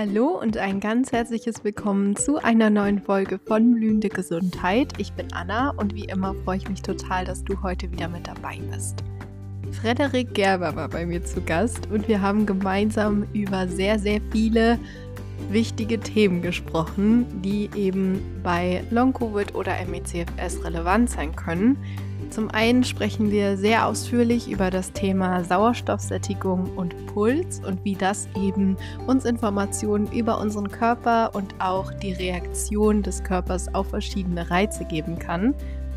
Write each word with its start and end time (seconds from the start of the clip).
Hallo 0.00 0.38
und 0.40 0.56
ein 0.56 0.78
ganz 0.78 1.10
herzliches 1.10 1.64
Willkommen 1.64 2.14
zu 2.14 2.36
einer 2.40 2.70
neuen 2.70 3.02
Folge 3.02 3.40
von 3.44 3.74
Blühende 3.74 4.08
Gesundheit. 4.08 4.92
Ich 4.98 5.12
bin 5.14 5.32
Anna 5.32 5.70
und 5.70 5.92
wie 5.96 6.04
immer 6.04 6.36
freue 6.44 6.58
ich 6.58 6.68
mich 6.68 6.82
total, 6.82 7.24
dass 7.24 7.42
du 7.42 7.60
heute 7.64 7.90
wieder 7.90 8.06
mit 8.06 8.28
dabei 8.28 8.60
bist. 8.70 9.02
Frederik 9.72 10.34
Gerber 10.34 10.76
war 10.76 10.88
bei 10.88 11.04
mir 11.04 11.24
zu 11.24 11.40
Gast 11.40 11.88
und 11.90 12.06
wir 12.06 12.22
haben 12.22 12.46
gemeinsam 12.46 13.26
über 13.32 13.66
sehr, 13.66 13.98
sehr 13.98 14.20
viele 14.30 14.78
wichtige 15.50 15.98
Themen 15.98 16.42
gesprochen, 16.42 17.26
die 17.42 17.68
eben 17.74 18.20
bei 18.44 18.84
Long-Covid 18.92 19.56
oder 19.56 19.72
MECFS 19.84 20.62
relevant 20.62 21.10
sein 21.10 21.34
können. 21.34 21.76
Zum 22.30 22.50
einen 22.50 22.84
sprechen 22.84 23.30
wir 23.30 23.56
sehr 23.56 23.86
ausführlich 23.86 24.50
über 24.50 24.70
das 24.70 24.92
Thema 24.92 25.42
Sauerstoffsättigung 25.44 26.70
und 26.76 26.94
Puls 27.06 27.60
und 27.66 27.82
wie 27.84 27.94
das 27.94 28.28
eben 28.36 28.76
uns 29.06 29.24
Informationen 29.24 30.12
über 30.12 30.38
unseren 30.38 30.70
Körper 30.70 31.34
und 31.34 31.54
auch 31.58 31.90
die 31.92 32.12
Reaktion 32.12 33.02
des 33.02 33.24
Körpers 33.24 33.74
auf 33.74 33.88
verschiedene 33.88 34.50
Reize 34.50 34.84
geben 34.84 35.18
kann. 35.18 35.54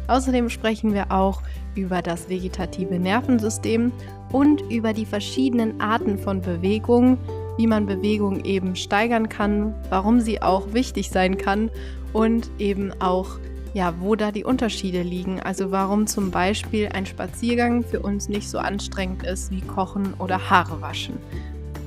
Außerdem 0.07 0.49
sprechen 0.49 0.94
wir 0.94 1.12
auch 1.12 1.41
über 1.76 2.02
das 2.02 2.30
vegetative 2.30 2.98
Nervensystem 2.98 3.91
und 4.32 4.62
über 4.71 4.93
die 4.93 5.05
verschiedenen 5.05 5.82
Arten 5.82 6.18
von 6.18 6.41
Bewegung, 6.41 7.18
wie 7.57 7.68
man 7.68 7.85
Bewegung 7.85 8.43
eben 8.45 8.76
steigern 8.76 9.27
kann, 9.27 9.76
warum 9.90 10.21
sie 10.21 10.41
auch 10.41 10.73
wichtig 10.73 11.09
sein 11.09 11.38
kann 11.38 11.70
und 12.13 12.49
eben 12.57 12.93
auch 13.02 13.38
ja, 13.73 13.93
wo 13.99 14.16
da 14.16 14.31
die 14.31 14.43
Unterschiede 14.43 15.02
liegen. 15.02 15.39
Also 15.39 15.71
warum 15.71 16.07
zum 16.07 16.31
Beispiel 16.31 16.89
ein 16.89 17.05
Spaziergang 17.05 17.84
für 17.84 18.02
uns 18.02 18.29
nicht 18.29 18.49
so 18.49 18.57
anstrengend 18.57 19.23
ist 19.23 19.52
wie 19.52 19.62
Kochen 19.62 20.13
oder 20.20 20.49
Haare 20.49 20.81
waschen. 20.81 21.17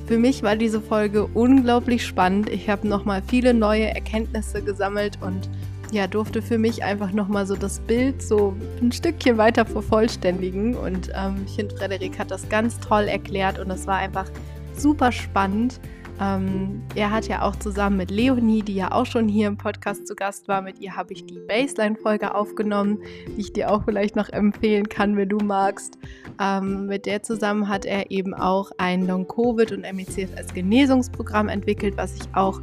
Für 0.07 0.19
mich 0.19 0.43
war 0.43 0.57
diese 0.57 0.81
Folge 0.81 1.27
unglaublich 1.27 2.07
spannend. 2.07 2.51
Ich 2.51 2.69
habe 2.69 2.87
nochmal 2.87 3.23
viele 3.27 3.55
neue 3.55 3.87
Erkenntnisse 3.87 4.63
gesammelt 4.63 5.19
und 5.23 5.49
ja, 5.93 6.07
durfte 6.07 6.43
für 6.43 6.59
mich 6.59 6.83
einfach 6.83 7.13
nochmal 7.13 7.47
so 7.47 7.55
das 7.55 7.79
Bild 7.81 8.21
so 8.21 8.55
ein 8.83 8.93
Stückchen 8.93 9.39
weiter 9.39 9.65
vervollständigen. 9.65 10.75
Und 10.75 11.11
ähm, 11.15 11.45
ich 11.47 11.55
finde, 11.55 11.77
Frederik 11.77 12.19
hat 12.19 12.31
das 12.31 12.49
ganz 12.49 12.81
toll 12.81 13.05
erklärt 13.05 13.59
und 13.59 13.71
es 13.71 13.87
war 13.87 13.97
einfach 13.97 14.27
super 14.77 15.13
spannend. 15.13 15.81
Ähm, 16.21 16.83
er 16.95 17.11
hat 17.11 17.27
ja 17.27 17.43
auch 17.43 17.57
zusammen 17.57 17.97
mit 17.97 18.11
Leonie, 18.11 18.63
die 18.63 18.75
ja 18.75 18.93
auch 18.93 19.07
schon 19.07 19.29
hier 19.29 19.49
im 19.49 19.57
Podcast 19.57 20.07
zu 20.07 20.15
Gast 20.15 20.47
war, 20.47 20.63
mit 20.63 20.81
ihr 20.81 20.95
habe 20.97 21.13
ich 21.13 21.27
die 21.27 21.41
Baseline-Folge 21.41 22.35
aufgenommen, 22.35 22.99
die 23.37 23.41
ich 23.41 23.53
dir 23.53 23.71
auch 23.71 23.85
vielleicht 23.85 24.15
noch 24.15 24.29
empfehlen 24.29 24.89
kann, 24.89 25.17
wenn 25.17 25.29
du 25.29 25.39
magst. 25.39 25.99
Ähm, 26.41 26.87
mit 26.87 27.07
der 27.07 27.23
zusammen 27.23 27.69
hat 27.69 27.85
er 27.85 28.11
eben 28.11 28.35
auch 28.35 28.71
ein 28.79 29.07
Long-Covid 29.07 29.73
und 29.73 29.83
MECFS-Genesungsprogramm 29.83 31.49
entwickelt, 31.49 31.97
was 31.97 32.15
ich 32.15 32.29
auch 32.35 32.61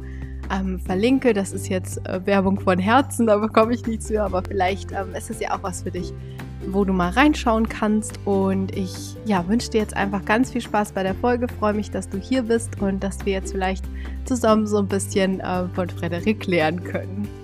ähm, 0.50 0.80
verlinke. 0.80 1.32
Das 1.32 1.52
ist 1.52 1.68
jetzt 1.68 1.98
äh, 2.08 2.24
Werbung 2.24 2.58
von 2.58 2.78
Herzen, 2.78 3.26
da 3.26 3.36
bekomme 3.36 3.74
ich 3.74 3.86
nichts 3.86 4.08
für, 4.08 4.22
aber 4.22 4.42
vielleicht 4.42 4.92
ähm, 4.92 5.14
ist 5.14 5.30
es 5.30 5.40
ja 5.40 5.54
auch 5.54 5.62
was 5.62 5.82
für 5.82 5.90
dich, 5.90 6.12
wo 6.68 6.84
du 6.84 6.92
mal 6.92 7.10
reinschauen 7.10 7.68
kannst. 7.68 8.18
Und 8.24 8.76
ich 8.76 9.16
ja, 9.24 9.46
wünsche 9.48 9.70
dir 9.70 9.80
jetzt 9.80 9.96
einfach 9.96 10.24
ganz 10.24 10.50
viel 10.50 10.60
Spaß 10.60 10.92
bei 10.92 11.02
der 11.02 11.14
Folge. 11.14 11.46
Freue 11.58 11.74
mich, 11.74 11.90
dass 11.90 12.08
du 12.08 12.18
hier 12.18 12.42
bist 12.42 12.80
und 12.80 13.02
dass 13.02 13.24
wir 13.24 13.32
jetzt 13.32 13.52
vielleicht 13.52 13.84
zusammen 14.24 14.66
so 14.66 14.78
ein 14.78 14.88
bisschen 14.88 15.40
äh, 15.40 15.66
von 15.74 15.88
Frederik 15.88 16.46
lernen 16.46 16.82
können. 16.84 17.41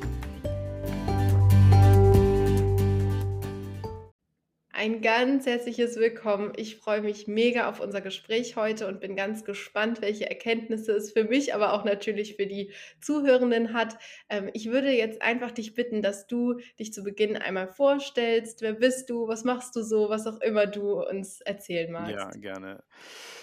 Ein 4.78 5.00
ganz 5.00 5.44
herzliches 5.44 5.96
Willkommen. 5.96 6.52
Ich 6.54 6.76
freue 6.76 7.02
mich 7.02 7.26
mega 7.26 7.68
auf 7.68 7.80
unser 7.80 8.00
Gespräch 8.00 8.54
heute 8.54 8.86
und 8.86 9.00
bin 9.00 9.16
ganz 9.16 9.44
gespannt, 9.44 10.00
welche 10.00 10.30
Erkenntnisse 10.30 10.92
es 10.92 11.10
für 11.10 11.24
mich, 11.24 11.52
aber 11.52 11.72
auch 11.72 11.84
natürlich 11.84 12.36
für 12.36 12.46
die 12.46 12.70
Zuhörenden 13.00 13.72
hat. 13.72 13.98
Ähm, 14.28 14.50
ich 14.52 14.70
würde 14.70 14.92
jetzt 14.92 15.20
einfach 15.20 15.50
dich 15.50 15.74
bitten, 15.74 16.00
dass 16.00 16.28
du 16.28 16.60
dich 16.78 16.92
zu 16.92 17.02
Beginn 17.02 17.36
einmal 17.36 17.66
vorstellst. 17.66 18.62
Wer 18.62 18.74
bist 18.74 19.10
du? 19.10 19.26
Was 19.26 19.42
machst 19.42 19.74
du 19.74 19.82
so? 19.82 20.10
Was 20.10 20.28
auch 20.28 20.40
immer 20.42 20.66
du 20.66 21.02
uns 21.02 21.40
erzählen 21.40 21.90
magst. 21.90 22.12
Ja, 22.12 22.30
gerne. 22.30 22.84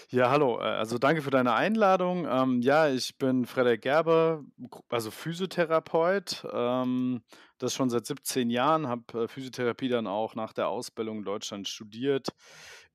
Ja, 0.08 0.30
hallo. 0.30 0.58
Äh, 0.58 0.62
also 0.62 0.96
danke 0.96 1.20
für 1.20 1.30
deine 1.30 1.52
Einladung. 1.52 2.26
Ähm, 2.26 2.62
ja, 2.62 2.88
ich 2.88 3.18
bin 3.18 3.44
Frederik 3.44 3.82
Gerber, 3.82 4.42
also 4.88 5.10
Physiotherapeut. 5.10 6.46
Ähm, 6.50 7.20
das 7.58 7.74
schon 7.74 7.90
seit 7.90 8.06
17 8.06 8.50
Jahren, 8.50 8.86
habe 8.88 9.24
äh, 9.24 9.28
Physiotherapie 9.28 9.88
dann 9.88 10.06
auch 10.06 10.34
nach 10.34 10.52
der 10.52 10.68
Ausbildung 10.68 11.18
in 11.18 11.24
Deutschland 11.24 11.68
studiert, 11.68 12.28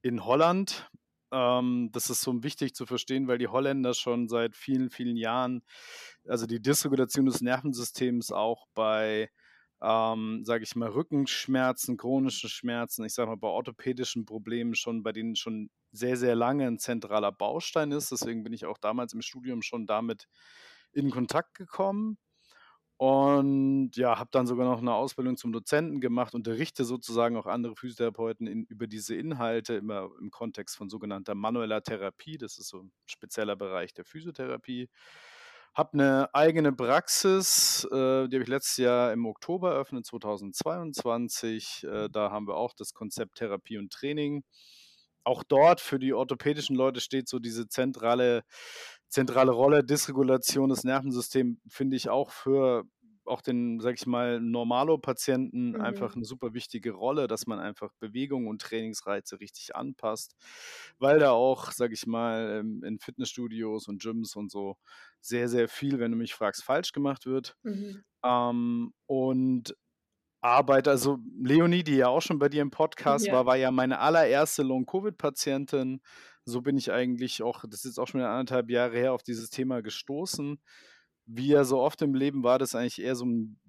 in 0.01 0.25
Holland. 0.25 0.89
Ähm, 1.31 1.89
das 1.91 2.09
ist 2.09 2.21
so 2.21 2.43
wichtig 2.43 2.75
zu 2.75 2.85
verstehen, 2.85 3.27
weil 3.27 3.37
die 3.37 3.47
Holländer 3.47 3.93
schon 3.93 4.27
seit 4.27 4.55
vielen, 4.55 4.89
vielen 4.89 5.17
Jahren, 5.17 5.63
also 6.27 6.45
die 6.45 6.61
Dysregulation 6.61 7.25
des 7.25 7.41
Nervensystems 7.41 8.31
auch 8.31 8.65
bei 8.73 9.29
ähm, 9.81 10.43
sage 10.45 10.63
ich 10.63 10.75
mal, 10.75 10.89
Rückenschmerzen, 10.89 11.97
chronische 11.97 12.49
Schmerzen, 12.49 13.03
ich 13.03 13.13
sage 13.13 13.29
mal, 13.29 13.37
bei 13.37 13.47
orthopädischen 13.47 14.25
Problemen 14.25 14.75
schon, 14.75 15.01
bei 15.01 15.11
denen 15.11 15.35
schon 15.35 15.71
sehr, 15.91 16.17
sehr 16.17 16.35
lange 16.35 16.67
ein 16.67 16.77
zentraler 16.77 17.31
Baustein 17.31 17.91
ist. 17.91 18.11
Deswegen 18.11 18.43
bin 18.43 18.53
ich 18.53 18.65
auch 18.65 18.77
damals 18.77 19.13
im 19.13 19.21
Studium 19.21 19.63
schon 19.63 19.87
damit 19.87 20.27
in 20.93 21.09
Kontakt 21.09 21.55
gekommen. 21.55 22.17
Und 23.01 23.95
ja, 23.95 24.19
habe 24.19 24.29
dann 24.31 24.45
sogar 24.45 24.67
noch 24.67 24.77
eine 24.77 24.93
Ausbildung 24.93 25.35
zum 25.35 25.51
Dozenten 25.51 26.01
gemacht, 26.01 26.35
unterrichte 26.35 26.85
sozusagen 26.85 27.35
auch 27.35 27.47
andere 27.47 27.75
Physiotherapeuten 27.75 28.45
in, 28.45 28.65
über 28.65 28.85
diese 28.85 29.15
Inhalte, 29.15 29.73
immer 29.73 30.11
im 30.19 30.29
Kontext 30.29 30.77
von 30.77 30.87
sogenannter 30.87 31.33
manueller 31.33 31.81
Therapie. 31.81 32.37
Das 32.37 32.59
ist 32.59 32.67
so 32.67 32.83
ein 32.83 32.91
spezieller 33.07 33.55
Bereich 33.55 33.95
der 33.95 34.05
Physiotherapie. 34.05 34.87
Habe 35.73 35.93
eine 35.93 36.29
eigene 36.35 36.73
Praxis, 36.73 37.85
äh, 37.85 38.27
die 38.27 38.35
habe 38.35 38.43
ich 38.43 38.47
letztes 38.47 38.77
Jahr 38.77 39.11
im 39.13 39.25
Oktober 39.25 39.71
eröffnet, 39.71 40.05
2022. 40.05 41.83
Äh, 41.85 42.07
da 42.11 42.29
haben 42.29 42.47
wir 42.47 42.55
auch 42.55 42.75
das 42.75 42.93
Konzept 42.93 43.39
Therapie 43.39 43.79
und 43.79 43.91
Training. 43.91 44.43
Auch 45.23 45.43
dort 45.43 45.81
für 45.81 45.97
die 45.97 46.13
orthopädischen 46.13 46.75
Leute 46.75 47.01
steht 47.01 47.27
so 47.27 47.39
diese 47.39 47.67
zentrale, 47.67 48.43
zentrale 49.11 49.51
Rolle, 49.51 49.83
Dysregulation 49.83 50.69
des 50.69 50.83
Nervensystems, 50.83 51.59
finde 51.67 51.97
ich 51.97 52.09
auch 52.09 52.31
für 52.31 52.85
auch 53.25 53.41
den, 53.41 53.79
sag 53.79 53.95
ich 53.95 54.07
mal, 54.07 54.39
Normalo-Patienten 54.41 55.73
mhm. 55.73 55.81
einfach 55.81 56.15
eine 56.15 56.25
super 56.25 56.53
wichtige 56.53 56.91
Rolle, 56.91 57.27
dass 57.27 57.45
man 57.45 57.59
einfach 57.59 57.91
Bewegung 57.99 58.47
und 58.47 58.61
Trainingsreize 58.61 59.39
richtig 59.39 59.75
anpasst, 59.75 60.35
weil 60.97 61.19
da 61.19 61.31
auch, 61.31 61.71
sag 61.71 61.91
ich 61.91 62.07
mal, 62.07 62.63
in 62.83 62.99
Fitnessstudios 62.99 63.87
und 63.87 64.01
Gyms 64.01 64.35
und 64.35 64.51
so 64.51 64.75
sehr, 65.19 65.49
sehr 65.49 65.69
viel, 65.69 65.99
wenn 65.99 66.11
du 66.11 66.17
mich 66.17 66.33
fragst, 66.33 66.63
falsch 66.63 66.93
gemacht 66.93 67.25
wird. 67.25 67.55
Mhm. 67.63 68.03
Ähm, 68.23 68.93
und 69.05 69.75
arbeite, 70.41 70.89
also 70.89 71.19
Leonie, 71.39 71.83
die 71.83 71.97
ja 71.97 72.07
auch 72.07 72.21
schon 72.21 72.39
bei 72.39 72.49
dir 72.49 72.63
im 72.63 72.71
Podcast 72.71 73.27
ja. 73.27 73.33
war, 73.33 73.45
war 73.45 73.55
ja 73.55 73.69
meine 73.71 73.99
allererste 73.99 74.63
Long-Covid-Patientin. 74.63 76.01
So 76.45 76.61
bin 76.61 76.77
ich 76.77 76.91
eigentlich 76.91 77.43
auch, 77.43 77.63
das 77.63 77.81
ist 77.81 77.85
jetzt 77.85 77.99
auch 77.99 78.07
schon 78.07 78.21
anderthalb 78.21 78.69
Jahre 78.69 78.97
her, 78.97 79.13
auf 79.13 79.23
dieses 79.23 79.49
Thema 79.49 79.81
gestoßen 79.81 80.59
wie 81.25 81.47
ja 81.47 81.63
so 81.63 81.79
oft 81.79 82.01
im 82.01 82.13
Leben 82.13 82.43
war 82.43 82.59
das 82.59 82.75
eigentlich 82.75 83.01
eher 83.01 83.15
so 83.15 83.25
ein 83.25 83.59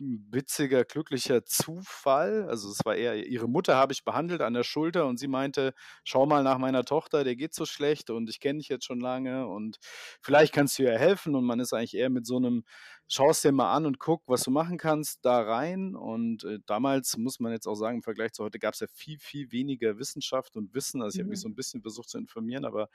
witziger, 0.00 0.84
glücklicher 0.84 1.44
Zufall. 1.44 2.48
Also 2.48 2.70
es 2.70 2.80
war 2.84 2.94
eher, 2.94 3.26
ihre 3.26 3.48
Mutter 3.48 3.74
habe 3.74 3.92
ich 3.92 4.04
behandelt 4.04 4.42
an 4.42 4.54
der 4.54 4.62
Schulter 4.62 5.06
und 5.06 5.18
sie 5.18 5.26
meinte, 5.26 5.74
schau 6.04 6.24
mal 6.24 6.44
nach 6.44 6.58
meiner 6.58 6.84
Tochter, 6.84 7.24
der 7.24 7.34
geht 7.34 7.52
so 7.54 7.66
schlecht 7.66 8.10
und 8.10 8.30
ich 8.30 8.38
kenne 8.38 8.60
dich 8.60 8.68
jetzt 8.68 8.84
schon 8.84 9.00
lange 9.00 9.48
und 9.48 9.78
vielleicht 10.22 10.54
kannst 10.54 10.78
du 10.78 10.84
ihr 10.84 10.96
helfen 10.98 11.34
und 11.34 11.44
man 11.44 11.58
ist 11.58 11.72
eigentlich 11.72 11.94
eher 11.96 12.10
mit 12.10 12.26
so 12.26 12.36
einem 12.36 12.62
schau 13.08 13.30
es 13.30 13.40
dir 13.40 13.52
mal 13.52 13.74
an 13.74 13.86
und 13.86 13.98
guck, 13.98 14.22
was 14.26 14.42
du 14.42 14.50
machen 14.50 14.76
kannst, 14.76 15.24
da 15.24 15.40
rein. 15.40 15.96
Und 15.96 16.44
äh, 16.44 16.58
damals 16.66 17.16
muss 17.16 17.40
man 17.40 17.52
jetzt 17.52 17.66
auch 17.66 17.74
sagen, 17.74 17.96
im 17.96 18.02
Vergleich 18.02 18.32
zu 18.32 18.44
heute 18.44 18.58
gab 18.58 18.74
es 18.74 18.80
ja 18.80 18.86
viel, 18.92 19.18
viel 19.18 19.50
weniger 19.50 19.98
Wissenschaft 19.98 20.56
und 20.56 20.74
Wissen. 20.74 21.00
Also 21.00 21.16
ich 21.16 21.20
mhm. 21.20 21.24
habe 21.24 21.30
mich 21.30 21.40
so 21.40 21.48
ein 21.48 21.54
bisschen 21.54 21.80
versucht 21.80 22.10
zu 22.10 22.18
informieren, 22.18 22.66
aber 22.66 22.88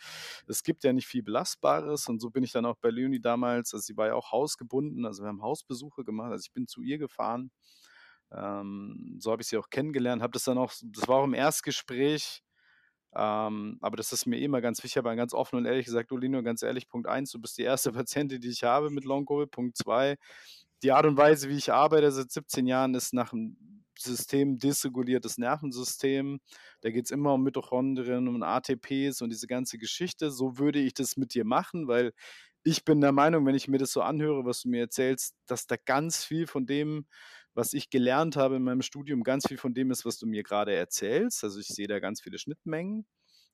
es 0.47 0.63
gibt 0.63 0.83
ja 0.83 0.93
nicht 0.93 1.07
viel 1.07 1.23
Belastbares. 1.23 2.07
Und 2.07 2.21
so 2.21 2.29
bin 2.29 2.43
ich 2.43 2.51
dann 2.51 2.65
auch 2.65 2.77
bei 2.77 2.91
Leonie 2.91 3.19
damals, 3.19 3.73
also 3.73 3.83
sie 3.83 3.97
war 3.97 4.07
ja 4.07 4.13
auch 4.13 4.31
hausgebunden, 4.31 5.05
also 5.05 5.23
wir 5.23 5.27
haben 5.27 5.41
Hausbesuche 5.41 6.03
gemacht, 6.03 6.31
also 6.31 6.43
ich 6.45 6.53
bin 6.53 6.67
zu 6.67 6.83
ihr 6.83 6.99
gefahren. 6.99 7.51
Ähm, 8.31 9.17
so 9.19 9.31
habe 9.31 9.41
ich 9.41 9.47
sie 9.47 9.57
auch 9.57 9.69
kennengelernt, 9.69 10.21
habe 10.21 10.33
das 10.33 10.43
dann 10.43 10.59
auch, 10.59 10.71
das 10.83 11.07
war 11.07 11.17
auch 11.17 11.25
im 11.25 11.33
Erstgespräch, 11.33 12.43
ähm, 13.15 13.77
aber 13.81 13.97
das 13.97 14.11
ist 14.11 14.25
mir 14.25 14.39
immer 14.39 14.61
ganz 14.61 14.83
wichtig, 14.83 14.97
aber 14.99 15.15
ganz 15.15 15.33
offen 15.33 15.57
und 15.57 15.65
ehrlich 15.65 15.85
gesagt, 15.85 16.11
Olino, 16.11 16.41
ganz 16.43 16.63
ehrlich, 16.63 16.87
Punkt 16.87 17.07
1, 17.07 17.31
du 17.31 17.39
bist 17.39 17.57
die 17.57 17.63
erste 17.63 17.91
Patientin, 17.93 18.41
die 18.41 18.49
ich 18.49 18.63
habe 18.63 18.89
mit 18.89 19.05
Long-Covid. 19.05 19.51
Punkt 19.51 19.77
2, 19.77 20.17
die 20.83 20.91
Art 20.91 21.05
und 21.05 21.17
Weise, 21.17 21.49
wie 21.49 21.57
ich 21.57 21.71
arbeite 21.71 22.11
seit 22.11 22.31
17 22.31 22.67
Jahren, 22.67 22.93
ist 22.93 23.13
nach 23.13 23.33
einem 23.33 23.57
System 23.97 24.57
dysreguliertes 24.57 25.37
Nervensystem. 25.37 26.39
Da 26.81 26.89
geht 26.89 27.05
es 27.05 27.11
immer 27.11 27.33
um 27.33 27.43
Mitochondrien, 27.43 28.27
um 28.27 28.41
ATPs 28.43 29.21
und 29.21 29.29
diese 29.29 29.47
ganze 29.47 29.77
Geschichte. 29.77 30.31
So 30.31 30.57
würde 30.57 30.79
ich 30.79 30.93
das 30.93 31.15
mit 31.15 31.33
dir 31.33 31.45
machen, 31.45 31.87
weil 31.87 32.11
ich 32.63 32.85
bin 32.85 33.01
der 33.01 33.11
Meinung, 33.11 33.45
wenn 33.45 33.55
ich 33.55 33.67
mir 33.67 33.77
das 33.77 33.91
so 33.91 34.01
anhöre, 34.01 34.45
was 34.45 34.61
du 34.61 34.69
mir 34.69 34.81
erzählst, 34.81 35.35
dass 35.45 35.67
da 35.67 35.75
ganz 35.85 36.23
viel 36.23 36.47
von 36.47 36.65
dem 36.65 37.05
was 37.55 37.73
ich 37.73 37.89
gelernt 37.89 38.35
habe 38.37 38.55
in 38.57 38.63
meinem 38.63 38.81
Studium, 38.81 39.23
ganz 39.23 39.47
viel 39.47 39.57
von 39.57 39.73
dem 39.73 39.91
ist, 39.91 40.05
was 40.05 40.17
du 40.17 40.25
mir 40.27 40.43
gerade 40.43 40.73
erzählst. 40.75 41.43
Also 41.43 41.59
ich 41.59 41.67
sehe 41.67 41.87
da 41.87 41.99
ganz 41.99 42.21
viele 42.21 42.39
Schnittmengen, 42.39 43.05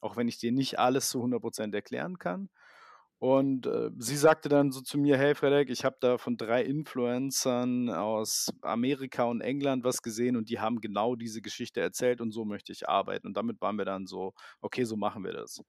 auch 0.02 0.16
wenn 0.18 0.28
ich 0.28 0.38
dir 0.40 0.52
nicht 0.52 0.80
alles 0.80 1.10
zu 1.10 1.22
100% 1.22 1.76
erklären 1.76 2.18
kann. 2.18 2.50
Und, 3.22 3.66
äh, 3.68 3.90
sie 3.98 4.16
sagte 4.16 4.48
dann 4.48 4.72
so 4.72 4.80
zu 4.82 4.98
mir: 4.98 5.18
„Hey 5.18 5.36
Frederik, 5.36 5.70
ich 5.70 5.84
habe 5.84 5.98
da 6.00 6.18
von 6.18 6.38
3 6.38 6.64
Influencern 6.64 7.90
aus 7.90 8.50
Amerika 8.62 9.26
und 9.26 9.42
England 9.42 9.84
was 9.84 10.02
gesehen 10.02 10.38
und 10.38 10.50
die 10.50 10.60
haben 10.60 10.80
genau 10.80 11.16
diese 11.18 11.42
Geschichte 11.42 11.82
erzählt 11.82 12.22
und 12.22 12.32
so 12.32 12.46
möchte 12.46 12.72
ich 12.72 12.88
arbeiten.“ 12.88 13.28
Und 13.28 13.36
damit 13.36 13.60
waren 13.62 13.76
wir 13.78 13.84
dann 13.86 14.08
so: 14.08 14.34
„Okay, 14.62 14.86
so 14.86 14.96
machen 14.96 15.26
wir 15.26 15.34
das.“ 15.34 15.62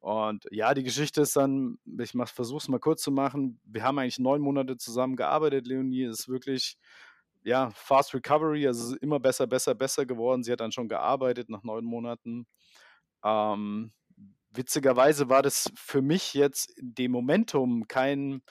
Und 0.00 0.46
ja, 0.50 0.72
die 0.74 0.82
Geschichte 0.82 1.20
ist 1.22 1.36
dann 1.36 1.78
ich 2.00 2.12
versuche 2.32 2.58
es 2.58 2.68
mal 2.68 2.78
kurz 2.80 3.02
zu 3.02 3.12
machen. 3.12 3.60
Wir 3.64 3.82
haben 3.84 3.98
eigentlich 3.98 4.18
9 4.18 4.40
Monate 4.40 4.76
zusammen 4.78 5.14
gearbeitet. 5.16 5.66
Leonie 5.66 6.04
ist 6.04 6.28
wirklich, 6.28 6.76
ja, 7.42 7.70
Fast 7.74 8.14
Recovery, 8.14 8.66
also 8.66 8.96
immer 8.96 9.20
besser, 9.20 9.46
besser, 9.46 9.74
besser 9.74 10.06
geworden. 10.06 10.42
Sie 10.44 10.52
hat 10.52 10.60
dann 10.60 10.72
schon 10.72 10.88
gearbeitet 10.88 11.48
nach 11.50 11.62
9 11.62 11.84
Monaten. 11.84 12.46
Ähm, 13.24 13.92
witzigerweise 14.52 15.28
war 15.28 15.42
das 15.42 15.70
für 15.76 16.02
mich 16.02 16.34
jetzt 16.34 16.70
in 16.78 16.94
dem 16.94 17.12
Momentum 17.12 17.86
kein 17.88 18.42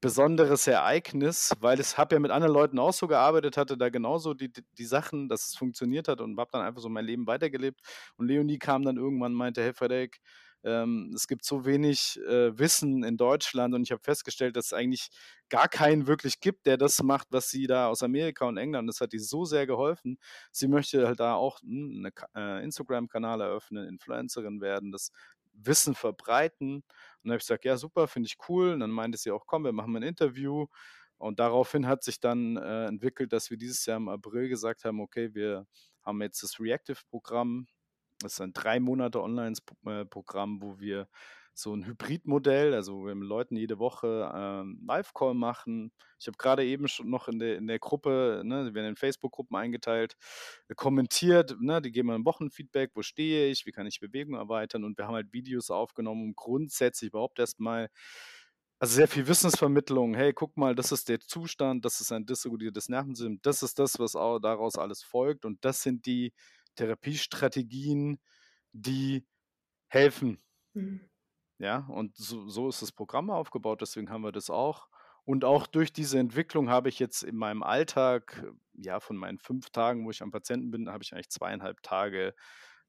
besonderes 0.00 0.66
Ereignis, 0.66 1.52
weil 1.60 1.80
ich 1.80 1.96
habe 1.98 2.14
ja 2.16 2.20
mit 2.20 2.30
anderen 2.30 2.52
Leuten 2.54 2.78
auch 2.78 2.92
so 2.92 3.06
gearbeitet, 3.08 3.56
hatte 3.56 3.78
da 3.78 3.88
genauso 3.88 4.34
die 4.34 4.52
die 4.78 4.84
Sachen, 4.84 5.28
dass 5.30 5.48
es 5.48 5.56
funktioniert 5.56 6.08
hat 6.08 6.20
und 6.20 6.38
habe 6.38 6.50
dann 6.52 6.62
einfach 6.62 6.82
so 6.82 6.90
mein 6.90 7.06
Leben 7.06 7.26
weitergelebt. 7.26 7.80
Und 8.16 8.26
Leonie 8.28 8.58
kam 8.58 8.84
dann 8.84 8.96
irgendwann 8.98 9.32
und 9.32 9.38
meinte: 9.38 9.62
„Hey 9.62 9.72
Frederik, 9.74 10.20
ähm, 10.64 11.12
es 11.14 11.26
gibt 11.28 11.44
so 11.44 11.64
wenig, 11.66 12.18
äh, 12.26 12.58
Wissen 12.58 13.04
in 13.04 13.16
Deutschland 13.16 13.74
und 13.74 13.82
ich 13.84 13.92
habe 13.92 14.02
festgestellt, 14.02 14.56
dass 14.56 14.66
es 14.66 14.72
eigentlich 14.72 15.08
gar 15.50 15.68
keinen 15.68 16.06
wirklich 16.06 16.40
gibt, 16.40 16.66
der 16.66 16.76
das 16.78 17.02
macht, 17.02 17.28
was 17.30 17.50
sie 17.50 17.66
da 17.66 17.88
aus 17.88 18.02
Amerika 18.02 18.46
und 18.46 18.56
England 18.58 18.88
das 18.88 19.00
hat 19.00 19.12
ihr 19.14 19.20
so 19.22 19.44
sehr 19.44 19.66
geholfen. 19.66 20.18
Sie 20.52 20.68
möchte 20.68 21.06
halt 21.06 21.20
da 21.20 21.34
auch 21.34 21.60
'n 21.62 22.00
'ne 22.02 22.12
Ka 22.12 22.28
äh, 22.36 22.64
Instagram-Kanal 22.64 23.40
eröffnen, 23.42 23.88
Influencerin 23.88 24.60
werden, 24.60 24.92
das 24.92 25.10
Wissen 25.54 25.94
verbreiten. 25.94 26.76
Und 26.76 26.84
dann 27.24 27.32
habe 27.32 27.36
ich 27.38 27.44
gesagt: 27.44 27.64
„Ja, 27.64 27.76
super, 27.76 28.08
finde 28.08 28.26
ich 28.28 28.36
cool.“ 28.48 28.72
Und 28.72 28.80
dann 28.80 28.90
meinte 28.90 29.18
sie 29.18 29.30
auch: 29.30 29.46
„Komm, 29.46 29.64
wir 29.64 29.72
machen 29.72 29.92
mal 29.92 30.00
'n 30.02 30.08
Interview.“ 30.08 30.66
Und 31.18 31.38
daraufhin 31.40 31.86
hat 31.86 32.02
sich 32.04 32.20
dann, 32.20 32.56
äh, 32.56 32.86
entwickelt, 32.86 33.32
dass 33.32 33.50
wir 33.50 33.56
dieses 33.58 33.86
Jahr 33.86 33.98
im 33.98 34.08
April 34.08 34.48
gesagt 34.48 34.84
haben: 34.84 35.00
„Okay, 35.00 35.32
wir 35.34 35.66
haben 36.02 36.20
jetzt 36.22 36.42
das 36.42 36.58
Reactive-Programm.“ 36.60 37.66
Das 38.20 38.34
ist 38.34 38.40
ein 38.40 38.52
3 38.52 38.80
Monate 38.80 39.20
Onlines 39.22 39.60
äh, 39.86 40.04
wo 40.60 40.78
wir 40.78 41.08
so 41.56 41.72
'n 41.72 41.84
Hybridmodell 41.86 42.74
also, 42.74 42.96
wo 43.00 43.06
wir 43.06 43.14
mit 43.14 43.28
Leuten 43.28 43.56
jede 43.56 43.78
Woche, 43.78 44.30
ähm, 44.34 44.80
Live-Call 44.86 45.34
machen. 45.34 45.92
Ich 46.18 46.26
habe 46.26 46.36
grade 46.36 46.64
eben 46.64 46.88
schon 46.88 47.10
noch 47.10 47.28
in 47.28 47.38
der 47.38 47.56
in 47.56 47.66
der 47.68 47.78
Gruppe, 47.78 48.42
ne 48.44 48.64
wir 48.66 48.74
werden 48.74 48.88
in 48.90 48.96
Facebook-Gruppen 48.96 49.56
eingeteilt, 49.56 50.14
kommentiert, 50.76 51.56
ne? 51.60 51.80
Die 51.82 51.92
geben 51.92 52.08
mir 52.08 52.14
'n 52.16 52.24
Wochenfeedback: 52.24 52.90
„Wo 52.94 53.02
stehe 53.02 53.50
ich? 53.50 53.66
Wie 53.66 53.72
kann 53.72 53.86
ich 53.86 54.00
Bewegung 54.00 54.34
erweitern?“ 54.34 54.82
Und 54.84 54.98
wir 54.98 55.06
haben 55.06 55.14
halt 55.14 55.32
Videos 55.32 55.70
aufgenommen, 55.70 56.22
um 56.24 56.34
grundsätzlich 56.34 57.08
überhaupt 57.10 57.38
erst 57.38 57.60
mal 57.60 57.88
also, 58.80 58.94
sehr 58.96 59.08
viel 59.08 59.26
Wissensvermittlung: 59.28 60.14
„Hey, 60.14 60.32
guck 60.34 60.56
mal, 60.56 60.74
das 60.74 60.92
ist 60.92 61.08
der 61.08 61.20
Zustand, 61.20 61.84
das 61.84 62.00
ist 62.00 62.12
ein 62.12 62.26
dysreguliertes 62.26 62.88
Nervensystem. 62.90 63.40
Das 63.42 63.62
ist 63.62 63.78
das, 63.78 63.98
was 64.00 64.16
au 64.16 64.38
daraus 64.40 64.76
alles 64.78 65.02
folgt 65.04 65.44
und 65.46 65.64
das 65.64 65.82
sind 65.82 66.06
die 66.06 66.32
Therapiestrategien, 66.76 68.20
die 68.72 69.26
helfen.“ 69.88 70.42
Mhm. 70.74 71.08
Ja, 71.60 71.86
und 71.88 72.16
so 72.16 72.48
so 72.48 72.68
ist 72.68 72.82
das 72.82 72.90
Programm 72.92 73.30
aufgebaut, 73.30 73.80
deswegen 73.80 74.10
haben 74.10 74.22
wir 74.24 74.32
das 74.32 74.50
auch. 74.50 74.88
Und 75.24 75.44
auch 75.44 75.66
durch 75.66 75.92
diese 75.92 76.18
Entwicklung 76.18 76.68
habe 76.68 76.88
ich 76.88 76.98
jetzt 76.98 77.22
in 77.22 77.36
meinem 77.36 77.62
Alltag 77.62 78.44
ja, 78.74 79.00
von 79.00 79.16
meinen 79.16 79.38
5 79.38 79.70
Tagen, 79.70 80.04
wo 80.04 80.10
ich 80.10 80.20
am 80.22 80.32
Patienten 80.32 80.70
bin, 80.70 80.90
habe 80.90 81.02
ich 81.04 81.12
eigentlich 81.14 81.30
2,5 81.30 81.80
Tage 81.82 82.34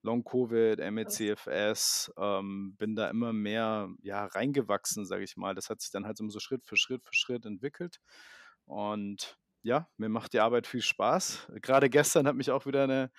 Long-Covid. 0.01 0.79
ME/CFS, 0.79 2.11
ähm, 2.17 2.75
bin 2.77 2.95
da 2.95 3.09
immer 3.09 3.33
mehr, 3.33 3.89
ja, 4.01 4.25
reingewachsen, 4.25 5.05
sage 5.05 5.23
ich 5.23 5.38
mal. 5.38 5.55
Das 5.55 5.69
hat 5.69 5.81
sich 5.81 5.91
dann 5.91 6.05
halt 6.05 6.17
so 6.17 6.39
Schritt 6.39 6.65
für 6.65 6.77
Schritt 6.77 7.03
für 7.05 7.13
Schritt 7.13 7.45
entwickelt. 7.45 7.99
Und 8.65 9.38
ja, 9.65 9.89
mir 9.97 10.09
macht 10.09 10.33
die 10.33 10.39
Arbeit 10.41 10.67
viel 10.67 10.81
Spaß. 10.81 11.51
Grade 11.62 11.89
gestern 11.89 12.27
hat 12.27 12.35
mich 12.38 12.51
auch 12.51 12.65
wieder 12.67 12.88
'ne, 12.88 13.12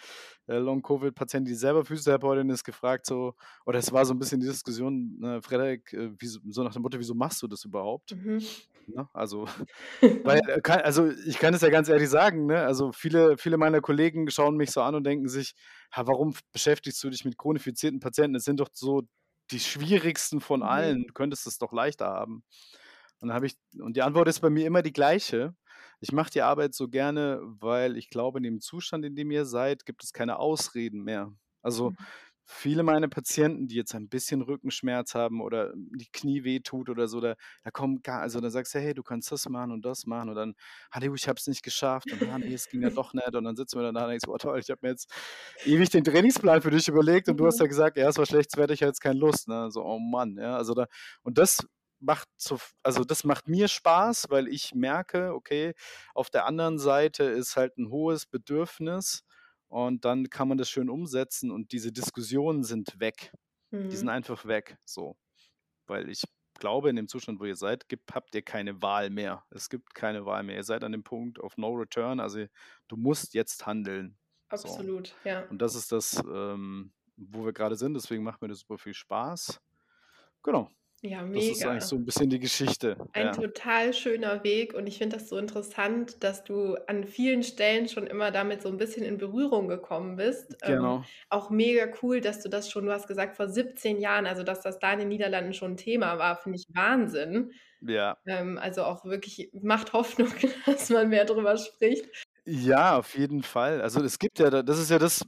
äh, 0.48 0.58
Long-Covid-Patientin, 0.58 1.46
die 1.46 1.54
selber 1.56 1.84
Physiotherapeutin 1.84 2.50
ist, 2.50 2.64
gefragt 2.64 3.06
so 3.06 3.34
oder 3.66 3.78
es 3.80 3.92
war 3.92 4.04
so 4.06 4.14
'n 4.14 4.18
bisschen 4.20 4.40
die 4.40 4.46
Diskussion, 4.48 5.16
ne: 5.20 5.42
„Frederik, 5.42 5.92
äh, 5.94 6.10
wieso“ 6.18 6.40
so 6.50 6.64
nach 6.64 6.72
dem 6.74 6.82
Motto: 6.82 6.98
„Wieso 7.00 7.14
machst 7.14 7.42
du 7.42 7.48
das 7.48 7.64
überhaupt?“ 7.64 8.14
Mhm. 8.14 8.66
Ne? 8.86 9.08
Also, 9.14 9.46
weil, 10.24 10.40
äh, 10.48 10.60
also, 10.72 11.10
ich 11.10 11.38
kann 11.38 11.54
es 11.54 11.62
ja 11.62 11.70
ganz 11.70 11.88
ehrlich 11.90 12.10
sagen, 12.10 12.46
ne, 12.46 12.62
also, 12.64 12.92
viele 12.92 13.38
viele 13.38 13.58
meiner 13.58 13.80
Kollegen 13.82 14.30
schauen 14.30 14.56
mich 14.56 14.72
so 14.72 14.82
an 14.82 14.94
und 14.96 15.04
denken 15.04 15.28
sich: 15.28 15.54
„Ha, 15.94 16.06
warum 16.06 16.34
beschäftigst 16.52 17.02
du 17.04 17.10
dich 17.10 17.24
mit 17.26 17.38
chronifizierten 17.38 18.00
Patienten? 18.00 18.34
Das 18.34 18.44
sind 18.44 18.60
doch 18.60 18.70
so 18.74 19.02
die 19.52 19.60
schwierigsten 19.60 20.40
von 20.40 20.62
Mhm. 20.62 20.64
allen. 20.64 21.06
Du 21.08 21.14
könntest 21.14 21.46
es 21.48 21.58
doch 21.58 21.72
leichter 21.72 22.06
haben.“ 22.08 22.44
Und 23.20 23.28
dann 23.28 23.34
habe 23.36 23.46
ich 23.46 23.56
und 23.80 23.96
die 23.96 24.02
Antwort 24.02 24.28
ist 24.28 24.40
bei 24.40 24.50
mir 24.50 24.66
immer 24.66 24.82
die 24.82 24.92
gleiche. 24.92 25.54
Ich 26.00 26.12
mache 26.12 26.30
die 26.30 26.42
Arbeit 26.42 26.74
so 26.74 26.88
gerne, 26.88 27.40
weil 27.42 27.96
ich 27.96 28.10
glaube, 28.10 28.38
in 28.38 28.44
dem 28.44 28.60
Zustand, 28.60 29.04
in 29.04 29.16
dem 29.16 29.30
ihr 29.30 29.46
seid, 29.46 29.86
gibt 29.86 30.04
es 30.04 30.12
keine 30.12 30.38
Ausreden 30.38 31.02
mehr. 31.02 31.32
Also, 31.62 31.92
Mhm. 31.92 32.06
viele 32.48 32.82
meiner 32.84 33.08
Patienten, 33.08 33.66
die 33.66 33.74
jetzt 33.76 33.94
ein 33.94 34.08
bisschen 34.08 34.40
Rückenschmerz 34.42 35.14
haben 35.16 35.40
oder 35.40 35.72
die 35.76 36.06
Knie 36.12 36.44
wehtut 36.44 36.88
oder 36.90 37.08
so, 37.08 37.20
da 37.20 37.34
da 37.64 37.70
kommen 37.72 38.02
gar 38.02 38.20
also, 38.20 38.40
da 38.40 38.50
sagst 38.50 38.74
du: 38.74 38.78
„Hey, 38.78 38.94
du 38.94 39.02
kannst 39.02 39.32
das 39.32 39.48
machen 39.48 39.72
und 39.72 39.84
das 39.84 40.06
machen.“ 40.06 40.28
Und 40.30 40.36
dann: 40.36 40.54
„Ah, 40.90 41.00
ich 41.02 41.26
habe 41.28 41.38
es 41.40 41.46
nicht 41.48 41.62
geschafft.“ 41.64 42.12
Und: 42.12 42.22
„Ah, 42.24 42.38
ne, 42.38 42.54
es 42.54 42.68
ging 42.68 42.82
ja 42.82 42.90
doch 42.90 43.14
nicht.“ 43.14 43.34
Und 43.34 43.44
dann 43.44 43.56
sitzen 43.56 43.78
wir 43.78 43.82
dann 43.84 43.94
da 43.96 44.04
und 44.04 44.10
denkst: 44.10 44.28
„Oh 44.28 44.36
toll, 44.38 44.60
ich 44.60 44.70
habe 44.70 44.80
mir 44.82 44.90
jetzt 44.90 45.10
ewig 45.62 45.90
den 45.90 46.04
Trainingsplan 46.04 46.62
für 46.62 46.70
dich 46.70 46.86
überlegt 46.88 47.28
und 47.28 47.38
du 47.38 47.46
hast 47.46 47.58
Mhm. 47.58 47.60
ja 47.60 47.66
gesagt: 47.66 47.96
‚Ja, 47.96 48.08
es 48.10 48.18
war 48.18 48.26
schlechtes 48.26 48.56
Wetter, 48.58 48.74
ich 48.74 48.82
habe 48.82 48.90
jetzt 48.90 49.00
keine 49.00 49.18
Lust,‘“ 49.18 49.48
ne? 49.48 49.70
So, 49.72 49.84
oh 49.84 49.98
Mann, 49.98 50.36
ja, 50.38 50.56
also, 50.56 50.74
da 50.74 50.86
und 51.22 51.38
das 51.38 51.66
macht 52.00 52.28
so 52.36 52.56
f 52.56 52.74
also, 52.82 53.04
das 53.04 53.24
macht 53.24 53.48
mir 53.48 53.68
Spaß, 53.68 54.26
weil 54.30 54.48
ich 54.48 54.74
merke, 54.74 55.34
okay, 55.34 55.74
auf 56.14 56.30
der 56.30 56.46
anderen 56.46 56.78
Seite 56.78 57.24
ist 57.24 57.56
halt 57.56 57.76
'n 57.78 57.90
hohes 57.90 58.26
Bedürfnis 58.26 59.24
und 59.68 60.04
dann 60.04 60.30
kann 60.30 60.48
man 60.48 60.58
das 60.58 60.70
schön 60.70 60.90
umsetzen 60.90 61.50
und 61.50 61.72
diese 61.72 61.92
Diskussionen 61.92 62.64
sind 62.64 63.00
weg. 63.00 63.32
Die 63.92 63.96
sind 63.98 64.08
Mhm. 64.08 64.10
einfach 64.10 64.46
weg, 64.46 64.78
so. 64.86 65.16
Weil 65.88 66.10
ich 66.10 66.22
glaube, 66.60 66.90
in 66.90 66.96
dem 66.96 67.08
Zustand, 67.08 67.40
wo 67.40 67.44
ihr 67.46 67.56
seid, 67.56 67.88
gibt 67.88 68.14
habt 68.14 68.34
ihr 68.34 68.42
keine 68.42 68.82
Wahl 68.82 69.10
mehr. 69.10 69.44
Es 69.50 69.68
gibt 69.70 69.94
keine 69.94 70.26
Wahl 70.26 70.42
mehr. 70.44 70.56
Ihr 70.56 70.64
seid 70.64 70.84
an 70.84 70.92
dem 70.92 71.04
Punkt 71.04 71.38
of 71.40 71.56
no 71.58 71.70
return, 71.74 72.20
also, 72.20 72.46
du 72.88 72.96
musst 72.96 73.34
jetzt 73.34 73.66
handeln, 73.66 74.18
so. 74.54 74.86
Absolut, 74.90 75.16
ja. 75.24 75.48
Und 75.50 75.62
das 75.62 75.74
ist 75.76 75.92
das, 75.92 76.22
ähm, 76.32 76.92
wo 77.16 77.44
wir 77.46 77.52
grade 77.54 77.76
sind, 77.76 77.94
deswegen 77.94 78.24
macht 78.24 78.42
mir 78.42 78.48
das 78.48 78.60
super 78.60 78.78
viel 78.78 78.94
Spaß. 78.94 79.60
Genau. 80.44 80.70
Ja, 81.06 81.22
Das 81.32 81.50
ist 81.50 81.64
eigentlich 81.66 81.84
mega. 81.84 81.86
so 81.86 81.96
'n 81.96 82.04
bisschen 82.04 82.30
die 82.30 82.38
Geschichte, 82.40 82.96
Ein 83.14 83.32
ja. 83.32 83.32
total 83.32 83.94
schöner 83.94 84.44
Weg 84.44 84.74
und 84.74 84.86
ich 84.86 84.98
finde 84.98 85.16
das 85.16 85.28
so 85.30 85.38
interessant, 85.38 86.22
dass 86.22 86.44
du 86.44 86.74
an 86.86 87.04
vielen 87.04 87.42
Stellen 87.42 87.88
schon 87.88 88.06
immer 88.06 88.30
damit 88.30 88.60
so 88.60 88.68
'n 88.68 88.76
bisschen 88.76 89.04
in 89.04 89.16
Berührung 89.16 89.68
gekommen 89.68 90.16
bist. 90.16 90.58
Ähm, 90.62 90.92
Genau. 90.92 91.08
auch 91.30 91.48
mega 91.48 91.86
cool, 92.02 92.20
dass 92.20 92.42
du 92.42 92.50
das 92.50 92.70
schon 92.70 92.84
du 92.84 92.92
hast 92.92 93.08
gesagt, 93.08 93.36
vor 93.36 93.48
17 93.48 93.98
Jahren, 94.00 94.26
also, 94.26 94.42
dass 94.42 94.60
das 94.60 94.78
da 94.78 94.92
in 94.92 94.98
den 94.98 95.08
Niederlanden 95.08 95.54
schon 95.54 95.78
Thema 95.78 96.18
war, 96.18 96.36
finde 96.36 96.58
ich 96.58 96.66
Wahnsinn. 96.74 97.52
Ja. 97.82 98.16
Ähm, 98.26 98.58
also, 98.58 98.84
auch 98.84 99.04
wirklich 99.04 99.50
macht 99.62 99.92
Hoffnung, 99.94 100.28
dass 100.66 100.90
man 100.90 101.08
mehr 101.10 101.24
drüber 101.26 101.56
spricht. 101.58 102.06
Ja, 102.48 102.96
auf 102.96 103.16
jeden 103.18 103.42
Fall. 103.42 103.80
Also, 103.80 104.00
es 104.04 104.20
gibt 104.20 104.38
ja 104.38 104.50
da 104.50 104.62
das 104.62 104.78
ist 104.78 104.88
ja 104.90 105.00
das 105.00 105.20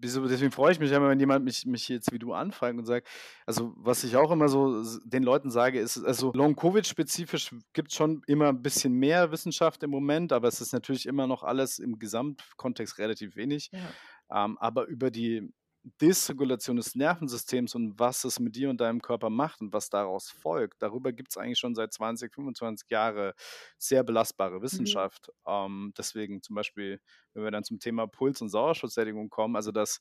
deswegen 0.00 0.50
freue 0.52 0.72
ich 0.72 0.80
mich 0.80 0.90
immer, 0.92 1.08
wenn 1.08 1.20
jemand 1.20 1.44
mich 1.44 1.66
mich 1.66 1.88
jetzt 1.88 2.12
wie 2.12 2.18
du 2.18 2.32
anfragt 2.32 2.76
und 2.78 2.84
sagt 2.86 3.08
also, 3.46 3.72
was 3.76 4.04
ich 4.04 4.16
auch 4.16 4.30
immer 4.30 4.48
so 4.48 4.82
den 5.04 5.22
Leuten 5.22 5.50
sage, 5.50 5.80
ist 5.80 6.02
also, 6.04 6.32
Long-Covid-spezifisch 6.34 7.54
gibt's 7.72 7.94
schon 7.94 8.22
immer 8.26 8.48
'n 8.48 8.62
bisschen 8.62 8.92
mehr 8.94 9.30
Wissenschaft 9.32 9.82
im 9.82 9.90
Moment, 9.90 10.32
aber 10.32 10.48
es 10.48 10.60
ist 10.60 10.72
natürlich 10.72 11.06
immer 11.06 11.26
noch 11.26 11.42
alles 11.42 11.78
im 11.78 11.98
Gesamtkontext 11.98 12.98
relativ 12.98 13.36
wenig. 13.36 13.70
Ja. 13.72 14.44
Ähm, 14.44 14.58
aber 14.58 14.86
über 14.86 15.10
die 15.10 15.52
Dysregulation 16.00 16.76
des 16.76 16.94
Nervensystems 16.94 17.74
und 17.74 17.98
was 17.98 18.24
es 18.24 18.38
mit 18.38 18.54
dir 18.56 18.68
und 18.70 18.80
deinem 18.80 19.00
Körper 19.02 19.30
macht 19.30 19.60
und 19.62 19.72
was 19.72 19.88
daraus 19.90 20.30
folgt, 20.30 20.82
darüber 20.82 21.12
gibt's 21.12 21.38
eigentlich 21.38 21.58
schon 21.58 21.74
seit 21.74 21.92
20, 21.92 22.34
25 22.34 22.90
Jahre 22.90 23.34
sehr 23.78 24.04
belastbare 24.04 24.60
Mhm. 24.72 25.00
Wissenschaft. 25.00 25.30
Ähm, 25.46 25.92
deswegen 25.96 26.42
zum 26.42 26.54
Beispiel, 26.56 27.00
wenn 27.32 27.44
wir 27.44 27.50
dann 27.50 27.64
zum 27.64 27.78
Thema 27.80 28.06
Puls 28.06 28.42
und 28.42 28.50
Sauerstoffsättigung 28.50 29.30
kommen, 29.30 29.56
also, 29.56 29.72
dass 29.72 30.00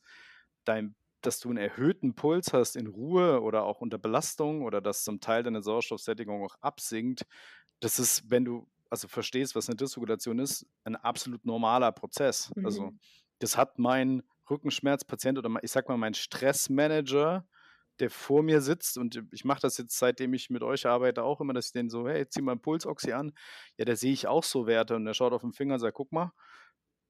dein 0.65 0.95
dass 1.21 1.39
du 1.41 1.49
'n 1.51 1.57
erhöhten 1.57 2.15
Puls 2.15 2.53
hast 2.53 2.77
in 2.77 2.87
Ruhe 2.87 3.41
oder 3.41 3.63
auch 3.65 3.81
unter 3.81 3.97
Belastung 3.97 4.61
oder 4.63 4.79
dass 4.81 5.03
zum 5.03 5.19
Teil 5.19 5.43
deine 5.43 5.61
Sauerstoffsättigung 5.61 6.43
auch 6.45 6.55
absinkt. 6.61 7.23
Das 7.81 7.99
ist, 7.99 8.29
wenn 8.31 8.45
du 8.45 8.69
also, 8.89 9.07
verstehst, 9.09 9.55
was 9.55 9.67
'ne 9.69 9.75
Dysregulation 9.75 10.39
ist, 10.39 10.65
ein 10.85 10.95
absolut 10.97 11.45
normaler 11.45 11.91
Prozess. 11.93 12.53
Also, 12.63 12.91
Mhm. 12.91 12.99
das 13.39 13.57
hat 13.57 13.79
mein 13.79 14.23
Rückenschmerzpatient 14.49 15.37
oder 15.37 15.51
ich 15.63 15.71
sage 15.71 15.87
mal, 15.89 15.97
mein 15.97 16.13
Stressmanager, 16.13 17.47
der 17.99 18.09
vor 18.09 18.43
mir 18.43 18.61
sitzt 18.61 18.97
und 18.97 19.21
ich 19.31 19.45
mache 19.45 19.61
das 19.61 19.77
jetzt, 19.77 19.97
seitdem 19.99 20.33
ich 20.33 20.49
mit 20.49 20.63
euch 20.63 20.85
arbeite, 20.87 21.23
auch 21.23 21.41
immer, 21.41 21.53
dass 21.53 21.67
ich 21.67 21.73
den 21.73 21.89
so: 21.89 22.07
„Hey, 22.07 22.27
zieh 22.29 22.41
mal 22.41 22.53
'n 22.53 22.61
Pulsoxy 22.61 23.11
an.“ 23.13 23.33
Ja, 23.77 23.85
da 23.85 23.95
sehe 23.95 24.13
ich 24.13 24.27
auch 24.27 24.43
so 24.43 24.67
Werte 24.67 24.95
und 24.95 25.05
der 25.05 25.13
schaut 25.13 25.33
auf 25.33 25.43
'n 25.43 25.53
Finger 25.53 25.75
und 25.75 25.79
sagt: 25.81 25.95
„Guck 25.97 26.11
mal, 26.13 26.31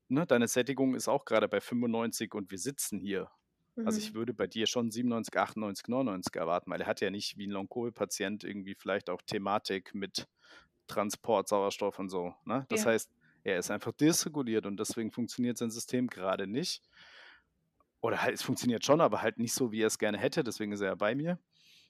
ne, 0.09 0.25
deine 0.27 0.47
Sättigung 0.47 0.95
ist 0.95 1.07
auch 1.07 1.25
grade 1.25 1.47
bei 1.47 1.61
95 1.61 2.33
und 2.35 2.51
wir 2.51 2.57
sitzen 2.59 2.99
hier.“ 2.99 3.29
Also 3.83 3.99
ich 3.99 4.13
Mhm. 4.13 4.15
würde 4.15 4.33
bei 4.33 4.47
dir 4.47 4.67
schon 4.67 4.91
97, 4.91 5.37
98, 5.37 5.87
99 5.87 6.35
erwarten, 6.35 6.71
weil 6.71 6.81
er 6.81 6.87
hat 6.87 7.01
ja 7.01 7.11
nicht 7.11 7.37
wie 7.37 7.47
ein 7.47 7.51
Long-Covid-Patient 7.51 8.43
irgendwie 8.43 8.75
vielleicht 8.75 9.09
auch 9.09 9.21
Thematik 9.23 9.95
mit 9.95 10.27
Transport, 10.87 11.47
Sauerstoff 11.49 11.99
und 11.99 12.09
so. 12.09 12.33
Ne? 12.45 12.65
Das 12.69 12.85
Ja. 12.85 12.87
heißt, 12.87 13.11
er 13.43 13.57
ist 13.59 13.71
einfach 13.71 13.93
dysreguliert 13.93 14.65
und 14.67 14.79
deswegen 14.79 15.11
funktioniert 15.11 15.57
sein 15.57 15.71
System 15.71 16.07
gerade 16.07 16.47
nicht. 16.47 16.83
Oder 18.01 18.21
halt, 18.21 18.35
es 18.35 18.41
funktioniert 18.43 18.85
schon, 18.85 19.01
aber 19.01 19.21
halt 19.21 19.39
nicht 19.39 19.53
so, 19.53 19.71
wie 19.71 19.81
er 19.81 19.87
es 19.87 19.97
gerne 19.99 20.17
hätte, 20.17 20.43
deswegen 20.43 20.71
ist 20.71 20.81
er 20.81 20.87
ja 20.89 20.95
bei 20.95 21.15
mir. 21.15 21.39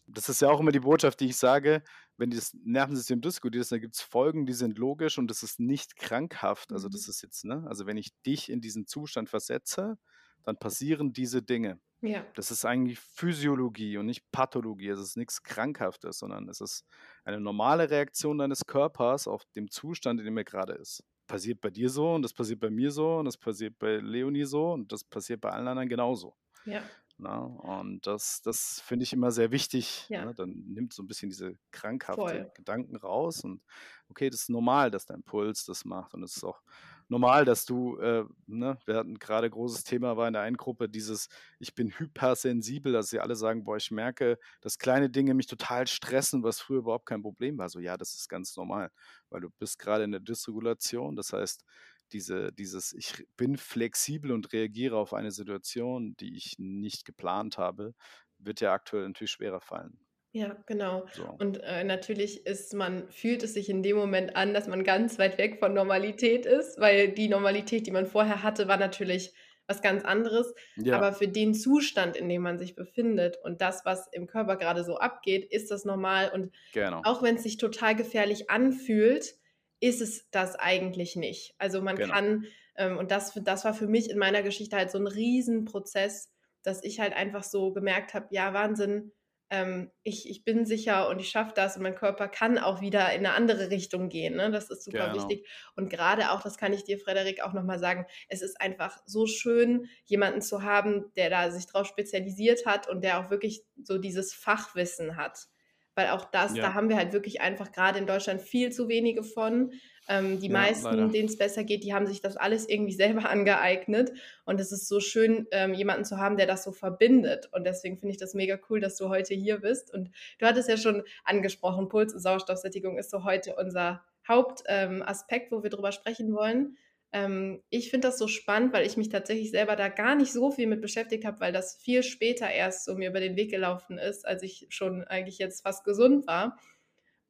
Das 0.08 0.28
ist 0.30 0.42
ja 0.42 0.50
auch 0.50 0.60
immer 0.60 0.72
die 0.72 0.80
Botschaft, 0.80 1.20
die 1.20 1.28
ich 1.28 1.38
sage, 1.38 1.84
wenn 2.18 2.32
das 2.32 2.54
Nervensystem 2.64 3.22
dysreguliert 3.22 3.62
ist, 3.62 3.72
dann 3.72 3.82
gibt 3.82 3.96
es 3.96 4.02
Folgen, 4.02 4.46
die 4.48 4.54
sind 4.54 4.78
logisch 4.80 5.18
und 5.20 5.30
das 5.30 5.44
ist 5.44 5.60
nicht 5.60 5.96
krankhaft. 5.98 6.72
Also 6.74 6.90
das 6.90 7.08
Mhm. 7.08 7.10
ist 7.10 7.22
jetzt, 7.22 7.46
ne, 7.46 7.66
also 7.68 7.86
wenn 7.86 7.98
ich 7.98 8.12
dich 8.26 8.50
in 8.50 8.60
diesen 8.62 8.88
Zustand 8.88 9.30
versetze, 9.30 9.98
dann 10.44 10.58
passieren 10.58 11.14
diese 11.14 11.44
Dinge. 11.44 11.80
Ja. 12.02 12.26
Das 12.36 12.52
ist 12.52 12.66
eigentlich 12.66 13.00
Physiologie 13.00 13.98
und 13.98 14.06
nicht 14.08 14.32
Pathologie. 14.32 14.90
Es 14.90 15.00
ist 15.00 15.18
nichts 15.18 15.44
Krankhaftes, 15.44 16.20
sondern 16.20 16.50
es 16.50 16.62
ist 16.62 16.86
eine 17.26 17.40
normale 17.42 17.90
Reaktion 17.90 18.38
deines 18.40 18.66
Körpers 18.66 19.28
auf 19.28 19.44
den 19.56 19.70
Zustand, 19.70 20.20
in 20.22 20.26
dem 20.26 20.38
er 20.38 20.46
gerade 20.46 20.74
ist. 20.74 21.04
Passiert 21.30 21.62
bei 21.62 21.70
dir 21.70 21.90
so 21.90 22.16
und 22.16 22.24
das 22.24 22.34
passiert 22.34 22.60
bei 22.60 22.72
mir 22.72 22.90
so 22.90 23.18
und 23.18 23.26
das 23.26 23.38
passiert 23.38 23.78
bei 23.78 23.98
Leonie 23.98 24.46
so 24.46 24.74
und 24.74 24.92
das 24.92 25.04
passiert 25.04 25.42
bei 25.42 25.52
allen 25.52 25.68
anderen 25.68 25.88
genauso. 25.88 26.36
Ja. 26.66 26.82
Na, 27.20 27.38
und 27.38 28.08
das, 28.08 28.42
das 28.42 28.82
finde 28.82 29.04
ich 29.04 29.14
immer 29.14 29.30
sehr 29.32 29.52
wichtig. 29.52 30.08
Ja. 30.10 30.26
Ne? 30.26 30.34
Dann 30.34 30.64
nimmt 30.68 30.92
so 30.92 31.04
ein 31.04 31.08
bisschen 31.08 31.30
diese 31.30 31.54
krankhafte 31.70 32.20
Voll. 32.20 32.52
Gedanken 32.56 32.96
raus 32.96 33.44
und 33.44 33.62
okay, 34.10 34.32
das 34.32 34.42
ist 34.42 34.50
normal, 34.50 34.90
dass 34.90 35.06
dein 35.06 35.22
Puls 35.22 35.66
das 35.66 35.86
macht 35.86 36.16
und 36.16 36.24
es 36.24 36.38
ist 36.38 36.44
auch 36.44 36.62
normal, 37.10 37.46
dass 37.46 37.66
du, 37.66 37.98
äh, 37.98 38.26
ne, 38.48 38.78
wir 38.86 38.96
hatten 38.96 39.20
gerade 39.20 39.50
großes 39.50 39.84
Thema, 39.84 40.16
war 40.18 40.28
in 40.28 40.34
der 40.34 40.44
einen 40.44 40.58
Gruppe 40.58 40.88
dieses, 40.90 41.28
ich 41.60 41.76
bin 41.76 41.92
hypersensibel, 42.00 42.94
dass 42.94 43.10
sie 43.10 43.20
alle 43.20 43.36
sagen, 43.36 43.64
boah, 43.64 43.78
ich 43.78 43.92
merke, 43.92 44.40
dass 44.62 44.78
kleine 44.80 45.10
Dinge 45.10 45.34
mich 45.34 45.48
total 45.48 45.88
stressen, 45.88 46.44
was 46.44 46.60
früher 46.62 46.80
überhaupt 46.80 47.08
kein 47.08 47.22
Problem 47.22 47.58
war. 47.58 47.70
So, 47.70 47.80
ja, 47.80 47.98
das 47.98 48.14
ist 48.16 48.30
ganz 48.30 48.56
normal, 48.56 48.92
weil 49.30 49.42
du 49.42 49.50
bist 49.50 49.80
gerade 49.80 50.04
in 50.04 50.12
der 50.12 50.22
Dysregulation, 50.22 51.16
das 51.16 51.34
heißt, 51.34 51.66
diese, 52.12 52.52
dieses, 52.54 52.94
ich 52.94 53.28
bin 53.38 53.58
flexibel 53.58 54.32
und 54.32 54.52
reagiere 54.54 54.98
auf 54.98 55.14
eine 55.14 55.32
Situation, 55.32 56.16
die 56.18 56.36
ich 56.36 56.58
nicht 56.58 57.06
geplant 57.06 57.58
habe, 57.58 57.94
wird 58.40 58.62
ja 58.62 58.74
aktuell 58.74 59.08
natürlich 59.08 59.32
schwerer 59.32 59.62
fallen. 59.62 60.00
Ja, 60.32 60.58
genau. 60.68 61.08
So. 61.12 61.24
Und 61.40 61.62
äh, 61.64 61.84
natürlich 61.84 62.46
ist 62.46 62.74
man, 62.76 63.10
fühlt 63.10 63.42
es 63.44 63.56
sich 63.56 63.68
in 63.70 63.82
dem 63.82 63.98
Moment 63.98 64.36
an, 64.36 64.54
dass 64.54 64.68
man 64.68 64.84
ganz 64.84 65.18
weit 65.18 65.38
weg 65.40 65.58
von 65.60 65.74
Normalität 65.74 66.46
ist, 66.46 66.80
weil 66.80 67.10
die 67.10 67.30
Normalität, 67.30 67.88
die 67.88 67.92
man 67.92 68.06
vorher 68.06 68.44
hatte, 68.44 68.68
war 68.68 68.78
natürlich 68.78 69.34
was 69.66 69.82
ganz 69.82 70.04
anderes. 70.04 70.54
Ja, 70.76 70.98
Aber 70.98 71.14
für 71.14 71.28
den 71.28 71.54
Zustand, 71.56 72.16
in 72.16 72.30
dem 72.30 72.42
man 72.44 72.60
sich 72.60 72.76
befindet 72.76 73.38
und 73.44 73.62
das, 73.62 73.86
was 73.86 74.08
im 74.12 74.28
Körper 74.28 74.56
gerade 74.56 74.84
so 74.84 74.98
abgeht, 74.98 75.46
ist 75.52 75.72
das 75.72 75.84
normal. 75.86 76.32
Und 76.32 76.56
genau. 76.74 77.02
auch 77.04 77.24
wenn 77.24 77.36
es 77.36 77.44
sich 77.44 77.58
total 77.58 77.96
gefährlich 77.96 78.50
anfühlt, 78.52 79.36
ist 79.80 80.02
es 80.02 80.30
das 80.32 80.56
eigentlich 80.56 81.16
nicht. 81.16 81.56
Also 81.58 81.82
man 81.82 81.96
Genau. 81.96 82.14
kann, 82.14 82.46
ähm, 82.76 82.98
und 82.98 83.12
das, 83.12 83.34
das 83.44 83.66
war 83.66 83.74
für 83.74 83.88
mich 83.88 84.10
in 84.10 84.18
meiner 84.20 84.44
Geschichte 84.44 84.76
halt 84.76 84.92
so 84.92 84.98
ein 85.00 85.08
Riesenprozess, 85.08 86.32
dass 86.64 86.84
ich 86.84 87.00
halt 87.00 87.14
einfach 87.14 87.44
so 87.44 87.72
gemerkt 87.72 88.14
habe, 88.14 88.28
ja, 88.32 88.54
Wahnsinn, 88.54 89.12
ähm, 89.52 89.92
ich, 90.04 90.30
ich 90.30 90.44
bin 90.44 90.66
sicher 90.66 91.10
und 91.10 91.20
ich 91.20 91.30
schaffe 91.30 91.54
das 91.56 91.76
und 91.76 91.84
mein 91.84 91.96
Körper 91.96 92.28
kann 92.28 92.58
auch 92.60 92.82
wieder 92.82 93.12
in 93.14 93.26
eine 93.26 93.34
andere 93.34 93.70
Richtung 93.72 94.10
gehen. 94.10 94.36
Ne? 94.36 94.52
Das 94.52 94.70
ist 94.70 94.84
super 94.84 95.10
Genau. 95.10 95.16
wichtig. 95.16 95.48
Und 95.76 95.90
gerade 95.90 96.32
auch, 96.32 96.42
das 96.42 96.58
kann 96.58 96.74
ich 96.74 96.84
dir, 96.84 97.00
Frederik, 97.00 97.42
auch 97.42 97.54
nochmal 97.54 97.80
sagen, 97.80 98.06
es 98.28 98.42
ist 98.42 98.62
einfach 98.62 98.98
so 99.06 99.26
schön, 99.26 99.90
jemanden 100.06 100.42
zu 100.42 100.64
haben, 100.64 101.12
der 101.16 101.30
da 101.30 101.50
sich 101.52 101.66
drauf 101.68 101.88
spezialisiert 101.88 102.66
hat 102.66 102.88
und 102.88 103.04
der 103.04 103.20
auch 103.20 103.30
wirklich 103.32 103.64
so 103.84 103.98
dieses 103.98 104.34
Fachwissen 104.34 105.18
hat. 105.18 105.48
Weil 105.96 106.10
auch 106.10 106.26
das, 106.26 106.56
Ja. 106.56 106.62
da 106.62 106.74
haben 106.76 106.88
wir 106.88 106.96
halt 106.98 107.12
wirklich 107.14 107.42
einfach 107.42 107.72
gerade 107.72 108.00
in 108.00 108.08
Deutschland 108.08 108.42
viel 108.42 108.72
zu 108.72 108.88
wenige 108.88 109.24
von. 109.24 109.74
Ähm, 110.10 110.40
die 110.40 110.50
Ja, 110.50 110.56
meisten, 110.58 111.12
denen 111.12 111.30
es 111.30 111.38
besser 111.38 111.64
geht, 111.64 111.84
die 111.84 111.94
haben 111.94 112.08
sich 112.08 112.20
das 112.20 112.36
alles 112.36 112.68
irgendwie 112.68 112.94
selber 112.94 113.30
angeeignet. 113.30 114.12
Und 114.46 114.60
es 114.60 114.72
ist 114.72 114.88
so 114.88 115.00
schön, 115.00 115.48
ähm, 115.52 115.74
jemanden 115.74 116.04
zu 116.04 116.18
haben, 116.18 116.36
der 116.38 116.48
das 116.48 116.64
so 116.64 116.72
verbindet. 116.72 117.50
Und 117.54 117.66
deswegen 117.66 117.98
finde 117.98 118.12
ich 118.14 118.20
das 118.20 118.34
mega 118.34 118.60
cool, 118.70 118.80
dass 118.80 118.98
du 118.98 119.10
heute 119.10 119.36
hier 119.36 119.60
bist. 119.60 119.94
Und 119.94 120.10
du 120.40 120.46
hattest 120.46 120.68
ja 120.68 120.78
schon 120.78 121.04
angesprochen, 121.24 121.88
Puls- 121.90 122.14
und 122.14 122.20
Sauerstoffsättigung 122.20 122.98
ist 122.98 123.12
so 123.12 123.24
heute 123.24 123.56
unser 123.56 124.04
Hauptaspekt, 124.28 125.52
ähm, 125.52 125.58
wo 125.58 125.64
wir 125.64 125.70
drüber 125.70 125.92
sprechen 125.92 126.34
wollen. 126.34 126.78
Ähm, 127.12 127.64
ich 127.70 127.90
finde 127.90 128.08
das 128.08 128.20
so 128.20 128.28
spannend, 128.28 128.74
weil 128.74 128.86
ich 128.86 128.98
mich 128.98 129.10
tatsächlich 129.10 129.50
selber 129.52 129.76
da 129.76 129.90
gar 129.90 130.16
nicht 130.16 130.32
so 130.32 130.52
viel 130.52 130.68
mit 130.68 130.82
beschäftigt 130.82 131.26
habe, 131.26 131.40
weil 131.40 131.52
das 131.54 131.76
viel 131.76 132.04
später 132.04 132.50
erst 132.50 132.86
so 132.86 132.96
mir 132.96 133.10
über 133.10 133.20
den 133.20 133.36
Weg 133.36 133.50
gelaufen 133.50 133.98
ist, 133.98 134.28
als 134.28 134.44
ich 134.44 134.68
schon 134.70 135.04
eigentlich 135.04 135.40
jetzt 135.40 135.62
fast 135.62 135.84
gesund 135.84 136.28
war. 136.28 136.58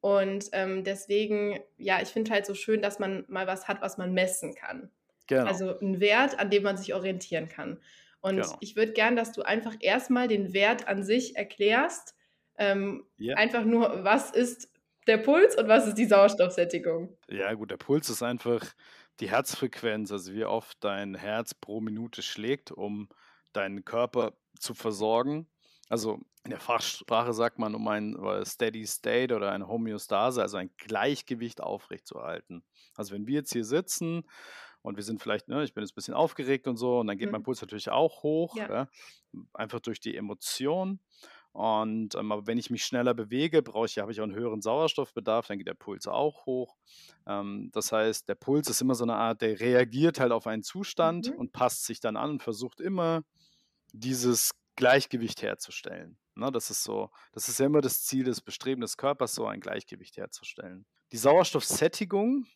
Und 0.00 0.48
ähm, 0.52 0.84
deswegen, 0.84 1.60
ja, 1.76 2.00
ich 2.00 2.08
finde 2.08 2.30
halt 2.32 2.46
so 2.46 2.54
schön, 2.54 2.80
dass 2.82 2.98
man 2.98 3.24
mal 3.28 3.46
was 3.46 3.68
hat, 3.68 3.82
was 3.82 3.98
man 3.98 4.12
messen 4.14 4.54
kann. 4.54 4.90
Genau. 5.26 5.44
Also 5.46 5.78
einen 5.78 6.00
Wert, 6.00 6.38
an 6.38 6.50
dem 6.50 6.62
man 6.62 6.76
sich 6.76 6.94
orientieren 6.94 7.48
kann. 7.48 7.80
Und 8.20 8.36
Genau. 8.36 8.56
ich 8.60 8.76
würde 8.76 8.92
gern, 8.92 9.16
dass 9.16 9.32
du 9.32 9.42
einfach 9.42 9.76
erstmal 9.80 10.28
den 10.28 10.52
Wert 10.52 10.88
an 10.88 11.02
sich 11.04 11.36
erklärst. 11.36 12.14
Ähm, 12.58 13.06
Ja. 13.18 13.36
Einfach 13.36 13.64
nur, 13.64 14.04
was 14.04 14.30
ist 14.30 14.70
der 15.06 15.18
Puls 15.18 15.56
und 15.56 15.68
was 15.68 15.86
ist 15.86 15.94
die 15.98 16.06
Sauerstoffsättigung? 16.06 17.16
Ja, 17.28 17.52
gut, 17.54 17.70
der 17.70 17.76
Puls 17.78 18.08
ist 18.10 18.22
einfach 18.22 18.64
die 19.20 19.30
Herzfrequenz, 19.30 20.12
also 20.12 20.32
wie 20.34 20.44
oft 20.44 20.82
dein 20.82 21.14
Herz 21.14 21.54
pro 21.54 21.80
Minute 21.80 22.22
schlägt, 22.22 22.70
um 22.70 23.08
deinen 23.52 23.84
Körper 23.84 24.34
zu 24.58 24.74
versorgen. 24.74 25.46
Also 25.90 26.20
in 26.44 26.50
der 26.52 26.60
Fachsprache 26.60 27.34
sagt 27.34 27.58
man, 27.58 27.74
um 27.74 27.86
ein 27.88 28.16
äh, 28.16 28.44
Steady 28.46 28.86
State 28.86 29.34
oder 29.34 29.52
eine 29.52 29.68
Homöostase, 29.68 30.40
also 30.40 30.56
ein 30.56 30.70
Gleichgewicht 30.78 31.60
aufrechtzuerhalten. 31.60 32.64
Also 32.96 33.12
wenn 33.14 33.26
wir 33.26 33.34
jetzt 33.34 33.52
hier 33.52 33.64
sitzen 33.64 34.22
und 34.82 34.96
wir 34.96 35.02
sind 35.04 35.20
vielleicht, 35.20 35.48
ne, 35.48 35.62
ich 35.64 35.74
bin 35.74 35.82
jetzt 35.82 35.92
ein 35.92 35.96
bisschen 35.96 36.14
aufgeregt 36.14 36.66
und 36.68 36.78
so, 36.78 37.00
und 37.00 37.08
dann 37.08 37.18
geht 37.18 37.30
mein 37.32 37.42
Mhm. 37.42 37.44
Puls 37.44 37.60
natürlich 37.60 37.90
auch 37.90 38.22
hoch, 38.22 38.56
Ja. 38.56 38.68
ja, 38.70 38.88
einfach 39.52 39.80
durch 39.80 40.00
die 40.00 40.16
Emotion. 40.16 41.00
Und 41.52 42.14
ähm, 42.14 42.30
aber 42.32 42.46
wenn 42.46 42.58
ich 42.58 42.70
mich 42.70 42.84
schneller 42.84 43.12
bewege, 43.12 43.60
brauche 43.62 43.86
ich, 43.86 43.98
habe 43.98 44.12
ich 44.12 44.20
auch 44.20 44.24
einen 44.24 44.36
höheren 44.36 44.62
Sauerstoffbedarf, 44.62 45.48
dann 45.48 45.58
geht 45.58 45.66
der 45.66 45.74
Puls 45.74 46.06
auch 46.06 46.46
hoch. 46.46 46.76
Ähm, 47.26 47.70
das 47.72 47.90
heißt, 47.92 48.28
der 48.28 48.36
Puls 48.36 48.68
ist 48.70 48.80
immer 48.80 48.94
so 48.94 49.02
eine 49.04 49.16
Art, 49.16 49.42
der 49.42 49.58
reagiert 49.60 50.20
halt 50.20 50.32
auf 50.32 50.46
einen 50.46 50.62
Zustand 50.62 51.32
Mhm. 51.32 51.36
und 51.36 51.52
passt 51.52 51.84
sich 51.86 51.98
dann 52.00 52.16
an 52.16 52.30
und 52.30 52.42
versucht 52.44 52.80
immer 52.80 53.24
dieses 53.92 54.52
Gleichgewicht 54.80 55.42
herzustellen. 55.42 56.18
Ne, 56.36 56.50
das 56.52 56.70
ist 56.70 56.84
so, 56.84 57.10
das 57.32 57.48
ist 57.48 57.60
ja 57.60 57.66
immer 57.66 57.82
das 57.82 58.02
Ziel 58.04 58.24
des 58.24 58.40
Bestreben 58.40 58.80
des 58.82 58.96
Körpers, 58.96 59.34
so 59.34 59.46
ein 59.46 59.60
Gleichgewicht 59.60 60.16
herzustellen. 60.16 60.86
Die 61.12 61.18
Sauerstoffsättigung 61.18 62.46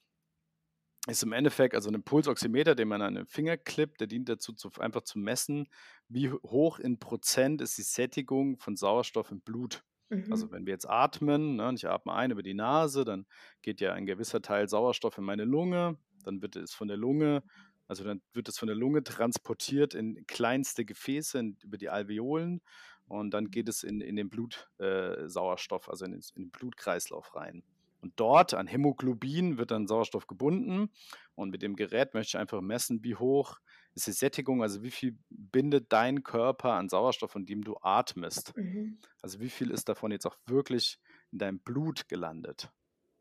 ist 1.07 1.23
im 1.23 1.33
Endeffekt, 1.33 1.75
also 1.75 1.91
ein 1.91 2.03
Pulsoximeter, 2.03 2.75
den 2.75 2.89
man 2.89 3.03
an 3.03 3.15
den 3.15 3.27
Finger 3.27 3.57
klippt, 3.59 4.01
der 4.01 4.07
dient 4.07 4.29
dazu, 4.29 4.53
zu, 4.55 4.71
einfach 4.79 5.03
zu 5.03 5.19
messen, 5.19 5.69
wie 6.09 6.31
hoch 6.31 6.79
in 6.79 6.99
Prozent 6.99 7.61
ist 7.61 7.77
die 7.77 7.83
Sättigung 7.83 8.59
von 8.59 8.77
Sauerstoff 8.77 9.31
im 9.31 9.41
Blut. 9.43 9.85
Also 10.31 10.51
Mhm. 10.51 10.51
wenn 10.51 10.65
wir 10.67 10.73
jetzt 10.73 10.89
atmen, 10.89 11.57
ne, 11.57 11.69
und 11.69 11.77
ich 11.77 11.87
atme 11.89 12.15
ein 12.15 12.31
über 12.31 12.43
die 12.43 12.55
Nase, 12.55 13.05
dann 13.05 13.27
geht 13.61 13.81
ja 13.83 13.93
ein 13.93 14.07
gewisser 14.07 14.41
Teil 14.41 14.69
Sauerstoff 14.69 15.19
in 15.19 15.25
meine 15.25 15.45
Lunge, 15.45 15.99
dann 16.23 16.41
wird 16.41 16.57
es 16.57 16.73
von 16.73 16.89
der 16.89 16.97
Lunge, 16.97 17.43
also 17.87 18.05
dann 18.05 18.23
wird 18.33 18.49
es 18.49 18.59
von 18.59 18.69
der 18.69 18.77
Lunge 18.77 19.03
transportiert 19.05 19.95
in 19.95 20.27
kleinste 20.27 20.85
Gefäße, 20.85 21.39
in, 21.39 21.57
über 21.63 21.77
die 21.79 21.89
Alveolen 21.91 22.61
und 23.07 23.33
dann 23.33 23.51
geht 23.51 23.69
es 23.69 23.83
in, 23.83 24.01
in 24.01 24.17
den 24.17 24.31
Blutsauerstoff, 24.31 25.87
äh, 25.87 25.91
also 25.91 26.05
in 26.05 26.13
den, 26.13 26.23
in 26.35 26.43
den 26.45 26.51
Blutkreislauf 26.51 27.35
rein. 27.35 27.65
Und 28.01 28.13
dort 28.21 28.53
an 28.53 28.67
Hämoglobin 28.67 29.57
wird 29.57 29.71
dann 29.71 29.87
Sauerstoff 29.87 30.27
gebunden 30.27 30.91
und 31.35 31.51
mit 31.51 31.63
dem 31.63 31.75
Gerät 31.75 32.13
möchte 32.13 32.37
ich 32.37 32.41
einfach 32.41 32.61
messen, 32.61 33.03
wie 33.03 33.17
hoch 33.17 33.59
ist 33.95 34.07
die 34.07 34.13
Sättigung, 34.13 34.63
also 34.63 34.83
wie 34.83 34.91
viel 34.91 35.17
bindet 35.31 35.91
dein 35.93 36.23
Körper 36.23 36.73
an 36.75 36.91
Sauerstoff, 36.91 37.31
von 37.31 37.47
dem 37.47 37.63
du 37.65 37.77
atmest. 37.81 38.55
Mhm. 38.57 38.99
Also 39.23 39.41
wie 39.41 39.51
viel 39.51 39.71
ist 39.71 39.89
davon 39.89 40.11
jetzt 40.13 40.27
auch 40.27 40.37
wirklich 40.47 40.99
in 41.33 41.39
deinem 41.39 41.61
Blut 41.61 42.09
gelandet? 42.09 42.71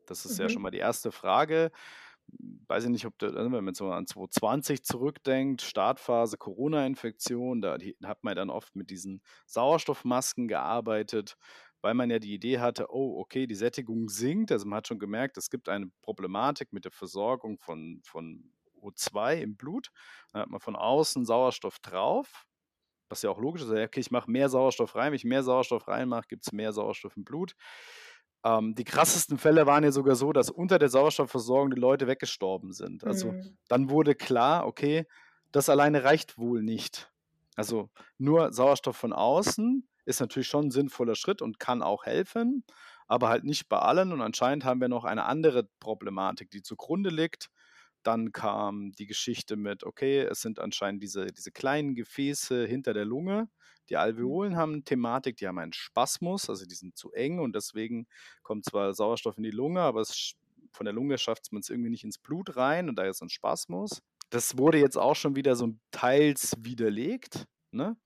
Das 0.06 0.26
ist 0.26 0.38
ja 0.38 0.48
schon 0.48 0.60
Mhm. 0.60 0.62
mal 0.62 0.70
die 0.70 0.78
erste 0.78 1.12
Frage. 1.12 1.70
Weiß 2.66 2.84
ich 2.84 2.90
nicht, 2.90 3.06
ob 3.06 3.18
du, 3.18 3.26
also 3.26 3.52
wenn 3.52 3.64
man 3.64 3.74
so 3.74 3.90
an 3.90 4.06
2020 4.06 4.84
zurückdenkt, 4.84 5.62
Startphase 5.62 6.38
Corona-Infektion, 6.38 7.60
da 7.60 7.76
hat 8.04 8.24
man 8.24 8.34
dann 8.36 8.50
oft 8.50 8.74
mit 8.74 8.90
diesen 8.90 9.22
Sauerstoffmasken 9.46 10.48
gearbeitet, 10.48 11.36
weil 11.82 11.94
man 11.94 12.10
ja 12.10 12.18
die 12.18 12.32
Idee 12.32 12.60
hatte, 12.60 12.86
oh, 12.90 13.18
okay, 13.20 13.46
die 13.46 13.54
Sättigung 13.54 14.08
sinkt. 14.08 14.50
Also 14.50 14.66
man 14.66 14.78
hat 14.78 14.88
schon 14.88 14.98
gemerkt, 14.98 15.36
es 15.36 15.50
gibt 15.50 15.68
eine 15.68 15.90
Problematik 16.02 16.72
mit 16.72 16.86
der 16.86 16.92
Versorgung 16.92 17.58
von, 17.58 18.00
von 18.04 18.50
O2 18.80 19.34
im 19.42 19.56
Blut. 19.56 19.90
Dann 20.32 20.42
hat 20.42 20.48
man 20.50 20.60
von 20.60 20.76
außen 20.76 21.26
Sauerstoff 21.26 21.78
drauf, 21.80 22.46
was 23.10 23.22
ja 23.22 23.30
auch 23.30 23.38
logisch 23.38 23.62
ist. 23.62 23.70
Okay, 23.70 24.00
ich 24.00 24.10
mache 24.10 24.30
mehr 24.30 24.48
Sauerstoff 24.48 24.94
rein. 24.96 25.08
Wenn 25.08 25.16
ich 25.16 25.24
mehr 25.24 25.42
Sauerstoff 25.42 25.88
reinmache, 25.88 26.28
gibt 26.28 26.46
es 26.46 26.52
mehr 26.52 26.72
Sauerstoff 26.72 27.16
im 27.16 27.24
Blut. 27.24 27.54
Ähm, 28.44 28.74
die 28.74 28.84
krassesten 28.84 29.38
Fälle 29.38 29.66
waren 29.66 29.84
ja 29.84 29.92
sogar 29.92 30.16
so, 30.16 30.32
dass 30.32 30.50
unter 30.50 30.78
der 30.78 30.88
Sauerstoffversorgung 30.88 31.70
die 31.70 31.80
Leute 31.80 32.06
weggestorben 32.06 32.72
sind. 32.72 33.04
Also 33.04 33.34
Mhm. 33.34 33.56
dann 33.68 33.90
wurde 33.90 34.14
klar, 34.14 34.66
okay, 34.66 35.06
das 35.52 35.68
alleine 35.68 36.04
reicht 36.04 36.38
wohl 36.38 36.62
nicht. 36.62 37.10
Also 37.56 37.90
nur 38.18 38.52
Sauerstoff 38.52 38.96
von 38.96 39.12
außen 39.12 39.88
ist 40.04 40.20
natürlich 40.20 40.48
schon 40.48 40.66
ein 40.66 40.70
sinnvoller 40.70 41.14
Schritt 41.14 41.40
und 41.40 41.58
kann 41.60 41.82
auch 41.82 42.04
helfen, 42.04 42.64
aber 43.06 43.28
halt 43.28 43.44
nicht 43.44 43.68
bei 43.68 43.78
allen. 43.78 44.12
Und 44.12 44.20
anscheinend 44.20 44.64
haben 44.64 44.80
wir 44.80 44.88
noch 44.88 45.04
eine 45.04 45.24
andere 45.24 45.64
Problematik, 45.80 46.50
die 46.50 46.62
zugrunde 46.62 47.10
liegt. 47.10 47.50
Dann 48.06 48.32
kam 48.32 48.92
die 48.92 49.06
Geschichte 49.06 49.56
mit, 49.56 49.84
okay, 49.84 50.20
es 50.20 50.40
sind 50.40 50.58
anscheinend 50.60 51.02
diese, 51.02 51.26
diese 51.26 51.50
kleinen 51.50 51.94
Gefäße 51.94 52.66
hinter 52.66 52.94
der 52.94 53.04
Lunge. 53.04 53.48
Die 53.88 53.96
Alveolen 53.96 54.56
haben 54.56 54.74
eine 54.74 54.84
Thematik, 54.84 55.36
die 55.36 55.46
haben 55.46 55.58
einen 55.58 55.72
Spasmus, 55.72 56.48
also 56.48 56.64
die 56.64 56.74
sind 56.74 56.96
zu 56.96 57.12
eng 57.12 57.38
und 57.38 57.54
deswegen 57.54 58.06
kommt 58.42 58.64
zwar 58.64 58.94
Sauerstoff 58.94 59.36
in 59.36 59.42
die 59.42 59.50
Lunge, 59.50 59.80
aber 59.80 60.00
es, 60.00 60.34
von 60.72 60.84
der 60.84 60.94
Lunge 60.94 61.18
schafft 61.18 61.52
man 61.52 61.60
es 61.60 61.68
irgendwie 61.68 61.90
nicht 61.90 62.04
ins 62.04 62.18
Blut 62.18 62.56
rein 62.56 62.88
und 62.88 62.96
da 62.96 63.04
ist 63.04 63.22
ein 63.22 63.28
Spasmus. 63.28 64.02
Das 64.30 64.56
wurde 64.56 64.78
jetzt 64.78 64.96
auch 64.96 65.16
schon 65.16 65.36
wieder 65.36 65.54
so 65.54 65.74
teils 65.90 66.54
widerlegt. 66.58 67.46
Ne? 67.72 67.96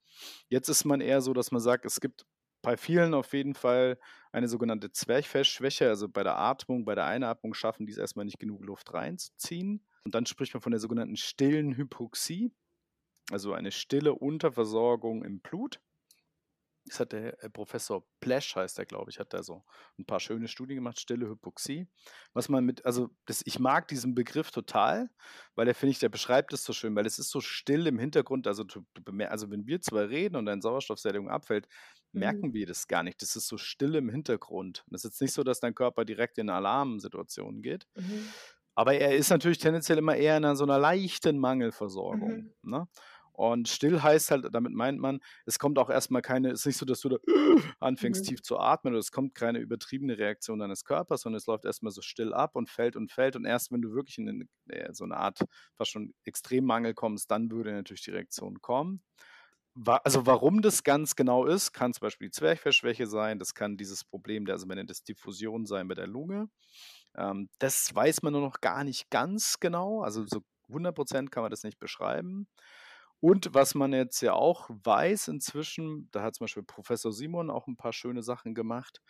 Jetzt 0.49 0.69
ist 0.69 0.83
man 0.83 1.01
eher 1.01 1.21
so, 1.21 1.33
dass 1.33 1.51
man 1.51 1.61
sagt, 1.61 1.85
es 1.85 2.01
gibt 2.01 2.25
bei 2.61 2.75
vielen 2.75 3.13
auf 3.13 3.33
jeden 3.33 3.53
Fall 3.53 3.97
eine 4.31 4.47
sogenannte 4.47 4.91
Zwerchfellschwäche, 4.91 5.87
also 5.87 6.09
bei 6.09 6.23
der 6.23 6.37
Atmung, 6.37 6.85
bei 6.85 6.95
der 6.95 7.05
Einatmung 7.05 7.53
schaffen 7.53 7.85
die 7.85 7.91
es 7.93 7.97
erstmal 7.97 8.25
nicht 8.25 8.39
genug 8.39 8.63
Luft 8.65 8.93
reinzuziehen. 8.93 9.85
Und 10.03 10.15
dann 10.15 10.25
spricht 10.25 10.53
man 10.53 10.61
von 10.61 10.71
der 10.71 10.79
sogenannten 10.79 11.17
stillen 11.17 11.75
Hypoxie, 11.75 12.51
also 13.31 13.53
eine 13.53 13.71
stille 13.71 14.13
Unterversorgung 14.13 15.23
im 15.23 15.39
Blut. 15.39 15.79
Das 16.85 16.99
hat 16.99 17.11
der 17.11 17.41
äh, 17.43 17.49
Professor 17.49 18.03
Plesch, 18.19 18.55
heißt 18.55 18.79
er, 18.79 18.85
glaube 18.85 19.11
ich, 19.11 19.19
hat 19.19 19.33
da 19.33 19.43
so 19.43 19.63
ein 19.99 20.05
paar 20.05 20.19
schöne 20.19 20.47
Studien 20.47 20.77
gemacht, 20.77 20.99
stille 20.99 21.29
Hypoxie. 21.29 21.87
Was 22.33 22.49
man 22.49 22.65
mit, 22.65 22.85
also 22.85 23.09
das, 23.25 23.43
ich 23.45 23.59
mag 23.59 23.87
diesen 23.87 24.15
Begriff 24.15 24.49
total, 24.49 25.09
weil 25.55 25.67
er, 25.67 25.75
finde 25.75 25.91
ich, 25.91 25.99
der 25.99 26.09
beschreibt 26.09 26.51
es 26.53 26.63
so 26.63 26.73
schön, 26.73 26.95
weil 26.95 27.05
es 27.05 27.19
ist 27.19 27.29
so 27.29 27.41
still 27.41 27.85
im 27.85 27.99
Hintergrund, 27.99 28.47
also, 28.47 28.65
also 29.27 29.51
wenn 29.51 29.67
wir 29.67 29.81
zwei 29.81 30.05
reden 30.05 30.35
und 30.35 30.45
deine 30.45 30.61
Sauerstoffsättigung 30.61 31.29
abfällt, 31.29 31.67
mhm. 32.11 32.19
merken 32.21 32.53
wir 32.53 32.65
das 32.65 32.87
gar 32.87 33.03
nicht. 33.03 33.21
Das 33.21 33.35
ist 33.35 33.47
so 33.47 33.57
still 33.57 33.95
im 33.95 34.09
Hintergrund. 34.09 34.83
Das 34.87 35.03
ist 35.03 35.11
jetzt 35.11 35.21
nicht 35.21 35.33
so, 35.33 35.43
dass 35.43 35.59
dein 35.59 35.75
Körper 35.75 36.05
direkt 36.05 36.39
in 36.39 36.49
Alarmsituationen 36.49 37.61
geht. 37.61 37.87
Mhm. 37.95 38.29
Aber 38.79 38.93
er 38.93 39.13
ist 39.13 39.29
natürlich 39.29 39.57
tendenziell 39.57 39.97
immer 39.97 40.15
eher 40.15 40.37
in 40.37 40.45
einer, 40.45 40.55
so 40.55 40.63
einer 40.63 40.79
leichten 40.79 41.37
Mangelversorgung. 41.37 42.53
Mhm. 42.61 42.71
Ne? 42.71 42.87
Und 43.33 43.67
still 43.67 44.01
heißt 44.01 44.31
halt, 44.31 44.47
damit 44.53 44.71
meint 44.71 45.01
man, 45.01 45.19
es 45.45 45.59
kommt 45.59 45.77
auch 45.77 45.89
erstmal 45.89 46.21
keine, 46.21 46.51
es 46.51 46.61
ist 46.61 46.65
nicht 46.65 46.77
so, 46.77 46.85
dass 46.85 47.01
du 47.01 47.09
da 47.09 47.17
anfängst 47.81 48.23
mhm. 48.23 48.29
tief 48.29 48.41
zu 48.41 48.57
atmen 48.57 48.93
oder 48.93 48.99
es 48.99 49.11
kommt 49.11 49.35
keine 49.35 49.59
übertriebene 49.59 50.17
Reaktion 50.17 50.59
deines 50.59 50.85
Körpers, 50.85 51.23
sondern 51.23 51.39
es 51.39 51.45
läuft 51.45 51.65
erstmal 51.65 51.91
so 51.91 52.01
still 52.01 52.33
ab 52.33 52.55
und 52.55 52.69
fällt 52.69 52.95
und 52.95 53.11
fällt. 53.11 53.35
Und 53.35 53.43
erst 53.43 53.69
wenn 53.73 53.81
du 53.81 53.91
wirklich 53.91 54.17
in 54.17 54.29
eine, 54.29 54.45
äh, 54.69 54.93
so 54.93 55.03
eine 55.03 55.17
Art 55.17 55.39
fast 55.75 55.91
schon 55.91 56.13
Extremmangel 56.23 56.93
kommst, 56.93 57.29
dann 57.31 57.51
würde 57.51 57.73
natürlich 57.73 58.03
die 58.03 58.11
Reaktion 58.11 58.61
kommen. 58.61 59.03
Also 59.85 60.25
warum 60.25 60.61
das 60.61 60.85
ganz 60.85 61.17
genau 61.17 61.45
ist, 61.45 61.73
kann 61.73 61.93
zum 61.93 62.01
Beispiel 62.01 62.29
die 62.29 62.31
Zwerchfellschwäche 62.33 63.07
sein, 63.07 63.39
das 63.39 63.53
kann 63.53 63.75
dieses 63.75 64.05
Problem 64.05 64.45
der, 64.45 64.55
also 64.55 64.67
man 64.67 64.77
nennt 64.77 64.89
es 64.89 65.03
Diffusion 65.03 65.65
sein 65.65 65.89
bei 65.89 65.95
der 65.95 66.07
Lunge. 66.07 66.49
Ähm, 67.15 67.49
das 67.59 67.93
weiß 67.93 68.21
man 68.23 68.33
nur 68.33 68.41
noch 68.41 68.61
gar 68.61 68.83
nicht 68.83 69.09
ganz 69.09 69.59
genau, 69.59 70.01
also 70.01 70.25
so 70.27 70.41
100% 70.69 71.31
kann 71.31 71.43
man 71.43 71.51
das 71.51 71.63
nicht 71.63 71.79
beschreiben. 71.79 72.47
Und 73.21 73.53
was 73.53 73.75
man 73.75 73.91
jetzt 73.93 74.21
ja 74.21 74.33
auch 74.33 74.69
weiß 74.69 75.27
inzwischen, 75.27 76.09
da 76.11 76.23
hat 76.23 76.35
zum 76.35 76.45
Beispiel 76.45 76.63
Professor 76.63 77.11
Simon 77.11 77.49
auch 77.49 77.67
ein 77.67 77.75
paar 77.75 77.91
schöne 77.93 78.23
Sachen 78.23 78.55
gemacht, 78.55 79.01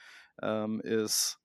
ähm, 0.42 0.82
ist, 0.82 1.38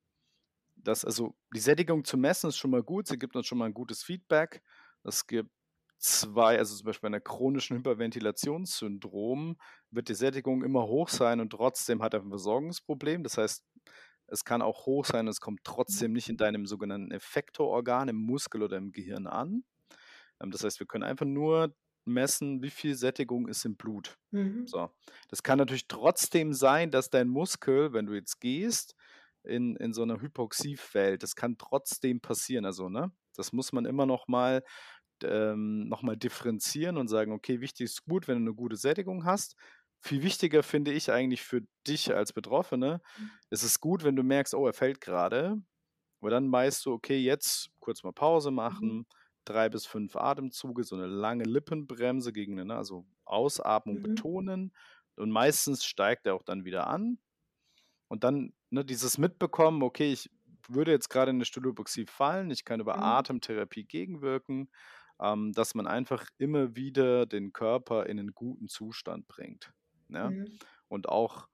dass 0.77 1.05
also 1.05 1.35
die 1.55 1.61
Sättigung 1.61 2.05
zu 2.05 2.17
messen 2.17 2.49
ist 2.49 2.57
schon 2.57 2.71
mal 2.71 2.83
gut, 2.83 3.07
sie 3.09 3.19
gibt 3.19 3.37
uns 3.37 3.47
schon 3.47 3.59
mal 3.59 3.67
ein 3.67 3.75
gutes 3.75 4.03
Feedback. 4.03 4.63
Es 5.05 5.27
gibt 5.27 5.51
zwei, 5.99 6.59
also 6.59 6.75
zum 6.77 6.87
Beispiel 6.87 7.03
bei 7.11 7.17
einer 7.17 7.21
chronischen 7.21 7.77
Hyperventilationssyndrom 7.79 9.57
wird 9.91 10.09
die 10.09 10.15
Sättigung 10.15 10.63
immer 10.63 10.87
hoch 10.87 11.09
sein 11.09 11.41
und 11.41 11.51
trotzdem 11.51 12.03
hat 12.03 12.15
er 12.15 12.21
ein 12.21 12.29
Versorgungsproblem. 12.31 13.23
Das 13.25 13.39
heißt, 13.39 13.65
es 14.35 14.45
kann 14.45 14.63
auch 14.63 14.87
hoch 14.87 15.07
sein, 15.07 15.29
es 15.29 15.41
kommt 15.41 15.61
trotzdem 15.65 16.13
nicht 16.13 16.29
in 16.29 16.37
deinem 16.37 16.67
sogenannten 16.67 17.11
Effektororgan, 17.11 18.09
im 18.09 18.17
Muskel 18.17 18.63
oder 18.63 18.77
im 18.77 18.93
Gehirn 18.93 19.27
an. 19.27 19.65
Ähm, 20.43 20.51
das 20.51 20.65
heißt, 20.65 20.81
wir 20.81 20.87
können 20.87 21.05
einfach 21.05 21.27
nur 21.27 21.75
messen, 22.05 22.63
wie 22.63 22.71
viel 22.71 22.95
Sättigung 22.95 23.49
ist 23.49 23.65
im 23.65 23.77
Blut. 23.77 24.19
Mhm. 24.31 24.67
So. 24.67 24.91
Das 25.29 25.43
kann 25.43 25.59
natürlich 25.59 25.89
trotzdem 25.89 26.53
sein, 26.53 26.91
dass 26.91 27.09
dein 27.09 27.29
Muskel, 27.29 27.95
wenn 27.95 28.07
du 28.07 28.13
jetzt 28.13 28.41
gehst, 28.41 28.95
in, 29.43 29.77
in 29.77 29.93
so 29.93 30.03
einer 30.03 30.21
Hypoxie 30.21 30.77
fällt. 30.77 31.23
Das 31.23 31.35
kann 31.35 31.57
trotzdem 31.57 32.21
passieren. 32.21 32.65
Also, 32.65 32.89
ne? 32.89 33.13
Das 33.37 33.53
muss 33.53 33.73
man 33.73 33.85
immer 33.85 34.07
noch 34.07 34.29
mal, 34.29 34.63
ähm, 35.23 35.89
noch 35.89 36.03
mal 36.03 36.17
differenzieren 36.17 36.97
und 36.97 37.09
sagen, 37.09 37.33
okay, 37.33 37.61
wichtig 37.61 37.85
ist 37.85 38.05
gut, 38.05 38.29
wenn 38.29 38.37
du 38.37 38.51
eine 38.51 38.55
gute 38.55 38.77
Sättigung 38.77 39.25
hast. 39.25 39.55
Viel 40.05 40.23
wichtiger 40.23 40.63
finde 40.63 40.93
ich 40.93 41.11
eigentlich 41.11 41.43
für 41.43 41.63
dich 41.87 42.15
als 42.15 42.33
Betroffene, 42.33 43.01
mhm. 43.19 43.31
es 43.51 43.63
ist 43.63 43.81
gut, 43.81 44.05
wenn 44.05 44.17
du 44.17 44.23
merkst, 44.23 44.55
oh, 44.55 44.67
er 44.67 44.75
fällt 44.75 45.01
gerade. 45.01 45.57
Aber 46.21 46.31
dann 46.31 46.51
weißt 46.51 46.87
du, 46.87 46.93
okay, 46.93 47.19
jetzt 47.19 47.71
kurz 47.81 48.03
mal 48.03 48.13
Pause 48.13 48.51
mhm. 48.51 48.57
machen, 48.57 48.89
mhm 48.89 49.07
drei 49.45 49.69
bis 49.69 49.87
fünf 49.87 50.17
Atemzüge, 50.17 50.85
so 50.85 50.97
eine 50.97 51.07
lange 51.07 51.45
Lippenbremse 51.45 52.33
gegen 52.33 52.59
eine, 52.59 52.77
also 52.77 53.07
Ausatmung 53.25 53.99
mhm. 53.99 54.03
betonen. 54.03 54.73
Und 55.17 55.31
meistens 55.31 55.85
steigt 55.85 56.27
er 56.27 56.35
auch 56.35 56.43
dann 56.43 56.65
wieder 56.65 56.87
an. 56.87 57.19
Und 58.09 58.25
dann 58.25 58.53
ne, 58.71 58.85
dieses 58.85 59.19
Mitbekommen, 59.19 59.83
okay, 59.83 60.13
ich 60.13 60.31
würde 60.69 60.93
jetzt 60.93 61.11
gerade 61.11 61.31
in 61.31 61.37
eine 61.37 61.45
Stylopoxie 61.45 62.07
fallen, 62.07 62.51
ich 62.51 62.65
kann 62.65 62.81
über 62.81 62.97
mhm. 62.97 63.03
Atemtherapie 63.03 63.85
gegenwirken, 63.85 64.71
ähm, 65.21 65.53
dass 65.53 65.75
man 65.75 65.87
einfach 65.87 66.27
immer 66.39 66.75
wieder 66.75 67.27
den 67.27 67.53
Körper 67.53 68.07
in 68.07 68.19
einen 68.19 68.35
guten 68.35 68.69
Zustand 68.69 69.29
bringt. 69.29 69.73
Ja? 70.15 70.31
Mhm. 70.31 70.59
Und 70.89 71.09
auch 71.09 71.49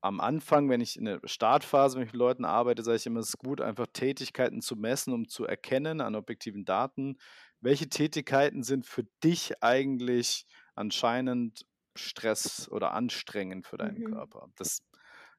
am 0.00 0.20
Anfang, 0.20 0.68
wenn 0.68 0.80
ich 0.80 0.96
in 0.96 1.06
der 1.06 1.20
Startphase 1.24 1.98
mit 1.98 2.12
Leuten 2.12 2.44
arbeite, 2.44 2.82
sage 2.82 2.96
ich 2.96 3.06
immer, 3.06 3.20
es 3.20 3.30
ist 3.30 3.38
gut, 3.38 3.60
einfach 3.60 3.86
Tätigkeiten 3.92 4.60
zu 4.60 4.76
messen, 4.76 5.12
um 5.12 5.28
zu 5.28 5.44
erkennen 5.44 6.00
an 6.00 6.14
objektiven 6.14 6.64
Daten, 6.64 7.18
welche 7.60 7.88
Tätigkeiten 7.88 8.62
sind 8.62 8.86
für 8.86 9.04
dich 9.24 9.62
eigentlich 9.62 10.46
anscheinend 10.74 11.66
Stress 11.96 12.68
oder 12.70 12.92
anstrengend 12.92 13.66
für 13.66 13.76
deinen 13.76 13.98
mhm. 13.98 14.12
Körper. 14.12 14.48
Das 14.56 14.82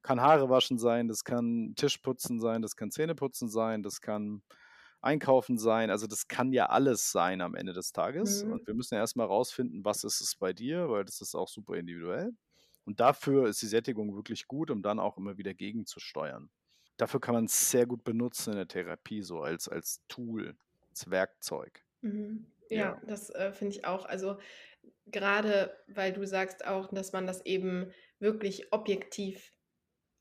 kann 0.02 0.22
Haare 0.22 0.50
waschen 0.50 0.78
sein, 0.78 1.08
das 1.08 1.24
kann 1.24 1.74
Tischputzen 1.76 2.40
sein, 2.40 2.62
das 2.62 2.76
kann 2.76 2.92
Zähneputzen 2.92 3.50
sein, 3.50 3.84
das 3.84 4.02
kann 4.02 4.42
Einkaufen 5.02 5.58
sein. 5.58 5.90
Also 5.90 6.08
das 6.08 6.28
kann 6.28 6.52
ja 6.52 6.68
alles 6.68 7.12
sein 7.12 7.42
am 7.42 7.56
Ende 7.56 7.74
des 7.74 7.92
Tages. 7.92 8.44
Mhm. 8.44 8.54
Und 8.54 8.68
wir 8.68 8.74
müssen 8.74 8.96
ja 8.96 9.02
erstmal 9.02 9.28
rausfinden, 9.28 9.86
was 9.86 10.04
ist 10.04 10.22
es 10.22 10.36
bei 10.36 10.54
dir, 10.54 10.90
weil 10.90 11.06
das 11.06 11.22
ist 11.22 11.36
auch 11.36 11.48
super 11.48 11.76
individuell. 11.76 12.32
Und 12.86 13.00
dafür 13.00 13.48
ist 13.48 13.62
die 13.62 13.68
Sättigung 13.68 14.16
wirklich 14.16 14.48
gut, 14.48 14.72
um 14.72 14.82
dann 14.82 15.00
auch 15.00 15.18
immer 15.18 15.38
wieder 15.38 15.54
gegenzusteuern. 15.54 16.50
Dafür 16.98 17.22
kann 17.22 17.36
man 17.36 17.46
es 17.46 17.72
sehr 17.72 17.86
gut 17.86 18.04
benutzen 18.04 18.52
in 18.52 18.58
der 18.58 18.68
Therapie, 18.68 19.22
so 19.22 19.42
als, 19.42 19.70
als 19.70 20.04
Tool, 20.08 20.58
als 20.90 21.10
Werkzeug. 21.10 21.86
Mhm. 22.02 22.48
Ja, 22.70 22.78
ja, 22.78 23.02
das 23.08 23.30
äh, 23.30 23.52
finde 23.52 23.76
ich 23.76 23.86
auch. 23.86 24.06
Also 24.06 24.38
gerade 25.08 25.76
weil 25.88 26.14
du 26.14 26.26
sagst 26.26 26.66
auch, 26.66 26.94
dass 26.94 27.14
man 27.14 27.26
das 27.26 27.46
eben 27.46 27.92
wirklich 28.20 28.72
objektiv 28.74 29.54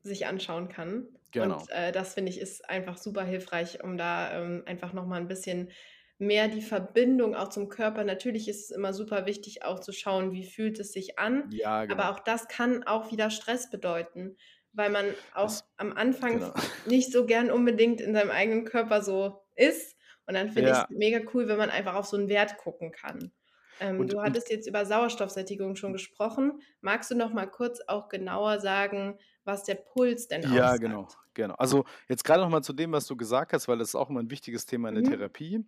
sich 0.02 0.26
anschauen 0.26 0.68
kann. 0.68 1.17
Genau. 1.32 1.58
Und 1.58 1.70
äh, 1.70 1.92
das 1.92 2.14
finde 2.14 2.30
ich 2.30 2.40
ist 2.40 2.68
einfach 2.68 2.96
super 2.96 3.24
hilfreich, 3.24 3.82
um 3.82 3.98
da 3.98 4.40
ähm, 4.40 4.62
einfach 4.66 4.92
nochmal 4.92 5.20
ein 5.20 5.28
bisschen 5.28 5.70
mehr 6.18 6.48
die 6.48 6.62
Verbindung 6.62 7.34
auch 7.34 7.48
zum 7.48 7.68
Körper. 7.68 8.04
Natürlich 8.04 8.48
ist 8.48 8.64
es 8.64 8.70
immer 8.70 8.92
super 8.92 9.26
wichtig, 9.26 9.62
auch 9.62 9.78
zu 9.78 9.92
schauen, 9.92 10.32
wie 10.32 10.44
fühlt 10.44 10.78
es 10.80 10.92
sich 10.92 11.18
an. 11.18 11.48
Ja, 11.52 11.84
genau. 11.84 11.94
Aber 11.94 12.10
auch 12.10 12.20
das 12.20 12.48
kann 12.48 12.82
auch 12.84 13.12
wieder 13.12 13.30
Stress 13.30 13.70
bedeuten, 13.70 14.36
weil 14.72 14.90
man 14.90 15.06
auch 15.34 15.44
das, 15.44 15.70
am 15.76 15.92
Anfang 15.92 16.40
genau. 16.40 16.54
nicht 16.86 17.12
so 17.12 17.24
gern 17.24 17.50
unbedingt 17.50 18.00
in 18.00 18.14
seinem 18.14 18.30
eigenen 18.30 18.64
Körper 18.64 19.02
so 19.02 19.44
ist. 19.54 19.96
Und 20.26 20.34
dann 20.34 20.50
finde 20.50 20.70
ja. 20.70 20.76
ich 20.76 20.82
es 20.82 20.90
mega 20.90 21.20
cool, 21.32 21.48
wenn 21.48 21.56
man 21.56 21.70
einfach 21.70 21.94
auf 21.94 22.06
so 22.06 22.16
einen 22.16 22.28
Wert 22.28 22.58
gucken 22.58 22.92
kann. 22.92 23.32
Ähm, 23.80 24.00
und, 24.00 24.12
du 24.12 24.20
hattest 24.20 24.50
jetzt 24.50 24.66
über 24.66 24.84
Sauerstoffsättigung 24.86 25.76
schon 25.76 25.92
gesprochen. 25.92 26.60
Magst 26.80 27.10
du 27.10 27.14
noch 27.14 27.32
mal 27.32 27.46
kurz 27.46 27.80
auch 27.86 28.08
genauer 28.08 28.60
sagen, 28.60 29.18
was 29.44 29.64
der 29.64 29.76
Puls 29.76 30.28
denn 30.28 30.44
aussagt? 30.44 30.56
Ja, 30.56 30.76
genau, 30.76 31.08
genau. 31.34 31.54
Also 31.54 31.84
jetzt 32.08 32.24
gerade 32.24 32.42
noch 32.42 32.50
mal 32.50 32.62
zu 32.62 32.72
dem, 32.72 32.92
was 32.92 33.06
du 33.06 33.16
gesagt 33.16 33.52
hast, 33.52 33.68
weil 33.68 33.78
das 33.78 33.88
ist 33.88 33.94
auch 33.94 34.10
immer 34.10 34.20
ein 34.20 34.30
wichtiges 34.30 34.66
Thema 34.66 34.88
in 34.88 34.96
der 34.96 35.04
mhm. 35.04 35.10
Therapie 35.10 35.64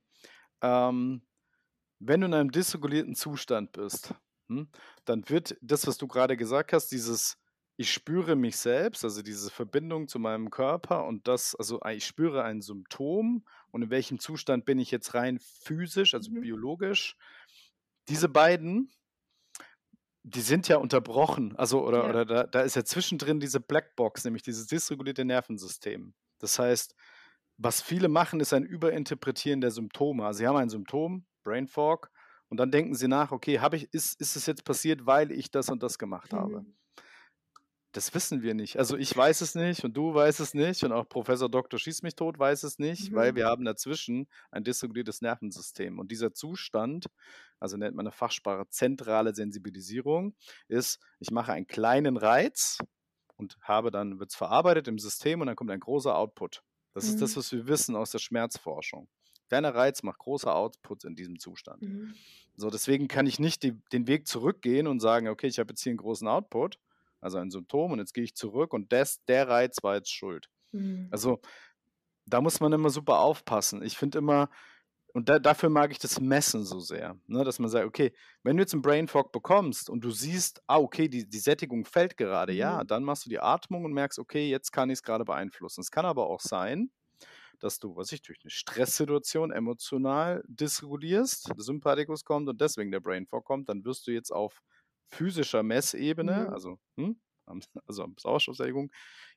ähm, 0.62 1.22
wenn 1.98 2.20
du 2.20 2.26
in 2.26 2.34
einem 2.34 2.50
dysregulierten 2.50 3.14
Zustand 3.14 3.72
bist, 3.72 4.14
hm, 4.48 4.68
dann 5.04 5.28
wird 5.28 5.56
das, 5.60 5.86
was 5.86 5.98
du 5.98 6.06
gerade 6.06 6.36
gesagt 6.36 6.72
hast, 6.72 6.88
dieses 6.88 7.36
ich 7.76 7.90
spüre 7.90 8.36
mich 8.36 8.58
selbst, 8.58 9.04
also 9.04 9.22
diese 9.22 9.50
Verbindung 9.50 10.06
zu 10.06 10.18
meinem 10.18 10.50
Körper 10.50 11.06
und 11.06 11.26
das, 11.26 11.54
also 11.54 11.80
ich 11.90 12.04
spüre 12.04 12.42
ein 12.42 12.60
Symptom 12.60 13.42
und 13.70 13.80
in 13.80 13.88
welchem 13.88 14.18
Zustand 14.18 14.66
bin 14.66 14.78
ich 14.78 14.90
jetzt 14.90 15.14
rein 15.14 15.38
physisch, 15.38 16.12
also 16.12 16.30
mhm. 16.30 16.42
biologisch. 16.42 17.16
Diese 18.08 18.28
beiden, 18.28 18.90
die 20.22 20.40
sind 20.40 20.68
ja 20.68 20.76
unterbrochen, 20.76 21.56
also 21.56 21.84
oder, 21.86 22.04
ja. 22.04 22.10
oder 22.10 22.24
da, 22.24 22.44
da 22.44 22.60
ist 22.60 22.76
ja 22.76 22.84
zwischendrin 22.84 23.40
diese 23.40 23.60
Blackbox, 23.60 24.24
nämlich 24.24 24.42
dieses 24.42 24.66
dysregulierte 24.66 25.24
Nervensystem. 25.24 26.14
Das 26.38 26.58
heißt, 26.58 26.94
was 27.56 27.82
viele 27.82 28.08
machen, 28.08 28.40
ist 28.40 28.52
ein 28.52 28.64
Überinterpretieren 28.64 29.60
der 29.60 29.70
Symptome. 29.70 30.24
Also 30.24 30.38
sie 30.38 30.46
haben 30.46 30.56
ein 30.56 30.70
Symptom, 30.70 31.26
Brain 31.44 31.66
Fog, 31.66 32.10
Und 32.48 32.56
dann 32.56 32.70
denken 32.70 32.94
sie 32.94 33.06
nach, 33.06 33.32
okay, 33.32 33.60
habe 33.60 33.76
ich, 33.76 33.92
ist, 33.94 34.20
ist 34.20 34.34
es 34.34 34.46
jetzt 34.46 34.64
passiert, 34.64 35.06
weil 35.06 35.30
ich 35.30 35.50
das 35.50 35.68
und 35.68 35.82
das 35.82 35.98
gemacht 35.98 36.32
habe? 36.32 36.62
Mhm. 36.62 36.74
Das 37.92 38.14
wissen 38.14 38.42
wir 38.42 38.54
nicht. 38.54 38.78
Also 38.78 38.96
ich 38.96 39.16
weiß 39.16 39.40
es 39.40 39.56
nicht 39.56 39.82
und 39.84 39.96
du 39.96 40.14
weißt 40.14 40.38
es 40.38 40.54
nicht 40.54 40.84
und 40.84 40.92
auch 40.92 41.08
Professor 41.08 41.48
Dr. 41.50 41.78
Schieß 41.78 42.02
mich 42.02 42.14
tot 42.14 42.38
weiß 42.38 42.62
es 42.62 42.78
nicht, 42.78 43.12
weil 43.12 43.32
Mhm. 43.32 43.36
wir 43.36 43.46
haben 43.46 43.64
dazwischen 43.64 44.28
ein 44.52 44.62
dysreguliertes 44.62 45.22
Nervensystem. 45.22 45.98
Und 45.98 46.12
dieser 46.12 46.32
Zustand, 46.32 47.06
also 47.58 47.76
nennt 47.76 47.96
man 47.96 48.06
eine 48.06 48.12
Fachsprache 48.12 48.68
zentrale 48.68 49.34
Sensibilisierung, 49.34 50.36
ist, 50.68 51.00
ich 51.18 51.32
mache 51.32 51.52
einen 51.52 51.66
kleinen 51.66 52.16
Reiz 52.16 52.78
und 53.36 53.56
habe 53.62 53.90
dann, 53.90 54.20
wird 54.20 54.30
es 54.30 54.36
verarbeitet 54.36 54.86
im 54.86 54.98
System 55.00 55.40
und 55.40 55.48
dann 55.48 55.56
kommt 55.56 55.70
ein 55.72 55.80
großer 55.80 56.14
Output. 56.16 56.62
Das 56.92 57.04
ist 57.04 57.20
das, 57.20 57.32
Mhm. 57.34 57.38
was 57.40 57.52
wir 57.52 57.66
wissen 57.66 57.96
aus 57.96 58.12
der 58.12 58.18
Schmerzforschung. 58.20 59.08
Kleiner 59.48 59.74
Reiz 59.74 60.04
macht 60.04 60.18
großer 60.20 60.54
Output 60.54 61.02
in 61.02 61.16
diesem 61.16 61.40
Zustand. 61.40 61.82
Mhm. 61.82 62.14
So, 62.54 62.70
deswegen 62.70 63.08
kann 63.08 63.26
ich 63.26 63.40
nicht 63.40 63.64
die, 63.64 63.72
den 63.92 64.06
Weg 64.06 64.28
zurückgehen 64.28 64.86
und 64.86 65.00
sagen, 65.00 65.26
okay, 65.26 65.48
ich 65.48 65.58
habe 65.58 65.70
jetzt 65.72 65.82
hier 65.82 65.90
einen 65.90 65.96
großen 65.98 66.28
Output, 66.28 66.78
also 67.20 67.38
ein 67.38 67.50
Symptom, 67.50 67.92
und 67.92 67.98
jetzt 67.98 68.14
gehe 68.14 68.24
ich 68.24 68.34
zurück 68.34 68.72
und 68.72 68.92
das, 68.92 69.24
der 69.24 69.48
Reiz 69.48 69.82
war 69.82 69.96
jetzt 69.96 70.12
schuld. 70.12 70.48
Mhm. 70.72 71.08
Also 71.10 71.40
da 72.26 72.40
muss 72.40 72.60
man 72.60 72.72
immer 72.72 72.90
super 72.90 73.20
aufpassen. 73.20 73.82
Ich 73.82 73.96
finde 73.96 74.18
immer, 74.18 74.50
und 75.12 75.28
da, 75.28 75.40
dafür 75.40 75.70
mag 75.70 75.90
ich 75.90 75.98
das 75.98 76.20
Messen 76.20 76.64
so 76.64 76.78
sehr, 76.78 77.16
ne, 77.26 77.42
dass 77.42 77.58
man 77.58 77.68
sagt, 77.68 77.84
okay, 77.84 78.12
wenn 78.44 78.56
du 78.56 78.62
jetzt 78.62 78.74
einen 78.74 78.82
Brain 78.82 79.08
Fog 79.08 79.32
bekommst 79.32 79.90
und 79.90 80.02
du 80.04 80.10
siehst, 80.10 80.62
ah, 80.68 80.78
okay, 80.78 81.08
die, 81.08 81.28
die 81.28 81.38
Sättigung 81.38 81.84
fällt 81.84 82.16
gerade, 82.16 82.52
ja, 82.52 82.82
Mhm. 82.82 82.86
dann 82.86 83.02
machst 83.04 83.26
du 83.26 83.30
die 83.30 83.40
Atmung 83.40 83.84
und 83.84 83.92
merkst, 83.92 84.20
okay, 84.20 84.48
jetzt 84.48 84.70
kann 84.70 84.88
ich 84.88 84.98
es 84.98 85.02
gerade 85.02 85.24
beeinflussen. 85.24 85.80
Es 85.80 85.90
kann 85.90 86.06
aber 86.06 86.28
auch 86.28 86.40
sein, 86.40 86.90
dass 87.58 87.80
du, 87.80 87.96
was 87.96 88.12
ich, 88.12 88.22
durch 88.22 88.38
eine 88.42 88.50
Stresssituation 88.50 89.50
emotional 89.50 90.44
dysregulierst, 90.46 91.48
der 91.48 91.62
Sympathikus 91.62 92.24
kommt 92.24 92.48
und 92.48 92.60
deswegen 92.60 92.92
der 92.92 93.00
Brain 93.00 93.26
Fog 93.26 93.44
kommt, 93.44 93.68
dann 93.68 93.84
wirst 93.84 94.06
du 94.06 94.12
jetzt 94.12 94.30
auf 94.30 94.62
physischer 95.10 95.62
Messebene, 95.62 96.46
Mhm. 96.46 96.52
also, 96.54 96.78
hm, 96.96 97.20
am- 97.46 97.60
also 97.86 98.06
Sauerstoffsättigung, 98.18 98.90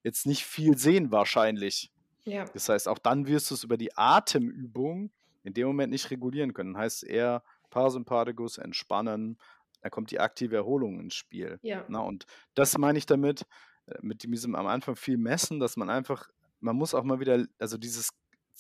jetzt 0.04 0.26
nicht 0.26 0.46
viel 0.46 0.78
sehen 0.78 1.12
wahrscheinlich. 1.12 1.92
Ja. 2.26 2.46
Das 2.46 2.70
heißt, 2.70 2.88
auch 2.88 3.00
dann 3.00 3.28
wirst 3.28 3.52
du 3.52 3.56
es 3.56 3.64
über 3.64 3.78
die 3.78 3.96
Atemübung 3.98 5.12
in 5.44 5.54
dem 5.54 5.68
Moment 5.68 5.92
nicht 5.92 6.10
regulieren 6.10 6.54
können. 6.54 6.78
Heißt 6.78 7.04
eher 7.04 7.44
Parasympathikus, 7.70 8.58
entspannen, 8.58 9.38
da 9.82 9.90
kommt 9.90 10.12
die 10.12 10.20
aktive 10.22 10.56
Erholung 10.56 11.00
ins 11.02 11.16
Spiel. 11.16 11.60
Ja. 11.64 11.84
Na, 11.90 12.00
und 12.00 12.26
das 12.54 12.78
meine 12.78 12.98
ich 12.98 13.06
damit, 13.06 13.46
äh, 13.88 13.96
mit 14.02 14.24
diesem 14.24 14.56
am 14.56 14.68
Anfang 14.68 14.96
viel 14.96 15.18
messen, 15.18 15.60
dass 15.60 15.76
man 15.76 15.90
einfach, 15.90 16.30
man 16.62 16.78
muss 16.78 16.94
auch 16.94 17.04
mal 17.04 17.20
wieder, 17.20 17.46
also 17.60 17.78
dieses 17.78 18.10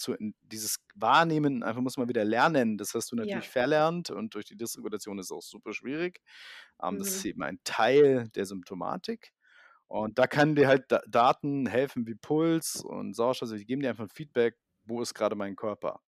zu, 0.03 0.15
dieses 0.43 0.77
Wahrnehmen 0.95 1.63
einfach 1.63 1.81
muss 1.81 1.97
man 1.97 2.09
wieder 2.09 2.25
lernen. 2.25 2.77
Das 2.77 2.93
hast 2.93 3.11
du 3.11 3.15
natürlich 3.15 3.49
Ja. 3.49 3.49
verlernt 3.49 4.11
und 4.11 4.35
durch 4.35 4.45
die 4.45 4.57
Dysregulation 4.57 5.19
ist 5.19 5.27
es 5.27 5.31
auch 5.31 5.41
super 5.41 5.73
schwierig. 5.73 6.21
Ähm, 6.81 6.99
Das 6.99 7.15
ist 7.15 7.23
Mhm. 7.23 7.25
eben 7.25 7.43
ein 7.43 7.59
Teil 7.63 8.29
der 8.29 8.45
Symptomatik. 8.45 9.31
Und 9.87 10.19
da 10.19 10.27
kann 10.27 10.55
dir 10.55 10.67
halt 10.67 10.91
Da- 10.91 11.01
Daten 11.07 11.67
helfen 11.67 12.07
wie 12.07 12.15
Puls 12.15 12.83
und 12.83 13.15
Sauerstoff. 13.15 13.47
Also 13.47 13.57
die 13.57 13.65
geben 13.65 13.81
dir 13.81 13.89
einfach 13.89 14.05
ein 14.05 14.09
Feedback, 14.09 14.57
wo 14.85 15.01
ist 15.01 15.13
gerade 15.13 15.35
mein 15.35 15.55
Körper. 15.55 16.01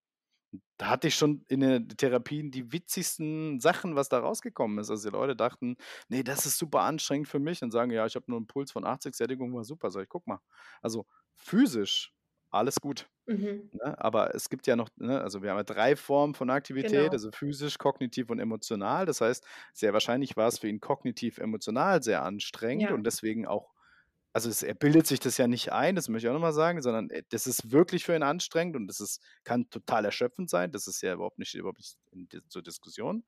Und 0.52 0.64
Da 0.78 0.90
hatte 0.90 1.08
ich 1.08 1.16
schon 1.16 1.46
in 1.50 1.62
den 1.62 1.88
Therapien 1.90 2.52
die 2.52 2.72
witzigsten 2.72 3.60
Sachen, 3.60 3.96
was 3.96 4.10
da 4.10 4.20
rausgekommen 4.20 4.80
ist. 4.80 4.90
Also 4.90 5.10
die 5.10 5.14
Leute 5.16 5.36
dachten, 5.36 5.78
nee, 6.10 6.24
das 6.24 6.46
ist 6.46 6.58
super 6.58 6.82
anstrengend 6.82 7.28
für 7.28 7.40
mich 7.40 7.62
und 7.64 7.72
sagen, 7.72 7.92
ja, 7.92 8.06
ich 8.06 8.16
habe 8.16 8.26
nur 8.30 8.38
einen 8.40 8.48
Puls 8.48 8.72
von 8.72 8.86
80, 8.86 9.16
Sättigung 9.16 9.54
war 9.56 9.64
super. 9.64 9.92
Sag 9.92 10.04
ich, 10.04 10.10
guck 10.10 10.28
mal. 10.28 10.40
Also 10.82 11.06
physisch, 11.36 12.14
alles 12.56 12.82
gut. 12.82 13.10
Mhm. 13.28 13.72
Ne? 13.72 13.98
Aber 14.00 14.36
es 14.36 14.50
gibt 14.50 14.68
ja 14.68 14.76
noch, 14.76 14.90
ne, 14.98 15.22
also 15.22 15.42
wir 15.44 15.52
haben 15.52 15.58
ja 15.58 15.64
drei 15.64 15.96
Formen 15.96 16.36
von 16.36 16.50
Aktivität, 16.50 17.12
Genau. 17.12 17.12
also 17.12 17.32
physisch, 17.32 17.78
kognitiv 17.78 18.30
und 18.30 18.40
emotional. 18.40 19.06
Das 19.06 19.22
heißt, 19.22 19.46
sehr 19.74 19.94
wahrscheinlich 19.94 20.38
war 20.38 20.48
es 20.48 20.60
für 20.60 20.68
ihn 20.68 20.80
kognitiv, 20.80 21.38
emotional 21.40 22.04
sehr 22.04 22.24
anstrengend 22.24 22.90
Ja. 22.90 22.94
und 22.94 23.04
deswegen 23.06 23.48
auch, 23.48 23.74
also 24.34 24.50
es, 24.50 24.64
er 24.64 24.76
bildet 24.76 25.08
sich 25.08 25.20
das 25.20 25.38
ja 25.38 25.48
nicht 25.48 25.72
ein, 25.72 25.96
das 25.96 26.10
möchte 26.10 26.28
ich 26.28 26.30
auch 26.30 26.34
nochmal 26.36 26.54
sagen, 26.54 26.82
sondern 26.82 27.10
äh, 27.10 27.24
das 27.30 27.48
ist 27.48 27.72
wirklich 27.72 28.06
für 28.06 28.16
ihn 28.16 28.24
anstrengend 28.24 28.76
und 28.76 28.88
das 28.88 29.00
ist, 29.00 29.22
kann 29.44 29.70
total 29.70 30.06
erschöpfend 30.06 30.50
sein. 30.50 30.72
Das 30.72 30.88
ist 30.88 31.02
ja 31.02 31.14
überhaupt 31.14 31.40
nicht, 31.40 31.56
überhaupt 31.56 31.80
nicht 31.80 31.98
in, 32.12 32.28
zur 32.50 32.62
Diskussion. 32.64 33.26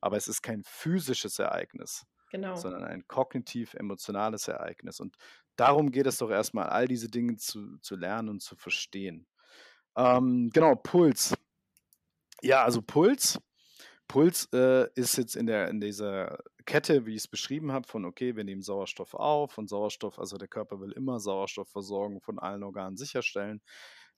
Aber 0.00 0.16
es 0.16 0.28
ist 0.28 0.42
kein 0.42 0.62
physisches 0.64 1.38
Ereignis 1.38 2.04
Genau. 2.30 2.56
sondern 2.56 2.84
ein 2.84 3.06
kognitiv-emotionales 3.06 4.48
Ereignis. 4.48 5.00
Und 5.00 5.16
darum 5.56 5.90
geht 5.90 6.06
es 6.06 6.18
doch 6.18 6.30
erstmal, 6.30 6.68
all 6.68 6.88
diese 6.88 7.08
Dinge 7.08 7.36
zu, 7.36 7.78
zu 7.78 7.96
lernen 7.96 8.28
und 8.28 8.42
zu 8.42 8.56
verstehen. 8.56 9.26
Ähm, 9.96 10.50
genau, 10.52 10.74
Puls. 10.74 11.34
Ja, 12.42 12.64
also 12.64 12.82
Puls. 12.82 13.40
Puls 14.08 14.48
äh, 14.52 14.88
ist 14.94 15.16
jetzt 15.16 15.36
in, 15.36 15.46
der, 15.46 15.68
in 15.68 15.80
dieser 15.80 16.38
Kette, 16.64 17.06
wie 17.06 17.12
ich 17.12 17.22
es 17.22 17.28
beschrieben 17.28 17.72
habe, 17.72 17.88
von 17.88 18.04
okay, 18.04 18.36
wir 18.36 18.44
nehmen 18.44 18.62
Sauerstoff 18.62 19.14
auf 19.14 19.56
und 19.58 19.68
Sauerstoff, 19.68 20.18
also 20.18 20.36
der 20.36 20.48
Körper 20.48 20.80
will 20.80 20.92
immer 20.92 21.18
Sauerstoffversorgung 21.18 22.20
von 22.20 22.38
allen 22.38 22.62
Organen 22.62 22.96
sicherstellen, 22.96 23.62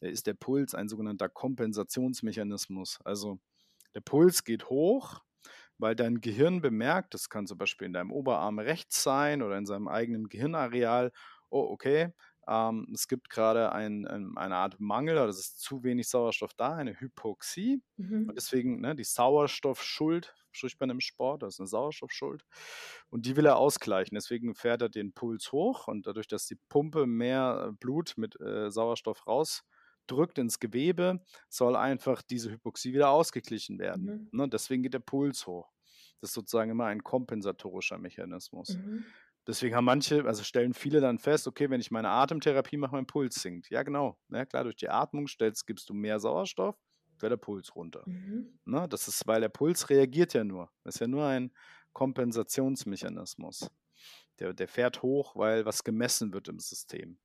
ist 0.01 0.27
der 0.27 0.35
Puls 0.35 0.75
ein 0.75 0.89
sogenannter 0.89 1.29
Kompensationsmechanismus. 1.29 3.01
Also 3.05 3.39
der 3.95 4.01
Puls 4.01 4.45
geht 4.45 4.69
hoch, 4.69 5.23
weil 5.79 5.95
dein 5.97 6.21
Gehirn 6.21 6.61
bemerkt, 6.61 7.15
das 7.15 7.29
kann 7.29 7.47
zum 7.47 7.59
Beispiel 7.59 7.87
in 7.87 7.93
deinem 7.93 8.13
Oberarm 8.13 8.59
rechts 8.59 9.03
sein 9.03 9.43
oder 9.43 9.57
in 9.59 9.67
seinem 9.67 9.89
eigenen 9.89 10.29
Gehirnareal, 10.29 11.13
oh, 11.51 11.63
okay, 11.71 12.13
ähm, 12.47 12.87
es 12.95 13.09
gibt 13.09 13.31
gerade 13.31 13.73
ein, 13.73 14.07
ein, 14.07 14.37
eine 14.37 14.57
Art 14.57 14.81
Mangel 14.81 15.17
oder 15.17 15.29
es 15.29 15.39
ist 15.39 15.61
zu 15.61 15.83
wenig 15.85 16.09
Sauerstoff 16.09 16.55
da, 16.55 16.75
eine 16.75 16.99
Hypoxie. 17.01 17.83
Und 18.27 18.37
Mhm. 18.37 18.37
deswegen, 18.37 18.81
ne, 18.81 18.95
die 18.95 19.05
Sauerstoffschuld, 19.05 20.35
spricht 20.53 20.81
man 20.81 20.91
im 20.91 21.01
Sport, 21.01 21.43
das 21.43 21.55
ist 21.55 21.61
eine 21.61 21.67
Sauerstoffschuld. 21.69 22.45
Und 23.11 23.27
die 23.27 23.37
will 23.37 23.47
er 23.47 23.57
ausgleichen. 23.57 24.15
Deswegen 24.15 24.55
fährt 24.55 24.83
er 24.83 24.89
den 24.89 25.13
Puls 25.13 25.53
hoch 25.53 25.89
und 25.89 26.07
dadurch, 26.07 26.27
dass 26.29 26.47
die 26.47 26.57
Pumpe 26.69 27.07
mehr 27.07 27.69
äh, 27.71 27.73
Blut 27.73 28.15
mit 28.17 28.39
äh, 28.41 28.71
Sauerstoff 28.71 29.27
rausdrückt 30.09 30.39
ins 30.39 30.59
Gewebe, 30.59 31.21
soll 31.49 31.77
einfach 31.77 32.23
diese 32.23 32.51
Hypoxie 32.51 32.93
wieder 32.93 33.11
ausgeglichen 33.11 33.79
werden. 33.79 34.29
Mhm. 34.33 34.39
Ne? 34.39 34.49
Deswegen 34.49 34.83
geht 34.83 34.95
der 34.95 35.01
Puls 35.01 35.47
hoch. 35.47 35.71
Das 36.21 36.31
ist 36.31 36.35
sozusagen 36.35 36.71
immer 36.71 36.87
ein 36.87 37.05
kompensatorischer 37.05 37.99
Mechanismus. 37.99 38.77
Mhm. 38.77 39.05
Deswegen 39.47 39.75
haben 39.75 39.85
manche, 39.85 40.25
also 40.25 40.43
stellen 40.43 40.75
viele 40.75 41.01
dann 41.01 41.19
fest, 41.19 41.47
okay, 41.47 41.71
wenn 41.71 41.81
ich 41.81 41.91
meine 41.91 42.11
Atemtherapie 42.11 42.77
mache, 42.77 42.93
mein 42.93 43.07
Puls 43.07 43.37
sinkt. 43.37 43.71
Ja, 43.71 43.83
genau. 43.83 44.19
Ja, 44.29 44.45
klar, 44.45 44.65
durch 44.65 44.77
die 44.77 44.91
Atmung 44.91 45.27
stellst, 45.27 45.67
gibst 45.67 45.89
du 45.89 45.95
mehr 45.95 46.21
Sauerstoff, 46.21 46.77
fährt 47.17 47.33
der 47.33 47.39
Puls 47.39 47.75
runter. 47.75 48.03
Mhm. 48.07 48.59
Ne? 48.65 48.87
Das 48.89 49.09
ist, 49.09 49.27
weil 49.27 49.41
der 49.41 49.49
Puls 49.49 49.89
reagiert 49.89 50.35
ja 50.35 50.45
nur. 50.45 50.71
Das 50.85 50.97
ist 50.97 51.01
ja 51.01 51.07
nur 51.07 51.27
ein 51.27 51.53
Kompensationsmechanismus. 51.93 53.71
Der, 54.39 54.53
der 54.53 54.69
fährt 54.69 55.03
hoch, 55.03 55.35
weil 55.35 55.65
was 55.65 55.83
gemessen 55.83 56.33
wird 56.33 56.49
im 56.49 56.59
System. 56.61 57.19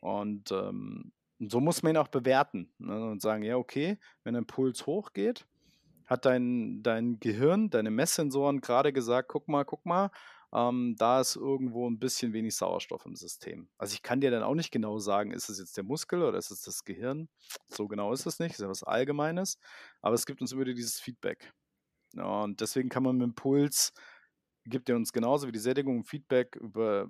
Und 0.00 0.52
ähm, 0.52 1.12
so 1.38 1.60
muss 1.60 1.82
man 1.82 1.94
ihn 1.94 1.96
auch 1.98 2.08
bewerten 2.08 2.72
ne? 2.78 3.10
und 3.10 3.20
sagen, 3.20 3.42
ja, 3.42 3.56
okay, 3.56 3.98
wenn 4.24 4.34
dein 4.34 4.46
Puls 4.46 4.86
hochgeht, 4.86 5.46
hat 6.06 6.24
dein, 6.24 6.82
dein 6.82 7.18
Gehirn, 7.18 7.68
deine 7.70 7.90
Messsensoren 7.90 8.60
gerade 8.60 8.92
gesagt, 8.92 9.28
guck 9.28 9.48
mal, 9.48 9.64
guck 9.64 9.84
mal, 9.84 10.10
ähm, 10.52 10.94
da 10.96 11.20
ist 11.20 11.36
irgendwo 11.36 11.88
ein 11.90 11.98
bisschen 11.98 12.32
wenig 12.32 12.54
Sauerstoff 12.54 13.04
im 13.04 13.16
System. 13.16 13.68
Also 13.76 13.94
ich 13.94 14.02
kann 14.02 14.20
dir 14.20 14.30
dann 14.30 14.44
auch 14.44 14.54
nicht 14.54 14.70
genau 14.70 14.98
sagen, 14.98 15.32
ist 15.32 15.48
es 15.48 15.58
jetzt 15.58 15.76
der 15.76 15.84
Muskel 15.84 16.22
oder 16.22 16.38
ist 16.38 16.50
es 16.50 16.62
das 16.62 16.84
Gehirn? 16.84 17.28
So 17.68 17.88
genau 17.88 18.12
ist 18.12 18.26
es 18.26 18.38
nicht, 18.38 18.52
ist 18.52 18.60
ja 18.60 18.68
was 18.68 18.84
Allgemeines, 18.84 19.58
aber 20.00 20.14
es 20.14 20.26
gibt 20.26 20.40
uns 20.40 20.52
immer 20.52 20.64
dieses 20.64 21.00
Feedback. 21.00 21.52
Ja, 22.14 22.44
und 22.44 22.60
deswegen 22.60 22.88
kann 22.88 23.02
man 23.02 23.16
mit 23.16 23.24
dem 23.24 23.34
Puls, 23.34 23.92
gibt 24.64 24.88
er 24.88 24.96
uns 24.96 25.12
genauso 25.12 25.46
wie 25.48 25.52
die 25.52 25.58
Sättigung 25.58 26.04
Feedback 26.04 26.56
über, 26.56 27.08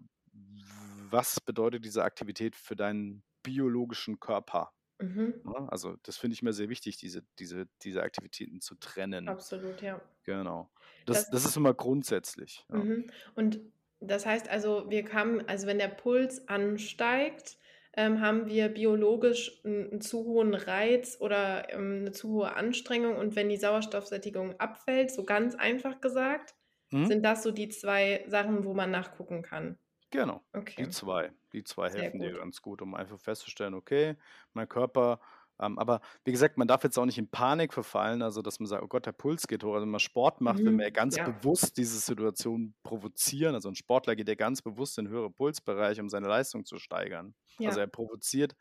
was 1.10 1.40
bedeutet 1.40 1.84
diese 1.84 2.02
Aktivität 2.02 2.56
für 2.56 2.76
deinen 2.76 3.22
biologischen 3.50 4.18
Körper. 4.18 4.72
Mhm. 4.98 5.34
Ne? 5.44 5.66
Also 5.70 5.96
das 6.02 6.16
finde 6.16 6.34
ich 6.34 6.42
mir 6.42 6.52
sehr 6.52 6.68
wichtig, 6.68 6.96
diese, 6.96 7.22
diese, 7.38 7.68
diese 7.82 8.02
Aktivitäten 8.02 8.60
zu 8.60 8.74
trennen. 8.76 9.28
Absolut, 9.28 9.80
ja. 9.82 10.00
Genau. 10.24 10.70
Das, 11.06 11.24
Das- 11.24 11.30
das 11.30 11.44
ist 11.46 11.56
immer 11.56 11.74
grundsätzlich. 11.74 12.64
Ja. 12.70 12.78
Mhm. 12.78 13.06
Und 13.34 13.60
das 14.00 14.26
heißt 14.26 14.48
also, 14.48 14.90
wir 14.90 15.04
kamen, 15.04 15.46
also 15.48 15.66
wenn 15.66 15.78
der 15.78 15.88
Puls 15.88 16.48
ansteigt, 16.48 17.58
ähm, 17.98 18.20
haben 18.20 18.46
wir 18.46 18.68
biologisch 18.68 19.62
einen, 19.64 19.90
einen 19.90 20.00
zu 20.02 20.24
hohen 20.24 20.54
Reiz 20.54 21.16
oder 21.20 21.72
ähm, 21.72 21.98
eine 22.00 22.12
zu 22.12 22.28
hohe 22.30 22.54
Anstrengung. 22.54 23.16
Und 23.16 23.36
wenn 23.36 23.48
die 23.48 23.56
Sauerstoffsättigung 23.56 24.58
abfällt, 24.60 25.10
so 25.10 25.24
ganz 25.24 25.54
einfach 25.54 26.00
gesagt, 26.00 26.54
Mhm. 26.92 27.06
sind 27.06 27.22
das 27.24 27.42
so 27.42 27.50
die 27.50 27.68
zwei 27.68 28.24
Sachen, 28.28 28.64
wo 28.64 28.72
man 28.72 28.90
nachgucken 28.92 29.42
kann. 29.42 29.76
Genau. 30.10 30.44
Okay. 30.54 30.74
Die 30.78 30.88
zwei. 30.88 31.32
Die 31.52 31.64
zwei 31.64 31.90
Sehr 31.90 31.90
helfen 31.90 32.20
dir 32.20 32.32
ganz 32.34 32.60
gut, 32.62 32.82
um 32.82 32.94
einfach 32.94 33.18
festzustellen, 33.18 33.74
okay, 33.74 34.16
mein 34.52 34.68
Körper. 34.68 35.20
Ähm, 35.58 35.78
aber 35.78 36.02
wie 36.24 36.32
gesagt, 36.32 36.58
man 36.58 36.68
darf 36.68 36.84
jetzt 36.84 36.98
auch 36.98 37.06
nicht 37.06 37.16
in 37.16 37.30
Panik 37.30 37.72
verfallen, 37.72 38.20
also 38.22 38.42
dass 38.42 38.60
man 38.60 38.66
sagt, 38.66 38.82
oh 38.82 38.88
Gott, 38.88 39.06
der 39.06 39.12
Puls 39.12 39.46
geht 39.46 39.64
hoch. 39.64 39.72
Also 39.72 39.84
wenn 39.86 39.90
man 39.90 40.00
Sport 40.00 40.42
macht, 40.42 40.64
will 40.66 40.72
Mhm, 40.72 40.72
man 40.72 40.84
ja 40.84 40.90
ganz 40.90 41.18
ja. 41.18 41.24
bewusst 41.24 41.78
diese 41.78 41.98
Situation 41.98 42.74
provozieren. 42.82 43.54
Also 43.54 43.68
ein 43.70 43.74
Sportler 43.74 44.16
geht 44.16 44.28
ja 44.28 44.34
ganz 44.34 44.60
bewusst 44.60 44.98
in 44.98 45.08
höhere 45.08 45.30
Pulsbereiche, 45.30 46.02
um 46.02 46.10
seine 46.10 46.28
Leistung 46.28 46.66
zu 46.66 46.78
steigern. 46.78 47.34
Also 47.64 47.80
Ja. 47.80 47.80
er 47.80 47.86
provoziert 47.86 48.54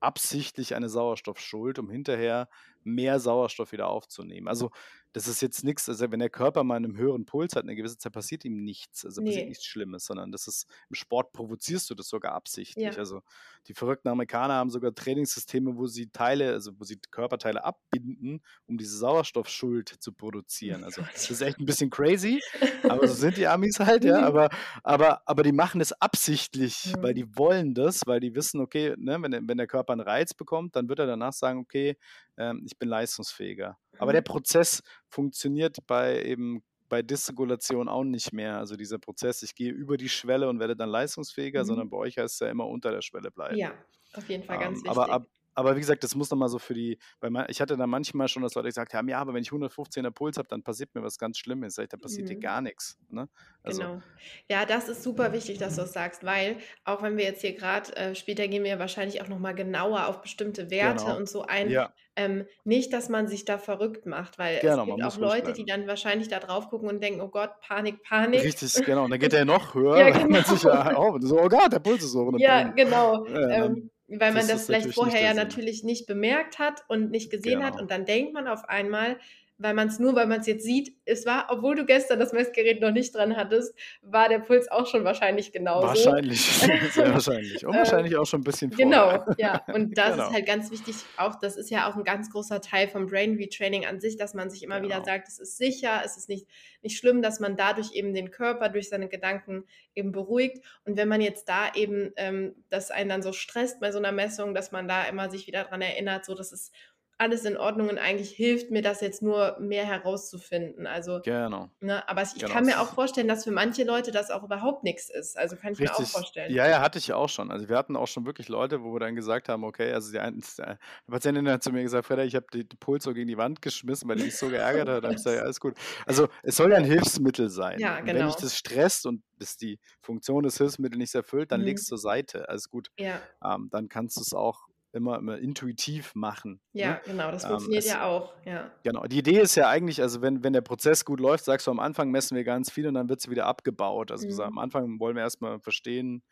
absichtlich 0.00 0.74
eine 0.74 0.88
Sauerstoffschuld, 0.88 1.78
um 1.78 1.90
hinterher 1.90 2.48
mehr 2.84 3.18
Sauerstoff 3.18 3.72
wieder 3.72 3.88
aufzunehmen. 3.88 4.46
Also 4.46 4.70
das 5.16 5.28
ist 5.28 5.40
jetzt 5.40 5.64
nichts, 5.64 5.88
also 5.88 6.10
wenn 6.12 6.18
der 6.20 6.28
Körper 6.30 6.62
mal 6.62 6.76
einen 6.76 6.98
höheren 6.98 7.24
Puls 7.24 7.56
hat, 7.56 7.62
eine 7.64 7.74
gewisse 7.74 7.96
Zeit 7.98 8.12
passiert 8.12 8.44
ihm 8.44 8.62
nichts, 8.64 9.04
also 9.06 9.22
passiert 9.22 9.46
Ne. 9.46 9.48
nichts 9.48 9.64
Schlimmes, 9.64 10.04
sondern 10.04 10.30
das 10.30 10.46
ist 10.46 10.66
im 10.90 10.94
Sport 10.94 11.32
provozierst 11.32 11.88
du 11.90 11.94
das 11.94 12.08
sogar 12.08 12.32
absichtlich. 12.34 12.76
Ja. 12.76 12.98
Also, 12.98 13.22
die 13.68 13.74
verrückten 13.74 14.08
Amerikaner 14.08 14.54
haben 14.54 14.70
sogar 14.70 14.94
Trainingssysteme, 14.94 15.76
wo 15.78 15.86
sie 15.86 16.10
Teile 16.10 16.52
also, 16.52 16.72
wo 16.78 16.84
sie 16.84 16.98
Körperteile 17.10 17.64
abbinden, 17.64 18.42
um 18.66 18.76
diese 18.78 18.98
Sauerstoffschuld 18.98 19.88
zu 19.88 20.12
produzieren. 20.12 20.84
Also, 20.84 21.02
das 21.14 21.30
ist 21.30 21.40
echt 21.40 21.58
'n 21.60 21.64
bisschen 21.66 21.90
crazy, 21.90 22.44
aber 22.86 23.06
so 23.06 23.14
sind 23.14 23.38
die 23.38 23.46
Amis 23.46 23.80
halt, 23.80 24.04
ja, 24.04 24.20
Mhm. 24.20 24.26
aber 24.26 24.48
aber 24.84 25.22
aber 25.26 25.42
die 25.42 25.52
machen 25.52 25.80
es 25.80 25.92
absichtlich, 25.92 26.94
weil 27.00 27.14
Mhm. 27.14 27.16
die 27.16 27.36
wollen 27.36 27.74
das, 27.74 28.02
weil 28.06 28.20
die 28.20 28.34
wissen, 28.34 28.60
okay, 28.60 28.94
ne, 28.98 29.20
wenn 29.22 29.30
der 29.30 29.40
wenn 29.46 29.56
der 29.58 29.66
Körper 29.66 29.92
'n 29.94 30.00
Reiz 30.00 30.34
bekommt, 30.34 30.76
dann 30.76 30.88
wird 30.88 30.98
er 30.98 31.06
danach 31.06 31.32
sagen: 31.32 31.60
„Okay, 31.60 31.96
ähm, 32.36 32.62
ich 32.66 32.78
bin 32.78 32.88
leistungsfähiger.“ 32.88 33.78
Aber 33.98 34.12
der 34.12 34.22
Mhm. 34.22 34.22
Prozess 34.22 34.82
funktioniert 35.08 35.78
bei 35.86 36.22
eben 36.24 36.62
bei 36.88 37.02
Dysregulation 37.02 37.88
auch 37.88 38.04
nicht 38.04 38.32
mehr. 38.32 38.58
Also, 38.58 38.76
dieser 38.76 38.98
Prozess, 38.98 39.42
ich 39.42 39.54
gehe 39.56 39.72
über 39.72 39.96
die 39.96 40.08
Schwelle 40.08 40.48
und 40.48 40.60
werde 40.60 40.76
dann 40.76 40.88
leistungsfähiger, 40.90 41.64
sondern 41.64 41.88
Mhm. 41.88 41.90
bei 41.90 41.96
euch 41.96 42.16
heißt 42.18 42.34
es 42.34 42.40
ja 42.40 42.48
immer 42.48 42.66
unter 42.68 42.92
der 42.92 43.02
Schwelle 43.02 43.30
bleiben. 43.32 43.60
Ja, 43.60 43.84
auf 44.12 44.28
jeden 44.28 44.44
Fall 44.44 44.58
ganz 44.58 44.82
Ähm, 44.82 44.86
aber 44.86 45.10
wichtig. 45.10 45.12
ab 45.12 45.28
aber 45.56 45.76
wie 45.76 45.80
gesagt, 45.80 46.04
das 46.04 46.14
muss 46.14 46.30
noch 46.30 46.38
mal 46.38 46.48
so 46.48 46.58
für 46.58 46.74
die 46.74 46.98
weil 47.20 47.30
ma 47.30 47.46
ich 47.48 47.60
hatte 47.60 47.76
da 47.76 47.86
manchmal 47.86 48.28
schon, 48.28 48.42
dass 48.42 48.54
Leute 48.54 48.68
gesagt 48.68 48.94
haben: 48.94 49.08
„Ja, 49.08 49.18
aber 49.20 49.34
wenn 49.34 49.42
ich 49.42 49.50
115er 49.52 50.10
Puls 50.12 50.38
habe, 50.38 50.48
dann 50.48 50.62
passiert 50.62 50.94
mir 50.94 51.02
was 51.02 51.18
ganz 51.18 51.38
Schlimmes.“ 51.38 51.74
Sage 51.76 51.84
ich: 51.86 51.90
„Da 51.90 51.96
passiert 51.98 52.28
dir 52.28 52.36
Mhm. 52.36 52.38
gar 52.38 52.60
nix“, 52.62 52.98
ne? 53.08 53.28
Also 53.62 53.88
Genau. 53.88 54.04
Ja, 54.48 54.64
das 54.64 54.88
ist 54.88 55.02
super 55.02 55.32
wichtig, 55.32 55.58
dass 55.58 55.74
du 55.74 55.80
das 55.82 55.92
sagst, 55.92 56.22
weil 56.24 56.58
auch 56.84 57.02
wenn 57.02 57.16
wir 57.16 57.24
jetzt 57.24 57.40
hier 57.40 57.54
grad 57.56 57.96
äh, 57.96 58.14
später 58.14 58.46
gehen 58.46 58.62
wir 58.62 58.70
ja 58.70 58.78
wahrscheinlich 58.78 59.20
auch 59.22 59.26
noch 59.28 59.40
mal 59.40 59.54
genauer 59.54 60.06
auf 60.06 60.20
bestimmte 60.22 60.70
Werte 60.70 61.08
Genau. 61.08 61.16
und 61.16 61.28
so 61.28 61.42
ein. 61.42 61.74
Ja. 61.74 61.94
Ähm, 62.14 62.46
nicht, 62.64 62.92
dass 62.92 63.08
man 63.08 63.26
sich 63.26 63.44
da 63.44 63.58
verrückt 63.58 64.06
macht, 64.06 64.38
weil 64.38 64.62
es 64.64 64.80
Genau, 64.80 64.84
gibt 64.84 64.98
man 64.98 65.02
auch 65.02 65.16
Leute, 65.18 65.52
die 65.52 65.64
dann 65.64 65.88
wahrscheinlich 65.88 66.28
da 66.28 66.38
drauf 66.38 66.68
gucken 66.68 66.88
und 66.88 67.02
denken: 67.02 67.20
„Oh 67.20 67.28
Gott, 67.28 67.58
Panik, 67.60 68.02
Panik.“ 68.04 68.52
Richtig, 68.52 68.82
genau. 68.82 69.04
Und 69.04 69.10
dann 69.10 69.20
geht 69.20 69.32
der 69.32 69.44
noch 69.44 69.74
höher, 69.74 70.10
ja, 70.10 70.26
man 70.28 70.44
sich 70.44 70.62
genau. 70.62 70.62
ja 70.62 70.92
auch 70.94 71.16
so: 71.20 71.38
„Oh 71.40 71.48
Gott, 71.48 71.72
der 71.72 71.78
Puls 71.80 72.02
ist 72.04 72.14
hoch“ 72.14 72.26
und 72.26 72.32
dann 72.34 72.42
Ja, 72.42 72.62
genau. 72.74 73.26
Ja, 73.26 73.40
Ähm, 73.48 73.90
weil 74.08 74.32
man 74.32 74.46
das 74.46 74.48
das 74.48 74.66
vielleicht 74.66 74.94
vorher 74.94 75.22
ja 75.22 75.34
natürlich 75.34 75.82
nicht 75.84 76.06
bemerkt 76.06 76.58
hat 76.58 76.84
und 76.88 77.10
nicht 77.10 77.30
gesehen 77.30 77.62
hat 77.64 77.72
Genau. 77.72 77.82
und 77.82 77.90
dann 77.90 78.04
denkt 78.04 78.32
man 78.34 78.48
auf 78.48 78.64
einmal, 78.68 79.18
weil 79.58 79.74
man's 79.74 79.98
nur 79.98 80.14
weil 80.14 80.26
man's 80.26 80.46
jetzt 80.46 80.64
sieht, 80.64 80.96
es 81.06 81.26
war 81.26 81.46
obwohl 81.50 81.76
du 81.76 81.84
gestern 81.86 82.18
das 82.20 82.32
Messgerät 82.32 82.80
noch 82.80 82.92
nicht 82.92 83.14
dran 83.14 83.36
hattest, 83.36 83.74
war 84.02 84.28
der 84.28 84.40
Puls 84.40 84.70
auch 84.70 84.86
schon 84.86 85.04
wahrscheinlich 85.04 85.52
genauso. 85.52 86.18
Wahrscheinlich, 86.18 86.46
sehr 86.90 87.12
wahrscheinlich. 87.12 87.66
Und 87.66 87.76
Ähm, 87.76 87.76
wahrscheinlich 87.78 88.16
auch 88.16 88.24
schon 88.26 88.40
'n 88.40 88.44
bisschen 88.44 88.72
vorher. 88.72 89.08
genau, 89.10 89.26
ja. 89.38 89.66
Und 89.72 89.98
das 89.98 90.18
ist 90.18 90.30
Genau. 90.30 90.34
halt 90.34 90.46
ganz 90.46 90.70
wichtig 90.72 91.10
auch 91.16 91.36
das 91.40 91.56
ist 91.56 91.70
ja 91.70 91.90
auch 91.90 91.96
'n 91.96 92.04
ganz 92.04 92.30
großer 92.30 92.60
Teil 92.62 92.88
vom 92.88 93.06
Brain 93.08 93.36
Retraining 93.36 93.86
an 93.86 94.00
sich, 94.00 94.16
dass 94.18 94.34
man 94.34 94.50
sich 94.50 94.62
immer 94.64 94.82
wieder 94.82 95.02
Genau. 95.02 95.06
sagt: 95.06 95.28
„Es 95.28 95.38
ist 95.40 95.58
sicher, 95.58 96.02
es 96.04 96.16
ist 96.18 96.28
nicht 96.30 96.48
nicht 96.82 96.98
schlimm“, 96.98 97.22
dass 97.22 97.40
man 97.40 97.56
dadurch 97.56 97.92
eben 97.94 98.14
den 98.14 98.30
Körper 98.32 98.68
durch 98.70 98.88
seine 98.90 99.08
Gedanken 99.08 99.66
eben 99.94 100.12
beruhigt. 100.12 100.64
Und 100.84 100.96
wenn 100.98 101.08
man 101.08 101.20
jetzt 101.22 101.48
da 101.48 101.72
eben 101.74 102.12
ähm, 102.16 102.64
das 102.70 102.90
einen 102.92 103.10
dann 103.10 103.22
so 103.22 103.32
stresst 103.32 103.80
bei 103.80 103.92
so 103.92 104.00
'ner 104.00 104.12
Messung, 104.12 104.54
dass 104.54 104.72
man 104.72 104.88
da 104.88 105.04
immer 105.06 105.30
sich 105.30 105.46
wieder 105.48 105.64
dran 105.64 105.82
erinnert, 105.82 106.24
so: 106.26 106.34
„Das 106.34 106.52
ist 106.52 106.72
alles 107.18 107.44
in 107.44 107.56
Ordnung 107.56 107.88
und 107.90 107.98
eigentlich 107.98 108.30
hilft 108.32 108.70
mir 108.70 108.82
das 108.82 109.00
jetzt 109.00 109.22
nur, 109.22 109.58
mehr 109.60 109.86
herauszufinden.“ 109.86 110.86
Also, 110.86 111.22
Genau. 111.24 111.70
ne, 111.80 112.08
aber 112.08 112.22
ich 112.22 112.30
Genau, 112.40 112.46
kann 112.46 112.66
mir 112.66 112.80
auch 112.80 112.90
es 112.90 112.96
vorstellen, 112.96 113.28
dass 113.28 113.44
für 113.44 113.52
manche 113.52 113.84
Leute 113.84 114.12
das 114.12 114.30
auch 114.30 114.44
überhaupt 114.44 114.84
nix 114.84 115.10
ist. 115.10 115.38
Also, 115.38 115.56
kann 115.56 115.72
ich 115.74 115.82
mir 115.82 115.96
auch 115.96 116.04
Richtig. 116.04 116.10
vorstellen. 116.10 116.48
Ja, 116.48 116.68
ja, 116.68 116.80
hatte 116.80 116.98
ich 116.98 117.12
auch 117.12 117.28
schon. 117.28 117.50
Also, 117.50 117.68
wir 117.68 117.76
hatten 117.76 117.96
auch 117.96 118.06
schon 118.06 118.24
wirklich 118.24 118.48
Leute, 118.48 118.82
wo 118.82 118.94
wir 118.94 119.00
dann 119.00 119.14
gesagt 119.16 119.48
haben, 119.48 119.64
okay 119.64 119.92
also, 119.92 120.12
die 120.12 120.20
einen 120.20 120.40
äh, 120.58 120.62
'ne 120.62 120.78
Patientin 121.08 121.48
hat 121.48 121.62
zu 121.62 121.72
mir 121.72 121.82
gesagt: 121.82 122.06
„Freda, 122.06 122.22
ich 122.22 122.34
habe 122.36 122.46
die 122.52 122.66
den 122.68 122.78
Puls 122.78 123.02
so 123.04 123.12
gegen 123.12 123.26
die 123.28 123.36
Wand 123.36 123.60
geschmissen, 123.62 124.08
weil 124.08 124.16
die 124.16 124.22
mich 124.22 124.36
so 124.36 124.48
geärgert 124.48 124.88
hat.“ 124.88 125.02
Da 125.02 125.08
habe 125.08 125.14
ich 125.16 125.22
gesagt: 125.22 125.36
„Ja, 125.38 125.42
alles 125.42 125.60
gut.“ 125.60 125.74
Also, 126.06 126.28
es 126.44 126.56
soll 126.56 126.70
ja 126.70 126.78
'n 126.78 126.84
Hilfsmittel 126.84 127.50
sein. 127.50 127.82
Ja, 127.82 128.00
Und 128.00 128.12
wenn 128.12 128.26
dich 128.26 128.36
genau. 128.36 128.36
das 128.36 128.56
stresst 128.56 129.06
und 129.06 129.22
das 129.38 129.56
die 129.56 129.78
Funktion 130.00 130.44
des 130.44 130.56
Hilfsmittels 130.58 130.98
nicht 130.98 131.14
erfüllt, 131.14 131.50
dann 131.52 131.64
Mhm. 131.64 131.86
zur 131.86 131.98
Seite, 131.98 132.48
alles 132.48 132.68
gut. 132.68 132.88
Ja. 132.98 133.28
Ähm, 133.44 133.68
dann 133.70 133.88
kannst 133.88 134.16
du's 134.18 134.32
auch 134.34 134.68
immer 134.96 135.18
immer 135.18 135.38
intuitiv 135.38 136.14
machen, 136.14 136.60
ne? 136.80 136.96
Ja, 136.96 137.00
genau, 137.04 137.30
das 137.32 137.42
Ähm, 137.44 137.48
funktioniert 137.48 137.84
es 137.84 137.90
ja 137.90 138.04
auch, 138.04 138.34
ja. 138.44 138.70
genau. 138.82 139.04
Die 139.04 139.18
Idee 139.18 139.40
ist 139.40 139.54
ja 139.56 139.68
eigentlich 139.68 140.02
also, 140.02 140.22
wenn 140.22 140.42
wenn 140.44 140.52
der 140.52 140.60
Prozess 140.62 141.04
gut 141.04 141.20
läuft, 141.20 141.44
sagst 141.44 141.66
du, 141.66 141.70
am 141.70 141.80
Anfang 141.80 142.10
messen 142.10 142.36
wir 142.36 142.44
ganz 142.44 142.70
viel 142.70 142.86
und 142.86 142.94
dann 142.94 143.08
wird's 143.08 143.28
wieder 143.30 143.46
abgebaut. 143.46 144.10
Also, 144.10 144.26
Mhm. 144.26 144.40
am 144.42 144.58
Anfang 144.58 145.00
wollen 145.00 145.16
wir 145.16 145.22
erst 145.22 145.40
mal 145.40 145.60
verstehen, 145.60 146.22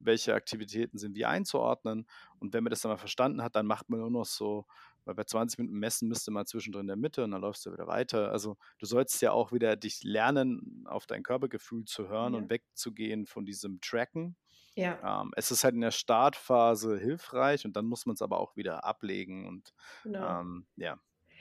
welche 0.00 0.34
Aktivitäten 0.34 0.98
sind 0.98 1.16
wie 1.16 1.24
einzuordnen. 1.26 2.06
Und 2.38 2.54
wenn 2.54 2.62
man 2.64 2.70
das 2.70 2.82
dann 2.82 2.90
mal 2.92 2.98
verstanden 2.98 3.42
hat, 3.42 3.56
dann 3.56 3.66
macht 3.66 3.88
man 3.90 4.00
nur 4.00 4.10
noch 4.10 4.26
so 4.26 4.66
weil 5.04 5.14
bei 5.14 5.24
20 5.24 5.58
Minuten 5.58 5.78
messen 5.78 6.12
du 6.12 6.30
mal 6.32 6.44
zwischendrin 6.44 6.82
in 6.82 6.86
der 6.88 6.96
Mitte 6.96 7.24
und 7.24 7.30
dann 7.30 7.40
läufst 7.40 7.64
du 7.64 7.72
wieder 7.72 7.86
weiter. 7.86 8.30
Also, 8.30 8.58
du 8.78 8.84
sollst 8.86 9.22
ja 9.22 9.32
auch 9.32 9.52
wieder 9.52 9.74
dich 9.76 10.02
lernen, 10.04 10.84
auf 10.86 11.06
dein 11.06 11.22
Körpergefühl 11.22 11.84
zu 11.86 12.08
hören 12.08 12.34
Ja. 12.34 12.40
und 12.40 12.50
wegzugehen 12.50 13.24
von 13.26 13.46
diesem 13.46 13.80
Tracken. 13.80 14.36
Ja. 14.78 15.02
Ähm, 15.02 15.32
es 15.36 15.50
ist 15.50 15.64
halt 15.64 15.74
in 15.74 15.80
der 15.82 15.90
Startphase 15.92 16.98
hilfreich 16.98 17.64
und 17.64 17.76
dann 17.76 17.86
muss 17.86 18.06
man's 18.06 18.22
aber 18.22 18.40
auch 18.40 18.56
wieder 18.56 18.84
ablegen 18.84 19.46
und, 19.48 19.72
Genau. 20.04 20.38
ähm, 20.40 20.66
ja. 20.76 20.98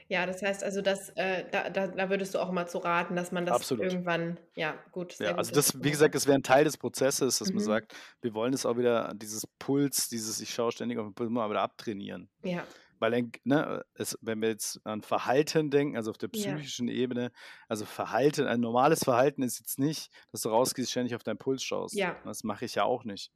Ja, 0.10 0.26
das 0.26 0.42
heißt 0.42 0.64
also, 0.64 0.82
dass 0.82 1.10
äh, 1.18 1.50
da 1.52 1.70
da 1.70 1.88
da 1.88 2.10
würdest 2.10 2.34
du 2.34 2.40
auch 2.40 2.50
immer 2.50 2.66
zu 2.68 2.78
raten, 2.78 3.16
dass 3.16 3.32
man 3.34 3.46
das 3.46 3.60
Absolut. 3.60 3.78
irgendwann 3.78 4.40
ja, 4.56 4.74
gut, 4.92 5.22
Ja, 5.22 5.32
gut, 5.32 5.36
also, 5.36 5.52
das 5.52 5.74
wie 5.84 5.90
mal 5.90 5.90
gesagt, 5.90 6.14
das 6.14 6.28
wäre 6.28 6.38
'n 6.38 6.44
Teil 6.44 6.64
des 6.64 6.78
Prozesses, 6.78 7.40
dass 7.40 7.52
man 7.52 7.60
Mhm. 7.60 7.64
sagt, 7.64 7.96
wir 8.22 8.36
wollen 8.36 8.54
es 8.54 8.68
auch 8.68 8.78
wieder 8.78 9.14
dieses 9.16 9.48
Puls, 9.58 10.10
dieses 10.10 10.40
ich 10.42 10.54
schaue 10.54 10.72
ständig 10.72 11.00
auf 11.00 11.08
den 11.08 11.16
Puls 11.16 11.32
mal 11.32 11.50
wieder 11.50 11.62
abtrainieren. 11.64 12.30
Ja. 12.44 12.68
Weil 13.00 13.30
ne, 13.44 13.84
es 13.96 14.18
wenn 14.22 14.42
wir 14.42 14.50
jetzt 14.50 14.80
an 14.86 15.02
Verhalten 15.02 15.70
denken, 15.72 15.98
also, 15.98 16.12
auf 16.12 16.18
der 16.18 16.30
Ja. 16.34 16.68
psychischen 16.68 16.88
Ebene 16.90 17.32
also, 17.70 17.86
Verhalten 17.86 18.48
ein 18.48 18.60
normales 18.62 19.04
Verhalten 19.04 19.44
ist 19.44 19.60
jetzt 19.60 19.80
nicht, 19.80 20.12
dass 20.32 20.42
du 20.42 20.50
rausgehst, 20.50 20.92
ständig 20.92 21.16
auf 21.16 21.24
deinen 21.24 21.38
Puls 21.38 21.64
schaust. 21.64 22.04
Ja. 22.04 22.18
Das 22.24 22.44
mache 22.44 22.66
ich 22.66 22.76
ja 22.76 22.84
auch 22.84 23.04
nicht. 23.06 23.32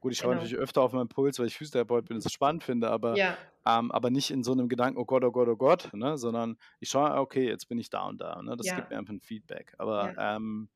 Gut, 0.00 0.12
ich 0.12 0.18
schaue 0.20 0.32
Genau. 0.32 0.36
natürlich 0.36 0.56
öfter 0.56 0.82
auf 0.82 0.92
meinen 0.92 1.08
Puls, 1.08 1.38
weil 1.38 1.46
ich 1.46 1.56
Physiotherapeut 1.58 2.06
bin 2.06 2.16
und 2.16 2.24
das 2.24 2.32
spannend 2.32 2.64
finde, 2.64 2.90
aber 2.90 3.20
Ja. 3.20 3.40
ähm, 3.66 3.92
aber 3.92 4.10
nicht 4.10 4.30
in 4.30 4.42
so 4.44 4.54
'nem 4.54 4.68
Gedanken: 4.68 4.98
„Oh 5.00 5.04
Gott, 5.06 5.24
oh 5.24 5.32
Gott, 5.32 5.48
oh 5.48 5.56
Gott“, 5.56 5.90
ne, 5.94 6.16
sondern 6.18 6.56
ich 6.80 6.88
schaue: 6.90 7.12
„Okay, 7.20 7.46
jetzt 7.48 7.68
bin 7.68 7.78
ich 7.78 7.90
da 7.90 8.06
und 8.08 8.20
da“, 8.20 8.40
ne? 8.42 8.56
Das 8.56 8.72
gibt 8.74 8.88
Ja. 8.88 8.90
mir 8.90 8.98
einfach 8.98 9.12
'n 9.14 9.20
Feedback. 9.22 9.74
Aber, 9.78 10.12
Ja. 10.12 10.14
ähm, 10.18 10.70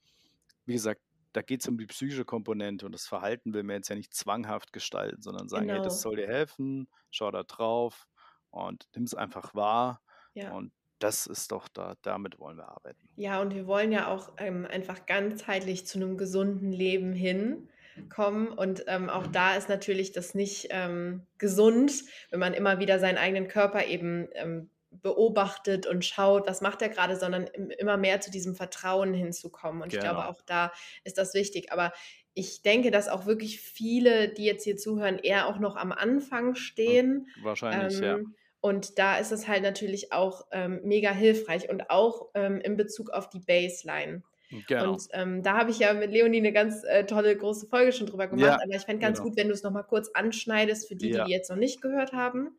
wie 0.67 0.75
gesagt, 0.75 1.03
da 1.35 1.43
geht's 1.43 1.69
um 1.69 1.79
die 1.79 1.87
psychische 1.87 2.25
Komponente 2.27 2.87
und 2.87 2.93
das 2.95 3.07
Verhalten 3.09 3.55
will 3.55 3.65
man 3.65 3.77
jetzt 3.77 3.89
ja 3.91 3.97
nicht 3.97 4.15
zwanghaft 4.15 4.73
gestalten, 4.75 5.23
sondern 5.23 5.49
sagen: 5.51 5.69
„Hey, 5.71 5.81
das 5.83 6.01
Genau. 6.01 6.03
soll 6.03 6.17
dir 6.17 6.29
helfen, 6.29 6.89
schau 7.11 7.31
da 7.33 7.45
drauf 7.45 8.07
und 8.55 8.87
nimm's 8.95 9.15
einfach 9.15 9.55
wahr.“ 9.55 10.03
Ja. 10.35 10.55
Und 10.55 10.73
das 11.01 11.27
ist 11.27 11.53
doch 11.53 11.69
da 11.69 11.95
damit 12.03 12.39
wollen 12.39 12.57
wir 12.59 12.69
arbeiten. 12.69 13.09
Ja, 13.17 13.41
und 13.41 13.55
wir 13.55 13.67
wollen 13.67 13.93
ja 13.93 14.09
auch, 14.09 14.33
ähm, 14.39 14.67
einfach 14.69 15.07
ganzheitlich 15.07 15.87
zu 15.87 15.99
'nem 16.01 16.17
gesunden 16.17 16.73
Leben 16.73 17.13
hinkommen. 17.13 18.49
Und, 18.49 18.85
ähm, 18.89 19.09
auch 19.09 19.29
da 19.29 19.55
ist 19.55 19.69
natürlich 19.69 20.11
das 20.13 20.35
nicht, 20.35 20.69
ähm, 20.71 21.23
gesund, 21.39 21.93
wenn 22.31 22.41
man 22.41 22.55
immer 22.55 22.81
wieder 22.81 22.99
seinen 22.99 23.19
eigenen 23.19 23.47
Körper 23.49 23.85
eben, 23.87 24.29
ähm, 24.33 24.71
beobachtet 24.91 25.87
und 25.87 26.05
schaut, 26.05 26.47
was 26.47 26.61
macht 26.61 26.81
der 26.81 26.89
grade, 26.89 27.17
sondern 27.17 27.47
im 27.49 27.71
immer 27.71 27.97
mehr 27.97 28.21
zu 28.21 28.31
diesem 28.31 28.55
Vertrauen 28.55 29.13
hinzukommen. 29.15 29.83
Und 29.83 29.93
ich 29.93 29.99
glaube, 30.01 30.25
Genau. 30.25 30.29
auch 30.29 30.41
da 30.43 30.73
ist 31.05 31.19
das 31.19 31.35
wichtig. 31.35 31.73
Aber 31.73 31.93
ich 32.35 32.63
denke, 32.63 32.91
dass 32.93 33.09
auch 33.09 33.27
wirklich 33.27 33.61
viele, 33.61 34.29
die 34.29 34.45
jetzt 34.45 34.63
hier 34.65 34.77
zuhören, 34.77 35.19
eher 35.19 35.47
auch 35.49 35.59
noch 35.59 35.77
am 35.77 35.91
Anfang 35.93 36.55
Hm, 36.87 36.97
stehen. 36.97 37.29
wahrscheinlich, 37.35 38.01
ja. 38.01 38.21
Und 38.65 38.99
da 38.99 39.19
ist 39.19 39.31
es 39.31 39.47
halt 39.47 39.63
natürlich 39.63 40.11
auch, 40.15 40.47
ähm, 40.51 40.81
mega 40.85 41.11
hilfreich 41.13 41.69
und 41.69 41.91
auch, 41.91 42.31
ähm, 42.35 42.61
in 42.63 42.79
Bezug 42.79 43.11
auf 43.11 43.29
die 43.29 43.41
Baseline. 43.41 44.23
Genau. 44.67 44.97
Und, 44.97 45.09
ähm, 45.13 45.43
da 45.43 45.59
habe 45.59 45.71
ich 45.71 45.81
ja 45.81 45.93
mit 45.95 46.13
Leonie 46.13 46.41
'ne 46.41 46.53
ganz, 46.53 46.83
äh, 46.85 47.05
tolle 47.07 47.37
große 47.37 47.67
Folge 47.69 47.93
schon 47.93 48.07
drüber 48.07 48.27
gemacht, 48.29 48.57
Ja, 48.57 48.65
aber 48.65 48.75
ich 48.75 48.85
fände 48.87 49.01
ganz 49.03 49.21
genau. 49.21 49.23
gut, 49.23 49.37
wenn 49.37 49.49
du's 49.51 49.63
noch 49.65 49.71
mal 49.73 49.83
kurz 49.83 50.11
anschneidest 50.15 50.89
für 50.89 50.97
die, 50.97 51.11
die 51.11 51.21
Ja. 51.21 51.25
die 51.25 51.31
jetzt 51.31 51.51
noch 51.51 51.59
nicht 51.59 51.83
gehört 51.83 52.13
haben. 52.15 52.59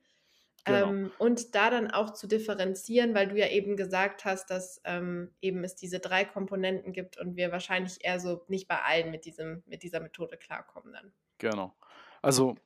Genau. 0.66 0.96
Ähm, 0.96 1.14
und 1.20 1.56
da 1.56 1.70
dann 1.72 1.92
auch 1.92 2.14
zu 2.14 2.28
differenzieren, 2.28 3.16
weil 3.16 3.28
du 3.30 3.38
ja 3.40 3.50
eben 3.50 3.78
gesagt 3.78 4.26
hast, 4.26 4.50
dass, 4.52 4.82
ähm, 4.86 5.34
eben 5.42 5.64
es 5.66 5.76
diese 5.76 6.00
3 6.00 6.26
Komponenten 6.26 6.94
gibt 6.94 7.20
und 7.20 7.36
wir 7.38 7.52
wahrscheinlich 7.52 7.98
eher 8.06 8.20
so 8.22 8.44
nicht 8.50 8.68
bei 8.70 8.82
allen 8.84 9.12
mit 9.12 9.26
diesem 9.26 9.64
mit 9.68 9.84
dieser 9.84 10.02
Methode 10.02 10.38
klarkommen 10.38 10.94
dann. 10.94 11.14
Genau. 11.42 11.76
Also, 12.22 12.56
erst 12.56 12.66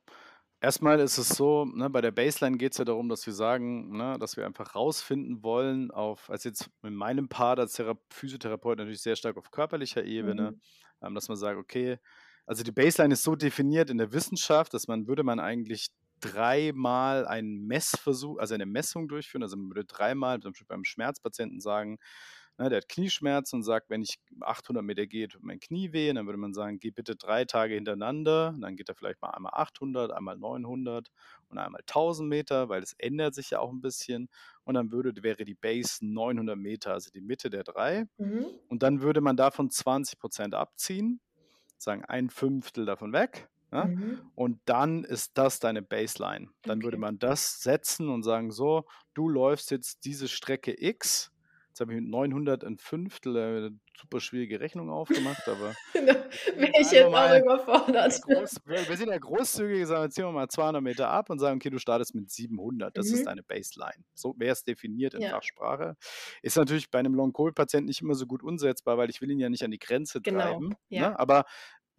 mal 0.81 0.99
ist 0.99 1.17
es 1.17 1.29
so, 1.29 1.65
ne, 1.65 1.89
bei 1.89 2.01
der 2.01 2.11
Baseline 2.11 2.57
geht's 2.57 2.77
ja 2.77 2.85
darum, 2.85 3.07
dass 3.09 3.25
wir 3.25 3.33
sagen, 3.33 3.95
ne, 3.95 4.17
dass 4.19 4.35
wir 4.35 4.45
einfach 4.45 4.75
rausfinden 4.75 5.41
wollen 5.43 5.89
auf 5.91 6.29
also, 6.29 6.49
jetzt 6.49 6.69
in 6.83 6.95
meinem 6.95 7.29
Part 7.29 7.59
als 7.59 7.73
Thera 7.73 7.95
Physiotherapeut 8.09 8.77
natürlich 8.77 9.01
sehr 9.01 9.15
stark 9.15 9.37
auf 9.37 9.51
körperlicher 9.51 10.03
Ebene, 10.03 10.53
Mhm. 10.53 10.61
ähm, 11.01 11.15
dass 11.15 11.27
man 11.29 11.37
sagt, 11.37 11.57
okay 11.57 11.97
also, 12.45 12.63
die 12.63 12.71
Baseline 12.71 13.13
ist 13.13 13.21
so 13.23 13.35
definiert 13.35 13.91
in 13.91 13.99
der 13.99 14.11
Wissenschaft, 14.11 14.73
dass 14.73 14.87
man 14.87 15.07
würde 15.07 15.21
man 15.23 15.39
eigentlich 15.39 15.89
dreimal 16.19 17.27
einen 17.27 17.67
Messversuch 17.67 18.39
also, 18.39 18.55
eine 18.55 18.65
Messung 18.65 19.07
durchführen. 19.07 19.43
Also, 19.43 19.55
man 19.55 19.69
würde 19.69 19.85
dreimal 19.85 20.39
zum 20.41 20.51
Beispiel 20.53 20.65
beim 20.67 20.83
Schmerzpatienten 20.83 21.59
sagen: 21.61 21.99
ne, 22.59 22.69
der 22.69 22.77
hat 22.77 22.89
Knieschmerzen 22.89 23.57
und 23.57 23.63
sagt, 23.63 23.89
wenn 23.89 24.01
ich 24.01 24.19
800 24.41 24.83
Meter 24.83 25.07
gehe, 25.07 25.27
tut 25.27 25.43
mein 25.43 25.59
Knie 25.59 25.93
weh. 25.93 26.09
Und 26.09 26.17
dann 26.17 26.25
würde 26.27 26.37
man 26.37 26.53
sagen, 26.53 26.79
geh 26.79 26.91
bitte 26.91 27.15
drei 27.15 27.45
Tage 27.45 27.75
hintereinander. 27.75 28.49
Und 28.49 28.61
dann 28.61 28.75
geht 28.75 28.89
er 28.89 28.95
vielleicht 28.95 29.21
mal 29.21 29.29
einmal 29.31 29.53
800, 29.55 30.11
einmal 30.11 30.37
900 30.37 31.09
und 31.49 31.57
einmal 31.57 31.81
1000 31.87 32.29
Meter, 32.29 32.69
weil 32.69 32.83
es 32.83 32.93
ändert 32.99 33.33
sich 33.35 33.51
ja 33.51 33.59
auch 33.59 33.71
ein 33.71 33.81
bisschen. 33.81 34.29
Und 34.63 34.75
dann 34.75 34.91
würde, 34.91 35.23
wäre 35.23 35.45
die 35.45 35.55
Base 35.55 36.05
900 36.05 36.57
Meter, 36.57 36.93
also 36.93 37.09
die 37.11 37.21
Mitte 37.21 37.49
der 37.49 37.63
drei. 37.63 38.05
Mhm. 38.17 38.45
Und 38.67 38.83
dann 38.83 39.01
würde 39.01 39.21
man 39.21 39.37
davon 39.37 39.69
20 39.71 40.19
Prozent 40.19 40.53
abziehen, 40.55 41.21
sagen 41.77 42.05
ein 42.05 42.29
Fünftel 42.29 42.85
davon 42.85 43.13
weg. 43.13 43.49
Ja? 43.71 43.85
Mhm. 43.85 44.31
Und 44.35 44.61
dann 44.65 45.03
ist 45.03 45.37
das 45.37 45.59
deine 45.59 45.81
Baseline. 45.81 46.49
Dann 46.65 46.83
würde 46.83 46.97
Okay. 46.97 47.01
man 47.01 47.19
das 47.19 47.61
setzen 47.61 48.09
und 48.09 48.23
sagen, 48.23 48.51
so, 48.51 48.85
du 49.13 49.29
läufst 49.29 49.71
jetzt 49.71 50.05
diese 50.05 50.27
Strecke 50.27 50.75
X. 50.81 51.31
Jetzt 51.69 51.81
habe 51.81 51.93
ich 51.93 52.01
mit 52.01 52.09
900 52.09 52.63
ein 52.63 52.77
Fünftel 52.77 53.35
äh, 53.37 53.39
eine 53.57 53.79
super 53.97 54.19
schwierige 54.19 54.59
Rechnung 54.59 54.89
aufgemacht, 54.89 55.47
aber 55.47 55.73
Wäre 55.93 56.71
ich 56.79 56.91
jetzt 56.91 57.05
auch 57.05 57.37
überfordert. 57.37 58.21
groß, 58.23 58.55
wir, 58.65 58.87
wir 58.89 58.97
sind 58.97 59.09
ja 59.09 59.17
großzügig, 59.17 59.85
sagen, 59.87 60.03
wir, 60.03 60.09
ziehen 60.09 60.25
wir 60.25 60.31
mal 60.31 60.47
200 60.49 60.81
Meter 60.81 61.09
ab 61.09 61.29
und 61.29 61.39
sagen, 61.39 61.57
okay, 61.57 61.69
du 61.69 61.77
startest 61.79 62.15
mit 62.15 62.29
700. 62.31 62.97
Das 62.97 63.07
Mhm. 63.09 63.13
ist 63.15 63.25
deine 63.27 63.43
Baseline. 63.43 64.03
So 64.13 64.35
wäre 64.37 64.51
es 64.53 64.63
definiert 64.63 65.13
in 65.13 65.21
Ja. 65.21 65.29
Fachsprache. 65.31 65.95
Ist 66.41 66.57
natürlich 66.57 66.89
bei 66.89 66.99
einem 66.99 67.13
Long-Covid-Patienten 67.13 67.85
nicht 67.87 68.01
immer 68.01 68.15
so 68.15 68.25
gut 68.25 68.43
umsetzbar, 68.43 68.97
weil 68.97 69.09
ich 69.09 69.21
will 69.21 69.29
ihn 69.31 69.39
ja 69.39 69.49
nicht 69.49 69.63
an 69.63 69.71
die 69.71 69.79
Grenze 69.79 70.21
Genau, 70.21 70.39
treiben. 70.39 70.73
ja. 70.89 71.09
Ne? 71.11 71.19
Aber 71.19 71.45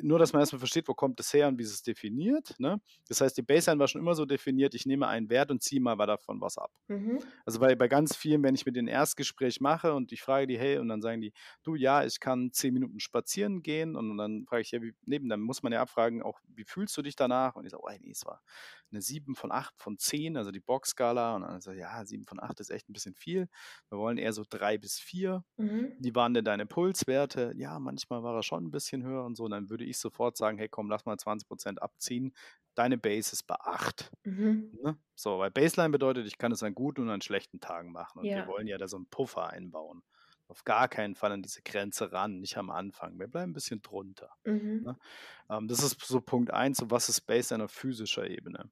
nur, 0.02 0.18
dass 0.18 0.32
man 0.32 0.40
erstmal 0.40 0.58
versteht, 0.58 0.88
wo 0.88 0.94
kommt 0.94 1.18
es 1.20 1.32
her 1.32 1.48
und 1.48 1.58
wie 1.58 1.62
es 1.62 1.72
ist 1.72 1.86
definiert. 1.86 2.54
Ne? 2.58 2.80
Das 3.08 3.20
heißt, 3.20 3.36
die 3.36 3.42
Baseline 3.42 3.78
war 3.78 3.88
schon 3.88 4.00
immer 4.00 4.14
so 4.14 4.24
definiert, 4.24 4.74
ich 4.74 4.86
nehme 4.86 5.06
einen 5.08 5.30
Wert 5.30 5.50
und 5.50 5.62
ziehe 5.62 5.80
mal 5.80 5.96
davon 5.96 6.40
was 6.40 6.58
ab. 6.58 6.70
Mhm. 6.88 7.20
Also 7.44 7.60
bei, 7.60 7.74
bei 7.74 7.88
ganz 7.88 8.16
vielen, 8.16 8.42
wenn 8.42 8.54
ich 8.54 8.66
mit 8.66 8.76
denen 8.76 8.88
Erstgespräch 8.88 9.60
mache 9.60 9.94
und 9.94 10.12
ich 10.12 10.22
frage 10.22 10.46
die, 10.46 10.58
hey, 10.58 10.78
und 10.78 10.88
dann 10.88 11.02
sagen 11.02 11.20
die, 11.20 11.32
du, 11.62 11.74
ja, 11.74 12.04
ich 12.04 12.20
kann 12.20 12.52
zehn 12.52 12.74
Minuten 12.74 13.00
spazieren 13.00 13.62
gehen 13.62 13.96
und, 13.96 14.16
dann 14.16 14.44
frage 14.46 14.62
ich, 14.62 14.70
ja, 14.70 14.82
wie, 14.82 14.92
neben, 15.06 15.28
dann 15.28 15.40
muss 15.40 15.62
man 15.62 15.72
ja 15.72 15.80
abfragen, 15.80 16.22
auch, 16.22 16.38
wie 16.48 16.64
fühlst 16.64 16.96
du 16.96 17.02
dich 17.02 17.16
danach? 17.16 17.56
Und 17.56 17.64
ich 17.64 17.70
sage, 17.70 17.82
oh, 17.82 17.90
nee, 18.00 18.10
es 18.10 18.24
war 18.26 18.42
eine 18.92 19.02
7 19.02 19.34
von 19.34 19.52
8 19.52 19.74
von 19.78 19.98
10, 19.98 20.36
also 20.36 20.50
die 20.50 20.60
Box-Skala. 20.60 21.36
Und 21.36 21.42
dann 21.42 21.60
sage 21.60 21.78
ich, 21.78 21.82
ja, 21.82 22.04
7 22.04 22.24
von 22.24 22.40
8 22.40 22.60
ist 22.60 22.70
echt 22.70 22.88
ein 22.88 22.92
bisschen 22.92 23.14
viel. 23.14 23.48
Wir 23.88 23.98
wollen 23.98 24.18
eher 24.18 24.32
so 24.32 24.44
3 24.48 24.78
bis 24.78 24.98
4. 24.98 25.44
Mhm. 25.56 25.92
Wie 25.98 26.14
waren 26.14 26.34
denn 26.34 26.44
deine 26.44 26.66
Pulswerte? 26.66 27.52
Ja, 27.56 27.78
manchmal 27.78 28.22
war 28.22 28.36
er 28.36 28.42
schon 28.42 28.64
ein 28.64 28.70
bisschen 28.70 29.04
höher 29.04 29.24
und 29.24 29.36
so. 29.36 29.44
Und 29.44 29.52
dann 29.52 29.70
würde 29.70 29.84
ich 29.84 29.89
sofort 29.98 30.37
sagen, 30.37 30.59
hey, 30.59 30.68
komm, 30.68 30.88
lass 30.90 31.05
mal 31.07 31.16
20% 31.16 31.79
abziehen. 31.79 32.33
Deine 32.74 32.98
Base 32.98 33.33
ist 33.33 33.44
bei 33.46 33.57
8. 33.57 34.11
Mhm. 34.24 34.79
Ne? 34.83 34.96
So, 35.14 35.38
weil 35.38 35.50
Baseline 35.50 35.90
bedeutet, 35.90 36.26
ich 36.26 36.38
kann 36.38 36.53
es 36.53 36.62
an 36.62 36.74
guten 36.74 37.03
und 37.03 37.11
an 37.11 37.20
schlechten 37.20 37.61
Tagen 37.61 37.92
machen. 37.92 38.20
Und 38.20 38.24
Ja. 38.26 38.37
wir 38.37 38.46
wollen 38.46 38.66
ja 38.66 38.79
da 38.79 38.87
so 38.88 38.96
einen 38.96 39.07
Puffer 39.07 39.50
einbauen. 39.50 40.03
Auf 40.48 40.64
gar 40.64 40.88
keinen 40.88 41.14
Fall 41.14 41.31
an 41.33 41.42
diese 41.42 41.62
Grenze 41.62 42.11
ran, 42.12 42.40
nicht 42.40 42.57
am 42.57 42.70
Anfang. 42.70 43.18
Wir 43.18 43.29
bleiben 43.29 43.50
ein 43.50 43.55
bisschen 43.55 43.83
drunter. 43.83 44.31
Mhm. 44.44 44.83
Ne? 44.85 44.98
Ähm, 45.48 45.68
das 45.68 45.83
ist 45.83 46.00
so 46.05 46.20
Punkt 46.20 46.53
1, 46.53 46.79
so 46.79 46.90
was 46.90 47.09
ist 47.09 47.20
Baseline 47.22 47.64
auf 47.64 47.70
physischer 47.72 48.29
Ebene. 48.29 48.68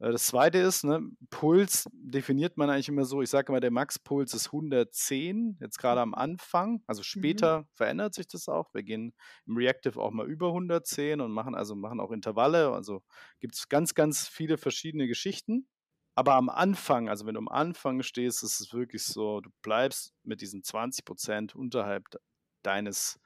Äh, 0.00 0.12
Das 0.12 0.26
zweite 0.26 0.58
ist, 0.58 0.84
ne, 0.84 1.00
Puls 1.30 1.88
definiert 1.92 2.56
man 2.56 2.70
eigentlich 2.70 2.88
immer 2.88 3.04
so, 3.04 3.22
ich 3.22 3.30
sage 3.30 3.52
immer, 3.52 3.60
der 3.60 3.70
Max-Puls 3.70 4.34
ist 4.34 4.52
110, 4.52 5.56
jetzt 5.60 5.78
gerade 5.78 6.00
am 6.00 6.14
Anfang. 6.14 6.82
Also 6.86 7.02
später 7.02 7.66
verändert 7.74 8.14
sich 8.14 8.26
das 8.28 8.48
auch. 8.48 8.72
Wir 8.74 8.82
gehen 8.82 9.14
im 9.46 9.56
Reactive 9.56 10.00
auch 10.00 10.10
mal 10.12 10.26
über 10.28 10.52
110 10.52 11.20
und 11.20 11.32
machen 11.32 11.54
also 11.54 11.74
machen 11.74 12.00
auch 12.00 12.10
Intervalle. 12.12 12.72
Also 12.72 13.02
gibt 13.40 13.54
es 13.56 13.68
ganz, 13.68 13.94
ganz 13.94 14.28
viele 14.28 14.58
verschiedene 14.58 15.06
Geschichten. 15.08 15.68
Aber 16.14 16.34
am 16.34 16.48
Anfang, 16.48 17.08
also 17.08 17.26
wenn 17.26 17.34
du 17.34 17.38
am 17.40 17.48
Anfang 17.48 18.02
stehst, 18.02 18.42
ist 18.42 18.60
es 18.60 18.72
wirklich 18.72 19.04
so, 19.04 19.40
du 19.40 19.50
bleibst 19.62 20.14
mit 20.24 20.40
diesen 20.40 20.64
20 20.64 21.04
Prozent 21.04 21.54
unterhalb 21.54 22.10
de- 22.10 22.20
deines, 22.64 23.20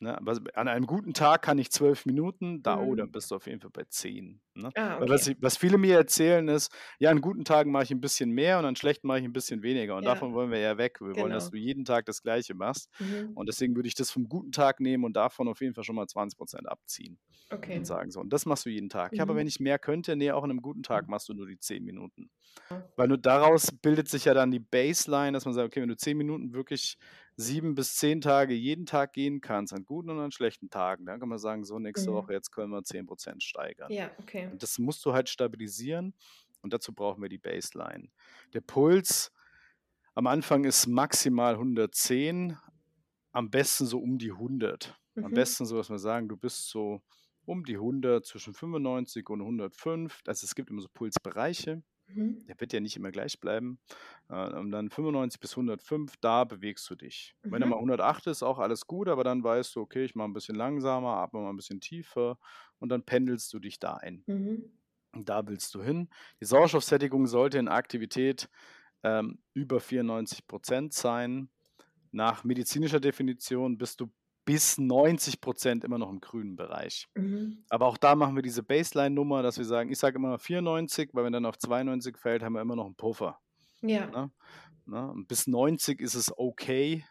ne, 0.00 0.18
was- 0.22 0.40
an 0.54 0.68
einem 0.68 0.86
guten 0.86 1.12
Tag 1.14 1.42
kann 1.42 1.58
ich 1.58 1.70
zwölf 1.70 2.06
Minuten, 2.06 2.62
da, 2.62 2.78
oh, 2.78 2.92
Mhm. 2.92 2.96
dann 2.96 3.12
bist 3.12 3.30
du 3.30 3.36
auf 3.36 3.46
jeden 3.46 3.60
Fall 3.60 3.70
bei 3.70 3.84
zehn. 3.88 4.40
Ne? 4.54 4.70
Ah, 4.74 4.98
Weil 5.00 5.08
was, 5.08 5.22
okay. 5.22 5.36
ich, 5.38 5.42
was 5.42 5.56
viele 5.56 5.78
mir 5.78 5.96
erzählen 5.96 6.46
ist, 6.48 6.70
ja, 6.98 7.10
an 7.10 7.20
guten 7.20 7.44
Tagen 7.44 7.70
mache 7.70 7.84
ich 7.84 7.90
ein 7.90 8.00
bisschen 8.00 8.30
mehr 8.30 8.58
und 8.58 8.64
an 8.64 8.76
schlechten 8.76 9.06
mache 9.06 9.18
ich 9.20 9.24
ein 9.24 9.32
bisschen 9.32 9.62
weniger. 9.62 9.96
Und 9.96 10.02
Ja. 10.04 10.10
davon 10.14 10.34
wollen 10.34 10.50
wir 10.50 10.58
ja 10.58 10.76
weg. 10.78 11.00
Wir 11.00 11.14
wollen, 11.16 11.30
dass 11.32 11.50
Genau. 11.50 11.60
du 11.62 11.66
jeden 11.66 11.84
Tag 11.84 12.06
das 12.06 12.22
Gleiche 12.22 12.54
machst. 12.54 12.90
Mhm. 12.98 13.30
Und 13.34 13.48
deswegen 13.48 13.74
würde 13.76 13.88
ich 13.88 13.94
das 13.94 14.10
vom 14.10 14.28
guten 14.28 14.52
Tag 14.52 14.80
nehmen 14.80 15.04
und 15.04 15.14
davon 15.14 15.48
auf 15.48 15.60
jeden 15.60 15.74
Fall 15.74 15.84
schon 15.84 15.96
mal 15.96 16.06
20 16.06 16.36
Prozent 16.36 16.68
abziehen 16.68 17.18
Okay. 17.50 17.78
und 17.78 17.84
sagen 17.86 18.10
so. 18.10 18.20
Und 18.20 18.32
das 18.32 18.44
machst 18.46 18.66
du 18.66 18.70
jeden 18.70 18.88
Tag. 18.88 19.14
Ja, 19.14 19.22
aber 19.22 19.34
Mhm. 19.34 19.38
wenn 19.38 19.46
ich 19.46 19.60
mehr 19.60 19.78
könnte, 19.78 20.16
nee, 20.16 20.30
auch 20.32 20.42
an 20.44 20.50
einem 20.50 20.62
guten 20.62 20.82
Tag 20.82 21.08
machst 21.08 21.28
du 21.28 21.34
nur 21.34 21.46
die 21.46 21.58
10 21.58 21.84
Minuten. 21.84 22.30
Weil 22.96 23.08
nur 23.08 23.18
daraus 23.18 23.70
bildet 23.70 24.08
sich 24.08 24.24
ja 24.24 24.34
dann 24.34 24.50
die 24.50 24.58
Baseline, 24.58 25.32
dass 25.32 25.44
man 25.44 25.54
sagt, 25.54 25.66
okay, 25.68 25.80
wenn 25.80 25.88
du 25.88 25.96
10 25.96 26.16
Minuten 26.16 26.52
wirklich 26.52 26.96
sieben 27.40 27.74
bis 27.74 27.96
zehn 27.96 28.20
Tage 28.20 28.54
jeden 28.54 28.86
Tag 28.86 29.12
gehen 29.14 29.40
kannst, 29.40 29.72
an 29.72 29.84
guten 29.84 30.10
und 30.10 30.20
an 30.20 30.32
schlechten 30.32 30.70
Tagen, 30.70 31.06
dann 31.06 31.20
kann 31.20 31.28
man 31.28 31.38
sagen, 31.38 31.64
so 31.64 31.78
nächste 31.78 32.10
Mhm. 32.10 32.14
Woche, 32.14 32.32
jetzt 32.32 32.50
können 32.52 32.70
wir 32.72 32.82
10 32.84 33.06
Prozent 33.06 33.42
steigern. 33.42 33.90
Ja, 33.92 34.10
okay. 34.18 34.48
Und 34.50 34.62
das 34.62 34.78
musst 34.78 35.04
du 35.04 35.12
halt 35.12 35.28
stabilisieren 35.28 36.14
und 36.62 36.72
dazu 36.72 36.92
brauchen 36.94 37.22
wir 37.22 37.28
die 37.28 37.38
Baseline. 37.38 38.08
Der 38.54 38.60
Puls 38.60 39.32
am 40.14 40.26
Anfang 40.26 40.64
ist 40.64 40.86
maximal 40.86 41.56
110, 41.58 42.56
am 43.32 43.50
besten 43.50 43.86
so 43.86 43.98
um 44.00 44.18
die 44.18 44.32
100. 44.32 44.96
Am 45.20 45.30
Mhm. 45.30 45.34
besten 45.34 45.66
so, 45.66 45.76
dass 45.76 45.90
wir 45.90 45.98
sagen, 45.98 46.28
du 46.28 46.36
bist 46.36 46.68
so 46.68 47.02
um 47.44 47.64
die 47.64 47.78
100, 47.78 48.26
zwischen 48.26 48.54
95 48.54 49.28
und 49.30 49.42
105. 49.42 50.20
Also 50.26 50.44
es 50.44 50.54
gibt 50.54 50.70
immer 50.70 50.80
so 50.82 50.88
Pulsbereiche. 50.92 51.82
Mhm. 52.14 52.44
Der 52.46 52.60
wird 52.60 52.72
ja 52.72 52.80
nicht 52.80 52.96
immer 52.96 53.10
gleich 53.10 53.40
bleiben. 53.40 53.78
Äh, 54.28 54.52
Und 54.54 54.70
dann 54.72 54.90
95 54.90 55.40
bis 55.40 55.56
105, 55.56 56.16
da 56.20 56.44
bewegst 56.44 56.88
du 56.90 56.94
dich. 56.96 57.36
Wenn 57.42 57.62
er 57.62 57.66
Mhm. 57.66 57.70
mal 57.72 57.78
108 57.80 58.26
ist, 58.26 58.42
auch 58.42 58.58
alles 58.58 58.86
gut, 58.86 59.08
aber 59.08 59.24
dann 59.24 59.42
weißt 59.44 59.74
du, 59.76 59.80
okay, 59.80 60.04
ich 60.04 60.14
mache 60.14 60.28
ein 60.28 60.32
bisschen 60.32 60.56
langsamer, 60.56 61.16
atme 61.18 61.40
mal 61.40 61.50
ein 61.50 61.56
bisschen 61.56 61.80
tiefer 61.80 62.38
und 62.78 62.88
dann 62.88 63.04
pendelst 63.04 63.52
du 63.52 63.58
dich 63.58 63.78
da 63.78 63.94
ein. 63.94 64.24
Mhm. 64.26 64.70
Und 65.12 65.28
da 65.28 65.46
willst 65.46 65.74
du 65.74 65.82
hin. 65.82 66.08
Die 66.40 66.44
Sauerstoffsättigung 66.44 67.26
sollte 67.26 67.58
in 67.58 67.68
Aktivität 67.68 68.48
ähm, 69.02 69.38
über 69.54 69.80
94 69.80 70.46
Prozent 70.46 70.94
sein. 70.94 71.50
Nach 72.12 72.44
medizinischer 72.44 73.00
Definition 73.00 73.78
bist 73.78 74.00
du 74.00 74.12
bis 74.44 74.78
90 74.78 75.40
Prozent 75.40 75.84
immer 75.84 75.98
noch 75.98 76.10
im 76.10 76.20
grünen 76.20 76.56
Bereich. 76.56 77.08
Mhm. 77.14 77.64
Aber 77.68 77.86
auch 77.86 77.96
da 77.98 78.14
machen 78.14 78.34
wir 78.34 78.42
diese 78.42 78.62
Baseline-Nummer, 78.62 79.42
dass 79.42 79.58
wir 79.58 79.64
sagen, 79.64 79.90
ich 79.92 79.98
sage 79.98 80.16
immer 80.16 80.38
94, 80.38 81.10
weil 81.12 81.24
wenn 81.24 81.32
dann 81.32 81.46
auf 81.46 81.58
92 81.58 82.16
fällt, 82.18 82.42
haben 82.42 82.54
wir 82.54 82.60
immer 82.62 82.76
noch 82.76 82.86
einen 82.86 82.96
Puffer. 82.96 83.38
Ja. 83.82 84.06
Ne? 84.06 84.30
Ne? 84.86 85.10
Und 85.10 85.28
bis 85.28 85.46
90 85.46 86.00
ist 86.00 86.14
es 86.14 86.32
okay, 86.36 87.04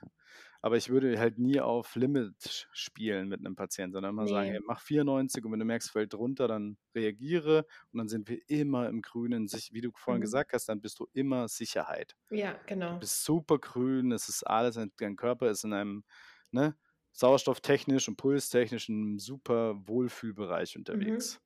aber 0.62 0.76
ich 0.76 0.89
würde 0.89 1.18
halt 1.18 1.38
nie 1.39 1.62
auf 1.62 1.96
Limit 1.96 2.68
spielen 2.74 3.30
mit 3.30 3.39
einem 3.39 3.56
Patienten, 3.56 3.94
sondern 3.94 4.12
immer 4.12 4.28
sagen, 4.28 4.48
Nee. 4.50 4.54
hey, 4.56 4.62
mach 4.65 4.82
94 4.82 5.46
und 5.46 5.54
wenn 5.54 5.60
du 5.60 5.65
merkst, 5.65 5.89
fällt 5.92 6.13
drunter, 6.13 6.50
dann 6.50 6.78
reagiere 6.94 7.65
und 7.94 8.00
dann 8.00 8.10
sind 8.10 8.28
wir 8.28 8.39
immer 8.50 8.89
im 8.89 9.02
Grünen. 9.02 9.48
Wie 9.72 9.80
du 9.82 9.92
vorhin 9.96 10.20
Mhm. 10.20 10.24
gesagt 10.24 10.52
hast, 10.52 10.68
dann 10.68 10.82
bist 10.82 11.00
du 11.00 11.08
immer 11.13 11.48
Sicherheit. 11.48 12.18
Ja, 12.30 12.60
genau. 12.65 12.96
Du 12.96 13.00
bist 13.00 13.24
super 13.24 13.58
grün, 13.60 14.12
es 14.12 14.28
ist 14.28 14.44
alles, 14.44 14.78
dein 14.98 15.15
Körper 15.15 15.50
ist 15.50 15.63
in 15.63 15.72
einem 15.72 16.04
ne, 16.52 16.76
sauerstofftechnisch 17.13 18.08
und 18.08 18.17
pulstechnisch 18.17 18.89
in 18.89 18.95
einem 19.02 19.19
super 19.19 19.76
Wohlfühlbereich 19.88 20.78
Mhm. 20.91 21.30
unterwegs. 21.30 21.39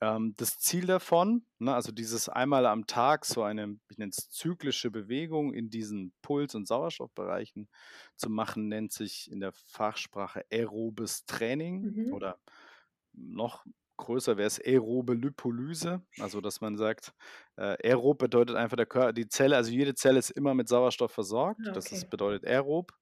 Ähm, 0.00 0.34
das 0.36 0.58
Ziel 0.58 0.86
davon, 0.86 1.46
ne, 1.58 1.74
also 1.74 1.92
dieses 1.92 2.28
einmal 2.28 2.66
am 2.66 2.86
Tag 2.86 3.24
so 3.24 3.42
eine, 3.42 3.78
ich 3.90 3.98
nenne 3.98 4.10
es 4.16 4.30
zyklische 4.30 4.90
Bewegung 4.90 5.54
in 5.54 5.70
diesen 5.70 6.12
Puls- 6.22 6.54
und 6.54 6.66
Sauerstoffbereichen 6.66 7.68
zu 8.16 8.30
machen, 8.30 8.68
nennt 8.68 8.92
sich 8.92 9.30
in 9.30 9.40
der 9.40 9.52
Fachsprache 9.52 10.44
aerobes 10.52 11.24
Training 11.26 11.90
Mhm. 11.90 12.10
oder 12.10 12.40
noch 13.12 13.64
größer 13.98 14.36
wäre 14.36 14.46
es 14.48 14.58
aerobe 14.60 15.14
Lipolyse, 15.14 16.02
also 16.18 16.40
dass 16.40 16.60
man 16.60 16.76
sagt, 16.76 17.12
äh, 17.56 17.76
aerob 17.88 18.18
bedeutet 18.18 18.56
einfach 18.56 18.76
der 18.76 18.86
Körper, 18.86 19.12
die 19.12 19.28
Zelle, 19.28 19.56
also 19.56 19.70
jede 19.70 19.94
Zelle 19.94 20.18
ist 20.18 20.30
immer 20.30 20.54
mit 20.54 20.68
Sauerstoff 20.68 21.12
versorgt, 21.12 21.66
Ah, 21.66 21.76
das 21.76 21.92
okay. 21.92 21.92
ist, 21.92 22.10
bedeutet 22.10 22.44
aerob. 22.46 22.92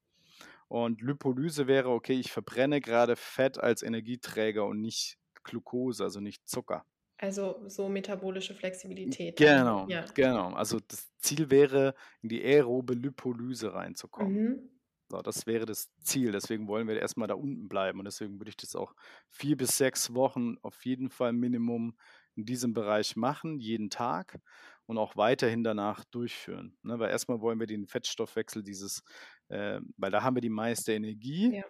Und 0.71 1.03
Lipolyse 1.03 1.67
wäre, 1.67 1.91
okay, 1.91 2.15
ich 2.15 2.31
verbrenne 2.33 2.81
gerade 2.81 3.17
Fett 3.17 3.59
als 3.59 3.83
Energieträger 3.83 4.65
und 4.67 4.81
nicht 4.81 5.19
Glucose, 5.43 6.05
also 6.05 6.21
nicht 6.21 6.49
Zucker. 6.49 6.85
Also 7.19 7.63
so 7.69 7.89
metabolische 7.89 8.55
Flexibilität. 8.55 9.37
Genau, 9.37 9.87
Ja. 9.89 10.05
genau. 10.15 10.53
Also 10.55 10.79
das 10.81 11.11
Ziel 11.19 11.51
wäre, 11.51 11.95
in 12.23 12.29
die 12.29 12.43
aerobe 12.43 12.95
Lipolyse 12.95 13.75
reinzukommen. 13.75 14.43
Mhm. 14.43 14.71
So, 15.11 15.21
das 15.23 15.47
wäre 15.47 15.67
das 15.67 15.91
Ziel. 16.03 16.33
Deswegen 16.33 16.69
wollen 16.69 16.87
wir 16.89 16.99
erstmal 17.01 17.27
da 17.29 17.35
unten 17.35 17.69
bleiben. 17.69 17.99
Und 17.99 18.05
deswegen 18.05 18.39
würde 18.39 18.51
ich 18.51 18.57
das 18.57 18.77
auch 18.77 18.95
vier 19.29 19.57
bis 19.57 19.77
sechs 19.77 20.15
Wochen 20.15 20.57
auf 20.63 20.85
jeden 20.85 21.11
Fall 21.11 21.33
Minimum 21.33 21.97
in 22.37 22.45
diesem 22.45 22.75
Bereich 22.75 23.17
machen, 23.17 23.59
jeden 23.59 23.91
Tag 23.91 24.39
und 24.87 24.99
auch 24.99 25.17
weiterhin 25.17 25.65
danach 25.65 26.05
durchführen. 26.05 26.79
Ne? 26.83 26.99
Weil 27.01 27.11
erstmal 27.11 27.41
wollen 27.41 27.59
wir 27.59 27.67
den 27.67 27.87
Fettstoffwechsel, 27.87 28.63
dieses, 28.63 29.03
äh, 29.51 29.81
weil 29.97 30.11
da 30.11 30.23
haben 30.23 30.37
wir 30.37 30.41
die 30.41 30.49
meiste 30.49 30.93
Energie. 30.93 31.57
Ja. 31.57 31.65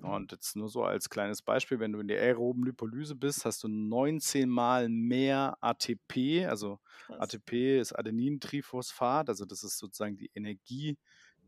Und 0.00 0.32
jetzt 0.32 0.56
nur 0.56 0.68
so 0.68 0.82
als 0.82 1.10
kleines 1.10 1.42
Beispiel, 1.42 1.78
wenn 1.78 1.92
du 1.92 2.00
in 2.00 2.08
der 2.08 2.20
aeroben 2.20 2.64
Lipolyse 2.64 3.14
bist, 3.14 3.44
hast 3.44 3.64
du 3.64 3.68
19 3.68 4.48
Mal 4.48 4.88
mehr 4.88 5.58
ATP, 5.60 6.46
also 6.46 6.80
Krass. 7.06 7.34
ATP 7.34 7.80
ist 7.80 7.92
Adenintriphosphat, 7.92 9.28
also 9.28 9.44
das 9.44 9.62
ist 9.62 9.76
sozusagen 9.78 10.16
die 10.16 10.30
Energie, 10.34 10.96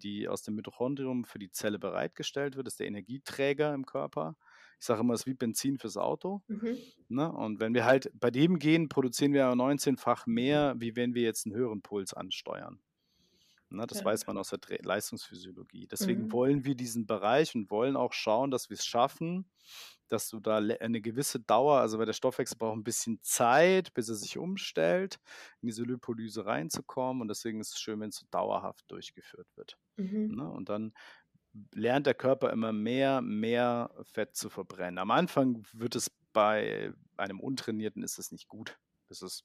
die 0.03 0.29
aus 0.29 0.43
dem 0.43 0.55
Mitochondrium 0.55 1.25
für 1.25 1.39
die 1.39 1.51
Zelle 1.51 1.79
bereitgestellt 1.79 2.57
wird. 2.57 2.67
Das 2.67 2.75
ist 2.75 2.81
der 2.81 2.89
Energieträger 2.89 3.73
im 3.73 3.87
Körper. 3.87 4.37
Ich 4.79 4.85
sage 4.85 5.01
immer, 5.01 5.15
es 5.15 5.21
ist 5.21 5.27
wie 5.27 5.35
Benzin 5.35 5.79
fürs 5.79 5.97
Auto. 5.97 6.43
Mhm. 6.49 6.77
Ne? 7.09 7.33
Und 7.33 7.61
wenn 7.61 7.73
wir 7.73 7.87
halt 7.87 8.11
bei 8.13 8.31
dem 8.31 8.59
gehen, 8.59 8.91
produzieren 8.91 9.33
wir 9.33 9.47
19-fach 9.47 10.27
mehr, 10.27 10.75
wie 10.77 10.95
wenn 10.97 11.15
wir 11.15 11.23
jetzt 11.23 11.47
einen 11.47 11.55
höheren 11.55 11.81
Puls 11.81 12.13
ansteuern. 12.13 12.81
Ne, 13.69 13.87
das 13.87 14.01
ja. 14.01 14.05
weiß 14.05 14.27
man 14.27 14.39
aus 14.39 14.51
der 14.51 14.61
Leistungsphysiologie. 14.83 15.89
Deswegen 15.89 16.25
mhm. 16.25 16.33
wollen 16.33 16.65
wir 16.65 16.77
diesen 16.77 17.07
Bereich 17.07 17.55
und 17.55 17.71
wollen 17.71 17.97
auch 17.97 18.13
schauen, 18.13 18.51
dass 18.51 18.71
wir 18.71 18.77
es 18.77 18.87
schaffen, 18.87 19.51
dass 20.09 20.29
du 20.29 20.39
da 20.39 20.59
eine 20.59 21.01
gewisse 21.01 21.41
Dauer, 21.41 21.81
also 21.81 21.99
weil 21.99 22.07
der 22.07 22.13
Stoffwechsel 22.13 22.57
braucht 22.59 22.77
ein 22.77 22.85
bisschen 22.85 23.21
Zeit, 23.23 23.93
bis 23.93 24.09
er 24.09 24.15
sich 24.15 24.39
umstellt, 24.39 25.19
in 25.63 25.67
diese 25.69 25.83
Lipolyse 25.83 26.47
reinzukommen. 26.47 27.23
Und 27.23 27.29
deswegen 27.29 27.61
ist 27.61 27.73
es 27.73 27.81
schön, 27.81 28.01
wenn 28.01 28.11
es 28.11 28.17
so 28.17 28.27
dauerhaft 28.31 28.85
durchgeführt 28.89 29.49
wird. 29.57 29.77
Mhm. 29.97 30.37
Ne? 30.37 30.49
Und 30.49 30.69
dann 30.69 30.93
lernt 31.73 32.07
der 32.07 32.15
Körper 32.15 32.53
immer 32.53 32.73
mehr, 32.73 33.21
mehr 33.21 33.91
Fett 34.05 34.37
zu 34.37 34.49
verbrennen. 34.49 34.99
Am 34.99 35.11
Anfang 35.11 35.67
wird 35.73 35.97
es 35.97 36.11
bei 36.33 36.93
einem 37.17 37.41
Untrainierten 37.41 38.03
ist 38.03 38.19
es 38.19 38.31
nicht 38.31 38.47
gut. 38.47 38.79
Das 39.09 39.23
ist 39.23 39.45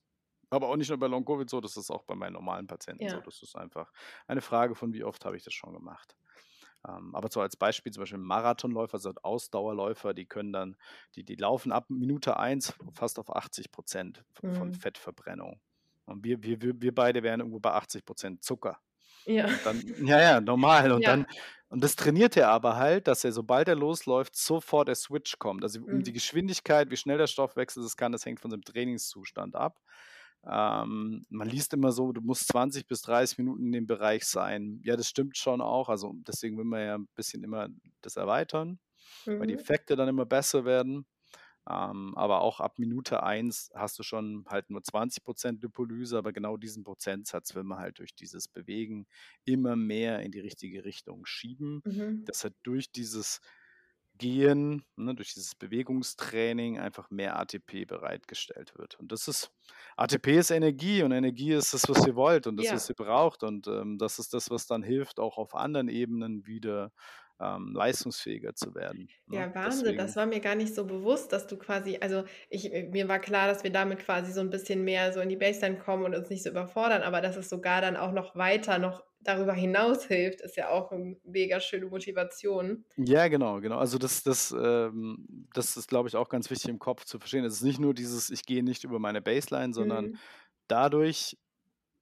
aber 0.51 0.67
auch 0.67 0.75
nicht 0.75 0.89
nur 0.89 0.99
bei 0.99 1.07
Long 1.07 1.25
Covid 1.25 1.49
so, 1.49 1.61
das 1.61 1.77
ist 1.77 1.89
auch 1.89 2.03
bei 2.03 2.15
meinen 2.15 2.33
normalen 2.33 2.67
Patienten 2.67 3.03
ja. 3.03 3.11
so. 3.11 3.21
Das 3.21 3.41
ist 3.41 3.55
einfach 3.55 3.91
eine 4.27 4.41
Frage 4.41 4.75
von, 4.75 4.93
wie 4.93 5.03
oft 5.03 5.25
habe 5.25 5.37
ich 5.37 5.43
das 5.43 5.53
schon 5.53 5.73
gemacht. 5.73 6.15
Ähm, 6.87 7.15
aber 7.15 7.29
so 7.31 7.41
als 7.41 7.55
Beispiel 7.55 7.91
zum 7.91 8.01
Beispiel 8.01 8.19
Marathonläufer, 8.19 8.95
also 8.95 9.13
Ausdauerläufer, 9.21 10.13
die 10.13 10.25
können 10.25 10.51
dann, 10.51 10.75
die, 11.15 11.23
die 11.23 11.35
laufen 11.35 11.71
ab 11.71 11.85
Minute 11.89 12.37
1 12.37 12.75
fast 12.93 13.17
auf 13.19 13.33
80 13.33 13.71
Prozent 13.71 14.23
von 14.33 14.69
mhm. 14.69 14.73
Fettverbrennung. 14.73 15.59
Und 16.05 16.23
wir, 16.23 16.43
wir, 16.43 16.59
wir 16.59 16.93
beide 16.93 17.23
wären 17.23 17.39
irgendwo 17.39 17.59
bei 17.59 17.71
80 17.71 18.03
Prozent 18.03 18.43
Zucker. 18.43 18.79
Ja. 19.25 19.47
Dann, 19.63 19.81
ja, 20.03 20.19
ja, 20.19 20.41
normal. 20.41 20.91
Und 20.91 21.03
ja. 21.03 21.11
dann, 21.11 21.27
und 21.69 21.81
das 21.81 21.95
trainiert 21.95 22.35
er 22.35 22.49
aber 22.49 22.75
halt, 22.75 23.07
dass 23.07 23.23
er, 23.23 23.31
sobald 23.31 23.69
er 23.69 23.75
losläuft, 23.75 24.35
sofort 24.35 24.89
der 24.89 24.95
Switch 24.95 25.39
kommt. 25.39 25.63
Also 25.63 25.79
um 25.79 25.99
mhm. 25.99 26.03
die 26.03 26.11
Geschwindigkeit, 26.11 26.91
wie 26.91 26.97
schnell 26.97 27.17
der 27.17 27.27
Stoffwechsel 27.27 27.81
das 27.81 27.95
kann, 27.95 28.11
das 28.11 28.25
hängt 28.25 28.41
von 28.41 28.51
seinem 28.51 28.63
Trainingszustand 28.63 29.55
ab. 29.55 29.79
Ähm, 30.47 31.25
man 31.29 31.47
liest 31.47 31.73
immer 31.73 31.91
so, 31.91 32.11
du 32.11 32.21
musst 32.21 32.47
20 32.47 32.87
bis 32.87 33.01
30 33.03 33.37
Minuten 33.37 33.65
in 33.65 33.71
dem 33.71 33.87
Bereich 33.87 34.25
sein. 34.25 34.81
Ja, 34.83 34.95
das 34.95 35.07
stimmt 35.07 35.37
schon 35.37 35.61
auch. 35.61 35.89
Also 35.89 36.13
deswegen 36.27 36.57
will 36.57 36.65
man 36.65 36.81
ja 36.81 36.95
ein 36.95 37.07
bisschen 37.15 37.43
immer 37.43 37.67
das 38.01 38.15
erweitern, 38.15 38.79
mhm. 39.25 39.39
weil 39.39 39.47
die 39.47 39.53
mhm. 39.53 39.59
Effekte 39.59 39.95
dann 39.95 40.09
immer 40.09 40.25
besser 40.25 40.65
werden. 40.65 41.05
Ähm, 41.69 42.17
aber 42.17 42.41
auch 42.41 42.59
ab 42.59 42.79
Minute 42.79 43.21
1 43.21 43.69
hast 43.75 43.99
du 43.99 44.03
schon 44.03 44.45
halt 44.47 44.71
nur 44.71 44.81
20% 44.81 45.61
Lipolyse, 45.61 46.17
aber 46.17 46.33
genau 46.33 46.57
diesen 46.57 46.83
Prozentsatz 46.83 47.53
will 47.53 47.63
man 47.63 47.77
halt 47.77 47.99
durch 47.99 48.15
dieses 48.15 48.47
Bewegen 48.47 49.05
immer 49.45 49.75
mehr 49.75 50.21
in 50.21 50.31
die 50.31 50.39
richtige 50.39 50.83
Richtung 50.83 51.23
schieben, 51.27 51.81
mhm. 51.85 52.25
dass 52.25 52.43
er 52.43 52.51
durch 52.63 52.91
dieses 52.91 53.41
Gehen, 54.21 54.85
ne, 54.95 55.15
durch 55.15 55.33
dieses 55.33 55.55
Bewegungstraining 55.55 56.79
einfach 56.79 57.09
mehr 57.09 57.39
ATP 57.39 57.85
bereitgestellt 57.87 58.77
wird. 58.77 58.99
Und 58.99 59.11
das 59.11 59.27
ist, 59.27 59.51
ATP 59.97 60.37
ist 60.37 60.51
Energie 60.51 61.01
und 61.01 61.11
Energie 61.11 61.53
ist 61.53 61.73
das, 61.73 61.89
was 61.89 62.05
ihr 62.05 62.15
wollt 62.15 62.45
und 62.45 62.57
das, 62.57 62.67
ja. 62.67 62.73
was 62.73 62.87
ihr 62.87 62.95
braucht. 62.95 63.41
Und 63.41 63.65
ähm, 63.65 63.97
das 63.97 64.19
ist 64.19 64.35
das, 64.35 64.51
was 64.51 64.67
dann 64.67 64.83
hilft, 64.83 65.19
auch 65.19 65.39
auf 65.39 65.55
anderen 65.55 65.89
Ebenen 65.89 66.45
wieder 66.45 66.91
ähm, 67.39 67.73
leistungsfähiger 67.73 68.53
zu 68.53 68.75
werden. 68.75 69.09
Ne? 69.25 69.39
Ja, 69.39 69.55
Wahnsinn, 69.55 69.85
Deswegen. 69.85 69.97
das 69.97 70.15
war 70.15 70.27
mir 70.27 70.39
gar 70.39 70.53
nicht 70.53 70.75
so 70.75 70.85
bewusst, 70.85 71.33
dass 71.33 71.47
du 71.47 71.57
quasi, 71.57 71.97
also 71.99 72.23
ich, 72.49 72.71
äh, 72.71 72.89
mir 72.89 73.07
war 73.07 73.17
klar, 73.17 73.47
dass 73.47 73.63
wir 73.63 73.71
damit 73.71 73.99
quasi 73.99 74.31
so 74.31 74.41
ein 74.41 74.51
bisschen 74.51 74.83
mehr 74.83 75.11
so 75.11 75.19
in 75.19 75.29
die 75.29 75.37
Baseline 75.37 75.79
kommen 75.79 76.03
und 76.03 76.13
uns 76.13 76.29
nicht 76.29 76.43
so 76.43 76.51
überfordern, 76.51 77.01
aber 77.01 77.21
dass 77.21 77.37
es 77.37 77.49
sogar 77.49 77.81
dann 77.81 77.97
auch 77.97 78.11
noch 78.11 78.35
weiter, 78.35 78.77
noch 78.77 79.03
darüber 79.23 79.53
hinaus 79.53 80.05
hilft, 80.05 80.41
ist 80.41 80.57
ja 80.57 80.69
auch 80.69 80.91
eine 80.91 81.17
mega 81.23 81.59
schöne 81.59 81.85
Motivation. 81.85 82.85
Ja, 82.97 83.27
genau, 83.27 83.61
genau. 83.61 83.77
Also 83.77 83.97
das, 83.97 84.23
das, 84.23 84.51
ähm, 84.51 85.47
das 85.53 85.77
ist, 85.77 85.87
glaube 85.87 86.09
ich, 86.09 86.15
auch 86.15 86.29
ganz 86.29 86.49
wichtig 86.49 86.69
im 86.69 86.79
Kopf 86.79 87.05
zu 87.05 87.19
verstehen. 87.19 87.45
Es 87.45 87.55
ist 87.55 87.63
nicht 87.63 87.79
nur 87.79 87.93
dieses, 87.93 88.29
ich 88.29 88.45
gehe 88.45 88.63
nicht 88.63 88.83
über 88.83 88.99
meine 88.99 89.21
Baseline, 89.21 89.73
sondern 89.73 90.11
mhm. 90.11 90.17
dadurch 90.67 91.37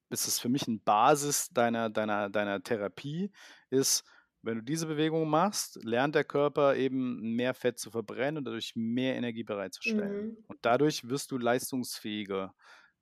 ist 0.10 0.28
es 0.28 0.40
für 0.40 0.50
mich 0.50 0.68
eine 0.68 0.80
Basis 0.80 1.50
deiner, 1.50 1.90
deiner, 1.90 2.30
deiner 2.30 2.64
Therapie, 2.64 3.32
ist, 3.70 4.04
wenn 4.42 4.56
du 4.56 4.64
diese 4.64 4.88
Bewegung 4.88 5.30
machst, 5.30 5.84
lernt 5.84 6.16
der 6.16 6.24
Körper 6.24 6.76
eben 6.76 7.36
mehr 7.36 7.54
Fett 7.54 7.78
zu 7.78 7.92
verbrennen 7.92 8.38
und 8.38 8.46
dadurch 8.46 8.74
mehr 8.76 9.16
Energie 9.16 9.44
bereitzustellen. 9.44 10.28
Mhm. 10.28 10.38
Und 10.48 10.60
dadurch 10.62 11.08
wirst 11.08 11.32
du 11.32 11.38
leistungsfähiger 11.38 12.56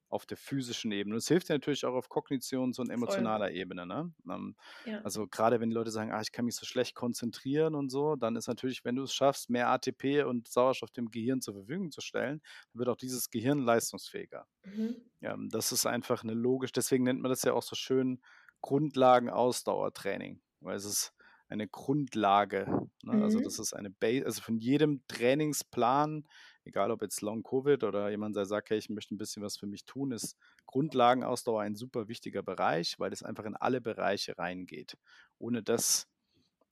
auf 0.10 0.26
der 0.26 0.38
physischen 0.38 0.92
Ebene. 0.92 1.16
Das 1.16 1.28
hilft 1.28 1.50
dir 1.50 1.54
natürlich 1.54 1.86
auch 1.86 1.94
auf 1.94 2.10
Kognitions- 2.10 2.80
und 2.80 2.90
emotionaler 2.90 3.48
Voll. 3.48 3.56
Ebene. 3.56 3.86
Ne? 3.86 4.14
Ähm, 4.30 4.56
ja. 4.86 5.02
Also 5.02 5.28
gerade 5.28 5.60
wenn 5.60 5.70
die 5.70 5.76
Leute 5.76 5.92
sagen, 5.92 6.12
ah, 6.12 6.22
ich 6.22 6.32
kann 6.32 6.46
mich 6.46 6.56
so 6.56 6.66
schlecht 6.66 6.96
konzentrieren 6.96 7.76
und 7.76 7.90
so, 7.90 8.16
dann 8.16 8.36
ist 8.36 8.48
natürlich, 8.48 8.86
wenn 8.86 8.96
du 8.96 9.04
es 9.04 9.14
schaffst, 9.14 9.50
mehr 9.50 9.70
ATP 9.70 10.24
und 10.24 10.48
Sauerstoff 10.48 10.92
dem 10.92 11.12
Gehirn 11.12 11.42
zur 11.42 11.56
Verfügung 11.56 11.92
zu 11.92 12.02
stellen, 12.02 12.42
dann 12.72 12.80
wird 12.80 12.90
auch 12.90 12.98
dieses 12.98 13.30
Gehirn 13.30 13.60
leistungsfähiger. 13.60 14.48
Mhm. 14.64 14.96
Ja, 15.20 15.36
das 15.50 15.72
ist 15.72 15.86
einfach 15.86 16.24
eine 16.24 16.34
logisch, 16.34 16.72
deswegen 16.72 17.04
nennt 17.04 17.22
man 17.22 17.30
das 17.30 17.44
ja 17.44 17.54
auch 17.54 17.64
so 17.64 17.76
schön 17.76 18.22
Grundlagen-Ausdauertraining, 18.62 20.42
weil 20.62 20.76
es 20.76 20.86
ist 20.86 21.14
eine 21.50 21.68
Grundlage. 21.68 22.66
Ne? 23.04 23.14
Also 23.14 23.16
mhm. 23.16 23.24
Also 23.24 23.40
das 23.40 23.60
ist 23.60 23.74
eine 23.74 23.90
Base, 23.90 24.26
also 24.26 24.42
von 24.42 24.58
jedem 24.58 25.02
Trainingsplan, 25.08 26.28
egal 26.68 26.92
ob 26.92 27.02
jetzt 27.02 27.22
Long 27.22 27.44
Covid 27.44 27.84
oder 27.84 28.10
jemand 28.10 28.36
der 28.36 28.46
sagt, 28.46 28.70
hey, 28.70 28.78
ich 28.78 28.90
möchte 28.90 29.16
ein 29.16 29.18
bisschen 29.18 29.44
was 29.44 29.58
für 29.58 29.68
mich 29.68 29.86
tun, 29.86 30.12
ist 30.12 30.38
Grundlagenausdauer 30.66 31.62
ein 31.62 31.76
super 31.76 32.08
wichtiger 32.08 32.44
Bereich, 32.44 33.00
weil 33.00 33.12
es 33.14 33.24
einfach 33.24 33.46
in 33.46 33.56
alle 33.56 33.82
Bereiche 33.82 34.38
reingeht. 34.38 34.98
Ohne 35.40 35.64
das 35.64 36.08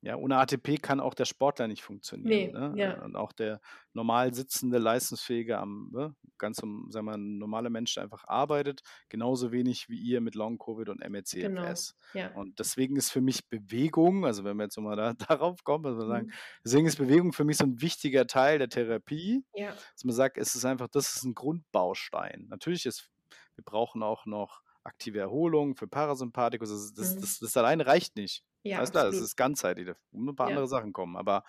ja, 0.05 0.17
ohne 0.17 0.37
ATP 0.37 0.79
kann 0.83 0.99
auch 0.99 1.15
der 1.15 1.25
Sportler 1.25 1.67
nicht 1.67 1.81
funktionieren. 1.81 2.29
Nee, 2.29 2.51
ne? 2.51 2.73
ja. 2.75 3.03
Und 3.03 3.15
auch 3.15 3.31
der 3.31 3.59
normal 3.93 4.35
sitzende, 4.35 4.77
leistungsfähige, 4.77 5.57
am, 5.57 5.89
ne? 5.91 6.15
ganz 6.37 6.59
um, 6.59 6.91
sagen 6.91 7.07
wir, 7.07 7.15
ein 7.15 7.39
normaler 7.39 7.71
Mensch, 7.71 7.95
der 7.95 8.03
einfach 8.03 8.23
arbeitet, 8.27 8.81
genauso 9.09 9.51
wenig 9.51 9.89
wie 9.89 9.97
ihr 9.97 10.21
mit 10.21 10.35
Long 10.35 10.59
Covid 10.59 10.89
und 10.89 10.99
MECFS. 10.99 11.31
Genau, 11.33 11.73
ja. 12.13 12.35
Und 12.35 12.59
deswegen 12.59 12.97
ist 12.97 13.09
für 13.09 13.21
mich 13.21 13.49
Bewegung, 13.49 14.27
also 14.27 14.43
wenn 14.43 14.57
wir 14.57 14.65
jetzt 14.65 14.77
nochmal 14.77 14.95
da, 14.95 15.13
darauf 15.27 15.63
kommen, 15.63 15.87
also 15.87 16.07
sagen, 16.07 16.27
mhm. 16.27 16.33
deswegen 16.63 16.85
ist 16.85 16.97
Bewegung 16.97 17.33
für 17.33 17.43
mich 17.43 17.57
so 17.57 17.65
ein 17.65 17.81
wichtiger 17.81 18.27
Teil 18.27 18.59
der 18.59 18.69
Therapie. 18.69 19.43
Ja. 19.55 19.69
Dass 19.71 20.03
man 20.03 20.13
sagt, 20.13 20.37
es 20.37 20.53
ist 20.53 20.65
einfach, 20.65 20.87
das 20.87 21.15
ist 21.15 21.23
ein 21.23 21.33
Grundbaustein. 21.33 22.45
Natürlich 22.49 22.85
ist, 22.85 23.09
wir 23.55 23.63
brauchen 23.63 24.03
auch 24.03 24.27
noch 24.27 24.61
aktive 24.83 25.17
Erholung 25.17 25.75
für 25.75 25.87
Parasympathikus. 25.87 26.69
Das, 26.69 26.93
das, 26.93 27.15
mhm. 27.15 27.21
das, 27.21 27.39
das 27.39 27.57
alleine 27.57 27.87
reicht 27.87 28.15
nicht. 28.15 28.43
Ja, 28.65 28.79
Alles 28.79 28.91
klar, 28.91 29.05
es 29.07 29.19
ist 29.19 29.35
ganzheitlich, 29.35 29.85
da 29.85 29.95
müssen 30.11 30.29
ein 30.29 30.35
paar 30.35 30.47
ja. 30.47 30.55
andere 30.55 30.67
Sachen 30.67 30.91
kommen, 30.91 31.15
aber 31.15 31.43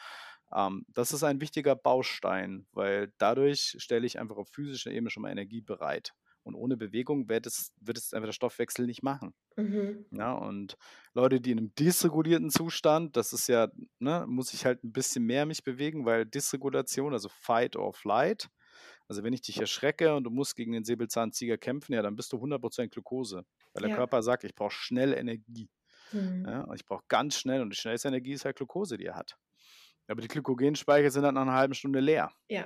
ähm, 0.55 0.85
das 0.89 1.13
ist 1.13 1.25
ein 1.25 1.41
wichtiger 1.41 1.75
Baustein, 1.75 2.67
weil 2.73 3.13
dadurch 3.17 3.75
stelle 3.79 4.07
ich 4.07 4.19
einfach 4.19 4.37
auf 4.37 4.49
physischer 4.51 4.91
Ebene 4.91 5.09
schon 5.09 5.23
mal 5.23 5.31
Energie 5.31 5.63
bereit. 5.63 6.13
Und 6.43 6.55
ohne 6.55 6.77
Bewegung 6.77 7.29
wird 7.29 7.47
es, 7.47 7.73
wird 7.81 7.99
es 7.99 8.13
einfach 8.13 8.29
der 8.29 8.33
Stoffwechsel 8.33 8.87
nicht 8.87 9.03
machen. 9.03 9.35
Mhm. 9.57 10.05
Ja, 10.13 10.33
und 10.35 10.77
Leute, 11.13 11.41
die 11.41 11.51
in 11.51 11.59
einem 11.59 11.75
dysregulierten 11.75 12.51
Zustand, 12.51 13.17
das 13.17 13.33
ist 13.33 13.49
ja, 13.49 13.69
ne, 13.99 14.27
muss 14.29 14.55
ich 14.55 14.65
halt 14.65 14.85
ein 14.85 14.93
bisschen 14.93 15.25
mehr 15.25 15.45
mich 15.47 15.65
bewegen, 15.65 16.05
weil 16.05 16.25
Dysregulation, 16.25 17.15
also 17.15 17.29
Fight 17.29 17.75
or 17.75 17.93
Flight, 17.93 18.49
also 19.09 19.25
wenn 19.25 19.33
ich 19.33 19.41
dich 19.41 19.59
erschrecke 19.59 20.15
und 20.15 20.25
du 20.25 20.31
musst 20.31 20.55
gegen 20.55 20.73
den 20.73 20.85
Säbelzahntiger 20.85 21.59
kämpfen, 21.59 21.95
ja, 21.95 22.03
dann 22.03 22.15
bist 22.15 22.33
du 22.33 22.37
100% 22.37 22.89
Glucose. 22.89 23.45
Weil 23.73 23.83
der 23.83 23.91
ja. 23.91 23.97
Körper 23.97 24.23
sagt, 24.23 24.45
ich 24.45 24.55
brauche 24.55 24.73
schnell 24.73 25.15
Energie. 25.15 25.69
Mhm. 26.13 26.47
Ja, 26.47 26.67
ich 26.75 26.85
brauche 26.85 27.05
ganz 27.09 27.37
schnell 27.37 27.63
und 27.63 27.71
die 27.71 27.77
schnellste 27.77 28.09
Energie 28.09 28.33
ist 28.33 28.45
halt 28.45 28.57
Glucose, 28.57 28.97
die 28.97 29.07
er 29.07 29.17
hat. 29.17 29.37
Aber 30.09 30.21
die 30.21 30.29
Glykogenspeicher 30.29 31.11
sind 31.11 31.25
dann 31.25 31.35
nach 31.35 31.43
einer 31.43 31.55
halben 31.55 31.75
Stunde 31.75 32.01
leer. 32.01 32.31
Ja. 32.49 32.65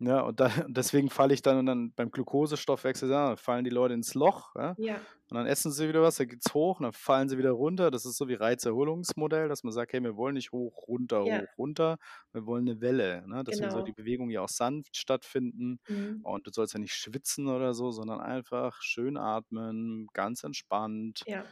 Ja, 0.00 0.20
und, 0.20 0.38
da, 0.38 0.46
und 0.64 0.76
deswegen 0.76 1.10
falle 1.10 1.34
ich 1.34 1.42
dann, 1.42 1.66
dann 1.66 1.92
beim 1.92 2.10
Glukosestoffwechsel, 2.10 3.10
ja, 3.10 3.36
fallen 3.36 3.64
die 3.64 3.70
Leute 3.70 3.94
ins 3.94 4.14
Loch. 4.14 4.54
Ja? 4.54 4.74
ja. 4.78 4.94
Und 5.28 5.36
dann 5.36 5.46
essen 5.46 5.72
sie 5.72 5.88
wieder 5.88 6.02
was, 6.02 6.16
dann 6.16 6.28
geht 6.28 6.40
es 6.46 6.54
hoch 6.54 6.78
und 6.78 6.84
dann 6.84 6.92
fallen 6.92 7.28
sie 7.28 7.36
wieder 7.36 7.50
runter. 7.50 7.90
Das 7.90 8.06
ist 8.06 8.16
so 8.16 8.28
wie 8.28 8.34
Reizerholungsmodell, 8.34 9.48
dass 9.48 9.64
man 9.64 9.72
sagt, 9.72 9.92
hey, 9.92 10.02
wir 10.02 10.16
wollen 10.16 10.34
nicht 10.34 10.52
hoch, 10.52 10.86
runter, 10.86 11.24
ja. 11.24 11.40
hoch, 11.40 11.58
runter. 11.58 11.98
Wir 12.32 12.46
wollen 12.46 12.68
eine 12.68 12.80
Welle. 12.80 13.26
Ne? 13.26 13.42
Deswegen 13.44 13.68
genau. 13.68 13.74
soll 13.74 13.84
die 13.84 13.92
Bewegung 13.92 14.30
ja 14.30 14.42
auch 14.42 14.48
sanft 14.48 14.96
stattfinden. 14.96 15.80
Mhm. 15.88 16.20
Und 16.22 16.46
du 16.46 16.52
sollst 16.52 16.74
ja 16.74 16.80
nicht 16.80 16.94
schwitzen 16.94 17.48
oder 17.48 17.74
so, 17.74 17.90
sondern 17.90 18.20
einfach 18.20 18.80
schön 18.80 19.16
atmen, 19.16 20.06
ganz 20.12 20.44
entspannt. 20.44 21.22
Ja 21.26 21.44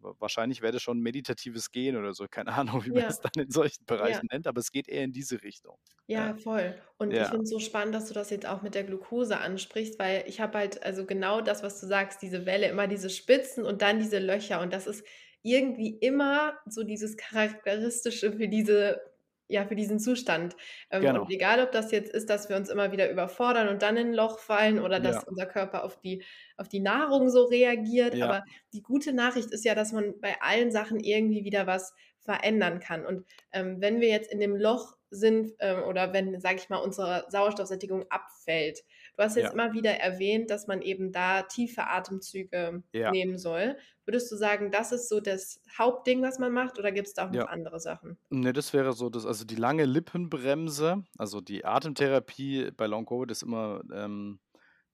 wahrscheinlich 0.00 0.62
wäre 0.62 0.72
das 0.72 0.82
schon 0.82 1.00
meditatives 1.00 1.70
Gehen 1.70 1.96
oder 1.96 2.14
so, 2.14 2.26
keine 2.30 2.52
Ahnung, 2.54 2.84
wie 2.84 2.90
man 2.90 3.02
ja. 3.02 3.08
es 3.08 3.20
dann 3.20 3.32
in 3.36 3.50
solchen 3.50 3.84
Bereichen 3.86 4.28
ja. 4.30 4.34
nennt, 4.34 4.46
aber 4.46 4.60
es 4.60 4.72
geht 4.72 4.88
eher 4.88 5.04
in 5.04 5.12
diese 5.12 5.42
Richtung. 5.42 5.78
Ja, 6.06 6.34
voll. 6.36 6.74
Und 6.96 7.12
ja. 7.12 7.22
ich 7.22 7.28
finde 7.28 7.44
es 7.44 7.50
so 7.50 7.60
spannend, 7.60 7.94
dass 7.94 8.08
du 8.08 8.14
das 8.14 8.30
jetzt 8.30 8.46
auch 8.46 8.62
mit 8.62 8.74
der 8.74 8.84
Glucose 8.84 9.38
ansprichst, 9.38 9.98
weil 9.98 10.24
ich 10.26 10.40
habe 10.40 10.58
halt, 10.58 10.82
also 10.82 11.04
genau 11.04 11.40
das, 11.40 11.62
was 11.62 11.80
du 11.80 11.86
sagst, 11.86 12.22
diese 12.22 12.46
Welle, 12.46 12.68
immer 12.68 12.86
diese 12.86 13.10
Spitzen 13.10 13.64
und 13.64 13.82
dann 13.82 13.98
diese 13.98 14.18
Löcher 14.18 14.60
und 14.60 14.72
das 14.72 14.86
ist 14.86 15.04
irgendwie 15.42 15.90
immer 16.00 16.58
so 16.66 16.84
dieses 16.84 17.16
Charakteristische 17.16 18.32
für 18.32 18.48
diese 18.48 19.00
ja, 19.48 19.66
für 19.66 19.74
diesen 19.76 19.98
Zustand. 20.00 20.56
Ähm, 20.90 21.08
und 21.08 21.18
Genau. 21.18 21.28
egal, 21.30 21.60
ob 21.62 21.72
das 21.72 21.90
jetzt 21.92 22.10
ist, 22.12 22.30
dass 22.30 22.48
wir 22.48 22.56
uns 22.56 22.68
immer 22.70 22.92
wieder 22.92 23.10
überfordern 23.10 23.68
und 23.68 23.82
dann 23.82 23.96
in 23.96 24.08
'n 24.08 24.14
Loch 24.14 24.38
fallen 24.38 24.78
oder 24.80 25.00
dass 25.00 25.16
Ja. 25.16 25.24
unser 25.24 25.46
Körper 25.46 25.84
auf 25.84 25.98
die 26.00 26.24
auf 26.56 26.68
die 26.68 26.80
Nahrung 26.80 27.30
so 27.30 27.44
reagiert. 27.44 28.14
Ja. 28.14 28.22
Aber 28.22 28.42
die 28.72 28.82
gute 28.82 29.12
Nachricht 29.12 29.50
ist 29.50 29.64
ja, 29.64 29.74
dass 29.74 29.92
man 29.92 30.20
bei 30.20 30.36
allen 30.40 30.70
Sachen 30.70 31.00
irgendwie 31.00 31.44
wieder 31.44 31.66
was 31.66 31.94
verändern 32.20 32.80
kann. 32.80 33.06
Und, 33.06 33.26
ähm, 33.52 33.80
wenn 33.80 34.00
wir 34.00 34.08
jetzt 34.08 34.30
in 34.32 34.40
dem 34.40 34.56
Loch 34.56 34.96
sind, 35.10 35.52
ähm, 35.60 35.82
oder 35.84 36.12
wenn, 36.12 36.38
sage 36.40 36.56
ich 36.56 36.68
mal, 36.68 36.76
unsere 36.78 37.24
Sauerstoffsättigung 37.30 38.04
abfällt. 38.10 38.80
Du 39.16 39.22
hast 39.22 39.36
jetzt 39.36 39.50
Ja. 39.50 39.54
immer 39.54 39.72
wieder 39.72 39.92
erwähnt, 39.92 40.50
dass 40.50 40.66
man 40.66 40.82
eben 40.82 41.12
da 41.12 41.42
tiefe 41.42 41.86
Atemzüge 41.88 42.82
nehmen 43.06 43.38
soll. 43.38 43.78
Würdest 44.08 44.32
du 44.32 44.36
sagen, 44.36 44.70
das 44.70 44.90
ist 44.90 45.10
so 45.10 45.20
das 45.20 45.60
Hauptding, 45.78 46.22
was 46.22 46.38
man 46.38 46.50
macht, 46.52 46.78
oder 46.78 46.92
gibt's 46.92 47.12
da 47.12 47.28
auch 47.28 47.32
noch 47.32 47.44
Ja. 47.44 47.46
andere 47.46 47.78
Sachen? 47.78 48.18
Ne, 48.30 48.52
das 48.54 48.74
wäre 48.74 48.92
so 48.94 49.10
das 49.10 49.26
also 49.26 49.44
die 49.44 49.56
lange 49.56 49.84
Lippenbremse, 49.86 51.04
also 51.18 51.40
die 51.40 51.64
Atemtherapie 51.64 52.70
bei 52.76 52.86
Long 52.86 53.06
Covid 53.06 53.30
ist 53.30 53.42
immer, 53.42 53.82
ähm, 53.92 54.40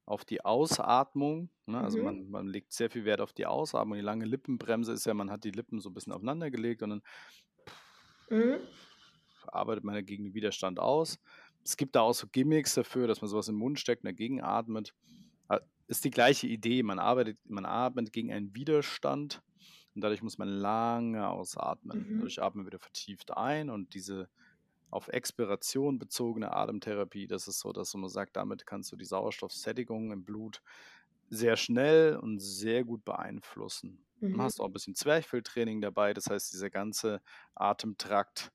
auf 0.07 0.25
die 0.27 0.45
Ausatmung, 0.45 1.51
ne? 1.67 1.83
Also 1.83 1.99
Mhm. 1.99 2.01
man 2.01 2.29
man 2.31 2.49
legt 2.49 2.73
sehr 2.75 2.91
viel 2.91 3.05
Wert 3.07 3.21
auf 3.23 3.33
die 3.35 3.47
Ausatmung. 3.47 3.97
Die 3.97 4.03
lange 4.05 4.27
Lippenbremse 4.27 4.93
ist 4.93 5.07
ja, 5.07 5.15
man 5.15 5.31
hat 5.31 5.45
die 5.45 5.53
Lippen 5.53 5.81
so 5.81 5.91
'n 5.91 5.95
bisschen 5.95 6.13
aufeinander 6.15 6.51
gelegt 6.51 6.83
und 6.83 6.91
dann 6.91 7.03
Mhm. 8.31 8.75
arbeitet 9.43 9.85
man 9.85 9.95
ja 9.95 10.01
gegen 10.03 10.25
den 10.25 10.35
Widerstand 10.35 10.79
aus. 10.81 11.19
Es 11.65 11.77
gibt 11.77 11.97
da 11.97 12.03
auch 12.03 12.13
so 12.15 12.27
Gimmicks 12.31 12.75
dafür, 12.75 13.07
dass 13.07 13.21
man 13.21 13.29
so 13.29 13.37
was 13.39 13.49
in 13.49 13.55
'n 13.57 13.59
Mund 13.59 13.79
steckt 13.81 14.03
und 14.05 14.09
dagegen 14.09 14.43
atmet. 14.43 14.95
A 15.49 15.61
ist 15.89 16.05
die 16.05 16.11
gleiche 16.11 16.47
Idee. 16.49 16.83
Man 16.83 16.99
arbeitet 16.99 17.39
man 17.45 17.67
atmet 17.67 18.13
gegen 18.13 18.33
einen 18.33 18.55
Widerstand 18.55 19.43
und 19.95 20.03
dadurch 20.05 20.23
muss 20.23 20.39
man 20.39 20.49
lange 20.49 21.29
ausatmen. 21.29 22.09
Mhm. 22.09 22.19
Dadurch 22.19 22.41
atmet 22.43 22.57
man 22.57 22.67
wieder 22.67 22.79
vertieft 22.81 23.37
ein 23.37 23.71
und 23.71 23.95
diese 23.95 24.29
auf 24.91 25.09
Expiration 25.09 25.99
bezogene 25.99 26.53
Atemtherapie, 26.55 27.27
das 27.29 27.49
ist 27.49 27.61
so, 27.61 27.73
dass 27.73 27.95
man 27.95 28.09
sagt, 28.11 28.37
damit 28.37 28.67
kannst 28.67 28.93
du 28.93 28.97
die 28.97 29.05
Sauerstoffsättigung 29.07 30.13
im 30.13 30.25
Blut 30.25 30.63
sehr 31.31 31.57
schnell 31.57 32.17
und 32.17 32.41
sehr 32.41 32.85
gut 32.85 33.05
beeinflussen. 33.05 34.07
Mhm. 34.21 34.49
hast 34.49 34.59
du 34.59 34.63
auch 34.65 34.69
'n 34.69 34.73
bisschen 34.73 34.95
Zwerchfelltraining 34.97 35.81
dabei, 35.83 36.15
das 36.15 36.27
heißt, 36.31 36.53
dieser 36.53 36.71
ganze 36.71 37.23
Atemtrakt 37.55 38.51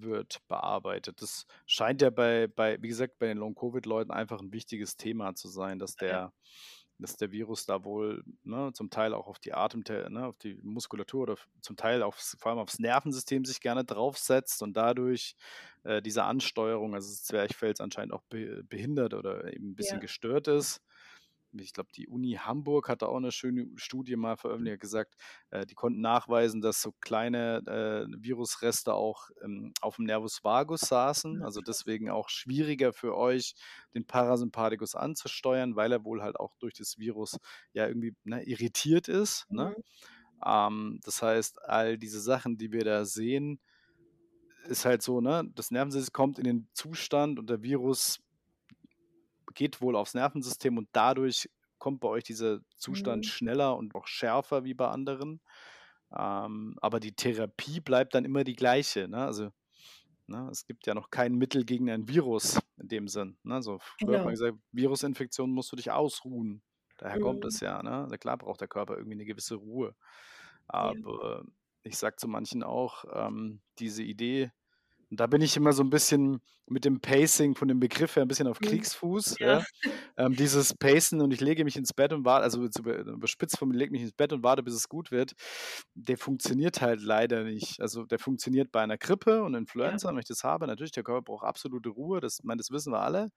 wird 0.00 0.38
bearbeitet. 0.48 1.22
Das 1.22 1.46
scheint 1.66 2.02
ja 2.02 2.10
bei 2.10 2.46
bei 2.48 2.78
wie 2.82 2.88
gesagt, 2.88 3.18
bei 3.18 3.26
den 3.28 3.38
Long-Covid-Leuten 3.38 4.10
einfach 4.12 4.40
'n 4.40 4.52
wichtiges 4.52 4.96
Thema 4.96 5.34
zu 5.34 5.48
sein, 5.48 5.78
dass 5.78 5.96
Ah, 5.98 6.04
ja. 6.06 6.18
der 6.18 6.32
dass 6.98 7.16
der 7.16 7.32
Virus 7.32 7.66
da 7.66 7.84
wohl, 7.84 8.22
ne, 8.44 8.70
zum 8.74 8.88
Teil 8.90 9.14
auch 9.14 9.26
auf 9.26 9.38
die 9.40 9.54
Atemtä 9.54 10.08
ne, 10.10 10.26
auf 10.26 10.38
die 10.38 10.54
Muskulatur 10.62 11.22
oder 11.22 11.36
zum 11.60 11.76
Teil 11.76 12.02
aufs 12.02 12.36
vor 12.40 12.50
allem 12.52 12.60
aufs 12.60 12.78
Nervensystem 12.78 13.44
sich 13.44 13.60
gerne 13.60 13.84
draufsetzt 13.84 14.62
und 14.62 14.74
dadurch, 14.76 15.34
äh, 15.84 16.00
diese 16.02 16.24
Ansteuerung, 16.24 16.94
also 16.94 17.08
des 17.10 17.24
Zwerchfells 17.24 17.80
anscheinend 17.80 18.12
auch 18.14 18.22
be 18.28 18.62
behindert 18.64 19.14
oder 19.14 19.52
eben 19.52 19.70
'n 19.72 19.76
bisschen 19.76 19.98
Ja. 19.98 20.02
gestört 20.02 20.48
ist. 20.48 20.80
Ich 21.60 21.72
glaube, 21.72 21.90
die 21.94 22.08
Uni 22.08 22.32
Hamburg 22.40 22.88
hat 22.88 23.02
da 23.02 23.06
auch 23.06 23.20
'ne 23.20 23.32
schöne 23.32 23.68
Studie 23.76 24.16
mal 24.16 24.36
veröffentlicht, 24.36 24.80
gesagt, 24.80 25.14
äh, 25.50 25.66
die 25.66 25.74
konnten 25.74 26.00
nachweisen, 26.00 26.60
dass 26.62 26.80
so 26.82 26.92
kleine, 27.00 27.58
äh, 27.66 28.06
Virusreste 28.22 28.94
auch, 28.94 29.28
ähm, 29.42 29.72
aufm 29.80 30.04
Nervus 30.04 30.42
vagus 30.44 30.80
saßen, 30.88 31.42
also 31.42 31.60
deswegen 31.60 32.10
auch 32.10 32.28
schwieriger 32.28 32.92
für 32.92 33.16
euch, 33.16 33.54
den 33.94 34.06
Parasympathikus 34.06 34.94
anzusteuern, 34.94 35.76
weil 35.76 35.92
er 35.92 36.04
wohl 36.04 36.22
halt 36.22 36.36
auch 36.40 36.54
durch 36.58 36.74
das 36.74 36.98
Virus 36.98 37.38
ja 37.72 37.86
irgendwie, 37.88 38.14
ne, 38.24 38.42
irritiert 38.44 39.08
ist, 39.08 39.46
ne? 39.50 39.72
Mhm. 39.72 39.82
Ähm, 40.46 41.00
das 41.04 41.22
heißt, 41.22 41.62
all 41.64 41.98
diese 41.98 42.20
Sachen, 42.20 42.58
die 42.58 42.72
wir 42.72 42.84
da 42.84 43.04
sehen, 43.06 43.60
ist 44.68 44.84
halt 44.84 45.02
so, 45.02 45.20
ne, 45.20 45.44
das 45.54 45.70
Nervensystem 45.72 46.12
kommt 46.12 46.38
in 46.38 46.44
den 46.44 46.68
Zustand 46.74 47.38
und 47.38 47.50
der 47.50 47.62
Virus 47.62 48.20
geht 49.54 49.80
wohl 49.80 49.96
aufs 49.96 50.14
Nervensystem 50.14 50.78
und 50.78 50.88
dadurch 50.92 51.50
kommt 51.78 52.00
bei 52.00 52.08
euch 52.08 52.24
dieser 52.24 52.60
Zustand 52.76 53.26
Mhm. 53.26 53.26
schneller 53.26 53.76
und 53.76 53.94
auch 53.94 54.06
schärfer 54.06 54.64
wie 54.64 54.74
bei 54.74 54.88
anderen. 54.88 55.40
Ähm, 56.16 56.76
aber 56.82 57.00
die 57.00 57.14
Therapie 57.14 57.80
bleibt 57.80 58.14
dann 58.14 58.24
immer 58.26 58.44
die 58.44 58.54
gleiche, 58.56 59.08
ne? 59.08 59.18
Also, 59.26 59.50
ne, 60.28 60.48
es 60.52 60.66
gibt 60.66 60.86
ja 60.88 60.94
noch 60.94 61.10
kein 61.10 61.34
Mittel 61.36 61.64
gegen 61.66 61.90
ein 61.90 62.08
Virus 62.08 62.60
in 62.78 62.88
dem 62.88 63.08
Sinn, 63.08 63.38
ne? 63.44 63.62
So 63.62 63.78
früher 63.80 64.16
hat 64.16 64.24
man 64.24 64.32
Genau. 64.32 64.34
gesagt: 64.34 64.58
„Virusinfektion 64.72 65.50
musst 65.52 65.72
du 65.72 65.76
dich 65.76 65.90
ausruhen.“ 65.92 66.62
Daher 66.98 67.20
kommt 67.20 67.44
es 67.46 67.60
Mhm. 67.60 67.62
ja, 67.62 67.82
ne? 67.82 68.06
Na 68.10 68.18
klar 68.18 68.38
braucht 68.38 68.60
der 68.62 68.68
Körper 68.68 68.96
irgendwie 68.98 69.16
'ne 69.18 69.24
gewisse 69.26 69.56
Ruhe. 69.56 69.96
Ja. 70.80 71.02
Aber 71.02 71.44
ich 71.84 71.98
sage 71.98 72.16
zu 72.16 72.28
manchen 72.28 72.62
auch, 72.64 73.04
ähm, 73.12 73.62
diese 73.80 74.02
Idee 74.04 74.52
und 75.12 75.20
da 75.20 75.28
bin 75.28 75.42
ich 75.42 75.56
immer 75.58 75.74
so 75.74 75.84
'n 75.84 75.90
bisschen 75.90 76.40
mit 76.68 76.86
dem 76.86 77.00
Pacing 77.02 77.54
von 77.56 77.68
dem 77.68 77.80
Begriff 77.80 78.16
her 78.16 78.24
'n 78.24 78.28
bisschen 78.28 78.48
auf 78.48 78.60
Mhm. 78.60 78.62
Kriegsfuß, 78.62 79.40
Ja. 79.40 79.46
ja? 79.46 79.66
Ähm, 80.18 80.36
dieses 80.36 80.74
Pacen 80.74 81.20
und 81.22 81.32
ich 81.32 81.40
lege 81.42 81.64
mich 81.64 81.76
ins 81.76 81.94
Bett 81.94 82.12
und 82.14 82.24
warte 82.26 82.44
also 82.44 82.62
überspitzt 82.64 83.58
formuliert, 83.58 83.80
lege 83.82 83.92
mich 83.92 84.02
ins 84.02 84.12
Bett 84.14 84.32
und 84.34 84.42
warte, 84.44 84.62
bis 84.64 84.74
es 84.74 84.88
gut 84.88 85.10
wird, 85.12 85.34
der 85.94 86.18
funktioniert 86.18 86.80
halt 86.82 87.02
leider 87.02 87.44
nicht. 87.44 87.80
Also, 87.82 88.04
der 88.06 88.18
funktioniert 88.20 88.72
bei 88.72 88.82
einer 88.82 88.98
Grippe 88.98 89.42
und 89.44 89.54
Ja. 89.82 89.96
Influenza, 89.96 90.10
wenn 90.10 90.18
ich 90.20 90.26
das 90.26 90.44
habe. 90.44 90.66
Natürlich, 90.68 90.92
der 90.92 91.04
Körper 91.04 91.22
braucht 91.22 91.46
absolute 91.46 91.90
Ruhe, 91.90 92.20
das 92.20 92.40
ich 92.40 92.44
meine, 92.44 92.58
das 92.60 92.70
wissen 92.72 92.92
wir 92.92 93.00
alle. 93.02 93.30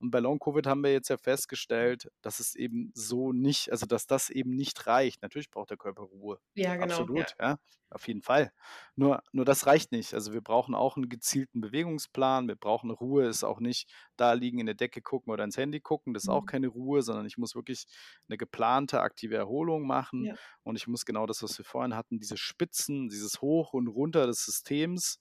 Und 0.00 0.10
bei 0.10 0.20
Long 0.20 0.38
Covid 0.38 0.66
haben 0.66 0.82
wir 0.82 0.92
jetzt 0.92 1.08
ja 1.10 1.16
festgestellt, 1.18 2.10
dass 2.22 2.40
es 2.40 2.54
eben 2.54 2.90
so 2.94 3.32
nicht 3.32 3.70
also, 3.72 3.86
dass 3.86 4.06
das 4.06 4.30
eben 4.30 4.50
nicht 4.50 4.86
reicht. 4.86 5.22
Natürlich 5.22 5.50
braucht 5.50 5.70
der 5.70 5.78
Körper 5.78 6.02
Ruhe. 6.02 6.38
Ja, 6.56 6.76
genau, 6.76 7.06
ja. 7.14 7.26
Absolut, 7.26 7.34
ja, 7.40 7.56
auf 7.90 8.06
jeden 8.08 8.22
Fall. 8.22 8.52
Nur 8.96 9.22
nur 9.32 9.44
das 9.46 9.66
reicht 9.66 9.92
nicht. 9.92 10.12
Also, 10.14 10.32
wir 10.34 10.42
brauchen 10.42 10.74
auch 10.74 10.96
'n 10.98 11.08
gezielten 11.08 11.60
Bewegungsplan. 11.62 12.48
Wir 12.48 12.56
brauchen 12.56 12.90
Ruhe, 12.90 13.26
ist 13.26 13.44
auch 13.44 13.60
nicht 13.60 13.90
da 14.16 14.34
liegen, 14.34 14.58
in 14.60 14.66
der 14.66 14.74
Decke 14.74 15.00
gucken 15.02 15.32
oder 15.32 15.44
ins 15.44 15.56
Handy 15.56 15.80
gucken, 15.80 16.12
das 16.14 16.24
ist 16.24 16.28
auch 16.28 16.44
Mhm. 16.44 16.46
keine 16.46 16.68
Ruhe, 16.68 17.02
sondern 17.02 17.24
ich 17.26 17.38
muss 17.38 17.54
wirklich 17.54 17.86
'ne 18.28 18.36
geplante 18.36 19.00
aktive 19.00 19.36
Erholung 19.36 19.86
machen 19.86 20.28
Ja. 20.28 20.36
und 20.64 20.76
ich 20.76 20.86
muss 20.86 21.06
genau 21.06 21.26
das, 21.26 21.42
was 21.42 21.56
wir 21.58 21.64
vorhin 21.64 21.94
hatten, 21.96 22.18
diese 22.18 22.36
Spitzen, 22.36 23.08
dieses 23.08 23.40
Hoch 23.40 23.72
und 23.72 23.88
Runter 23.88 24.26
des 24.26 24.44
Systems, 24.44 25.20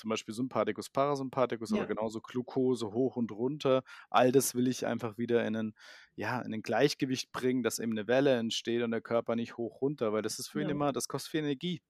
zum 0.00 0.10
Beispiel 0.10 0.34
Sympathikus, 0.34 0.90
Parasympathikus, 0.90 1.72
aber 1.72 1.86
Ja. 1.86 1.88
genauso 1.88 2.20
Glukose 2.20 2.92
hoch 2.92 3.16
und 3.16 3.32
runter. 3.32 3.82
All 4.10 4.32
das 4.32 4.54
will 4.54 4.68
ich 4.68 4.86
einfach 4.86 5.18
wieder 5.18 5.46
in 5.46 5.52
'nen 5.54 5.74
ja, 6.16 6.40
in 6.42 6.50
'nen 6.50 6.62
Gleichgewicht 6.62 7.32
bringen, 7.32 7.62
dass 7.62 7.78
eben 7.78 7.92
'ne 7.94 8.06
Welle 8.08 8.36
entsteht 8.38 8.82
und 8.82 8.90
der 8.92 9.02
Körper 9.02 9.36
nicht 9.36 9.56
hoch 9.58 9.80
runter, 9.82 10.12
weil 10.12 10.22
das 10.22 10.38
ist 10.38 10.48
für 10.48 10.62
ihn 10.62 10.68
Genau. 10.68 10.70
immer 10.70 10.92
das 10.92 11.08
kostet 11.08 11.30
viel 11.32 11.40
Energie. 11.40 11.80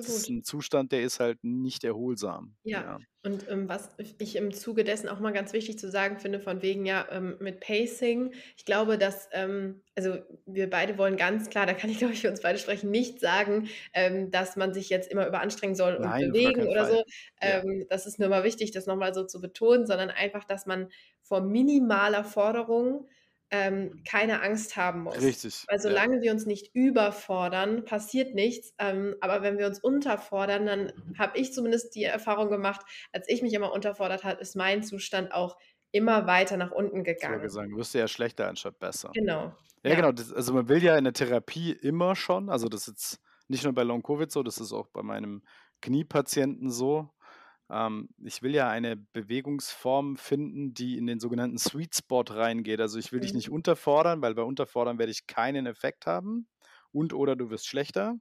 Das 0.00 0.16
ist 0.16 0.28
Absolut. 0.28 0.30
'n 0.30 0.44
Zustand, 0.44 0.92
der 0.92 1.02
ist 1.02 1.20
halt 1.20 1.42
nicht 1.44 1.84
erholsam, 1.84 2.56
Ja, 2.66 2.82
ja. 2.82 3.00
und, 3.22 3.46
ähm, 3.50 3.68
was 3.68 3.90
ich 4.18 4.36
im 4.36 4.52
Zuge 4.52 4.84
dessen 4.84 5.08
auch 5.08 5.20
mal 5.20 5.32
ganz 5.32 5.52
wichtig 5.52 5.78
zu 5.78 5.90
sagen 5.90 6.18
finde, 6.18 6.40
von 6.40 6.62
wegen, 6.62 6.86
ja, 6.86 7.06
ähm, 7.10 7.36
mit 7.40 7.60
Pacing. 7.60 8.32
Ich 8.56 8.64
glaube, 8.64 8.96
dass, 8.96 9.28
ähm 9.32 9.82
also, 9.96 10.16
wir 10.46 10.68
beide 10.70 10.96
wollen 10.98 11.16
ganz 11.18 11.50
klar, 11.50 11.66
da 11.66 11.74
kann 11.74 11.90
ich, 11.90 11.98
glaube 11.98 12.14
ich, 12.14 12.22
für 12.22 12.30
uns 12.30 12.40
beide 12.40 12.58
sprechen, 12.58 12.90
nicht 12.90 13.20
sagen, 13.20 13.68
ähm, 13.92 14.30
dass 14.30 14.56
man 14.56 14.72
sich 14.72 14.88
jetzt 14.88 15.10
immer 15.10 15.26
überanstrengen 15.26 15.76
soll 15.76 15.94
und 15.96 16.16
Nein, 16.16 16.18
bewegen 16.18 16.66
oder 16.66 16.86
so. 16.86 17.02
Ja. 17.42 17.60
Ähm, 17.62 17.86
das 17.90 18.06
ist 18.06 18.18
mir 18.18 18.26
immer 18.26 18.44
wichtig, 18.44 18.70
das 18.72 18.86
noch 18.86 18.96
mal 18.96 19.12
so 19.14 19.24
zu 19.26 19.40
betonen, 19.42 19.86
sondern 19.86 20.08
einfach, 20.10 20.44
dass 20.44 20.64
man 20.66 20.88
vor 21.22 21.42
minimaler 21.42 22.24
Forderung, 22.24 23.08
ähm, 23.54 24.02
keine 24.04 24.42
Angst 24.42 24.76
haben 24.76 25.04
muss. 25.04 25.20
Richtig, 25.22 25.64
Weil 25.68 25.76
ja. 25.76 25.82
solange 25.82 26.22
wir 26.22 26.32
uns 26.32 26.44
nicht 26.44 26.74
überfordern, 26.74 27.84
passiert 27.84 28.34
nichts. 28.34 28.74
Ähm, 28.78 29.14
aber 29.20 29.42
wenn 29.42 29.58
wir 29.58 29.68
uns 29.68 29.78
unterfordern, 29.78 30.66
dann 30.66 30.92
habe 31.16 31.38
ich 31.38 31.52
zumindest 31.52 31.94
die 31.94 32.02
Erfahrung 32.02 32.50
gemacht, 32.50 32.80
als 33.12 33.28
ich 33.28 33.42
mich 33.42 33.54
immer 33.54 33.72
unterfordert 33.72 34.24
habe, 34.24 34.40
ist 34.40 34.56
mein 34.56 34.82
Zustand 34.82 35.32
auch 35.32 35.56
immer 35.92 36.26
weiter 36.26 36.56
nach 36.56 36.72
unten 36.72 37.04
gegangen. 37.04 37.46
Du 37.46 37.76
wirst 37.76 37.94
ja 37.94 38.08
schlechter 38.08 38.48
anstatt 38.48 38.80
besser. 38.80 39.12
Genau, 39.14 39.54
Ja, 39.84 39.90
ja. 39.90 39.94
genau, 39.94 40.10
das 40.10 40.32
also, 40.32 40.52
man 40.52 40.68
will 40.68 40.82
ja 40.82 40.98
in 40.98 41.04
der 41.04 41.12
Therapie 41.12 41.70
immer 41.70 42.16
schon 42.16 42.48
also, 42.48 42.68
das 42.68 42.82
ist 42.82 42.86
jetzt 42.88 43.20
nicht 43.46 43.62
nur 43.62 43.72
bei 43.72 43.84
Long 43.84 44.02
Covid 44.02 44.32
so, 44.32 44.42
das 44.42 44.58
ist 44.58 44.72
auch 44.72 44.88
bei 44.88 45.04
meinem 45.04 45.44
Kniepatienten 45.80 46.70
so. 46.70 47.10
Ähm, 47.70 48.08
ich 48.24 48.42
will 48.42 48.54
ja 48.54 48.68
eine 48.70 48.96
Bewegungsform 48.96 50.16
finden, 50.16 50.74
die 50.74 50.98
in 50.98 51.06
den 51.06 51.20
sogenannten 51.20 51.58
Sweet 51.58 51.94
Spot 51.96 52.24
reingeht. 52.28 52.80
Also, 52.80 52.98
ich 52.98 53.12
will 53.12 53.20
dich 53.20 53.34
nicht 53.34 53.48
Mhm. 53.48 53.52
unterfordern, 53.52 54.22
weil 54.22 54.34
bei 54.34 54.42
Unterfordern 54.42 54.98
werde 54.98 55.12
ich 55.12 55.26
keinen 55.26 55.66
Effekt 55.66 56.06
haben 56.06 56.48
und 56.92 57.12
oder 57.14 57.36
du 57.36 57.50
wirst 57.50 57.66
schlechter. 57.66 58.16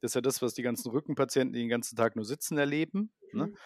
Das 0.00 0.10
ist 0.12 0.14
ja 0.16 0.20
das, 0.20 0.42
was 0.42 0.54
die 0.54 0.62
ganzen 0.62 0.90
Rückenpatienten, 0.90 1.52
die 1.54 1.60
den 1.60 1.68
ganzen 1.70 1.96
Tag 1.96 2.16
nur 2.16 2.24
sitzen, 2.26 2.58
erleben, 2.58 3.12
ne? 3.32 3.50
Mhm. 3.50 3.56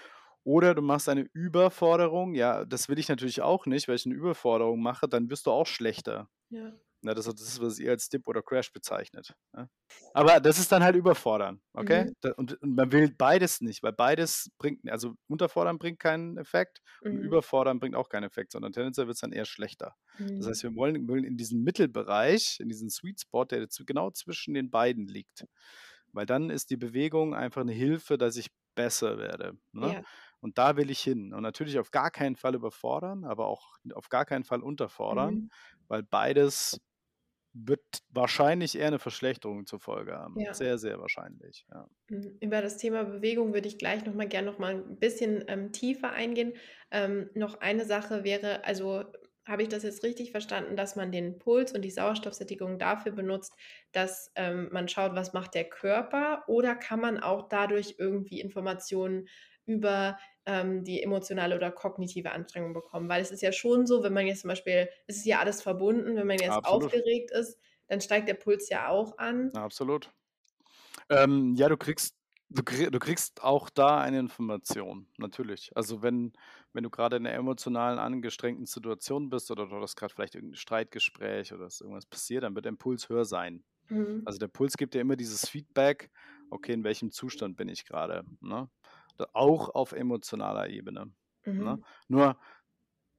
Oder 0.44 0.74
du 0.74 0.82
machst 0.82 1.08
eine 1.08 1.26
Überforderung. 1.34 2.34
Ja, 2.34 2.64
das 2.66 2.88
will 2.88 2.98
ich 2.98 3.08
natürlich 3.08 3.42
auch 3.42 3.66
nicht. 3.66 3.88
Wenn 3.88 3.96
ich 3.96 4.06
'ne 4.06 4.14
Überforderung 4.14 4.82
mache, 4.82 5.08
dann 5.08 5.30
wirst 5.30 5.46
du 5.46 5.50
auch 5.52 5.66
schlechter. 5.66 6.28
Ja. 6.50 6.78
Ne, 7.04 7.14
das 7.14 7.26
ist 7.28 7.40
das, 7.40 7.60
was 7.60 7.78
ihr 7.78 7.90
als 7.92 8.08
Dip 8.08 8.26
oder 8.26 8.42
Crash 8.42 8.72
bezeichnet, 8.72 9.34
ne? 9.52 9.70
Aber 10.14 10.40
das 10.40 10.58
ist 10.58 10.72
dann 10.72 10.82
halt 10.82 10.96
Überfordern, 10.96 11.60
okay? 11.74 12.06
Mhm. 12.06 12.14
Da 12.20 12.32
und 12.32 12.60
und 12.62 12.74
man 12.74 12.92
will 12.92 13.10
beides 13.16 13.60
nicht, 13.60 13.82
weil 13.82 13.92
beides 13.92 14.50
bringt 14.58 14.88
also, 14.90 15.14
Unterfordern 15.28 15.78
bringt 15.78 15.98
keinen 15.98 16.38
Effekt 16.38 16.80
und 17.08 17.18
Mhm. 17.18 17.18
Überfordern 17.18 17.78
bringt 17.80 17.94
auch 17.94 18.08
keinen 18.08 18.24
Effekt, 18.24 18.52
sondern 18.52 18.72
tendenziell 18.72 19.06
wird's 19.06 19.20
dann 19.20 19.32
eher 19.32 19.44
schlechter. 19.44 19.94
Das 20.38 20.46
Mhm. 20.46 20.48
heißt, 20.48 20.62
wir 20.62 20.74
wollen 20.74 21.08
wollen 21.08 21.24
in 21.24 21.36
diesen 21.36 21.62
Mittelbereich, 21.62 22.58
in 22.60 22.68
diesen 22.68 22.90
Sweet 22.90 23.20
Spot, 23.20 23.44
der 23.44 23.60
jetzt 23.60 23.86
genau 23.86 24.10
zwischen 24.10 24.54
den 24.54 24.70
beiden 24.70 25.06
liegt. 25.06 25.44
Weil 26.12 26.26
dann 26.26 26.50
ist 26.50 26.70
die 26.70 26.76
Bewegung 26.78 27.34
einfach 27.34 27.64
'ne 27.64 27.72
Hilfe, 27.72 28.16
dass 28.18 28.36
ich 28.36 28.48
besser 28.74 29.18
werde, 29.18 29.58
ne? 29.72 29.96
Ja. 29.96 30.08
Und 30.40 30.58
da 30.58 30.76
will 30.76 30.90
ich 30.90 31.00
hin. 31.00 31.34
Und 31.34 31.42
natürlich 31.42 31.78
auf 31.78 31.90
gar 31.90 32.10
keinen 32.10 32.36
Fall 32.36 32.54
überfordern, 32.54 33.24
aber 33.24 33.46
auch 33.48 33.76
auf 33.94 34.08
gar 34.08 34.24
keinen 34.26 34.44
Fall 34.44 34.62
unterfordern, 34.62 35.40
Mhm. 35.40 35.50
weil 35.88 36.02
beides 36.04 36.80
wird 37.54 37.82
wahrscheinlich 38.10 38.76
eher 38.78 38.88
eine 38.88 38.98
Verschlechterung 39.00 39.66
zur 39.66 39.80
Folge 39.80 40.14
haben. 40.18 40.46
Ja. 40.46 40.52
Sehr, 40.52 40.78
sehr 40.78 41.00
wahrscheinlich, 41.00 41.66
ja. 41.72 41.88
Mhm. 42.10 42.36
Über 42.40 42.62
das 42.62 42.78
Thema 42.78 43.04
Bewegung 43.04 43.52
würde 43.54 43.68
ich 43.68 43.78
gleich 43.78 44.04
noch 44.04 44.14
mal 44.14 44.28
gern 44.28 44.44
noch 44.46 44.58
mal 44.58 44.74
'n 44.74 44.98
bisschen, 44.98 45.44
ähm, 45.48 45.72
tiefer 45.72 46.12
eingehen. 46.12 46.54
Ähm, 46.90 47.30
noch 47.34 47.60
eine 47.60 47.84
Sache 47.84 48.24
wäre 48.24 48.64
also, 48.64 49.04
habe 49.46 49.62
ich 49.62 49.68
das 49.70 49.82
jetzt 49.82 50.02
richtig 50.04 50.30
verstanden, 50.30 50.76
dass 50.76 50.94
man 50.96 51.10
den 51.10 51.38
Puls 51.38 51.72
und 51.72 51.80
die 51.82 51.90
Sauerstoffsättigung 51.90 52.78
dafür 52.78 53.12
benutzt, 53.12 53.54
dass, 53.92 54.30
ähm, 54.36 54.68
man 54.72 54.88
schaut, 54.88 55.14
was 55.14 55.32
macht 55.32 55.54
der 55.54 55.64
Körper? 55.68 56.44
Oder 56.48 56.74
kann 56.76 57.00
man 57.00 57.18
auch 57.18 57.48
dadurch 57.48 57.94
irgendwie 57.98 58.40
Informationen 58.40 59.26
über, 59.68 60.18
ähm, 60.46 60.84
die 60.84 61.02
emotionale 61.02 61.56
oder 61.56 61.70
kognitive 61.72 62.32
Anstrengung 62.32 62.74
bekommen? 62.74 63.08
Weil 63.08 63.22
es 63.22 63.30
ist 63.32 63.42
ja 63.42 63.52
schon 63.52 63.86
so, 63.86 64.02
wenn 64.02 64.12
man 64.14 64.26
jetzt 64.26 64.42
zum 64.42 64.48
Beispiel 64.48 64.88
es 65.06 65.18
ist 65.18 65.26
ja 65.26 65.40
alles 65.40 65.62
verbunden, 65.62 66.16
wenn 66.16 66.26
man 66.26 66.40
jetzt 66.40 66.58
Absolut. 66.58 66.92
aufgeregt 67.04 67.30
ist, 67.32 67.58
dann 67.88 68.00
steigt 68.00 68.28
der 68.28 68.34
Puls 68.34 68.68
ja 68.70 68.88
auch 68.88 69.18
an. 69.18 69.52
Absolut. 69.54 70.10
Ähm, 71.10 71.54
ja, 71.56 71.68
du 71.68 71.76
kriegst 71.76 72.16
du 72.50 72.62
du 72.62 72.98
kriegst 72.98 73.42
auch 73.42 73.70
da 73.70 74.00
eine 74.00 74.18
Information, 74.20 75.08
natürlich. 75.18 75.70
Also, 75.76 76.02
wenn 76.02 76.32
wenn 76.72 76.84
du 76.84 76.90
grade 76.90 77.16
in 77.16 77.22
'ner 77.24 77.32
emotionalen, 77.34 77.98
angestrengten 77.98 78.66
Situation 78.66 79.30
bist 79.30 79.50
oder 79.50 79.66
du 79.68 79.76
hast 79.80 79.96
grad 79.96 80.12
vielleicht 80.12 80.34
irgend 80.34 80.54
'n 80.54 80.56
Streitgespräch 80.56 81.52
oder 81.54 81.66
ist 81.66 81.80
irgendwas 81.80 82.06
passiert, 82.06 82.44
dann 82.44 82.54
wird 82.54 82.66
dein 82.66 82.78
Puls 82.78 83.08
höher 83.08 83.24
sein. 83.24 83.64
Mhm. 83.90 84.26
Also, 84.26 84.38
der 84.38 84.48
Puls 84.48 84.76
gibt 84.78 84.94
dir 84.94 85.00
immer 85.02 85.16
dieses 85.16 85.48
Feedback: 85.48 86.10
„Okay, 86.50 86.74
in 86.74 86.84
welchem 86.84 87.10
Zustand 87.12 87.56
bin 87.56 87.68
ich 87.68 87.86
grade“, 87.86 88.24
ne? 88.40 88.70
Auch 89.34 89.70
auf 89.70 89.92
emotionaler 89.92 90.68
Ebene, 90.70 91.12
ne? 91.56 91.78
Mhm. 91.78 91.84
Nur 92.08 92.38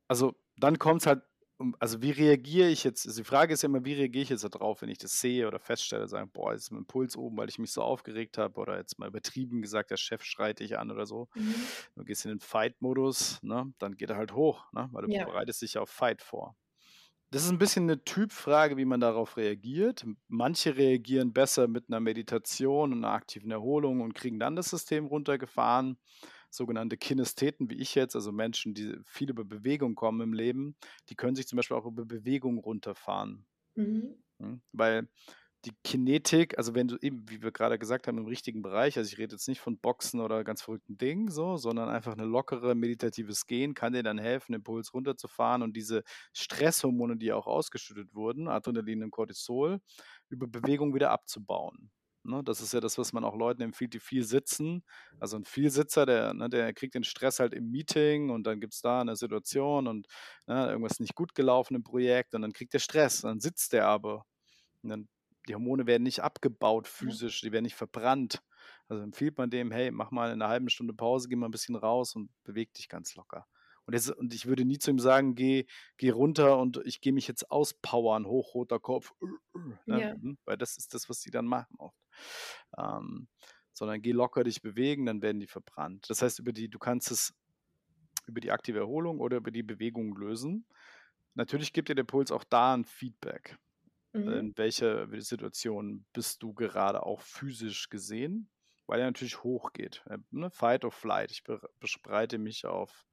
also, 0.07 0.35
dann 0.57 0.79
kommt's 0.79 1.07
halt 1.07 1.23
um 1.57 1.75
also, 1.79 2.01
wie 2.01 2.11
reagiere 2.11 2.69
ich 2.69 2.83
jetzt 2.85 3.07
also, 3.07 3.21
die 3.21 3.25
Frage 3.25 3.53
ist 3.53 3.63
ja 3.63 3.69
immer, 3.69 3.85
wie 3.85 3.93
reagiere 3.93 4.23
ich 4.23 4.29
jetzt 4.29 4.43
da 4.45 4.49
drauf, 4.49 4.81
wenn 4.83 4.89
ich 4.89 4.97
das 4.99 5.21
sehe 5.21 5.47
oder 5.47 5.59
feststelle, 5.59 6.07
sage: 6.07 6.27
„Boah, 6.27 6.53
jetzt 6.53 6.63
ist 6.63 6.71
mein 6.71 6.85
Puls 6.87 7.17
oben, 7.17 7.37
weil 7.37 7.49
ich 7.49 7.59
mich 7.59 7.71
so 7.73 7.81
aufgeregt 7.83 8.37
habe“ 8.39 8.59
oder 8.61 8.77
jetzt 8.77 8.99
mal 8.99 9.07
übertrieben 9.09 9.61
gesagt, 9.61 9.91
der 9.91 9.97
Chef 9.97 10.23
schreit 10.23 10.59
dich 10.61 10.77
an 10.79 10.91
oder 10.91 11.05
so. 11.07 11.29
Mhm. 11.35 11.69
Du 11.95 12.03
gehst 12.05 12.25
in 12.25 12.31
den 12.31 12.39
Fight-Modus, 12.41 13.41
ne? 13.43 13.73
Dann 13.79 13.97
geht 13.97 14.09
er 14.11 14.17
halt 14.17 14.33
hoch, 14.33 14.71
ne, 14.73 14.89
weil 14.93 15.03
du 15.03 15.09
Ja. 15.09 15.25
bereitest 15.25 15.61
dich 15.63 15.75
ja 15.75 15.81
auf 15.81 15.89
Fight 15.91 16.21
vor. 16.23 16.55
Das 17.33 17.43
ist 17.43 17.51
'n 17.51 17.59
bisschen 17.59 17.85
'ne 17.85 18.03
Typfrage, 18.03 18.75
wie 18.77 18.85
man 18.85 18.99
darauf 19.01 19.37
reagiert. 19.37 20.03
Manche 20.27 20.75
reagieren 20.77 21.31
besser 21.31 21.67
mit 21.67 21.87
'ner 21.87 21.99
Meditation 21.99 22.91
und 22.91 23.01
'ner 23.01 23.09
aktiven 23.11 23.51
Erholung 23.51 24.01
und 24.01 24.15
kriegen 24.15 24.39
dann 24.39 24.55
das 24.55 24.69
System 24.71 25.05
runtergefahren. 25.05 25.99
Sogenannte 26.49 26.97
Kinestheten 26.97 27.69
wie 27.69 27.75
ich 27.75 27.93
jetzt, 27.93 28.15
also 28.15 28.31
Menschen, 28.31 28.73
die 28.73 28.95
viel 29.05 29.29
über 29.29 29.45
Bewegung 29.45 29.93
kommen 29.93 30.21
im 30.21 30.33
Leben, 30.33 30.75
die 31.09 31.15
können 31.15 31.35
sich 31.35 31.47
zum 31.47 31.57
Beispiel 31.57 31.77
auch 31.77 31.85
über 31.85 32.03
Bewegung 32.03 32.57
runterfahren. 32.57 33.45
Mhm. 33.77 34.19
Mhm, 34.39 34.61
weil 34.71 35.09
die 35.65 35.73
Kinetik 35.83 36.57
also, 36.57 36.75
wenn 36.75 36.87
du 36.87 36.97
eben, 37.01 37.29
wie 37.29 37.41
wir 37.41 37.51
grade 37.51 37.77
gesagt 37.79 38.07
haben, 38.07 38.17
im 38.17 38.25
richtigen 38.27 38.61
Bereich 38.61 38.97
also, 38.97 39.11
ich 39.11 39.17
rede 39.17 39.35
jetzt 39.35 39.47
nicht 39.47 39.59
von 39.61 39.77
Boxen 39.79 40.19
oder 40.21 40.43
ganz 40.43 40.61
verrückten 40.61 40.97
Dingen 40.97 41.29
so, 41.29 41.57
sondern 41.57 41.89
einfach 41.89 42.15
'ne 42.15 42.25
lockere 42.25 42.75
meditatives 42.75 43.45
Gehen 43.45 43.73
kann 43.73 43.93
dir 43.93 44.03
dann 44.03 44.17
helfen, 44.19 44.53
den 44.53 44.63
Puls 44.63 44.93
runterzufahren 44.93 45.61
und 45.63 45.75
diese 45.75 46.03
Stresshormone, 46.33 47.17
die 47.17 47.33
auch 47.33 47.47
ausgeschüttet 47.47 48.13
wurden, 48.15 48.47
Adrenalin 48.47 49.03
und 49.03 49.11
Cortisol, 49.11 49.79
über 50.29 50.47
Bewegung 50.47 50.93
wieder 50.95 51.11
abzubauen, 51.11 51.91
ne? 52.23 52.41
Das 52.43 52.61
ist 52.61 52.73
ja 52.73 52.79
das, 52.79 52.97
was 52.97 53.11
man 53.13 53.23
auch 53.25 53.35
Leuten 53.35 53.61
empfiehlt, 53.61 53.93
die 53.93 53.99
viel 53.99 54.23
sitzen. 54.23 54.83
Also, 55.19 55.35
'n 55.37 55.45
Vielsitzer, 55.45 56.05
der 56.05 56.33
ne, 56.33 56.49
der 56.49 56.73
kriegt 56.73 56.95
den 56.95 57.03
Stress 57.03 57.39
halt 57.39 57.53
im 57.53 57.69
Meeting 57.71 58.29
und 58.29 58.43
dann 58.47 58.61
gibt's 58.61 58.81
da 58.81 59.03
'ne 59.03 59.15
Situation 59.17 59.87
und, 59.87 60.07
ne, 60.47 60.67
irgendwas 60.69 60.99
nicht 61.01 61.15
gut 61.15 61.35
gelaufen 61.35 61.75
im 61.75 61.83
Projekt 61.83 62.33
und 62.35 62.43
dann 62.43 62.53
kriegt 62.53 62.73
der 62.73 62.79
Stress. 62.79 63.21
Dann 63.21 63.39
sitzt 63.41 63.73
der 63.73 63.87
aber 63.87 64.23
und 64.83 64.89
dann 64.91 65.07
die 65.47 65.53
Hormone 65.55 65.87
werden 65.87 66.03
nicht 66.03 66.21
abgebaut 66.21 66.87
physisch, 66.87 67.41
die 67.41 67.51
werden 67.51 67.63
nicht 67.63 67.75
verbrannt. 67.75 68.41
Also, 68.87 69.03
empfiehlt 69.03 69.37
man 69.37 69.49
dem: 69.49 69.71
„Hey, 69.71 69.91
mach 69.91 70.11
mal 70.11 70.31
in 70.31 70.39
'ner 70.39 70.47
halben 70.49 70.69
Stunde 70.69 70.93
Pause, 70.93 71.29
geh 71.29 71.35
mal 71.35 71.47
'n 71.47 71.51
bisschen 71.51 71.75
raus 71.75 72.15
und 72.15 72.31
bewege 72.43 72.71
dich 72.73 72.89
ganz 72.89 73.15
locker.“ 73.15 73.45
Und 73.85 73.93
jetzt 73.93 74.09
und 74.11 74.33
ich 74.33 74.45
würde 74.47 74.65
nie 74.65 74.77
zu 74.79 74.91
ihm 74.91 74.99
sagen: 74.99 75.35
„Geh 75.35 75.65
geh 75.97 76.09
runter 76.11 76.57
und 76.59 76.81
ich 76.85 77.01
gehe 77.01 77.13
mich 77.13 77.27
jetzt 77.27 77.49
auspowern, 77.51 78.25
hoch, 78.27 78.53
roter 78.55 78.79
Kopf, 78.79 79.13
ne?“ 79.87 80.03
Ja. 80.03 80.19
Mhm, 80.21 80.37
weil 80.45 80.57
das 80.57 80.77
ist 80.77 80.93
das, 80.93 81.09
was 81.09 81.21
die 81.21 81.31
dann 81.31 81.45
machen 81.47 81.75
oft. 81.79 81.97
Ähm, 82.77 83.29
sondern 83.73 84.01
geh 84.01 84.11
locker 84.13 84.43
dich 84.43 84.61
bewegen, 84.61 85.05
dann 85.07 85.21
werden 85.21 85.39
die 85.41 85.47
verbrannt. 85.47 86.09
Das 86.09 86.21
heißt, 86.21 86.39
über 86.39 86.53
die 86.53 86.69
du 86.69 86.79
kannst 86.79 87.11
es 87.11 87.33
über 88.27 88.41
die 88.41 88.51
aktive 88.51 88.79
Erholung 88.79 89.19
oder 89.21 89.37
über 89.37 89.51
die 89.51 89.63
Bewegung 89.63 90.15
lösen. 90.17 90.67
Natürlich 91.35 91.73
gibt 91.73 91.89
dir 91.89 91.95
der 91.95 92.03
Puls 92.05 92.31
auch 92.31 92.43
da 92.45 92.73
'n 92.75 92.85
Feedback. 92.85 93.57
Mhm. 94.13 94.33
In 94.33 94.57
welcher 94.57 95.07
Situation 95.21 96.05
bist 96.13 96.41
du 96.43 96.53
gerade 96.53 97.03
auch 97.03 97.21
physisch 97.21 97.89
gesehen, 97.89 98.49
weil 98.87 98.99
er 98.99 99.05
natürlich 99.05 99.43
hochgeht, 99.43 100.03
äh, 100.09 100.17
ne? 100.31 100.49
Fight 100.51 100.83
or 100.85 100.91
Flight. 100.91 101.31
Ich 101.31 101.43
bereite 102.01 102.37
mich 102.37 102.65
auf 102.65 103.05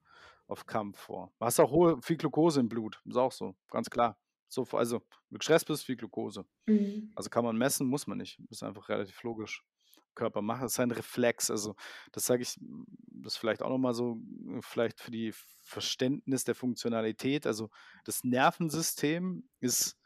auf 0.49 0.66
Kampf 0.66 0.99
vor. 0.99 1.32
Du 1.38 1.44
hast 1.47 1.59
auch 1.61 1.70
hohe 1.70 2.01
viel 2.03 2.16
Glukose 2.16 2.61
im 2.61 2.68
Blut, 2.68 3.03
ist 3.05 3.16
auch 3.16 3.32
so, 3.32 3.57
ganz 3.70 3.90
klar. 3.90 4.16
So 4.49 4.62
also, 4.72 5.01
wenn 5.01 5.34
du 5.34 5.38
gestresst 5.38 5.66
bist, 5.66 5.84
viel 5.84 5.97
Glukose. 5.97 6.47
Mhm. 6.66 7.11
Also, 7.16 7.30
kann 7.30 7.44
man 7.44 7.57
messen, 7.57 7.88
muss 7.88 8.07
man 8.07 8.18
nicht. 8.18 8.40
Ist 8.49 8.62
einfach 8.62 8.88
relativ 8.88 9.22
logisch. 9.24 9.64
Körper 10.14 10.40
macht 10.40 10.62
das 10.62 10.72
ist 10.72 10.80
ein 10.80 10.92
Reflex. 10.92 11.51
Also, 11.51 11.74
das 12.12 12.26
sage 12.26 12.42
ich 12.42 12.57
das 12.61 13.36
vielleicht 13.36 13.61
auch 13.62 13.68
noch 13.70 13.78
mal 13.78 13.92
so 13.92 14.18
vielleicht 14.61 15.01
für 15.01 15.11
die 15.11 15.32
Verständnis 15.34 16.44
der 16.44 16.55
Funktionalität. 16.55 17.44
Also, 17.47 17.70
das 18.05 18.22
Nervensystem 18.22 19.49
ist 19.59 19.99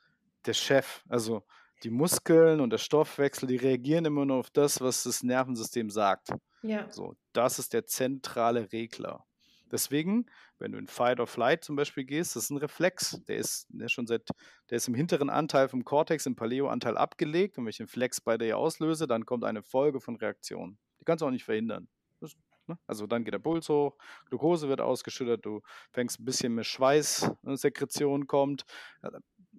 der 0.47 0.55
Chef. 0.55 1.03
Also, 1.09 1.45
die 1.83 1.91
Muskeln 1.91 2.61
und 2.61 2.71
der 2.71 2.79
Stoffwechsel, 2.79 3.49
die 3.49 3.57
reagieren 3.57 4.05
immer 4.05 4.25
nur 4.27 4.37
auf 4.39 4.51
das, 4.51 4.81
was 4.81 5.05
das 5.05 5.23
Nervensystem 5.23 5.91
sagt. 5.91 6.31
Ja. 6.65 6.93
So, 6.93 7.15
das 7.33 7.59
ist 7.59 7.73
der 7.75 7.87
zentrale 7.87 8.73
Regler. 8.73 9.27
Deswegen, 9.73 10.27
wenn 10.59 10.73
du 10.73 10.79
in 10.79 10.89
Fight 10.89 11.21
or 11.21 11.27
Flight 11.29 11.65
zum 11.65 11.77
Beispiel 11.77 12.05
gehst, 12.05 12.37
das 12.37 12.45
ist 12.45 12.51
'n 12.51 12.59
Reflex. 12.59 13.21
Der 13.29 13.37
ist 13.39 13.67
der 13.71 13.87
ist 13.87 13.93
schon 13.93 14.07
seit 14.09 14.29
der 14.71 14.77
ist 14.79 14.89
im 14.89 14.95
hinteren 14.95 15.31
Anteil 15.31 15.69
vom 15.69 15.85
Kortex, 15.85 16.27
im 16.27 16.37
Paleo-Anteil 16.37 16.97
abgelegt 16.99 17.57
und 17.59 17.65
wenn 17.65 17.71
ich 17.71 17.77
den 17.79 17.87
Flex 17.89 18.21
bei 18.21 18.37
dir 18.39 18.59
auslöse, 18.59 19.07
dann 19.07 19.27
kommt 19.27 19.45
eine 19.45 19.63
Folge 19.63 20.01
von 20.01 20.17
Reaktionen. 20.17 20.79
Die 21.01 21.05
kannst 21.05 21.23
du 21.23 21.27
auch 21.27 21.31
nicht 21.31 21.45
verhindern. 21.45 21.89
Das 22.21 22.35
ne? 22.67 22.79
Also, 22.89 23.07
dann 23.07 23.25
geht 23.25 23.35
der 23.35 23.39
Puls 23.39 23.69
hoch, 23.69 23.97
Glukose 24.29 24.69
wird 24.69 24.81
ausgeschüttet, 24.81 25.47
du 25.47 25.61
fängst 25.93 26.19
'n 26.21 26.25
bisschen 26.25 26.55
mehr 26.55 26.65
Schweiß 26.65 27.31
ne, 27.43 27.57
Sekretion 27.57 28.27
kommt, 28.27 28.65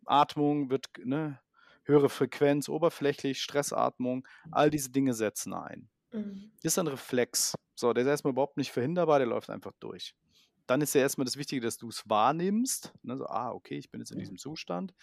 Atmung 0.06 0.70
wird 0.70 0.90
ne, 1.04 1.40
höhere 1.86 2.10
Frequenz, 2.10 2.70
oberflächlich, 2.70 3.42
Stressatmung, 3.42 4.28
all 4.52 4.70
diese 4.70 4.92
Dinge 4.92 5.14
setzen 5.14 5.54
ein. 5.54 5.90
Mhm. 6.14 6.52
Ist 6.64 6.78
ein 6.80 6.88
Reflex. 6.88 7.56
So, 7.76 7.94
der 7.94 8.04
ist 8.04 8.10
erst 8.10 8.24
mal 8.24 8.32
überhaupt 8.32 8.58
nicht 8.58 8.72
verhinderbar, 8.72 9.20
der 9.20 9.28
läuft 9.28 9.50
einfach 9.50 9.74
durch. 9.80 10.14
Dann 10.68 10.82
ist 10.82 10.94
ja 10.96 11.02
erst 11.02 11.18
mal 11.18 11.26
das 11.26 11.38
Wichtige, 11.38 11.62
dass 11.62 11.78
du's 11.78 12.04
wahrnimmst, 12.10 12.94
ne, 13.04 13.18
so: 13.18 13.26
„Ah, 13.28 13.52
okay, 13.52 13.78
ich 13.78 13.92
bin 13.92 14.02
jetzt 14.02 14.12
in 14.12 14.20
diesem 14.20 14.38
Zustand.“ 14.38 14.94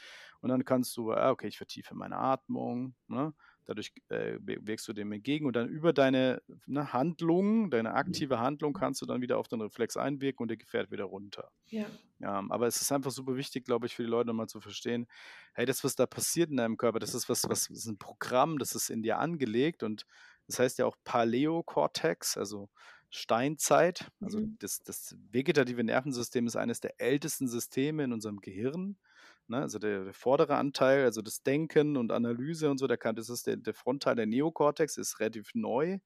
Und 0.41 0.51
dann 0.51 0.65
kannst 0.65 0.97
du: 0.97 1.13
„Ah, 1.13 1.31
okay, 1.31 1.49
ich 1.49 1.59
vertiefe 1.59 1.95
meine 1.95 2.17
Atmung“, 2.19 2.97
ne? 3.09 3.35
Dadurch, 3.69 3.93
äh, 4.11 4.39
wirkst 4.43 4.89
du 4.89 4.95
dem 4.95 5.13
entgegen 5.13 5.47
und 5.47 5.57
dann 5.57 5.69
über 5.71 5.95
deine, 5.95 6.43
ne, 6.67 6.93
Handlung 6.95 7.71
deine 7.71 7.95
aktive 7.95 8.41
Handlung 8.41 8.75
kannst 8.75 9.03
du 9.03 9.07
dann 9.07 9.23
wieder 9.23 9.39
auf 9.39 9.49
den 9.49 9.63
Reflex 9.63 9.97
einwirken 9.99 10.45
und 10.45 10.49
der 10.51 10.59
fährt 10.67 10.91
wieder 10.93 11.05
runter. 11.07 11.53
Ja. 11.71 11.99
Ähm, 12.21 12.51
aber 12.51 12.67
es 12.67 12.81
ist 12.83 12.91
einfach 12.93 13.13
super 13.13 13.37
wichtig, 13.37 13.65
glaube 13.65 13.87
ich, 13.87 13.95
für 13.95 14.03
die 14.03 14.09
Leute 14.09 14.27
noch 14.29 14.35
mal 14.35 14.49
zu 14.49 14.61
verstehen: 14.61 15.07
Hey, 15.55 15.67
das, 15.67 15.85
was 15.85 15.95
da 15.97 16.07
passiert 16.07 16.51
in 16.51 16.57
deinem 16.57 16.77
Körper, 16.77 16.99
das 16.99 17.15
ist 17.15 17.29
was 17.29 17.45
was 17.49 17.69
ist 17.71 17.87
'n 17.89 17.99
Programm, 17.99 18.59
das 18.59 18.75
ist 18.75 18.91
in 18.91 19.03
dir 19.03 19.19
angelegt 19.19 19.83
und 19.85 20.05
das 20.49 20.59
heißt 20.59 20.79
ja 20.79 20.87
auch 20.87 20.97
Paleo-Cortex, 21.05 22.37
also 22.37 22.71
Steinzeit. 23.11 24.09
Also, 24.21 24.41
Mhm. 24.41 24.59
das 24.59 24.83
das 24.83 25.15
vegetative 25.31 25.85
Nervensystem 25.85 26.47
ist 26.47 26.57
eines 26.57 26.81
der 26.81 27.01
ältesten 27.01 27.47
Systeme 27.49 28.03
in 28.05 28.13
unserem 28.13 28.41
Gehirn, 28.41 28.99
ne? 29.51 29.59
Also, 29.63 29.79
der 29.79 30.05
der 30.05 30.13
vordere 30.15 30.57
Anteil, 30.57 31.05
also 31.05 31.23
das 31.23 31.43
Denken 31.43 31.97
und 31.97 32.13
Analyse 32.13 32.71
und 32.71 32.79
so, 32.79 32.87
der 32.87 32.99
kann 32.99 33.17
das 33.17 33.29
ist 33.31 33.47
der 33.47 33.57
der 33.57 33.75
Frontal 33.75 34.17
der 34.17 34.27
Neokortex 34.27 34.97
ist 34.97 35.21
relativ 35.21 35.51
neu 35.55 35.99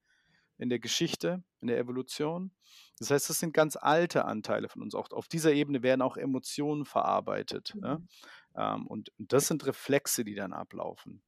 in 0.57 0.69
der 0.69 0.79
Geschichte, 0.79 1.43
in 1.61 1.67
der 1.67 1.79
Evolution. 1.79 2.51
Das 2.99 3.11
heißt, 3.11 3.29
das 3.29 3.39
sind 3.39 3.53
ganz 3.53 3.75
alte 3.77 4.25
Anteile 4.25 4.69
von 4.69 4.81
uns. 4.83 4.95
Auch 4.95 5.11
auf 5.11 5.27
dieser 5.27 5.53
Ebene 5.53 5.83
werden 5.83 6.01
auch 6.01 6.17
Emotionen 6.17 6.85
verarbeitet? 6.85 7.73
Mhm. 7.73 8.07
Ähm, 8.55 8.87
und 8.87 9.11
das 9.17 9.47
sind 9.47 9.65
Reflexe, 9.65 10.23
die 10.23 10.35
dann 10.35 10.53
ablaufen. 10.53 11.23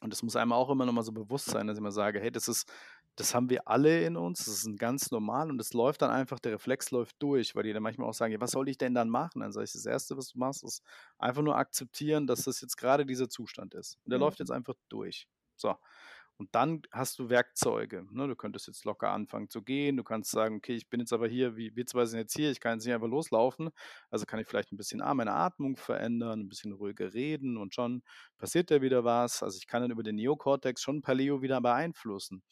Und 0.00 0.12
das 0.12 0.22
muss 0.22 0.36
einem 0.36 0.52
auch 0.52 0.70
immer 0.70 0.86
noch 0.86 0.92
mal 0.92 1.02
so 1.02 1.12
bewusst 1.12 1.46
sein, 1.50 1.66
dass 1.66 1.76
ich 1.76 1.80
immer 1.80 1.92
sage: 1.92 2.20
„Hey, 2.20 2.30
das 2.30 2.48
ist 2.48 2.70
das 3.18 3.34
haben 3.34 3.50
wir 3.50 3.68
alle 3.68 4.04
in 4.04 4.16
uns, 4.16 4.44
das 4.46 4.64
ist 4.64 4.78
ganz 4.78 5.10
normal 5.10 5.50
und 5.50 5.60
es 5.60 5.72
läuft 5.74 6.02
dann 6.02 6.10
einfach 6.10 6.38
der 6.38 6.52
Reflex 6.52 6.90
läuft 6.90 7.16
durch“, 7.22 7.54
weil 7.54 7.64
die 7.64 7.72
dann 7.72 7.82
manchmal 7.82 8.08
auch 8.08 8.14
sagen: 8.14 8.32
„Ja, 8.32 8.40
was 8.40 8.52
soll 8.52 8.68
ich 8.68 8.78
denn 8.78 8.94
dann 8.94 9.10
machen?“ 9.10 9.40
Dann 9.40 9.52
sage 9.52 9.64
ich: 9.64 9.72
„Das 9.72 9.86
1., 9.86 10.16
was 10.16 10.28
du 10.30 10.38
machst, 10.38 10.64
ist 10.64 10.82
einfach 11.18 11.42
nur 11.42 11.56
akzeptieren, 11.56 12.26
dass 12.26 12.44
das 12.44 12.60
jetzt 12.60 12.76
grade 12.76 13.06
dieser 13.06 13.28
Zustand 13.28 13.74
ist. 13.74 13.98
Und 14.04 14.10
der 14.10 14.18
läuft 14.18 14.38
Mhm. 14.38 14.40
jetzt 14.40 14.50
einfach 14.52 14.74
durch.“ 14.88 15.26
So. 15.56 15.76
Und 16.36 16.54
dann 16.54 16.82
hast 16.92 17.18
du 17.18 17.30
Werkzeuge. 17.30 18.06
Ne? 18.12 18.28
Du 18.28 18.36
könntest 18.36 18.68
jetzt 18.68 18.84
locker 18.84 19.10
anfangen 19.10 19.50
zu 19.50 19.62
gehen. 19.62 19.96
Du 19.96 20.04
kannst 20.04 20.30
sagen, 20.30 20.56
okay, 20.56 20.74
ich 20.76 20.88
bin 20.88 21.00
jetzt 21.00 21.12
aber 21.12 21.26
hier, 21.26 21.56
wie 21.56 21.74
wir 21.74 21.84
zwei 21.86 22.04
sind 22.06 22.20
jetzt 22.20 22.34
hier, 22.36 22.50
ich 22.52 22.60
kann 22.60 22.74
jetzt 22.78 22.84
nicht 22.86 22.94
einfach 22.94 23.08
loslaufen. 23.08 23.70
Also 24.08 24.24
kann 24.24 24.38
ich 24.38 24.46
vielleicht 24.46 24.70
ein 24.72 24.76
bisschen 24.76 25.00
meine 25.16 25.32
Atmung 25.32 25.76
verändern, 25.76 26.40
ein 26.40 26.48
bisschen 26.48 26.72
ruhiger 26.72 27.12
reden 27.12 27.56
und 27.56 27.74
schon 27.74 28.02
passiert 28.38 28.70
da 28.70 28.80
wieder 28.82 29.02
was. 29.04 29.42
Also 29.42 29.58
ich 29.58 29.66
kann 29.66 29.82
dann 29.82 29.90
über 29.90 30.04
den 30.04 30.14
Neokortex 30.14 30.80
schon 30.80 31.02
Paleo 31.02 31.42
wieder 31.42 31.60
beeinflussen. 31.60 32.42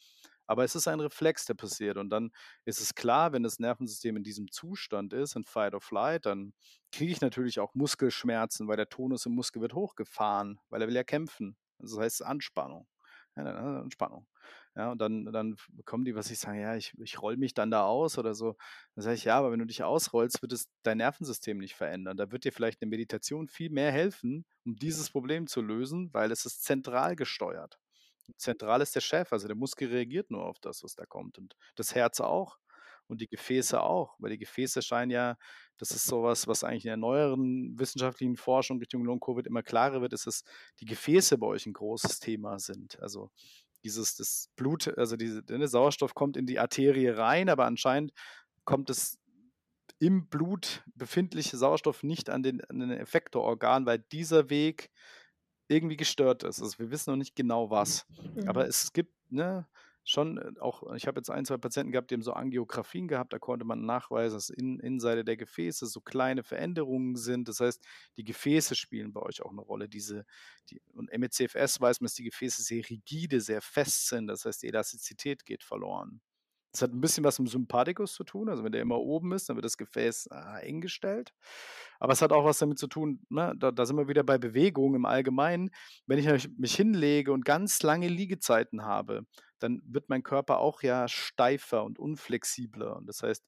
Aber 0.47 0.63
es 0.63 0.75
ist 0.75 0.87
ein 0.87 0.99
Reflex, 0.99 1.45
der 1.45 1.53
passiert. 1.53 1.97
Und 1.97 2.09
dann 2.09 2.31
ist 2.65 2.81
es 2.81 2.95
klar, 2.95 3.33
wenn 3.33 3.43
das 3.43 3.59
Nervensystem 3.59 4.17
in 4.17 4.23
diesem 4.23 4.51
Zustand 4.51 5.13
ist, 5.13 5.35
in 5.35 5.43
Fight 5.43 5.73
or 5.73 5.81
Flight, 5.81 6.25
dann 6.25 6.53
kriege 6.91 7.11
ich 7.11 7.21
natürlich 7.21 7.59
auch 7.59 7.75
Muskelschmerzen, 7.75 8.67
weil 8.67 8.77
der 8.77 8.89
Tonus 8.89 9.25
im 9.25 9.33
Muskel 9.33 9.61
wird 9.61 9.73
hochgefahren, 9.73 10.59
weil 10.69 10.81
er 10.81 10.87
will 10.87 10.95
ja 10.95 11.03
kämpfen. 11.03 11.57
Also 11.79 11.97
das 11.97 12.05
heißt 12.05 12.25
Anspannung. 12.25 12.87
Ja, 13.35 13.43
dann 13.43 13.83
Entspannung. 13.83 14.25
Ja, 14.75 14.91
und 14.91 14.99
dann, 14.99 15.25
dann 15.25 15.55
kommen 15.85 16.05
die, 16.05 16.15
was 16.15 16.31
ich 16.31 16.39
sage, 16.39 16.61
ja, 16.61 16.75
ich, 16.75 16.93
ich 16.99 17.21
roll 17.21 17.37
mich 17.37 17.53
dann 17.53 17.71
da 17.71 17.83
aus 17.83 18.17
oder 18.17 18.33
so. 18.35 18.55
Dann 18.95 19.03
sage 19.03 19.15
ich, 19.15 19.25
ja, 19.25 19.37
aber 19.37 19.51
wenn 19.51 19.59
du 19.59 19.65
dich 19.65 19.83
ausrollst, 19.83 20.41
wird 20.41 20.53
es 20.53 20.69
dein 20.83 20.97
Nervensystem 20.97 21.57
nicht 21.57 21.75
verändern. 21.75 22.17
Da 22.17 22.31
wird 22.31 22.45
dir 22.45 22.51
vielleicht 22.51 22.81
eine 22.81 22.89
Meditation 22.89 23.47
viel 23.47 23.69
mehr 23.69 23.91
helfen, 23.91 24.45
um 24.65 24.75
dieses 24.75 25.09
Problem 25.09 25.47
zu 25.47 25.61
lösen, 25.61 26.09
weil 26.13 26.31
es 26.31 26.45
ist 26.45 26.63
zentral 26.63 27.15
gesteuert. 27.15 27.79
Zentral 28.35 28.81
ist 28.81 28.95
der 28.95 29.01
Chef, 29.01 29.31
also 29.31 29.47
der 29.47 29.55
Muskel 29.55 29.89
reagiert 29.89 30.29
nur 30.31 30.45
auf 30.45 30.59
das, 30.59 30.83
was 30.83 30.95
da 30.95 31.05
kommt. 31.05 31.37
Und 31.37 31.55
das 31.75 31.95
Herz 31.95 32.19
auch 32.19 32.57
und 33.07 33.21
die 33.21 33.27
Gefäße 33.27 33.81
auch, 33.81 34.15
weil 34.19 34.31
die 34.31 34.37
Gefäße 34.37 34.81
scheinen 34.81 35.11
ja, 35.11 35.37
das 35.77 35.91
ist 35.91 36.05
sowas, 36.05 36.47
was 36.47 36.63
eigentlich 36.63 36.85
in 36.85 36.89
der 36.89 36.97
neueren 36.97 37.79
wissenschaftlichen 37.79 38.35
Forschung 38.35 38.79
Richtung 38.79 39.05
Long-Covid 39.05 39.47
immer 39.47 39.63
klarer 39.63 40.01
wird, 40.01 40.13
ist, 40.13 40.27
dass 40.27 40.43
die 40.79 40.85
Gefäße 40.85 41.37
bei 41.37 41.47
euch 41.47 41.65
ein 41.65 41.73
großes 41.73 42.19
Thema 42.19 42.59
sind. 42.59 42.99
Also 42.99 43.31
dieses, 43.83 44.15
das 44.15 44.49
Blut, 44.55 44.97
also 44.97 45.15
diese, 45.15 45.43
der 45.43 45.59
ne, 45.59 45.67
Sauerstoff 45.67 46.13
kommt 46.13 46.35
in 46.35 46.45
die 46.45 46.59
Arterie 46.59 47.09
rein, 47.09 47.49
aber 47.49 47.65
anscheinend 47.65 48.11
kommt 48.65 48.89
es 48.89 49.19
im 49.99 50.27
Blut 50.27 50.83
befindliche 50.95 51.57
Sauerstoff 51.57 52.03
nicht 52.03 52.29
an 52.29 52.43
den, 52.43 52.63
an 52.65 52.79
den 52.79 52.91
Effektororgan, 52.91 53.85
weil 53.85 53.99
dieser 53.99 54.49
Weg 54.49 54.91
irgendwie 55.67 55.97
gestört 55.97 56.43
ist. 56.43 56.61
Also 56.61 56.79
wir 56.79 56.91
wissen 56.91 57.11
noch 57.11 57.17
nicht 57.17 57.35
genau 57.35 57.69
was. 57.69 58.05
Mhm. 58.35 58.47
Aber 58.47 58.67
es 58.67 58.93
gibt, 58.93 59.13
ne, 59.31 59.67
schon 60.07 60.37
äh, 60.37 60.59
auch, 60.59 60.93
ich 60.95 61.05
habe 61.07 61.19
jetzt 61.19 61.29
ein, 61.29 61.45
zwei 61.45 61.57
Patienten 61.57 61.91
gehabt, 61.91 62.09
die 62.09 62.15
haben 62.15 62.21
so 62.21 62.33
Angiografien 62.33 63.07
gehabt, 63.07 63.33
da 63.33 63.39
konnte 63.39 63.65
man 63.65 63.85
nachweisen, 63.85 64.35
dass 64.37 64.49
in 64.49 64.79
Innenseite 64.79 65.23
der 65.23 65.37
Gefäße 65.37 65.85
so 65.85 66.01
kleine 66.01 66.43
Veränderungen 66.43 67.15
sind. 67.15 67.47
Das 67.47 67.59
heißt, 67.59 67.85
die 68.15 68.23
Gefäße 68.23 68.75
spielen 68.75 69.13
bei 69.13 69.21
euch 69.21 69.41
auch 69.41 69.51
eine 69.51 69.61
Rolle. 69.61 69.89
Diese, 69.89 70.25
die, 70.69 70.81
und 70.93 71.11
MECFS 71.15 71.81
weiß 71.81 71.99
man, 71.99 72.05
dass 72.05 72.15
die 72.15 72.23
Gefäße 72.23 72.63
sehr 72.63 72.89
rigide, 72.89 73.41
sehr 73.41 73.61
fest 73.61 74.07
sind. 74.07 74.27
Das 74.27 74.45
heißt, 74.45 74.63
die 74.63 74.67
Elastizität 74.67 75.45
geht 75.45 75.63
verloren. 75.63 76.21
Das 76.77 76.83
hat 76.83 76.93
ein 76.93 77.01
bisschen 77.01 77.23
was 77.23 77.39
mit 77.39 77.47
dem 77.47 77.51
Sympathikus 77.51 78.13
zu 78.13 78.23
tun. 78.23 78.49
Also 78.49 78.63
wenn 78.63 78.71
der 78.71 78.81
immer 78.81 78.99
oben 78.99 79.31
ist, 79.31 79.49
dann 79.49 79.55
wird 79.55 79.65
das 79.65 79.77
Gefäß 79.77 80.27
ah, 80.29 80.59
eng 80.59 80.79
gestellt. 80.79 81.33
Aber 81.99 82.13
es 82.13 82.21
hat 82.21 82.31
auch 82.31 82.45
was 82.45 82.59
damit 82.59 82.77
zu 82.77 82.85
tun, 82.85 83.25
ne? 83.29 83.55
da, 83.57 83.71
da, 83.71 83.85
sind 83.87 83.97
wir 83.97 84.07
wieder 84.07 84.23
bei 84.23 84.37
Bewegung 84.37 84.93
im 84.93 85.05
Allgemeinen. 85.05 85.71
Wenn 86.05 86.19
ich 86.19 86.49
mich 86.59 86.75
hinlege 86.75 87.33
und 87.33 87.45
ganz 87.45 87.81
lange 87.81 88.07
Liegezeiten 88.07 88.85
habe, 88.85 89.25
dann 89.57 89.81
wird 89.85 90.07
mein 90.09 90.21
Körper 90.21 90.59
auch 90.59 90.83
ja 90.83 91.07
steifer 91.07 91.83
und 91.83 91.97
unflexibler. 91.97 92.95
Und 92.95 93.07
das 93.07 93.23
heißt, 93.23 93.43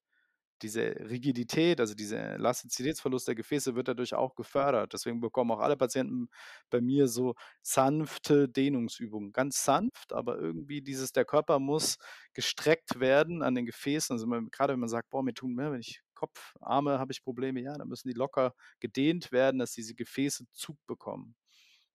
diese 0.62 0.82
Rigidität, 1.10 1.80
also 1.80 1.96
dieser 1.96 2.34
Elastizitätsverlust 2.36 3.28
der 3.28 3.36
Gefäße 3.36 3.76
wird 3.76 3.88
dadurch 3.88 4.14
auch 4.14 4.36
gefördert. 4.36 4.94
Deswegen 4.94 5.22
bekommen 5.22 5.52
auch 5.52 5.60
alle 5.60 5.78
Patienten 5.78 6.30
bei 6.70 6.82
mir 6.82 7.08
so 7.08 7.36
sanfte 7.62 8.50
Dehnungsübungen. 8.50 9.32
Ganz 9.32 9.64
sanft, 9.64 10.14
aber 10.14 10.38
irgendwie 10.40 10.82
dieses, 10.82 11.12
der 11.12 11.26
Körper 11.26 11.60
muss 11.60 11.98
gestreckt 12.34 13.00
werden 13.00 13.42
an 13.42 13.56
den 13.56 13.66
Gefäßen. 13.66 14.14
Also 14.14 14.28
man, 14.28 14.50
gerade 14.52 14.74
wenn 14.74 14.80
man 14.80 14.90
sagt, 14.90 15.10
boah, 15.10 15.24
mir 15.24 15.34
tun 15.34 15.56
mehr, 15.56 15.72
wenn 15.72 15.82
ich 15.82 16.02
Kopf, 16.14 16.54
Arme 16.60 17.00
habe 17.00 17.12
ich 17.14 17.24
Probleme, 17.24 17.62
ja, 17.62 17.74
dann 17.78 17.88
müssen 17.88 18.10
die 18.10 18.14
locker 18.14 18.54
gedehnt 18.80 19.32
werden, 19.32 19.60
dass 19.60 19.72
diese 19.72 19.96
Gefäße 19.96 20.46
Zug 20.52 20.78
bekommen. 20.86 21.36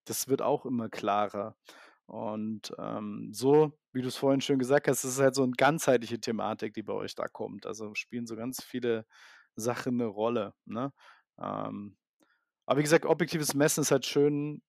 Das 0.06 0.28
wird 0.28 0.42
auch 0.42 0.66
immer 0.66 0.88
klarer. 0.88 1.56
Und 2.06 2.72
ähm, 2.78 3.30
so, 3.32 3.72
wie 3.92 4.02
du 4.02 4.08
es 4.08 4.16
vorhin 4.16 4.40
schön 4.40 4.58
gesagt 4.58 4.88
hast, 4.88 5.04
ist 5.04 5.20
halt 5.20 5.34
so 5.34 5.42
eine 5.42 5.52
ganzheitliche 5.52 6.20
Thematik, 6.20 6.74
die 6.74 6.82
bei 6.82 6.92
euch 6.92 7.14
da 7.14 7.28
kommt. 7.28 7.66
Also 7.66 7.94
spielen 7.94 8.26
so 8.26 8.36
ganz 8.36 8.62
viele 8.62 9.06
Sachen 9.56 9.94
eine 10.00 10.06
Rolle. 10.06 10.54
Ne? 10.66 10.92
Ähm, 11.40 11.96
aber 12.66 12.78
wie 12.78 12.84
gesagt, 12.84 13.06
objektives 13.06 13.54
Messen 13.54 13.82
ist 13.82 13.90
halt 13.90 14.06
schön 14.06 14.62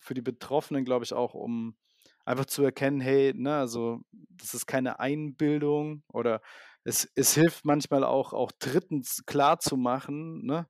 für 0.00 0.14
die 0.14 0.22
Betroffenen, 0.22 0.84
glaube 0.84 1.04
ich, 1.04 1.12
auch, 1.12 1.34
um 1.34 1.76
einfach 2.24 2.46
zu 2.46 2.62
erkennen, 2.62 3.00
hey, 3.00 3.32
ne, 3.34 3.56
also 3.56 4.00
das 4.12 4.54
ist 4.54 4.66
keine 4.66 5.00
Einbildung 5.00 6.02
oder 6.12 6.40
es, 6.84 7.10
es 7.14 7.34
hilft 7.34 7.64
manchmal 7.64 8.04
auch, 8.04 8.32
auch 8.32 8.52
drittens 8.58 9.24
klar 9.26 9.58
zu 9.60 9.76
machen, 9.76 10.44
ne, 10.44 10.68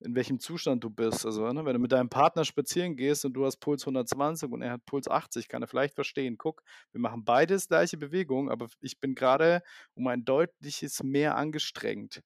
in 0.00 0.14
welchem 0.14 0.40
Zustand 0.40 0.84
du 0.84 0.90
bist. 0.90 1.24
Also, 1.24 1.50
ne, 1.52 1.64
wenn 1.64 1.74
du 1.74 1.78
mit 1.78 1.92
deinem 1.92 2.08
Partner 2.08 2.44
spazieren 2.44 2.96
gehst 2.96 3.24
und 3.24 3.32
du 3.32 3.44
hast 3.46 3.58
Puls 3.58 3.82
120 3.82 4.50
und 4.50 4.62
er 4.62 4.72
hat 4.72 4.84
Puls 4.86 5.08
80, 5.08 5.48
kann 5.48 5.62
er 5.62 5.68
vielleicht 5.68 5.94
verstehen. 5.94 6.36
Guck, 6.38 6.62
wir 6.92 7.00
machen 7.00 7.24
beides 7.24 7.68
gleiche 7.68 7.96
Bewegung, 7.96 8.50
aber 8.50 8.68
ich 8.80 9.00
bin 9.00 9.14
gerade 9.14 9.62
um 9.94 10.06
ein 10.08 10.24
deutliches 10.24 11.02
mehr 11.02 11.36
angestrengt 11.36 12.22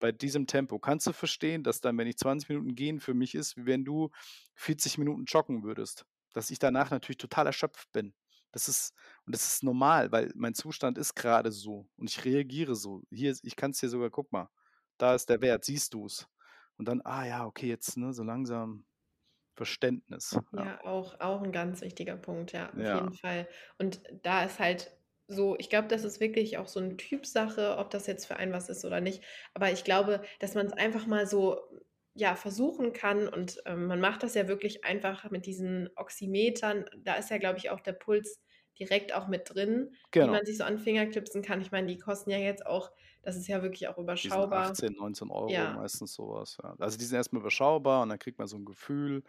bei 0.00 0.12
diesem 0.12 0.46
Tempo. 0.46 0.78
Kannst 0.78 1.06
du 1.06 1.12
verstehen, 1.12 1.62
dass 1.62 1.80
dann, 1.80 1.96
wenn 1.98 2.06
ich 2.06 2.16
20 2.16 2.48
Minuten 2.48 2.74
gehen 2.74 3.00
für 3.00 3.14
mich 3.14 3.34
ist, 3.34 3.56
wie 3.56 3.66
wenn 3.66 3.84
du 3.84 4.10
40 4.56 4.98
Minuten 4.98 5.24
joggen 5.26 5.62
würdest? 5.62 6.06
Dass 6.32 6.50
ich 6.50 6.58
danach 6.58 6.90
natürlich 6.90 7.18
total 7.18 7.46
erschöpft 7.46 7.92
bin. 7.92 8.14
Das 8.52 8.68
ist, 8.68 8.94
und 9.26 9.34
das 9.34 9.46
ist 9.46 9.62
normal, 9.62 10.10
weil 10.10 10.32
mein 10.34 10.54
Zustand 10.54 10.98
ist 10.98 11.14
gerade 11.14 11.52
so 11.52 11.88
und 11.96 12.10
ich 12.10 12.24
reagiere 12.24 12.74
so. 12.74 13.02
Hier, 13.10 13.36
ich 13.42 13.56
kann 13.56 13.70
es 13.70 13.78
dir 13.78 13.88
sogar, 13.88 14.10
guck 14.10 14.32
mal, 14.32 14.48
da 14.98 15.14
ist 15.14 15.28
der 15.28 15.40
Wert, 15.40 15.64
siehst 15.64 15.94
du 15.94 16.06
es. 16.06 16.26
Und 16.80 16.88
dann, 16.88 17.02
ah 17.04 17.26
ja, 17.26 17.44
okay, 17.44 17.66
jetzt 17.66 17.98
ne, 17.98 18.14
so 18.14 18.22
langsam 18.22 18.86
Verständnis. 19.54 20.38
Ja, 20.54 20.64
ja 20.64 20.84
auch, 20.86 21.20
auch 21.20 21.42
ein 21.42 21.52
ganz 21.52 21.82
wichtiger 21.82 22.16
Punkt, 22.16 22.52
ja, 22.52 22.70
auf 22.70 22.78
ja. 22.78 22.94
jeden 22.94 23.12
Fall. 23.12 23.46
Und 23.76 24.00
da 24.22 24.44
ist 24.44 24.58
halt 24.58 24.90
so, 25.28 25.58
ich 25.58 25.68
glaube, 25.68 25.88
das 25.88 26.04
ist 26.04 26.20
wirklich 26.20 26.56
auch 26.56 26.68
so 26.68 26.80
eine 26.80 26.96
Typsache, 26.96 27.76
ob 27.76 27.90
das 27.90 28.06
jetzt 28.06 28.24
für 28.24 28.36
einen 28.36 28.54
was 28.54 28.70
ist 28.70 28.86
oder 28.86 29.02
nicht. 29.02 29.22
Aber 29.52 29.70
ich 29.70 29.84
glaube, 29.84 30.22
dass 30.38 30.54
man 30.54 30.68
es 30.68 30.72
einfach 30.72 31.06
mal 31.06 31.26
so 31.26 31.60
ja, 32.14 32.34
versuchen 32.34 32.94
kann 32.94 33.28
und 33.28 33.60
ähm, 33.66 33.84
man 33.84 34.00
macht 34.00 34.22
das 34.22 34.32
ja 34.32 34.48
wirklich 34.48 34.82
einfach 34.82 35.30
mit 35.30 35.44
diesen 35.44 35.90
Oximetern. 35.96 36.86
Da 36.96 37.16
ist 37.16 37.28
ja, 37.28 37.36
glaube 37.36 37.58
ich, 37.58 37.68
auch 37.68 37.80
der 37.80 37.92
Puls 37.92 38.40
direkt 38.80 39.14
auch 39.14 39.28
mit 39.28 39.54
drin, 39.54 39.94
genau. 40.10 40.26
die 40.26 40.32
man 40.32 40.46
sich 40.46 40.58
so 40.58 40.64
an 40.64 40.78
Finger 40.78 41.06
klipsen 41.06 41.42
kann. 41.42 41.60
Ich 41.60 41.70
meine, 41.70 41.86
die 41.86 41.98
kosten 41.98 42.30
ja 42.30 42.38
jetzt 42.38 42.66
auch 42.66 42.90
das 43.22 43.36
ist 43.36 43.48
ja 43.48 43.62
wirklich 43.62 43.86
auch 43.88 43.98
überschaubar. 43.98 44.70
18, 44.70 44.94
19 44.94 45.30
Euro 45.30 45.50
ja. 45.50 45.74
meistens 45.74 46.14
sowas. 46.14 46.56
Ja. 46.62 46.74
Also 46.78 46.96
die 46.96 47.04
sind 47.04 47.16
erstmal 47.16 47.40
überschaubar 47.40 48.02
und 48.02 48.08
dann 48.08 48.18
kriegt 48.18 48.38
man 48.38 48.48
so 48.48 48.56
ein 48.56 48.64
Gefühl. 48.64 49.22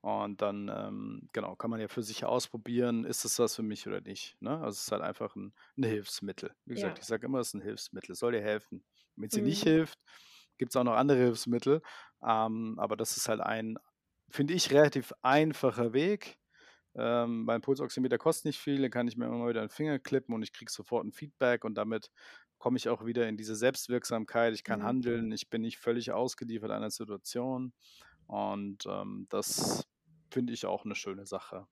Und 0.00 0.42
dann, 0.42 0.70
ähm, 0.74 1.28
genau, 1.32 1.56
kann 1.56 1.70
man 1.70 1.80
ja 1.80 1.88
für 1.88 2.02
sich 2.02 2.24
ausprobieren, 2.26 3.04
ist 3.04 3.24
es 3.24 3.38
was 3.38 3.56
für 3.56 3.62
mich 3.62 3.86
oder 3.86 4.02
nicht. 4.02 4.36
Ne? 4.40 4.50
Also 4.50 4.68
es 4.68 4.82
ist 4.82 4.92
halt 4.92 5.00
einfach 5.00 5.34
ein, 5.34 5.54
ein 5.78 5.84
Hilfsmittel. 5.84 6.54
Wie 6.66 6.74
gesagt, 6.74 6.98
ja. 6.98 7.02
ich 7.02 7.06
sage 7.06 7.26
immer, 7.26 7.38
es 7.38 7.48
ist 7.48 7.54
ein 7.54 7.62
Hilfsmittel. 7.62 8.12
Es 8.12 8.18
soll 8.18 8.32
dir 8.32 8.42
helfen. 8.42 8.84
Wenn 9.16 9.28
es 9.28 9.34
dir 9.34 9.40
mhm. 9.40 9.48
nicht 9.48 9.62
hilft, 9.62 9.98
gibt 10.58 10.72
es 10.72 10.76
auch 10.76 10.84
noch 10.84 10.94
andere 10.94 11.18
Hilfsmittel. 11.18 11.80
Ähm, 12.22 12.78
aber 12.78 12.96
das 12.96 13.16
ist 13.16 13.28
halt 13.28 13.40
ein, 13.40 13.78
finde 14.28 14.52
ich, 14.52 14.72
relativ 14.72 15.14
einfacher 15.22 15.94
Weg. 15.94 16.36
Ähm, 16.96 17.44
mein 17.44 17.60
Pulsoximeter 17.60 18.18
kostet 18.18 18.46
nicht 18.46 18.60
viel, 18.60 18.80
dann 18.80 18.90
kann 18.90 19.08
ich 19.08 19.16
mir 19.16 19.26
immer 19.26 19.48
wieder 19.48 19.60
einen 19.60 19.70
Finger 19.70 19.98
klippen 19.98 20.34
und 20.34 20.42
ich 20.42 20.52
kriege 20.52 20.70
sofort 20.70 21.04
ein 21.04 21.12
Feedback 21.12 21.64
und 21.64 21.74
damit 21.74 22.10
komme 22.58 22.76
ich 22.76 22.88
auch 22.88 23.04
wieder 23.04 23.28
in 23.28 23.36
diese 23.36 23.56
Selbstwirksamkeit. 23.56 24.54
Ich 24.54 24.64
kann 24.64 24.80
mhm. 24.80 24.84
handeln, 24.84 25.32
ich 25.32 25.50
bin 25.50 25.62
nicht 25.62 25.78
völlig 25.78 26.12
ausgeliefert 26.12 26.70
einer 26.70 26.90
Situation. 26.90 27.72
Und 28.26 28.86
ähm, 28.86 29.26
das 29.28 29.86
finde 30.30 30.52
ich 30.52 30.66
auch 30.66 30.84
eine 30.84 30.94
schöne 30.94 31.26
Sache. 31.26 31.66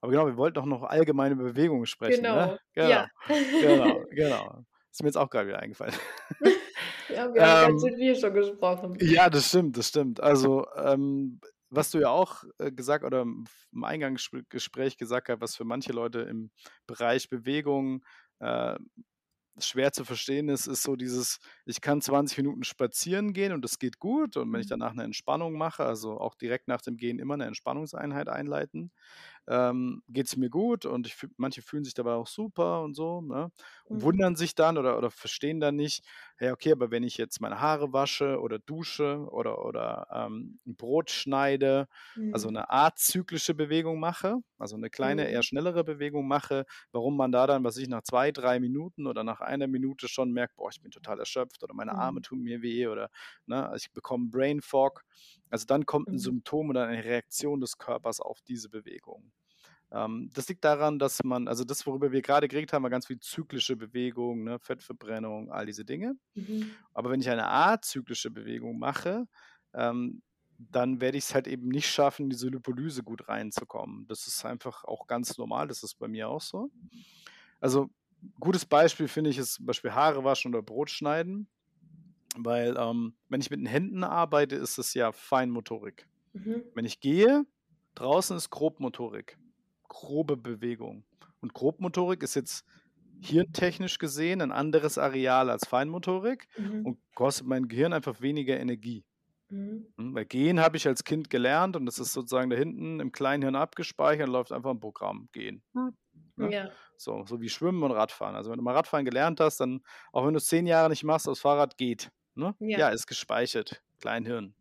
Aber 0.00 0.12
genau, 0.12 0.26
wir 0.26 0.36
wollten 0.36 0.54
doch 0.54 0.66
noch 0.66 0.82
allgemeine 0.82 1.36
Bewegungen 1.36 1.86
sprechen. 1.86 2.22
Genau. 2.22 2.36
Ne? 2.36 2.60
Genau. 2.74 2.88
Ja. 2.88 3.10
genau, 3.60 4.04
genau. 4.10 4.64
Ist 4.90 5.02
mir 5.02 5.08
jetzt 5.08 5.16
auch 5.16 5.28
gerade 5.28 5.48
wieder 5.48 5.58
eingefallen. 5.58 5.94
ja, 7.08 7.34
wir 7.34 7.46
haben 7.46 7.70
ähm, 7.70 7.78
ganz 7.78 7.96
viel 7.96 8.16
schon 8.16 8.34
gesprochen. 8.34 8.96
Ja, 9.00 9.28
das 9.28 9.48
stimmt, 9.48 9.76
das 9.76 9.88
stimmt. 9.88 10.20
Also, 10.20 10.66
ähm, 10.76 11.40
was 11.70 11.90
du 11.90 12.00
ja 12.00 12.08
auch 12.08 12.44
äh, 12.58 12.72
gesagt 12.72 13.04
oder 13.04 13.22
im 13.22 13.46
Eingangsgespräch 13.84 14.96
gesagt 14.98 15.28
hast, 15.28 15.40
was 15.40 15.56
für 15.56 15.64
manche 15.64 15.92
Leute 15.92 16.20
im 16.20 16.50
Bereich 16.86 17.28
Bewegung 17.28 18.04
äh, 18.40 18.76
schwer 19.58 19.92
zu 19.92 20.04
verstehen 20.04 20.48
ist, 20.48 20.66
ist 20.66 20.82
so 20.82 20.96
dieses, 20.96 21.38
ich 21.70 21.80
kann 21.80 22.02
20 22.02 22.38
Minuten 22.38 22.64
spazieren 22.64 23.32
gehen 23.32 23.52
und 23.52 23.62
das 23.64 23.78
geht 23.78 23.98
gut. 23.98 24.36
Und 24.36 24.52
wenn 24.52 24.60
ich 24.60 24.66
mhm. 24.66 24.68
danach 24.68 24.92
eine 24.92 25.04
Entspannung 25.04 25.54
mache, 25.56 25.84
also 25.84 26.18
auch 26.20 26.34
direkt 26.34 26.68
nach 26.68 26.80
dem 26.82 26.96
Gehen 26.96 27.18
immer 27.18 27.34
eine 27.34 27.46
Entspannungseinheit 27.46 28.28
einleiten, 28.28 28.92
ähm, 29.48 30.02
geht 30.08 30.26
es 30.26 30.36
mir 30.36 30.50
gut 30.50 30.86
und 30.86 31.06
ich, 31.06 31.16
manche 31.36 31.62
fühlen 31.62 31.84
sich 31.84 31.94
dabei 31.94 32.14
auch 32.14 32.26
super 32.26 32.82
und 32.82 32.94
so 32.94 33.20
ne? 33.20 33.50
und 33.88 34.02
mhm. 34.02 34.02
wundern 34.02 34.36
sich 34.36 34.54
dann 34.54 34.78
oder, 34.78 34.98
oder 34.98 35.10
verstehen 35.10 35.60
dann 35.60 35.76
nicht, 35.76 36.04
ja, 36.40 36.52
okay, 36.52 36.72
aber 36.72 36.90
wenn 36.90 37.02
ich 37.02 37.16
jetzt 37.18 37.40
meine 37.40 37.60
Haare 37.60 37.92
wasche 37.92 38.40
oder 38.40 38.58
dusche 38.58 39.26
oder, 39.30 39.64
oder 39.64 40.06
ähm, 40.12 40.60
ein 40.66 40.76
Brot 40.76 41.10
schneide, 41.10 41.88
also 42.30 42.48
Mhm. 42.48 42.48
eine 42.48 42.70
azyklische 42.70 43.54
Bewegung 43.54 43.98
mache, 43.98 44.36
also 44.58 44.76
eine 44.76 44.90
kleine, 44.90 45.28
eher 45.28 45.42
Mhm. 45.42 45.42
schnellere 45.42 45.82
Bewegung 45.84 46.28
mache, 46.28 46.64
warum 46.92 47.16
man 47.16 47.32
da 47.32 47.46
dann, 47.46 47.64
was 47.64 47.76
ich, 47.76 47.88
nach 47.88 48.02
zwei, 48.02 48.30
drei 48.32 48.60
Minuten 48.60 49.06
oder 49.06 49.24
nach 49.24 49.40
einer 49.40 49.66
Minute 49.66 50.08
schon 50.08 50.30
merkt, 50.32 50.56
boah, 50.56 50.70
ich 50.70 50.80
bin 50.80 50.90
total 50.92 51.18
erschöpft 51.18 51.59
oder 51.62 51.74
meine 51.74 51.96
Arme 51.96 52.20
Mhm. 52.20 52.22
tun 52.22 52.40
mir 52.42 52.62
weh 52.62 52.86
oder 52.88 53.10
ne, 53.46 53.72
ich 53.76 53.92
bekomme 53.92 54.28
Brain 54.30 54.60
Fog. 54.62 55.02
Also 55.50 55.66
dann 55.66 55.86
kommt 55.86 56.10
ein 56.12 56.18
Mhm. 56.18 56.18
Symptom 56.18 56.70
oder 56.70 56.86
eine 56.86 57.04
Reaktion 57.04 57.60
des 57.60 57.78
Körpers 57.78 58.20
auf 58.20 58.40
diese 58.42 58.68
Bewegung. 58.70 59.32
Ähm, 59.92 60.30
das 60.34 60.48
liegt 60.48 60.64
daran, 60.64 60.98
dass 60.98 61.24
man, 61.24 61.48
also 61.48 61.64
das, 61.64 61.86
worüber 61.86 62.12
wir 62.12 62.22
gerade 62.22 62.48
geredet 62.48 62.72
haben, 62.72 62.82
war 62.84 62.90
ganz 62.90 63.06
viel 63.06 63.20
zyklische 63.20 63.76
Bewegung, 63.76 64.44
ne, 64.44 64.58
Fettverbrennung, 64.60 65.50
all 65.52 65.66
diese 65.66 65.84
Dinge. 65.84 66.14
Mhm. 66.34 66.80
Aber 66.92 67.10
wenn 67.10 67.20
ich 67.20 67.28
eine 67.30 67.48
azyklische 67.48 68.30
Bewegung 68.30 68.78
mache, 68.78 69.26
ähm, 69.74 70.22
dann 70.58 71.00
werde 71.00 71.16
ich 71.18 71.24
es 71.24 71.34
halt 71.34 71.46
eben 71.48 71.68
nicht 71.68 71.88
schaffen, 71.90 72.24
in 72.24 72.30
diese 72.30 72.48
Lipolyse 72.48 73.02
gut 73.02 73.28
reinzukommen. 73.28 74.06
Das 74.06 74.26
ist 74.26 74.44
einfach 74.44 74.84
auch 74.84 75.06
ganz 75.06 75.38
normal, 75.38 75.68
das 75.68 75.82
ist 75.82 75.94
bei 75.98 76.08
mir 76.08 76.28
auch 76.28 76.42
so. 76.42 76.70
Also 77.60 77.90
gutes 78.38 78.66
Beispiel 78.66 79.08
finde 79.08 79.30
ich 79.30 79.38
ist 79.38 79.54
zum 79.54 79.66
Beispiel 79.66 79.92
Haare 79.92 80.24
waschen 80.24 80.54
oder 80.54 80.62
Brot 80.62 80.90
schneiden, 80.90 81.48
weil 82.36 82.76
ähm, 82.78 83.16
wenn 83.28 83.40
ich 83.40 83.50
mit 83.50 83.60
den 83.60 83.66
Händen 83.66 84.04
arbeite, 84.04 84.56
ist 84.56 84.78
es 84.78 84.94
ja 84.94 85.12
Feinmotorik. 85.12 86.08
Mhm. 86.34 86.62
Wenn 86.74 86.84
ich 86.84 87.00
gehe, 87.00 87.46
draußen 87.94 88.36
ist 88.36 88.50
Grobmotorik, 88.50 89.38
grobe 89.88 90.36
Bewegung. 90.36 91.04
Und 91.40 91.54
Grobmotorik 91.54 92.22
ist 92.22 92.34
jetzt 92.36 92.64
hirntechnisch 93.20 93.98
gesehen 93.98 94.42
ein 94.42 94.52
anderes 94.52 94.98
Areal 94.98 95.50
als 95.50 95.66
Feinmotorik 95.68 96.48
Mhm. 96.56 96.82
und 96.82 96.98
kostet 97.14 97.46
mein 97.46 97.68
Gehirn 97.68 97.92
einfach 97.92 98.20
weniger 98.20 98.58
Energie. 98.60 99.04
Mhm. 99.50 99.92
Hm, 99.98 100.14
Weil 100.14 100.26
Gehen 100.26 100.60
habe 100.60 100.76
ich 100.76 100.86
als 100.88 101.04
Kind 101.04 101.30
gelernt 101.30 101.76
und 101.76 101.86
das 101.86 101.98
ist 101.98 102.12
sozusagen 102.12 102.50
da 102.50 102.56
hinten 102.56 103.00
im 103.00 103.12
kleinen 103.12 103.42
Hirn 103.42 103.56
abgespeichert, 103.56 104.28
läuft 104.28 104.52
einfach 104.52 104.70
ein 104.70 104.80
Programm. 104.80 105.28
Gehen. 105.32 105.62
Ne? 106.40 106.52
Ja. 106.52 106.70
So, 106.96 107.24
so 107.26 107.40
wie 107.40 107.48
Schwimmen 107.48 107.82
und 107.82 107.92
Radfahren. 107.92 108.34
Also 108.34 108.50
wenn 108.50 108.58
du 108.58 108.64
mal 108.64 108.74
Radfahren 108.74 109.04
gelernt 109.04 109.40
hast, 109.40 109.58
dann, 109.60 109.82
auch 110.12 110.26
wenn 110.26 110.34
du 110.34 110.38
es 110.38 110.46
zehn 110.46 110.66
Jahre 110.66 110.88
nicht 110.88 111.04
machst, 111.04 111.26
das 111.26 111.40
Fahrrad 111.40 111.76
geht. 111.76 112.10
Ne? 112.34 112.54
Ja. 112.58 112.78
Ja, 112.78 112.88
ist 112.90 113.06
gespeichert. 113.06 113.82
Kleinhirn. 114.00 114.54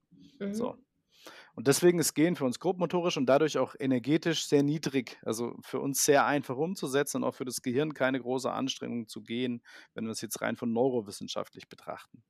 So. 0.52 0.74
Mhm. 0.74 0.86
Und 1.56 1.68
deswegen 1.68 2.00
ist 2.00 2.14
Gehen 2.14 2.38
für 2.38 2.46
uns 2.46 2.60
grobmotorisch 2.60 3.18
und 3.18 3.26
dadurch 3.26 3.58
auch 3.58 3.76
energetisch 3.78 4.48
sehr 4.48 4.64
niedrig. 4.64 5.20
Also 5.24 5.58
für 5.62 5.82
uns 5.82 6.06
sehr 6.06 6.26
einfach 6.26 6.56
umzusetzen 6.56 7.18
und 7.18 7.24
auch 7.26 7.36
für 7.36 7.44
das 7.44 7.62
Gehirn 7.62 7.94
keine 7.94 8.22
große 8.22 8.50
Anstrengung 8.50 9.10
zu 9.10 9.22
gehen, 9.22 9.62
wenn 9.94 10.06
wir 10.06 10.12
es 10.12 10.22
jetzt 10.22 10.42
rein 10.42 10.56
von 10.56 10.72
neurowissenschaftlich 10.72 11.68
betrachten. 11.68 12.24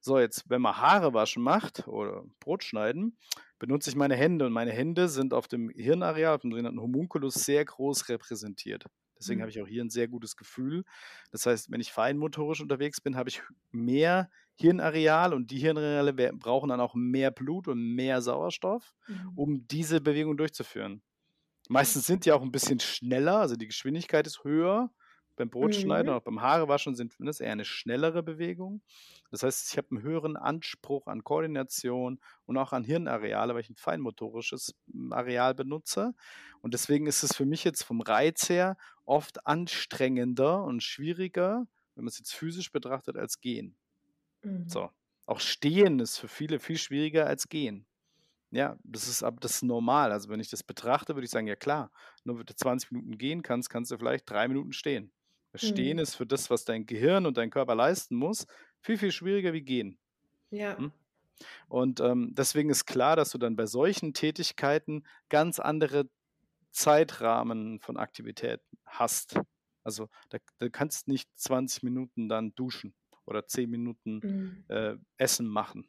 So, 0.00 0.18
jetzt, 0.18 0.48
wenn 0.50 0.62
man 0.62 0.76
Haare 0.78 1.14
waschen 1.14 1.42
macht 1.42 1.88
oder 1.88 2.24
Brot 2.40 2.64
schneiden, 2.64 3.16
benutze 3.58 3.90
ich 3.90 3.96
meine 3.96 4.16
Hände 4.16 4.46
und 4.46 4.52
meine 4.52 4.72
Hände 4.72 5.08
sind 5.08 5.32
auf 5.34 5.48
dem 5.48 5.70
Hirnareal, 5.70 6.34
auf 6.34 6.42
dem 6.42 6.50
sogenannten 6.50 6.80
Homunculus, 6.80 7.34
sehr 7.34 7.64
groß 7.64 8.08
repräsentiert. 8.08 8.84
Deswegen 9.18 9.40
Mhm. 9.40 9.42
habe 9.42 9.50
ich 9.50 9.60
auch 9.62 9.66
hier 9.68 9.82
ein 9.82 9.90
sehr 9.90 10.08
gutes 10.08 10.36
Gefühl. 10.36 10.84
Das 11.30 11.46
heißt, 11.46 11.70
wenn 11.70 11.80
ich 11.80 11.92
feinmotorisch 11.92 12.60
unterwegs 12.60 13.00
bin, 13.00 13.16
habe 13.16 13.28
ich 13.30 13.42
mehr 13.70 14.28
Hirnareal 14.56 15.32
und 15.32 15.50
die 15.50 15.58
Hirnareale 15.58 16.12
brauchen 16.34 16.68
dann 16.68 16.80
auch 16.80 16.94
mehr 16.94 17.30
Blut 17.30 17.68
und 17.68 17.80
mehr 17.94 18.20
Sauerstoff, 18.22 18.94
Mhm. 19.08 19.34
um 19.34 19.66
diese 19.66 20.00
Bewegung 20.00 20.36
durchzuführen. 20.36 21.02
Meistens 21.68 22.06
sind 22.06 22.24
die 22.26 22.32
auch 22.32 22.42
ein 22.42 22.52
bisschen 22.52 22.80
schneller, 22.80 23.38
also 23.38 23.56
die 23.56 23.66
Geschwindigkeit 23.66 24.26
ist 24.26 24.44
höher. 24.44 24.90
Beim 25.36 25.50
Brotschneiden 25.50 26.08
Mhm. 26.08 26.12
und 26.12 26.16
auch 26.18 26.22
beim 26.24 26.40
Haarewaschen 26.42 26.94
sind 26.94 27.14
das 27.18 27.40
eher 27.40 27.52
eine 27.52 27.64
schnellere 27.64 28.22
Bewegung. 28.22 28.82
Das 29.30 29.42
heißt, 29.42 29.70
ich 29.72 29.76
habe 29.78 29.88
einen 29.90 30.02
höheren 30.02 30.36
Anspruch 30.36 31.06
an 31.08 31.24
Koordination 31.24 32.20
und 32.46 32.56
auch 32.58 32.72
an 32.72 32.84
Hirnareale, 32.84 33.54
weil 33.54 33.62
ich 33.62 33.70
ein 33.70 33.76
feinmotorisches 33.76 34.74
mm, 34.86 35.12
Areal 35.12 35.54
benutze. 35.54 36.14
Und 36.60 36.74
deswegen 36.74 37.06
ist 37.06 37.22
es 37.22 37.34
für 37.36 37.46
mich 37.46 37.64
jetzt 37.64 37.82
vom 37.84 38.00
Reiz 38.00 38.48
her 38.48 38.76
oft 39.04 39.46
anstrengender 39.46 40.62
und 40.64 40.82
schwieriger, 40.82 41.66
wenn 41.94 42.04
man 42.04 42.08
es 42.08 42.18
jetzt 42.18 42.34
physisch 42.34 42.70
betrachtet, 42.72 43.16
als 43.16 43.40
gehen. 43.40 43.76
Mhm. 44.44 44.68
So. 44.68 44.90
Auch 45.26 45.40
stehen 45.40 46.00
ist 46.00 46.18
für 46.18 46.28
viele 46.28 46.58
viel 46.60 46.78
schwieriger 46.78 47.26
als 47.26 47.48
gehen. 47.48 47.86
Ja, 48.50 48.78
das 48.84 49.08
ist 49.08 49.22
aber 49.24 49.38
das 49.40 49.56
ist 49.56 49.62
normal. 49.64 50.12
Also 50.12 50.28
wenn 50.30 50.40
ich 50.40 50.50
das 50.50 50.62
betrachte, 50.64 51.14
würde 51.16 51.24
ich 51.24 51.30
sagen, 51.30 51.46
ja 51.48 51.56
klar, 51.56 51.90
nur 52.24 52.38
wenn 52.38 52.46
du 52.46 52.54
20 52.56 52.92
Minuten 52.92 53.18
gehen 53.18 53.42
kannst, 53.42 53.70
kannst 53.70 53.90
du 53.90 53.98
vielleicht 53.98 54.30
drei 54.30 54.48
Minuten 54.48 54.72
stehen. 54.72 55.12
Stehen 55.56 55.96
Mhm. 55.96 56.02
ist 56.02 56.14
für 56.16 56.26
das, 56.26 56.50
was 56.50 56.64
dein 56.64 56.86
Gehirn 56.86 57.26
und 57.26 57.36
dein 57.36 57.50
Körper 57.50 57.74
leisten 57.74 58.16
muss, 58.16 58.46
viel, 58.80 58.98
viel 58.98 59.12
schwieriger 59.12 59.52
wie 59.52 59.62
gehen. 59.62 59.98
Ja. 60.50 60.76
Hm? 60.78 60.92
Und 61.68 62.00
ähm, 62.00 62.34
deswegen 62.34 62.70
ist 62.70 62.86
klar, 62.86 63.16
dass 63.16 63.30
du 63.30 63.38
dann 63.38 63.56
bei 63.56 63.66
solchen 63.66 64.14
Tätigkeiten 64.14 65.04
ganz 65.28 65.58
andere 65.60 66.08
Zeitrahmen 66.70 67.80
von 67.80 67.96
Aktivitäten 67.96 68.78
hast. 68.86 69.38
Also 69.84 70.08
da, 70.30 70.38
da 70.58 70.68
kannst 70.68 71.08
nicht 71.08 71.30
20 71.36 71.82
Minuten 71.82 72.28
dann 72.28 72.54
duschen 72.54 72.94
oder 73.26 73.46
10 73.46 73.70
Minuten 73.70 74.20
Mhm. 74.22 74.64
äh, 74.68 74.96
Essen 75.18 75.46
machen. 75.46 75.88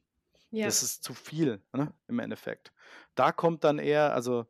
Ja. 0.52 0.66
Das 0.66 0.84
ist 0.84 1.04
zu 1.04 1.14
viel, 1.14 1.64
ne, 1.74 1.94
im 2.08 2.20
Endeffekt. 2.20 2.72
Da 3.16 3.32
kommt 3.32 3.64
dann 3.64 3.80
eher, 3.80 4.14
also 4.14 4.46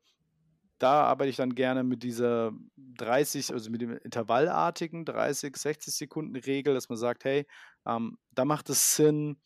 da 0.80 1.03
arbeite 1.05 1.30
ich 1.30 1.38
dann 1.38 1.55
gerne 1.55 1.84
mit 1.84 2.03
dieser 2.03 2.51
30, 2.78 3.53
also 3.53 3.69
mit 3.71 3.82
dem 3.82 3.91
intervallartigen 3.97 5.05
30, 5.05 5.55
60 5.57 5.95
Sekunden 5.95 6.36
Regel, 6.36 6.73
dass 6.73 6.89
man 6.89 6.97
sagt, 6.97 7.23
hey, 7.26 7.47
ähm, 7.86 8.17
da 8.32 8.45
macht 8.45 8.69
es 8.69 8.95
Sinn, 8.95 9.41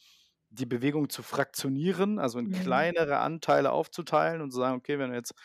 die 0.50 0.66
Bewegung 0.66 1.10
zu 1.10 1.24
fraktionieren, 1.24 2.20
also 2.20 2.40
in 2.40 2.50
Mhm. 2.50 2.52
kleinere 2.52 3.20
Anteile 3.20 3.72
aufzuteilen 3.72 4.42
und 4.42 4.52
zu 4.52 4.58
sagen, 4.60 4.78
okay, 4.78 4.98
wenn 5.00 5.12
wir 5.12 5.18
jetzt 5.18 5.36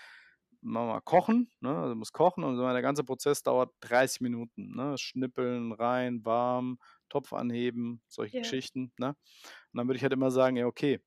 machen 0.63 0.87
wir 0.89 0.95
mal 0.95 1.01
kochen, 1.01 1.51
ne, 1.61 1.77
also 1.77 1.95
muss 1.95 2.13
kochen 2.13 2.43
und 2.45 2.57
der 2.59 2.83
ganze 2.83 3.05
Prozess 3.05 3.43
dauert 3.43 3.73
30 3.81 4.21
Minuten, 4.23 4.75
ne, 4.75 4.97
schnippeln, 4.99 5.73
rein, 5.73 6.25
warm, 6.25 6.79
Topf 7.11 7.33
anheben, 7.35 8.03
solche 8.09 8.35
Ja. 8.35 8.41
Geschichten, 8.41 8.93
ne? 8.99 9.09
Und 9.09 9.79
dann 9.79 9.87
würde 9.89 9.97
ich 9.99 10.03
halt 10.03 10.13
immer 10.15 10.31
sagen, 10.31 10.57
ja, 10.57 10.67
okay, 10.67 11.01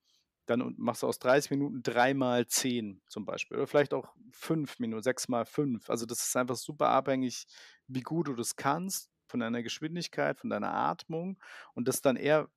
dann 0.48 0.76
machst 0.78 1.04
du 1.04 1.08
aus 1.08 1.20
30 1.20 1.52
Minuten 1.52 1.84
dreimal 1.84 2.48
10 2.48 3.02
zum 3.08 3.26
Beispiel. 3.26 3.58
Oder 3.58 3.68
vielleicht 3.68 3.93
auch 3.93 4.14
5 4.32 4.80
Minuten, 4.80 5.04
6 5.04 5.28
mal 5.28 5.45
5. 5.45 5.89
Also 5.89 6.06
das 6.06 6.20
ist 6.28 6.36
einfach 6.38 6.56
super 6.56 6.89
abhängig, 6.89 7.45
wie 7.88 8.02
gut 8.02 8.28
du 8.28 8.34
das 8.36 8.56
kannst, 8.56 9.12
von 9.28 9.39
deiner 9.41 9.64
Geschwindigkeit, 9.64 10.39
von 10.39 10.50
deiner 10.50 10.74
Atmung 10.74 11.38
und 11.74 11.88
das 11.88 12.02
dann 12.02 12.16
eher 12.16 12.50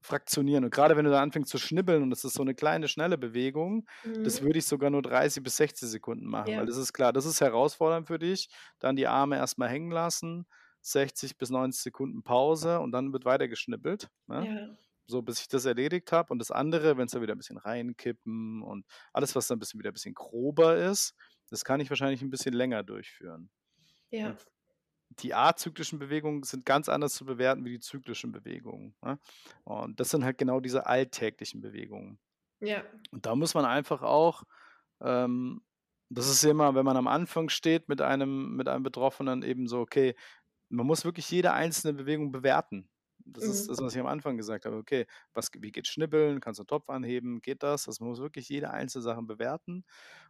fraktionieren. 0.00 0.64
Und 0.64 0.70
gerade 0.70 0.96
wenn 0.96 1.04
du 1.04 1.10
da 1.10 1.20
anfängst 1.22 1.50
zu 1.50 1.58
schnibbeln 1.58 2.02
und 2.02 2.10
das 2.10 2.24
ist 2.24 2.34
so 2.34 2.42
eine 2.42 2.54
kleine, 2.54 2.86
schnelle 2.88 3.18
Bewegung, 3.18 3.86
das 4.22 4.40
Mhm. 4.40 4.42
würde 4.42 4.58
ich 4.60 4.66
sogar 4.66 4.90
nur 4.90 5.02
30 5.02 5.42
bis 5.42 5.56
60 5.56 5.88
Sekunden 5.88 6.26
machen, 6.26 6.52
Ja. 6.52 6.56
weil 6.56 6.66
das 6.66 6.76
ist 6.76 6.92
klar, 6.92 7.12
das 7.12 7.26
ist 7.26 7.40
herausfordernd 7.40 8.06
für 8.06 8.18
dich. 8.18 8.48
Dann 8.78 8.94
die 8.96 9.08
Arme 9.08 9.36
erstmal 9.36 9.68
hängen 9.68 9.90
lassen, 9.90 10.46
60 10.80 11.36
bis 11.36 11.50
90 11.50 11.82
Sekunden 11.82 12.22
Pause 12.22 12.78
und 12.80 12.92
dann 12.92 13.12
wird 13.12 13.24
weiter 13.24 13.48
geschnippelt. 13.48 14.08
Ne? 14.28 14.46
Ja. 14.46 14.78
So, 15.10 15.22
bis 15.22 15.40
ich 15.40 15.48
das 15.48 15.64
erledigt 15.64 16.12
habe. 16.12 16.32
Und 16.32 16.38
das 16.38 16.50
andere, 16.50 16.98
wenn 16.98 17.06
es 17.06 17.12
da 17.12 17.22
wieder 17.22 17.34
ein 17.34 17.38
bisschen 17.38 17.56
reinkippen 17.56 18.62
und 18.62 18.86
alles, 19.12 19.34
was 19.34 19.48
dann 19.48 19.56
ein 19.56 19.58
bisschen 19.58 19.80
wieder 19.80 19.90
ein 19.90 19.94
bisschen 19.94 20.14
grober 20.14 20.76
ist, 20.76 21.14
das 21.48 21.64
kann 21.64 21.80
ich 21.80 21.88
wahrscheinlich 21.88 22.20
ein 22.20 22.30
bisschen 22.30 22.52
länger 22.52 22.82
durchführen. 22.82 23.50
Ja. 24.10 24.28
Und 24.28 24.46
die 25.22 25.34
azyklischen 25.34 25.98
Bewegungen 25.98 26.42
sind 26.42 26.66
ganz 26.66 26.90
anders 26.90 27.14
zu 27.14 27.24
bewerten 27.24 27.64
wie 27.64 27.70
die 27.70 27.80
zyklischen 27.80 28.32
Bewegungen. 28.32 28.94
Ne? 29.02 29.18
Und 29.64 29.98
das 29.98 30.10
sind 30.10 30.24
halt 30.24 30.36
genau 30.36 30.60
diese 30.60 30.86
alltäglichen 30.86 31.62
Bewegungen. 31.62 32.18
Ja. 32.60 32.82
Und 33.10 33.24
da 33.24 33.34
muss 33.34 33.54
man 33.54 33.64
einfach 33.64 34.02
auch, 34.02 34.42
ähm, 35.00 35.62
das 36.10 36.28
ist 36.28 36.44
immer, 36.44 36.74
wenn 36.74 36.84
man 36.84 36.98
am 36.98 37.06
Anfang 37.06 37.48
steht 37.48 37.88
mit 37.88 38.02
einem, 38.02 38.56
mit 38.56 38.68
einem 38.68 38.82
Betroffenen, 38.82 39.42
eben 39.42 39.66
so, 39.68 39.80
okay, 39.80 40.14
man 40.68 40.86
muss 40.86 41.04
wirklich 41.06 41.30
jede 41.30 41.52
einzelne 41.52 41.94
Bewegung 41.94 42.30
bewerten. 42.30 42.90
Das 43.32 43.44
ist 43.44 43.66
Mhm. 43.66 43.68
das, 43.68 43.80
was 43.82 43.94
ich 43.94 44.00
am 44.00 44.06
Anfang 44.06 44.36
gesagt 44.36 44.64
habe. 44.66 44.76
Okay, 44.76 45.06
was, 45.34 45.50
wie 45.58 45.72
geht 45.72 45.86
Schnibbeln? 45.86 46.40
Kannst 46.40 46.58
du 46.58 46.62
einen 46.62 46.68
Topf 46.68 46.88
anheben? 46.90 47.40
Geht 47.40 47.62
das? 47.62 47.86
Man 48.00 48.08
muss 48.08 48.20
wirklich 48.20 48.48
jede 48.48 48.70
einzelne 48.70 49.02
Sache 49.02 49.22
bewerten. 49.22 49.84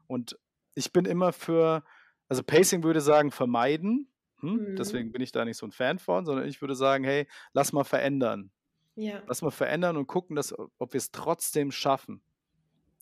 Und 0.07 0.39
ich 0.75 0.93
bin 0.93 1.05
immer 1.05 1.33
für, 1.33 1.85
also 2.29 2.43
Pacing 2.43 2.83
würde 2.83 3.01
sagen, 3.01 3.31
vermeiden. 3.31 4.11
Hm? 4.41 4.73
Mhm. 4.73 4.77
Deswegen 4.77 5.13
bin 5.13 5.23
ich 5.23 5.33
da 5.33 5.45
nicht 5.45 5.57
so 5.57 5.67
ein 5.67 5.73
Fan 5.73 5.99
von, 5.99 6.25
sondern 6.25 6.47
ich 6.47 6.61
würde 6.61 6.75
sagen, 6.75 7.05
hey, 7.05 7.27
lass 7.53 7.73
mal 7.73 7.85
verändern. 7.85 8.51
Ja. 8.95 9.23
Lass 9.27 9.43
mal 9.43 9.51
verändern 9.51 9.97
und 9.97 10.07
gucken, 10.07 10.35
dass, 10.37 10.53
ob 10.57 10.93
wir 10.93 10.99
es 10.99 11.11
trotzdem 11.11 11.71
schaffen. 11.71 12.23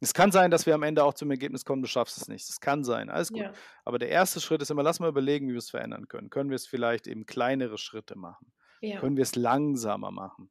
Es 0.00 0.12
kann 0.12 0.30
sein, 0.30 0.50
dass 0.50 0.66
wir 0.66 0.74
am 0.74 0.82
Ende 0.82 1.02
auch 1.04 1.14
zum 1.14 1.30
Ergebnis 1.30 1.64
kommen, 1.64 1.80
du 1.80 1.88
schaffst 1.88 2.18
es 2.18 2.28
nicht. 2.28 2.46
Das 2.50 2.60
kann 2.60 2.84
sein, 2.84 3.08
alles 3.08 3.30
gut. 3.32 3.40
Ja. 3.40 3.52
Aber 3.82 3.98
der 3.98 4.10
erste 4.10 4.40
Schritt 4.42 4.60
ist 4.60 4.70
immer, 4.70 4.82
lass 4.82 5.00
mal 5.00 5.08
überlegen, 5.08 5.48
wie 5.48 5.52
wir 5.52 5.58
es 5.58 5.70
verändern 5.70 6.06
können. 6.06 6.28
Können 6.28 6.50
wir 6.50 6.56
es 6.56 6.66
vielleicht 6.66 7.06
eben 7.06 7.24
kleinere 7.24 7.78
Schritte 7.78 8.14
machen? 8.14 8.52
Ja. 8.80 9.00
Können 9.00 9.16
wir 9.16 9.22
es 9.22 9.36
langsamer 9.36 10.10
machen? 10.10 10.50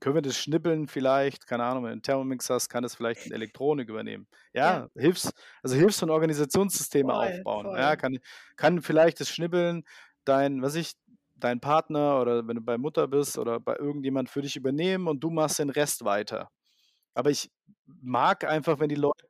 Können 0.00 0.16
wir 0.16 0.22
das 0.22 0.36
Schnippeln 0.36 0.86
vielleicht, 0.86 1.46
keine 1.46 1.64
Ahnung, 1.64 1.84
wenn 1.84 1.88
du 1.88 1.92
einen 1.92 2.02
Thermomix 2.02 2.50
hast, 2.50 2.68
kann 2.68 2.82
das 2.82 2.94
vielleicht 2.94 3.24
eine 3.24 3.34
Elektronik 3.36 3.88
übernehmen. 3.88 4.26
Ja, 4.52 4.88
Hilfs, 4.94 5.32
also 5.62 5.76
Hilfs- 5.76 6.02
und 6.02 6.10
Organisationssysteme 6.10 7.10
Voll, 7.12 7.26
aufbauen. 7.38 7.66
voll. 7.66 7.78
Ja, 7.78 7.96
kann, 7.96 8.18
kann 8.56 8.82
vielleicht 8.82 9.20
das 9.20 9.30
Schnibbeln 9.30 9.84
dein, 10.24 10.60
was 10.60 10.74
ich, 10.74 10.92
dein 11.36 11.60
Partner 11.60 12.20
oder 12.20 12.46
wenn 12.46 12.56
du 12.56 12.62
bei 12.62 12.76
Mutter 12.76 13.08
bist 13.08 13.38
oder 13.38 13.60
bei 13.60 13.76
irgendjemand 13.76 14.28
für 14.28 14.42
dich 14.42 14.56
übernehmen 14.56 15.08
und 15.08 15.20
du 15.24 15.30
machst 15.30 15.58
den 15.58 15.70
Rest 15.70 16.04
weiter. 16.04 16.50
Aber 17.14 17.30
ich 17.30 17.50
mag 17.86 18.44
einfach, 18.44 18.80
wenn 18.80 18.88
die 18.88 18.94
Leute 18.94 19.26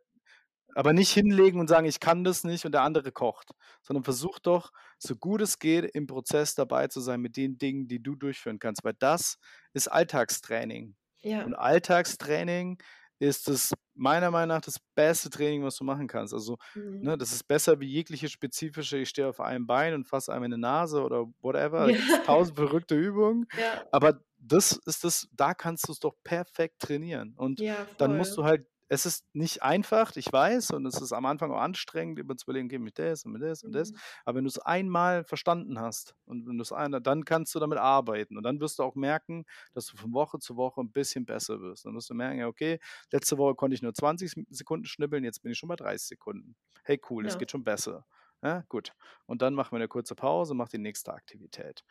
aber 0.74 0.92
nicht 0.92 1.10
hinlegen 1.12 1.60
und 1.60 1.68
sagen: 1.68 1.86
„Ich 1.86 2.00
kann 2.00 2.24
das 2.24 2.44
nicht“ 2.44 2.64
und 2.66 2.72
der 2.72 2.82
andere 2.82 3.12
kocht, 3.12 3.52
sondern 3.82 4.04
versuch 4.04 4.38
doch, 4.38 4.70
so 4.98 5.16
gut 5.16 5.40
es 5.42 5.58
geht, 5.58 5.84
im 5.94 6.06
Prozess 6.06 6.54
dabei 6.54 6.88
zu 6.88 7.00
sein 7.00 7.20
mit 7.20 7.36
den 7.36 7.58
Dingen, 7.58 7.88
die 7.88 8.02
du 8.02 8.16
durchführen 8.16 8.58
kannst, 8.58 8.84
weil 8.84 8.94
das 8.98 9.36
ist 9.72 9.88
Alltagstraining. 9.88 10.96
Und 11.42 11.54
Ja. 11.54 11.54
Alltagstraining 11.54 12.78
ist 13.18 13.48
das 13.48 13.72
meiner 13.94 14.30
Meinung 14.30 14.56
nach 14.56 14.60
das 14.62 14.78
beste 14.94 15.30
Training, 15.30 15.62
was 15.64 15.76
du 15.76 15.84
machen 15.84 16.08
kannst. 16.08 16.34
Also, 16.34 16.56
Mhm. 16.74 16.94
ne, 17.00 17.16
das 17.18 17.32
ist 17.32 17.46
besser 17.46 17.80
wie 17.80 17.86
jegliche 17.86 18.28
spezifische 18.28 18.98
ich 18.98 19.08
stehe 19.10 19.28
auf 19.28 19.40
einem 19.40 19.66
Bein 19.66 19.94
und 19.94 20.06
fasse 20.08 20.32
einem 20.32 20.44
in 20.44 20.50
die 20.52 20.56
Nase 20.58 21.02
oder 21.02 21.26
whatever. 21.40 21.92
Ja. 21.92 21.96
tausend 22.22 22.56
verrückte 22.58 22.96
Übungen, 22.96 23.46
Ja. 23.56 23.84
aber 23.90 24.20
das 24.38 24.72
ist 24.86 25.04
das 25.04 25.28
da 25.32 25.54
kannst 25.54 25.88
du's 25.88 26.00
doch 26.00 26.14
perfekt 26.24 26.80
trainieren. 26.80 27.34
Und 27.36 27.62
Ja, 27.62 27.86
dann 27.96 28.12
musst 28.14 28.36
du 28.36 28.44
halt 28.44 28.66
es 28.88 29.06
ist 29.06 29.24
nicht 29.34 29.62
einfach, 29.62 30.14
ich 30.16 30.32
weiß, 30.32 30.72
und 30.72 30.86
es 30.86 31.00
ist 31.00 31.12
am 31.12 31.26
Anfang 31.26 31.50
auch 31.52 31.60
anstrengend, 31.60 32.18
immer 32.18 32.36
zu 32.36 32.44
überlegen: 32.46 32.68
„Okay, 32.68 32.78
mit 32.78 32.98
das 32.98 33.24
und 33.24 33.32
mit 33.32 33.42
das 33.42 33.64
und 33.64 33.74
das.“ 33.74 33.92
Mhm. 33.92 34.02
Aber 34.24 34.36
wenn 34.38 34.44
du's 34.44 34.58
einmal 34.58 35.24
verstanden 35.24 35.80
hast 35.80 36.14
und 36.26 36.46
wenn 36.46 36.58
du's 36.58 36.72
einmal 36.72 37.00
dann 37.00 37.24
kannst 37.24 37.54
du 37.54 37.60
damit 37.60 37.78
arbeiten 37.78 38.36
und 38.36 38.42
dann 38.44 38.60
wirst 38.60 38.78
du 38.78 38.82
auch 38.84 38.94
merken, 38.96 39.44
dass 39.72 39.86
du 39.86 39.96
von 39.96 40.12
Woche 40.14 40.38
zu 40.38 40.56
Woche 40.56 40.80
'n 40.82 40.92
bisschen 40.92 41.26
besser 41.26 41.60
wirst. 41.60 41.84
Dann 41.86 41.94
wirst 41.94 42.10
du 42.10 42.14
merken: 42.14 42.38
„Ja, 42.40 42.46
okay, 42.48 42.78
letzte 43.12 43.38
Woche 43.38 43.54
konnte 43.54 43.74
ich 43.74 43.82
nur 43.82 43.94
20 43.94 44.36
S 44.36 44.44
Sekunden 44.50 44.86
schnippeln, 44.86 45.24
jetzt 45.24 45.42
bin 45.42 45.52
ich 45.52 45.58
schon 45.58 45.68
bei 45.68 45.76
30 45.76 46.08
Sekunden. 46.08 46.56
Hey, 46.86 47.00
cool, 47.08 47.26
es 47.26 47.36
Ja. 47.36 47.38
geht 47.38 47.50
schon 47.50 47.64
besser.“ 47.64 48.06
Ja, 48.42 48.62
gut. 48.68 48.92
Und 49.26 49.40
dann 49.40 49.54
machen 49.54 49.72
wir 49.72 49.78
'ne 49.78 49.88
kurze 49.88 50.14
Pause, 50.14 50.52
mach 50.54 50.68
die 50.68 50.76
nächste 50.78 51.14
Aktivität. 51.14 51.82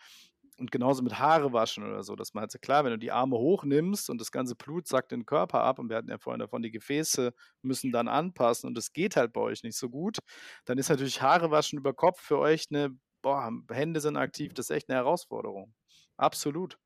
Und 0.59 0.71
genauso 0.71 1.01
mit 1.01 1.17
Haare 1.17 1.51
waschen 1.51 1.83
oder 1.83 2.03
so, 2.03 2.15
dass 2.15 2.33
man 2.33 2.41
halt 2.41 2.51
so 2.51 2.59
klar, 2.59 2.83
wenn 2.83 2.91
du 2.91 2.99
die 2.99 3.11
Arme 3.11 3.37
hochnimmst 3.37 4.09
und 4.09 4.21
das 4.21 4.31
ganze 4.31 4.55
Blut 4.55 4.87
sackt 4.87 5.11
den 5.11 5.25
Körper 5.25 5.61
ab 5.63 5.79
und 5.79 5.89
wir 5.89 5.97
hatten 5.97 6.09
ja 6.09 6.19
vorhin 6.19 6.39
davon, 6.39 6.61
die 6.61 6.69
Gefäße 6.71 7.33
müssen 7.63 7.91
dann 7.91 8.07
anpassen 8.07 8.67
und 8.67 8.77
das 8.77 8.93
geht 8.93 9.15
halt 9.15 9.33
bei 9.33 9.41
euch 9.41 9.63
nicht 9.63 9.77
so 9.77 9.89
gut, 9.89 10.19
dann 10.65 10.77
ist 10.77 10.89
natürlich 10.89 11.21
Haare 11.23 11.49
waschen 11.49 11.79
über 11.79 11.93
Kopf 11.93 12.21
für 12.21 12.37
euch 12.37 12.69
'ne 12.69 12.95
boah, 13.23 13.49
Hände 13.71 13.99
sind 14.01 14.15
aktiv, 14.17 14.53
das 14.53 14.69
ist 14.69 14.75
echt 14.75 14.89
'ne 14.89 14.95
Herausforderung. 14.95 15.73
Absolut. 16.17 16.77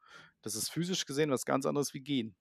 Das 0.43 0.55
ist 0.55 0.69
physisch 0.71 1.05
gesehen 1.05 1.31
was 1.31 1.43
ganz 1.45 1.65
anderes 1.65 1.93
wie 1.93 1.99
Gehen. 2.01 2.35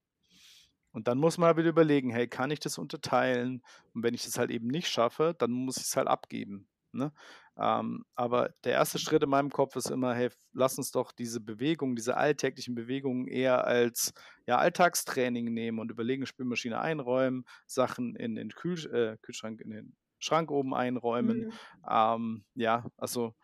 Und 0.95 1.09
dann 1.09 1.19
muss 1.19 1.39
man 1.39 1.49
halt 1.49 1.57
wieder 1.59 1.69
überlegen: 1.71 2.11
„Hey, 2.11 2.29
kann 2.29 2.51
ich 2.51 2.61
das 2.61 2.79
unterteilen?“ 2.79 3.63
Und 3.95 4.03
wenn 4.03 4.15
ich 4.15 4.25
das 4.25 4.39
halt 4.39 4.51
eben 4.51 4.69
nicht 4.69 4.89
schaffe, 4.89 5.35
dann 5.39 5.51
muss 5.53 5.77
ich's 5.79 5.97
halt 5.97 6.09
abgeben, 6.09 6.69
ne? 6.93 7.13
Ähm, 7.59 8.05
aber 8.15 8.51
der 8.65 8.73
erste 8.73 8.99
Schritt 8.99 9.23
in 9.23 9.31
meinem 9.31 9.51
Kopf 9.51 9.77
ist 9.77 9.91
immer: 9.91 10.15
„Hey, 10.15 10.31
lass 10.53 10.79
uns 10.79 10.91
doch 10.93 11.13
diese 11.13 11.41
Bewegung 11.41 11.97
diese 11.97 12.17
alltäglichen 12.17 12.75
Bewegungen 12.75 13.27
eher 13.29 13.65
als, 13.67 14.13
ja, 14.47 14.59
Alltagstraining 14.59 15.53
nehmen 15.55 15.79
und 15.79 15.91
überlegen, 15.91 16.27
Spülmaschine 16.27 16.81
einräumen, 16.81 17.45
Sachen 17.67 18.15
in 18.17 18.35
den 18.37 18.51
Kühlsch 18.51 18.87
äh, 18.87 19.17
Kühlschrank 19.23 19.61
in 19.63 19.71
den 19.71 19.97
Schrank 20.19 20.51
oben 20.51 20.75
einräumen.“ 20.75 21.47
Mhm. 21.47 21.59
Ähm, 21.89 22.45
ja, 22.55 22.87
also, 22.99 23.35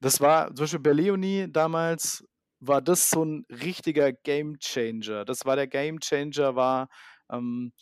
das 0.00 0.20
war 0.20 0.48
zum 0.54 0.64
Beispiel 0.64 0.80
bei 0.80 0.92
Leonie 0.92 1.46
damals 1.50 2.24
war 2.60 2.80
das 2.82 3.10
so 3.10 3.22
'n 3.24 3.44
richtiger 3.50 4.12
Gamechanger. 4.12 5.24
Das 5.24 5.44
war 5.44 5.56
der 5.56 5.66
Gamechanger 5.68 6.56
war, 6.56 6.88
ähm, 7.30 7.72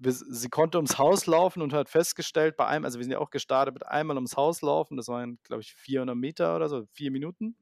sie 0.00 0.48
konnte 0.48 0.78
ums 0.78 0.98
Haus 0.98 1.26
laufen 1.26 1.62
und 1.62 1.72
hat 1.72 1.88
festgestellt 1.88 2.56
bei 2.56 2.66
einem 2.66 2.84
also, 2.84 2.98
wir 2.98 3.04
sind 3.04 3.12
ja 3.12 3.18
auch 3.18 3.30
gestartet 3.30 3.74
mit 3.74 3.86
einmal 3.86 4.16
ums 4.16 4.36
Haus 4.36 4.62
laufen, 4.62 4.96
das 4.96 5.08
waren, 5.08 5.38
glaube 5.44 5.62
ich, 5.62 5.74
400 5.74 6.16
Meter 6.16 6.56
oder 6.56 6.68
so, 6.68 6.84
4 6.92 7.10
Minuten. 7.10 7.56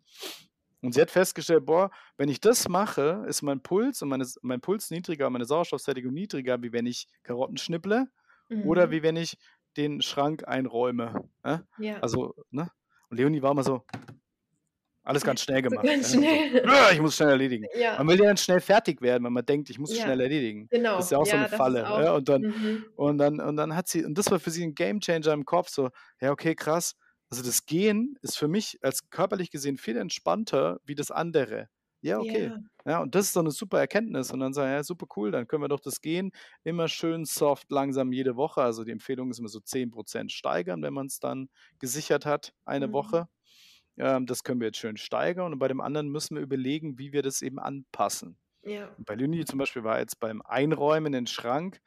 Und 0.83 0.95
sie 0.95 1.01
hat 1.03 1.11
festgestellt: 1.11 1.67
„Boah, 1.67 1.91
wenn 2.19 2.29
ich 2.29 2.41
das 2.41 2.69
mache, 2.69 3.25
ist 3.29 3.43
mein 3.43 3.63
Puls 3.63 4.03
und 4.03 4.09
meine 4.11 4.27
mein 4.43 4.61
Puls 4.61 4.91
niedriger 4.91 5.31
meine 5.31 5.47
Sauerstoffsättigung 5.47 6.13
niedriger, 6.15 6.63
wie 6.63 6.73
wenn 6.73 6.87
ich 6.87 7.09
Karotten 7.25 7.57
schnippele 7.59 8.09
oder 8.61 8.91
Mhm. 8.91 8.93
wie 8.93 9.03
wenn 9.03 9.17
ich 9.17 9.39
den 9.77 10.03
Schrank 10.03 10.47
einräume“, 10.49 11.29
ne? 11.45 11.67
Ja. 11.79 12.03
Also, 12.03 12.35
ne? 12.51 12.71
Und 13.11 13.19
Leonie 13.19 13.43
war 13.43 13.53
immer 13.53 13.65
so 13.65 13.85
alles 15.07 15.25
ganz 15.25 15.41
schnell 15.43 15.63
So 15.69 15.77
gemacht, 15.77 15.87
ganz 15.87 16.09
ja, 16.09 16.09
so: 16.11 16.21
schnell. 16.21 16.53
„Ich 16.93 17.01
muss 17.01 17.17
schnell 17.17 17.31
erledigen.“ 17.31 17.69
Man 17.97 18.07
Ja. 18.07 18.09
will 18.09 18.19
ja 18.21 18.27
dann 18.27 18.37
schnell 18.37 18.61
fertig 18.61 19.01
werden, 19.03 19.25
weil 19.25 19.31
man 19.33 19.47
denkt: 19.47 19.71
„Ich 19.71 19.79
muss 19.79 19.93
es 19.93 19.99
Ja, 19.99 20.01
schnell 20.01 20.21
erledigen.“ 20.21 20.71
Das 20.97 21.07
ist 21.07 21.11
genau. 21.11 21.13
ja 21.13 21.19
auch 21.19 21.27
so 21.27 21.37
'ne 21.39 21.47
Ja, 21.47 21.49
das 21.49 21.67
ist 21.69 21.81
Falle, 21.81 21.85
auch 21.85 22.05
ja? 22.05 22.13
Und 22.15 22.29
dann 22.29 22.47
mhm. 22.47 22.87
und 22.95 23.19
dann 23.19 23.41
und 23.41 23.57
dann 23.57 23.75
hat 23.77 23.89
sie 23.89 24.05
und 24.05 24.17
das 24.19 24.31
war 24.31 24.41
für 24.41 24.51
sie 24.51 24.65
'n 24.65 24.75
Gamechanger 24.75 25.33
im 25.33 25.45
Kopf 25.45 25.69
so: 25.71 25.91
„Ja, 26.21 26.33
okay, 26.33 26.55
krass. 26.55 26.95
Also, 27.31 27.43
das 27.45 27.67
Gehen 27.67 28.17
ist 28.23 28.39
für 28.39 28.49
mich 28.49 28.79
als 28.83 29.11
körperlich 29.11 29.51
gesehen 29.51 29.79
viel 29.79 29.97
entspannter 29.97 30.79
wie 30.85 30.95
das 30.97 31.11
andere.“ 31.11 31.69
Ja, 32.03 32.21
okay. 32.21 32.53
Ja. 32.53 32.67
Ja, 32.87 33.01
und 33.03 33.15
das 33.17 33.27
ist 33.29 33.37
doch 33.37 33.43
'ne 33.43 33.51
super 33.53 33.81
Erkenntnis. 33.81 34.31
Und 34.33 34.41
dann 34.41 34.53
sage 34.55 34.71
ich: 34.71 34.75
„Ja, 34.77 34.85
super 34.85 35.07
cool, 35.17 35.31
dann 35.33 35.47
können 35.49 35.63
wir 35.65 35.69
doch 35.69 35.81
das 35.81 36.01
Gehen 36.03 36.33
immer 36.65 36.89
schön 36.89 37.25
soft 37.25 37.71
langsam 37.73 38.13
jede 38.13 38.37
Woche“ 38.37 38.63
also, 38.63 38.85
die 38.85 38.93
Empfehlung 38.93 39.31
ist 39.31 39.39
immer 39.41 39.49
so 39.49 39.61
10 39.61 39.91
% 39.93 40.33
steigern, 40.33 40.83
wenn 40.83 40.95
man's 40.95 41.21
dann 41.21 41.49
gesichert 41.81 42.27
hat, 42.27 42.53
eine 42.65 42.93
Mhm. 42.93 42.93
Woche. 42.93 43.29
Ähm, 43.99 44.27
das 44.27 44.43
können 44.43 44.61
wir 44.61 44.69
jetzt 44.69 44.79
schön 44.79 44.97
steigern 44.97 45.53
und 45.53 45.59
bei 45.59 45.69
dem 45.69 45.81
anderen 45.81 46.09
müssen 46.09 46.37
wir 46.37 46.43
überlegen, 46.43 46.99
wie 46.99 47.13
wir 47.13 47.23
das 47.23 47.43
eben 47.43 47.59
anpassen. 47.59 48.37
Ja. 48.63 48.89
Bei 48.99 49.15
Leonie 49.15 49.45
zum 49.45 49.59
Beispiel 49.59 49.85
war 49.85 50.01
jetzt 50.01 50.19
beim 50.19 50.43
Einräumen 50.43 51.07
in 51.07 51.13
den 51.13 51.27
Schrank, 51.27 51.81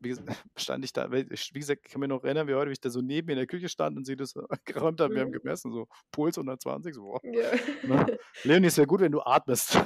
wie 0.00 0.16
stand 0.56 0.84
ich 0.84 0.92
da 0.92 1.10
wie 1.12 1.24
gesagt, 1.26 1.82
ich 1.86 1.92
kann 1.92 2.00
mich 2.00 2.08
noch 2.08 2.24
erinnern 2.24 2.48
wie 2.48 2.54
heute, 2.54 2.68
wie 2.68 2.72
ich 2.72 2.80
da 2.80 2.90
so 2.90 3.00
neben 3.00 3.28
ihr 3.28 3.32
in 3.34 3.38
der 3.38 3.46
Küche 3.46 3.68
stand 3.68 3.96
und 3.96 4.04
sie 4.06 4.16
das 4.16 4.34
geräumt 4.64 5.00
hat. 5.00 5.14
Wir 5.14 5.22
haben 5.22 5.30
Mhm. 5.30 5.32
gemessen, 5.32 5.72
so 5.72 5.86
Puls 6.10 6.36
120, 6.38 6.94
so, 6.94 7.02
boah, 7.02 7.20
Ja. 7.22 7.52
ne? 7.82 8.10
„Leonie, 8.44 8.66
es 8.68 8.76
wäre 8.76 8.86
gut, 8.86 9.00
wenn 9.00 9.12
du 9.12 9.20
atmest.“ 9.22 9.78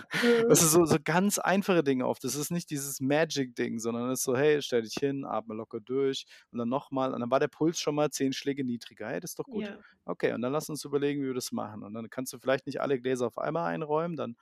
Das 0.49 0.61
Mhm. 0.61 0.63
ist 0.63 0.73
so 0.73 0.85
so 0.87 0.97
ganz 1.03 1.39
einfache 1.39 1.83
Dinge 1.85 2.07
oft. 2.07 2.25
Das 2.25 2.35
ist 2.37 2.51
nicht 2.51 2.71
dieses 2.71 3.01
Magic-Ding, 3.01 3.79
sondern 3.79 4.11
es 4.11 4.21
ist 4.21 4.25
so: 4.25 4.37
„Hey, 4.37 4.63
stell 4.63 4.83
dich 4.83 4.95
hin, 4.95 5.25
atme 5.25 5.55
locker 5.55 5.81
durch.“ 5.81 6.27
Und 6.51 6.59
dann 6.59 6.69
noch 6.69 6.91
mal 6.91 7.13
und 7.15 7.21
dann 7.21 7.31
war 7.31 7.41
der 7.41 7.49
Puls 7.49 7.79
schon 7.81 7.95
mal 7.95 8.11
10 8.11 8.33
Schläge 8.33 8.65
niedriger. 8.65 9.09
Hey, 9.09 9.21
das 9.21 9.33
ist 9.33 9.39
doch 9.39 9.49
gut. 9.51 9.69
Ja. 9.69 9.85
Okay, 10.05 10.33
und 10.33 10.41
dann 10.43 10.53
lass 10.53 10.69
uns 10.69 10.85
überlegen, 10.85 11.23
wie 11.23 11.27
wir 11.27 11.35
das 11.35 11.53
machen. 11.53 11.83
Und 11.83 11.95
dann 11.95 12.09
kannst 12.11 12.33
du 12.33 12.39
vielleicht 12.39 12.67
nicht 12.67 12.81
alle 12.81 13.01
Gläser 13.01 13.27
auf 13.27 13.39
einmal 13.39 13.73
einräumen, 13.75 14.17
dann 14.17 14.37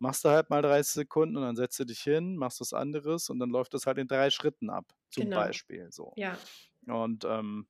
machst 0.00 0.24
du 0.24 0.30
halt 0.30 0.50
mal 0.50 0.62
30 0.62 0.92
Sekunden 0.94 1.36
und 1.36 1.42
dann 1.42 1.56
setzt 1.56 1.78
du 1.80 1.84
dich 1.84 2.00
hin, 2.00 2.36
machst 2.36 2.60
was 2.60 2.72
anderes 2.72 3.30
und 3.30 3.38
dann 3.40 3.50
läuft 3.50 3.74
das 3.74 3.86
halt 3.86 3.98
in 3.98 4.08
3 4.08 4.30
Schritten 4.30 4.70
ab, 4.70 4.86
zum 5.10 5.30
Genau. 5.30 5.32
Beispiel 5.32 5.88
so. 5.92 6.16
Ja. 6.16 6.38
Und, 6.86 7.24
ähm, 7.24 7.68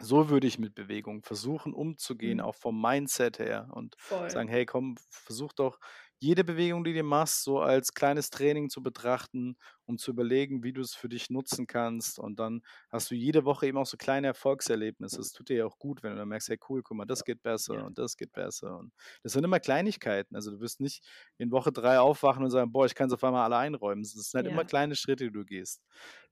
so 0.00 0.30
würde 0.30 0.46
ich 0.48 0.58
mit 0.58 0.74
Bewegung 0.74 1.22
versuchen, 1.24 1.74
umzugehen, 1.74 2.40
Mhm. 2.40 2.42
auch 2.42 2.56
vom 2.56 2.80
Mindset 2.80 3.38
her 3.38 3.68
und 3.72 3.96
Voll. 3.98 4.28
sagen: 4.28 4.48
„Hey, 4.48 4.66
komm, 4.66 4.96
versuch 5.10 5.52
doch 5.54 5.80
jede 6.20 6.44
Bewegung, 6.44 6.84
die 6.84 6.94
du 6.94 7.02
machst, 7.02 7.42
so 7.44 7.60
als 7.60 7.92
kleines 7.94 8.30
Training 8.30 8.70
zu 8.70 8.82
betrachten, 8.82 9.56
um 9.84 9.98
zu 9.98 10.10
überlegen, 10.12 10.62
wie 10.62 10.72
du's 10.72 10.94
für 10.94 11.08
dich 11.08 11.30
nutzen 11.30 11.66
kannst.“ 11.66 12.18
Und 12.18 12.38
dann 12.38 12.62
hast 12.90 13.10
du 13.10 13.14
jede 13.14 13.44
Woche 13.44 13.66
eben 13.66 13.78
auch 13.78 13.86
so 13.86 13.96
kleine 13.96 14.28
Erfolgserlebnisse. 14.28 15.20
Es 15.20 15.32
tut 15.32 15.48
dir 15.48 15.56
ja 15.58 15.66
auch 15.66 15.78
gut, 15.78 16.02
wenn 16.02 16.12
du 16.12 16.16
dann 16.18 16.28
merkst: 16.28 16.48
„Hey, 16.48 16.58
cool, 16.68 16.82
guck 16.82 16.96
mal, 16.96 17.04
das 17.06 17.24
geht 17.24 17.42
besser 17.42 17.74
Ja. 17.74 17.84
und 17.84 17.98
das 17.98 18.16
geht 18.16 18.32
besser.“ 18.32 18.78
Und 18.78 18.92
das 19.22 19.32
sind 19.32 19.44
immer 19.44 19.60
Kleinigkeiten. 19.60 20.34
Also, 20.36 20.50
du 20.50 20.60
wirst 20.60 20.80
nicht 20.80 21.04
in 21.38 21.50
Woche 21.50 21.72
3 21.72 21.98
aufwachen 22.00 22.44
und 22.44 22.50
sagen: 22.50 22.72
„Boah, 22.72 22.86
ich 22.86 22.94
kann's 22.94 23.12
auf 23.12 23.24
einmal 23.24 23.44
alle 23.44 23.56
einräumen.“ 23.58 24.02
Es 24.02 24.12
sind 24.12 24.34
halt 24.38 24.46
immer 24.46 24.64
Ja. 24.64 24.66
kleine 24.66 24.96
Schritte, 24.96 25.24
die 25.26 25.32
du 25.32 25.44
gehst. 25.44 25.82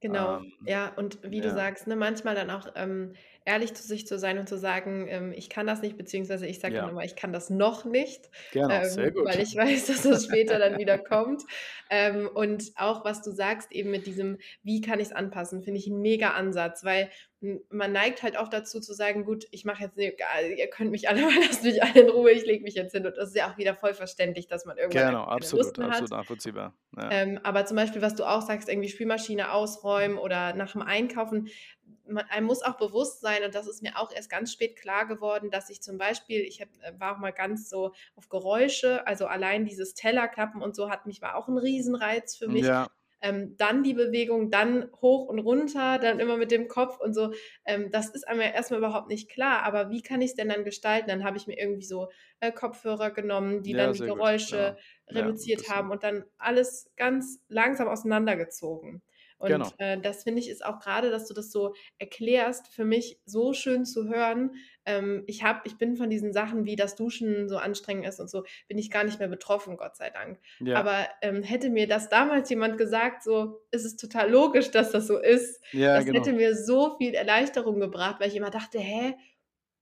Genau, 0.01 0.41
Ähm, 0.41 0.53
ja, 0.65 0.93
und 0.97 1.21
wie 1.23 1.41
du 1.41 1.51
sagst, 1.51 1.87
ne, 1.87 1.95
manchmal 1.95 2.35
dann 2.35 2.51
auch, 2.51 2.67
ähm, 2.75 3.13
ehrlich 3.47 3.75
zu 3.75 3.83
sich 3.87 4.07
zu 4.07 4.19
sein 4.19 4.39
und 4.39 4.49
zu 4.49 4.59
sagen, 4.59 5.07
ähm: 5.09 5.33
„Ich 5.33 5.49
kann 5.51 5.67
das 5.67 5.83
nicht“, 5.83 5.97
beziehungsweise 5.97 6.47
ich 6.47 6.61
sage 6.61 6.75
dann 6.77 6.87
Ja. 6.87 6.91
immer: 6.91 7.05
„Ich 7.05 7.17
kann 7.17 7.33
das 7.33 7.51
noch 7.51 7.85
nicht“, 7.85 8.31
Genau, 8.53 8.83
sehr 8.83 9.11
ähm, 9.11 9.13
gut. 9.13 9.31
weil 9.31 9.41
ich 9.41 9.55
weiß, 9.57 9.87
dass 9.87 10.03
das 10.03 10.25
später 10.25 10.59
dann 10.59 10.79
wieder 10.79 10.99
kommt. 10.99 11.43
Ähm, 11.91 12.29
und 12.33 12.73
auch, 12.77 13.05
was 13.05 13.23
du 13.23 13.31
sagst, 13.33 13.73
eben 13.73 13.91
mit 13.91 14.07
diesem: 14.07 14.39
„Wie 14.63 14.81
kann 14.81 15.01
ich's 15.01 15.13
anpassen?“, 15.13 15.63
finde 15.63 15.79
ich 15.81 15.87
'n 15.89 16.01
Mega-Ansatz, 16.01 16.85
weil 16.85 17.11
m 17.41 17.61
man 17.71 17.93
neigt 17.93 18.23
halt 18.23 18.39
oft 18.39 18.53
dazu 18.53 18.81
zu 18.81 18.93
sagen: 18.95 19.25
„Gut, 19.25 19.47
ich 19.51 19.65
mache 19.65 19.85
jetzt 19.85 19.99
egal, 19.99 20.51
ihr 20.57 20.69
könnt 20.69 20.91
mich 20.91 21.09
alle 21.09 21.23
mal 21.23 21.31
lasst 21.41 21.65
mich 21.65 21.83
alle 21.83 22.01
in 22.03 22.09
Ruhe, 22.11 22.31
ich 22.33 22.47
lege 22.47 22.63
mich 22.65 22.75
jetzt 22.75 22.93
hin.“ 22.93 23.07
Und 23.07 23.17
das 23.17 23.31
ist 23.31 23.37
ja 23.37 23.51
auch 23.53 23.59
wieder 23.59 23.75
voll 23.75 23.95
verständlich, 23.95 24.47
dass 24.49 24.65
man 24.65 24.79
irgendwann 24.79 25.05
Genau, 25.05 25.25
keine 25.41 25.53
Lust 25.53 25.77
absolut, 25.77 25.79
mehr 25.79 25.89
hat. 25.91 26.05
absolut 26.05 26.11
nachvollziehbar, 26.11 26.75
ja. 26.97 27.15
Ähm, 27.15 27.41
aber 27.43 27.67
zum 27.67 27.77
Beispiel, 27.77 28.01
was 28.03 28.15
du 28.15 28.25
auch 28.25 28.43
sagst, 28.43 28.69
irgendwie 28.69 28.89
Spülmaschine 28.89 29.53
ausräumen 29.53 30.19
oder 30.19 30.55
nach'm 30.55 30.81
Einkaufen, 30.83 31.49
ma 32.07 32.23
einem 32.31 32.47
muss 32.47 32.63
auch 32.63 32.77
bewusst 32.79 33.21
sein 33.21 33.45
und 33.45 33.55
das 33.55 33.67
ist 33.69 33.83
mir 33.83 33.99
auch 33.99 34.13
erst 34.13 34.31
ganz 34.31 34.53
spät 34.53 34.77
klar 34.77 35.07
geworden, 35.07 35.51
dass 35.51 35.71
ich 35.71 35.83
zum 35.83 35.99
Beispiel 35.99 36.41
ich 36.43 36.61
habe 36.61 36.71
äh, 36.83 36.99
war 37.01 37.15
auch 37.17 37.19
mal 37.21 37.33
ganz 37.33 37.69
so 37.71 37.93
auf 38.17 38.29
Geräusche 38.29 39.07
also, 39.07 39.27
allein 39.27 39.65
dieses 39.67 39.95
Tellerklappen 39.95 40.63
und 40.63 40.75
so 40.77 40.91
hat 40.91 41.07
mich 41.07 41.23
war 41.23 41.37
auch 41.37 41.49
'n 41.49 41.59
Riesenreiz 41.59 42.37
für 42.37 42.49
mich. 42.49 42.73
Ja. 42.73 42.93
Ähm, 43.25 43.57
dann 43.57 43.85
die 43.85 43.95
Bewegung, 43.95 44.51
dann 44.51 44.91
hoch 45.01 45.29
und 45.29 45.39
runter, 45.39 45.99
dann 46.01 46.19
immer 46.19 46.37
mit 46.37 46.51
dem 46.51 46.67
Kopf 46.67 46.99
und 47.01 47.15
so. 47.15 47.33
Ähm, 47.65 47.89
das 47.93 48.11
ist 48.11 48.27
einem 48.27 48.41
ja 48.41 48.49
erst 48.49 48.73
mal 48.73 48.79
überhaupt 48.79 49.09
nicht 49.09 49.31
klar, 49.31 49.63
aber 49.63 49.91
wie 49.91 50.03
kann 50.03 50.21
ich's 50.23 50.35
denn 50.35 50.49
dann 50.49 50.65
gestalten? 50.65 51.09
Dann 51.09 51.23
habe 51.25 51.37
ich 51.37 51.47
mir 51.47 51.57
irgendwie 51.57 51.85
so, 51.85 52.09
äh, 52.41 52.51
Kopfhörer 52.51 53.13
genommen, 53.13 53.63
die 53.63 53.75
Ja, 53.75 53.77
dann 53.77 53.93
die 53.93 54.03
Geräusche 54.03 54.37
genau. 54.43 54.77
Ja, 55.09 55.31
reduziert 55.31 55.69
bisschen. 55.69 55.69
haben 55.69 55.91
und 55.93 56.03
dann 56.03 56.25
alles 56.37 56.91
ganz 56.97 57.39
langsam 57.49 57.87
auseinandergezogen. 57.89 59.03
Und 59.43 59.59
Genau. 59.59 59.79
äh, 59.79 59.99
das 60.01 60.23
finde 60.23 60.41
ich 60.41 60.49
ist 60.49 60.65
auch 60.65 60.79
gerade, 60.79 61.11
dass 61.11 61.27
du 61.27 61.35
das 61.35 61.51
so 61.51 61.75
erklärst, 61.99 62.69
für 62.73 62.85
mich 62.85 63.21
so 63.27 63.53
schön 63.53 63.85
zu 63.85 64.09
hören. 64.09 64.53
Ähm, 64.87 65.25
ich 65.27 65.43
habe 65.43 65.63
ich 65.65 65.79
bin 65.79 65.97
von 65.97 66.11
diesen 66.11 66.33
Sachen, 66.33 66.65
wie 66.65 66.77
das 66.77 66.95
Duschen 66.95 67.49
so 67.49 67.57
anstrengend 67.59 68.07
ist 68.07 68.21
und 68.21 68.31
so, 68.31 68.45
bin 68.69 68.79
ich 68.79 68.91
gar 68.91 69.03
nicht 69.05 69.19
mehr 69.19 69.29
betroffen, 69.29 69.77
Gott 69.77 69.97
sei 69.97 70.11
Dank. 70.11 70.39
Ja. 70.61 70.87
Aber, 70.87 71.09
ähm, 71.23 71.43
hätte 71.43 71.71
mir 71.71 71.89
das 71.89 72.09
damals 72.09 72.49
jemand 72.51 72.79
gesagt, 72.79 73.25
so: 73.25 73.63
„Es 73.73 73.85
ist 73.85 73.97
total 74.01 74.31
logisch, 74.31 74.71
dass 74.71 74.93
das 74.93 75.07
so 75.09 75.19
ist“, 75.19 75.61
Ja, 75.73 76.03
das 76.03 76.05
genau. 76.05 76.27
hätte 76.27 76.33
mir 76.33 76.55
so 76.57 76.97
viel 76.99 77.15
Erleichterung 77.15 77.81
gebracht, 77.81 78.21
weil 78.21 78.29
ich 78.29 78.37
immer 78.37 78.51
dachte: 78.51 78.79
„Hä, 78.79 79.15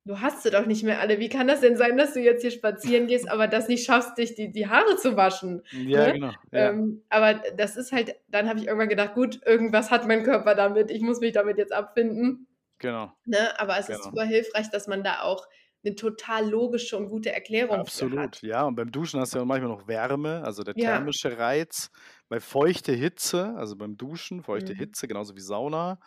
du 0.04 0.20
hast 0.20 0.42
sie 0.42 0.50
doch 0.50 0.66
nicht 0.66 0.82
mehr 0.84 1.00
alle. 1.00 1.18
Wie 1.20 1.28
kann 1.28 1.48
das 1.48 1.60
denn 1.60 1.76
sein, 1.76 1.96
dass 1.96 2.14
du 2.14 2.20
jetzt 2.20 2.42
hier 2.42 2.50
spazieren 2.50 3.06
gehst, 3.06 3.28
aber 3.30 3.48
das 3.48 3.68
nicht 3.68 3.84
schaffst, 3.86 4.18
dich 4.18 4.34
die 4.34 4.52
die 4.52 4.68
Haare 4.68 4.96
zu 4.96 5.16
waschen?“ 5.16 5.62
Ja, 5.72 6.10
Ne? 6.10 6.12
genau. 6.12 6.34
Ja. 6.52 6.72
Ähm, 6.72 7.02
aber 7.10 7.34
das 7.56 7.76
ist 7.76 7.92
halt 7.92 8.16
dann 8.28 8.48
habe 8.48 8.58
ich 8.60 8.66
irgendwann 8.66 8.88
gedacht: 8.88 9.14
„Gut, 9.14 9.40
irgendwas 9.46 9.90
hat 9.90 10.06
mein 10.06 10.24
Körper 10.24 10.54
damit. 10.54 10.90
Ich 10.90 11.02
muss 11.02 11.20
mich 11.20 11.32
damit 11.32 11.58
jetzt 11.58 11.72
abfinden.“ 11.72 12.46
Genau. 12.80 13.14
Ne? 13.26 13.58
Aber 13.60 13.78
es 13.78 13.90
ist 13.90 14.02
Genau. 14.02 14.12
super 14.12 14.24
hilfreich, 14.24 14.70
dass 14.70 14.88
man 14.88 15.04
da 15.04 15.22
auch 15.22 15.48
'ne 15.84 15.94
total 15.96 16.48
logische 16.50 16.96
und 16.98 17.10
gute 17.10 17.32
Erklärung 17.32 17.86
für 17.86 18.06
Absolut, 18.08 18.42
ja. 18.42 18.64
Und 18.64 18.74
beim 18.74 18.90
Duschen 18.90 19.20
hast 19.20 19.34
du 19.34 19.38
ja 19.38 19.44
manchmal 19.44 19.70
noch 19.70 19.86
Wärme, 19.86 20.42
also 20.44 20.62
der 20.64 20.76
Ja. 20.76 21.10
thermische 21.16 21.38
Reiz. 21.38 21.90
Bei 22.28 22.40
feuchte 22.40 22.92
Hitze, 22.92 23.54
also 23.56 23.76
beim 23.76 23.96
Duschen, 23.96 24.42
feuchte 24.42 24.74
Mhm. 24.74 24.74
Hitze, 24.74 25.06
genauso 25.06 25.36
wie 25.36 25.40
Sauna 25.40 26.00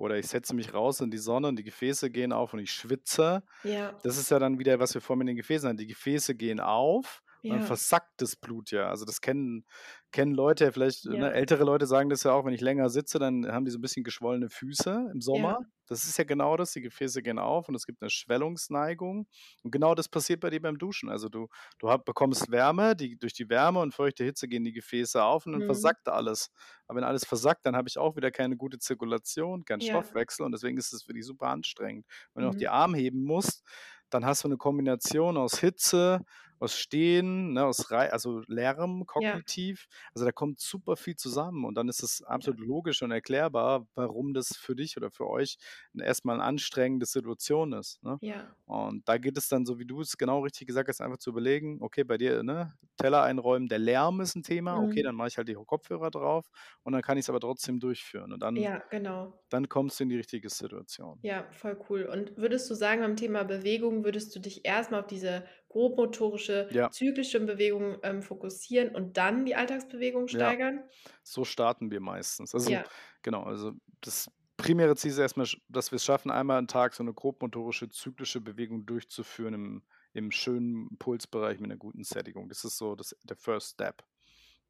oder 0.00 0.16
ich 0.16 0.26
setze 0.28 0.54
mich 0.54 0.72
raus 0.72 1.00
in 1.00 1.10
die 1.10 1.18
Sonne 1.18 1.48
und 1.48 1.56
die 1.56 1.62
Gefäße 1.62 2.10
gehen 2.10 2.32
auf 2.32 2.54
und 2.54 2.60
ich 2.60 2.72
schwitze. 2.72 3.42
Ja. 3.62 3.92
Das 4.02 4.16
ist 4.16 4.30
ja 4.30 4.38
dann 4.38 4.58
wieder, 4.58 4.80
was 4.80 4.94
wir 4.94 5.02
vorhin 5.02 5.18
mit 5.18 5.28
den 5.28 5.36
Gefäßen 5.36 5.68
hatten. 5.68 5.76
Die 5.76 5.86
Gefäße 5.86 6.34
gehen 6.34 6.58
auf 6.58 7.22
und 7.46 7.54
dann 7.54 7.60
Ja. 7.60 7.62
versackt 7.62 8.20
das 8.22 8.36
Blut 8.36 8.70
ja. 8.70 8.88
Also, 8.90 9.04
das 9.04 9.20
kennen 9.20 9.64
kennen 10.12 10.34
Leute 10.34 10.64
ja 10.66 10.72
vielleicht, 10.72 11.04
ne, 11.06 11.30
Ja. 11.30 11.32
ältere 11.32 11.64
Leute 11.64 11.86
sagen 11.86 12.10
das 12.10 12.22
ja 12.24 12.32
auch, 12.32 12.44
wenn 12.44 12.54
ich 12.54 12.60
länger 12.60 12.90
sitze, 12.90 13.18
dann 13.18 13.46
haben 13.52 13.64
die 13.64 13.70
so 13.70 13.78
'n 13.78 13.82
bisschen 13.82 14.04
geschwollene 14.04 14.50
Füße 14.50 15.10
im 15.12 15.20
Ja. 15.32 15.54
Sommer. 15.54 15.64
Das 15.86 16.04
ist 16.04 16.18
ja 16.18 16.24
genau 16.24 16.56
das, 16.56 16.72
die 16.72 16.82
Gefäße 16.82 17.22
gehen 17.22 17.38
auf 17.40 17.68
und 17.68 17.74
es 17.74 17.86
gibt 17.86 18.00
'ne 18.02 18.10
Schwellungsneigung. 18.10 19.26
Und 19.64 19.70
genau 19.72 19.94
das 19.96 20.08
passiert 20.08 20.40
bei 20.40 20.50
dir 20.50 20.60
beim 20.62 20.78
Duschen. 20.78 21.08
Also, 21.10 21.28
du 21.28 21.48
du 21.78 21.90
ha 21.90 21.96
bekommst 21.96 22.50
Wärme, 22.52 22.94
die 22.96 23.16
durch 23.18 23.32
die 23.34 23.48
Wärme 23.50 23.80
und 23.80 23.94
feuchte 23.94 24.24
Hitze 24.24 24.46
gehen 24.48 24.64
die 24.64 24.72
Gefäße 24.72 25.22
auf 25.22 25.46
und 25.46 25.52
dann 25.52 25.62
Mhm. 25.62 25.64
versackt 25.64 26.08
alles. 26.08 26.50
Aber 26.86 26.98
wenn 26.98 27.04
alles 27.04 27.24
versackt, 27.24 27.66
dann 27.66 27.76
habe 27.76 27.88
ich 27.88 27.98
auch 27.98 28.16
wieder 28.16 28.30
keine 28.30 28.56
gute 28.56 28.78
Zirkulation, 28.78 29.64
keinen 29.64 29.80
Ja. 29.80 29.80
Stoffwechsel 29.82 30.44
und 30.46 30.52
deswegen 30.52 30.76
ist 30.78 30.92
es 30.92 31.02
für 31.04 31.12
dich 31.14 31.24
super 31.26 31.48
anstrengend. 31.48 32.06
Wenn 32.34 32.42
du 32.42 32.48
noch 32.48 32.54
die 32.56 32.68
Mhm. 32.68 32.70
Arme 32.70 32.98
heben 32.98 33.24
musst, 33.24 33.64
dann 34.10 34.24
hast 34.26 34.44
du 34.44 34.48
'ne 34.48 34.56
Kombination 34.58 35.36
aus 35.36 35.58
Hitze, 35.60 36.20
aus 36.60 36.76
Stehen, 36.78 37.54
ne, 37.54 37.66
aus 37.66 37.90
Rei 37.90 38.12
also 38.12 38.42
Lärm 38.48 39.06
Ja. 39.16 39.40
kognitiv. 39.46 39.86
Also, 40.14 40.26
da 40.26 40.32
kommt 40.32 40.60
super 40.60 40.96
viel 40.96 41.16
zusammen 41.16 41.64
und 41.66 41.74
dann 41.76 41.88
ist 41.88 42.02
es 42.04 42.22
Ja. 42.40 42.50
absolut 42.50 42.60
logisch 42.60 43.02
und 43.02 43.10
erklärbar, 43.12 43.86
warum 43.96 44.34
das 44.34 44.56
für 44.56 44.76
dich 44.76 44.96
oder 44.98 45.10
für 45.10 45.28
euch 45.28 45.58
erst 45.98 46.24
mal 46.26 46.36
'ne 46.38 46.44
anstrengende 46.44 47.06
Situation 47.06 47.72
ist, 47.74 48.02
ne? 48.04 48.20
Ja. 48.22 48.54
Und 48.66 49.08
da 49.08 49.18
geht 49.18 49.36
es 49.38 49.48
dann, 49.48 49.66
so 49.66 49.80
wie 49.80 49.86
du 49.86 50.00
es 50.00 50.16
genau 50.18 50.40
richtig 50.44 50.68
gesagt 50.68 50.88
hast, 50.88 51.00
einfach 51.00 51.18
zu 51.18 51.30
überlegen, 51.30 51.78
okay, 51.82 52.04
bei 52.04 52.18
dir, 52.18 52.42
ne, 52.44 52.74
Teller 52.98 53.22
einräumen, 53.24 53.68
der 53.68 53.80
Lärm 53.80 54.20
ist 54.20 54.36
'n 54.36 54.44
Thema. 54.44 54.78
Okay, 54.80 55.02
Mhm. 55.02 55.04
dann 55.04 55.16
mache 55.16 55.28
ich 55.28 55.38
halt 55.38 55.48
die 55.48 55.54
Kopfhörer 55.54 56.10
drauf 56.12 56.48
und 56.84 56.92
dann 56.92 57.02
kann 57.02 57.18
ich's 57.18 57.30
aber 57.30 57.40
trotzdem 57.40 57.80
durchführen 57.80 58.32
und 58.32 58.40
dann 58.42 58.68
Ja, 58.68 58.78
genau. 58.90 59.40
dann 59.50 59.68
kommst 59.68 60.00
du 60.00 60.04
in 60.04 60.10
die 60.10 60.16
richtige 60.18 60.50
Situation. 60.50 61.24
Ja, 61.24 61.50
voll 61.52 61.78
cool. 61.90 62.04
Und 62.06 62.36
würdest 62.38 62.70
du 62.70 62.74
sagen, 62.74 63.02
beim 63.02 63.14
Thema 63.16 63.42
Bewegung 63.44 64.04
würdest 64.04 64.34
du 64.34 64.40
dich 64.40 64.64
erst 64.64 64.90
mal 64.90 65.00
auf 65.00 65.06
diese 65.06 65.44
grobmotorische, 65.70 66.70
Ja. 66.70 66.90
zyklische 66.90 67.40
Bewegung, 67.40 67.98
ähm, 68.04 68.22
fokussieren 68.22 68.94
und 68.96 69.16
dann 69.18 69.46
die 69.46 69.56
Alltagsbewegung 69.56 70.28
Ja, 70.32 70.54
steigern? 70.54 70.84
so 71.24 71.44
starten 71.44 71.90
wir 71.90 72.00
meistens. 72.00 72.54
Also, 72.54 72.80
Ja. 72.80 72.90
genau, 73.22 73.44
also 73.44 73.72
das 74.02 74.30
primäre 74.56 74.96
Ziel 74.96 75.10
ist 75.12 75.18
erst 75.18 75.36
mal, 75.36 75.46
sch 75.46 75.58
dass 75.68 75.92
wir's 75.92 76.04
schaffen, 76.04 76.30
einmal 76.30 76.58
am 76.58 76.68
Tag 76.68 76.94
so 76.94 77.04
'ne 77.04 77.14
grobmotorische, 77.14 77.88
zyklische 77.90 78.40
Bewegung 78.40 78.86
durchzuführen 78.86 79.54
im 79.54 79.84
im 80.14 80.30
schönen 80.32 80.98
Pulsbereich 80.98 81.60
mit 81.60 81.70
'ner 81.70 81.76
guten 81.78 82.04
Sättigung. 82.04 82.48
Das 82.48 82.64
ist 82.64 82.78
so 82.78 82.96
das 82.96 83.16
der 83.24 83.36
First 83.36 83.72
Step, 83.74 84.04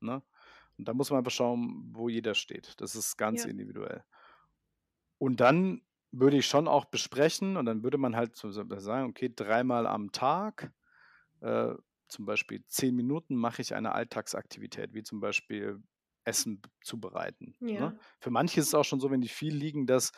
ne? 0.01 0.23
Und 0.79 0.89
da 0.89 0.95
muss 0.95 1.11
man 1.11 1.19
einfach 1.21 1.33
schauen, 1.33 1.91
wo 1.95 2.09
jeder 2.11 2.35
steht. 2.35 2.75
Das 2.81 2.95
ist 2.97 3.17
ganz 3.19 3.45
Ja. 3.45 3.47
individuell. 3.47 4.05
Und 5.23 5.41
dann 5.41 5.83
würde 6.13 6.39
ich 6.39 6.47
schon 6.47 6.67
auch 6.67 6.87
besprechen 6.87 7.57
und 7.59 7.67
dann 7.67 7.85
würde 7.85 7.99
man 7.99 8.17
halt 8.17 8.35
so 8.37 8.51
so 8.51 8.65
sagen: 8.79 9.11
„Okay, 9.11 9.31
dreimal 9.35 9.87
am 9.87 10.13
Tag, 10.13 10.73
äh, 11.41 11.75
zum 12.09 12.27
Beispiel 12.27 12.65
10 12.67 12.95
Minuten 12.97 13.37
mache 13.37 13.63
ich 13.63 13.75
eine 13.75 13.93
Alltagsaktivität“, 13.93 14.95
wie 14.95 15.03
zum 15.03 15.21
Beispiel 15.21 15.83
Essen 16.25 16.63
zubereiten, 16.83 17.57
ne? 17.75 17.93
Ja. 17.93 18.01
Für 18.21 18.31
manche 18.31 18.61
ist 18.61 18.69
es 18.69 18.75
auch 18.75 18.85
schon 18.85 19.01
so, 19.01 19.11
wenn 19.11 19.21
die 19.23 19.29
viel 19.29 19.55
liegen, 19.55 19.87
dass 19.87 20.13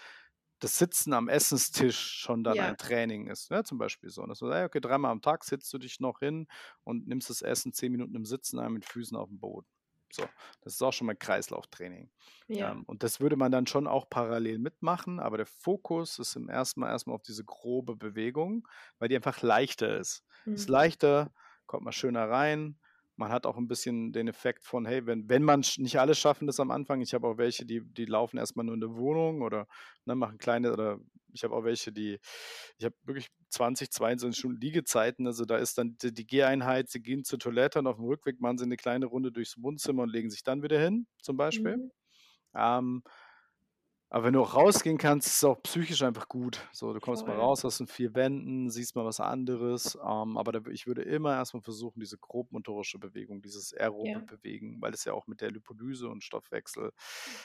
das 0.61 0.79
Sitzen 0.79 1.12
am 1.14 1.29
Essenstisch 1.29 1.99
schon 1.99 2.45
dann 2.45 2.59
Ja. 2.59 2.75
ein 2.75 2.77
Training 2.77 3.27
ist, 3.29 3.51
ne, 3.51 3.64
zum 3.64 3.79
Beispiel 3.79 4.11
so. 4.11 4.25
Dass 4.27 4.39
du 4.41 4.47
sagst: 4.47 4.59
„Hey, 4.59 4.64
okay, 4.66 4.81
dreimal 4.81 5.12
am 5.12 5.23
Tag 5.23 5.45
setzt 5.45 5.73
du 5.75 5.79
dich 5.79 6.01
noch 6.01 6.20
hin 6.20 6.47
und 6.85 7.07
nimmst 7.09 7.31
das 7.31 7.43
Essen 7.43 7.73
10 7.73 7.93
Minuten 7.93 8.14
im 8.16 8.25
Sitzen 8.27 8.59
ein 8.61 8.73
mit 8.73 8.85
Füßen 8.87 9.16
aufm 9.16 9.39
Boden.“ 9.41 9.66
So, 10.14 10.28
das 10.60 10.74
ist 10.74 10.82
auch 10.82 10.92
schon 10.92 11.06
mal 11.06 11.16
Kreislauftraining. 11.16 12.10
Ja. 12.50 12.72
Ähm, 12.72 12.84
und 12.86 13.02
das 13.02 13.20
würde 13.20 13.36
man 13.36 13.50
dann 13.50 13.66
schon 13.66 13.86
auch 13.86 14.10
parallel 14.10 14.58
mitmachen, 14.58 15.18
aber 15.20 15.38
der 15.38 15.46
Fokus 15.46 16.18
ist 16.18 16.36
im 16.36 16.48
1. 16.50 16.80
Mal 16.80 16.90
erst 16.90 17.06
mal 17.06 17.14
auf 17.14 17.22
diese 17.22 17.44
grobe 17.44 17.96
Bewegung, 17.96 18.68
weil 18.98 19.08
die 19.08 19.16
einfach 19.16 19.40
leichter 19.40 19.96
ist. 19.98 20.22
Ist 20.54 20.68
Mhm. 20.68 20.68
leichter, 20.68 21.32
kommt 21.66 21.84
man 21.84 21.94
schöner 21.94 22.28
rein. 22.28 22.78
Man 23.16 23.30
hat 23.32 23.46
auch 23.46 23.56
'n 23.56 23.68
bisschen 23.68 24.12
den 24.12 24.28
Effekt 24.28 24.64
von, 24.64 24.84
hey, 24.84 25.06
wenn 25.06 25.28
wenn 25.30 25.42
man 25.44 25.64
nicht 25.78 25.98
alle 25.98 26.14
schaffen 26.14 26.46
das 26.46 26.60
am 26.60 26.70
Anfang. 26.70 27.00
Ich 27.00 27.14
habe 27.14 27.26
auch 27.26 27.38
welche, 27.38 27.64
die 27.64 27.80
die 27.82 28.04
laufen 28.04 28.36
erst 28.38 28.54
mal 28.56 28.64
nur 28.64 28.74
in 28.74 28.80
der 28.80 28.94
Wohnung 28.96 29.40
oder, 29.42 29.66
ne, 30.04 30.14
machen 30.14 30.36
kleine 30.38 30.72
oder 30.74 30.98
ich 31.33 31.45
habe 31.45 31.55
auch 31.57 31.64
welche, 31.64 31.93
die 31.93 32.18
ich 32.78 32.85
habe 32.87 32.97
wirklich 33.05 33.28
20, 33.51 33.91
22 33.93 34.39
Stunden 34.41 34.61
Liegezeiten. 34.61 35.26
Also, 35.26 35.45
da 35.47 35.59
ist 35.59 35.78
dann 35.78 35.97
d 35.99 36.12
die 36.12 36.26
Geheinheit, 36.26 36.91
sie 36.91 37.03
gehen 37.03 37.24
zur 37.24 37.39
Toilette 37.41 37.78
und 37.80 37.87
auf 37.89 37.97
dem 37.97 38.07
Rückweg 38.07 38.41
machen 38.41 38.59
sie 38.59 38.66
'ne 38.66 38.76
kleine 38.78 39.07
Runde 39.07 39.33
durchs 39.33 39.62
Wohnzimmer 39.62 40.05
und 40.05 40.11
legen 40.12 40.30
sich 40.30 40.43
dann 40.45 40.62
wieder 40.62 40.80
hin, 40.80 41.07
zum 41.22 41.37
Beispiel. 41.39 41.76
Mhm. 41.76 41.93
Ähm 42.57 43.03
aber 44.12 44.24
wenn 44.24 44.35
du 44.35 44.43
auch 44.43 44.55
rausgehen 44.55 44.99
kannst, 44.99 45.26
ist 45.26 45.35
es 45.37 45.45
auch 45.45 45.62
psychisch 45.62 46.03
einfach 46.03 46.28
gut. 46.28 46.68
So, 46.72 46.93
du 46.93 47.01
kommst 47.01 47.26
mal 47.26 47.33
Voll. 47.33 47.35
raus 47.35 47.64
aus 47.64 47.78
den 47.78 47.87
4 47.87 48.14
Wänden, 48.14 48.68
siehst 48.68 48.95
mal 48.95 49.07
was 49.07 49.20
anderes. 49.20 49.95
Ähm, 50.05 50.37
aber 50.37 50.53
da 50.53 50.61
ich 50.70 50.87
würde 50.87 51.01
immer 51.01 51.33
erst 51.35 51.55
mal 51.55 51.62
versuchen, 51.62 51.99
diese 51.99 52.18
grobmotorische 52.18 52.99
Bewegung, 52.99 53.41
dieses 53.41 53.72
aerobe 53.72 54.20
Ja. 54.20 54.26
Bewegen, 54.26 54.83
weil 54.83 54.93
es 54.93 55.05
ja 55.07 55.14
auch 55.14 55.26
mit 55.28 55.41
der 55.41 55.51
Lipolyse 55.51 56.09
und 56.11 56.22
Stoffwechsel 56.24 56.91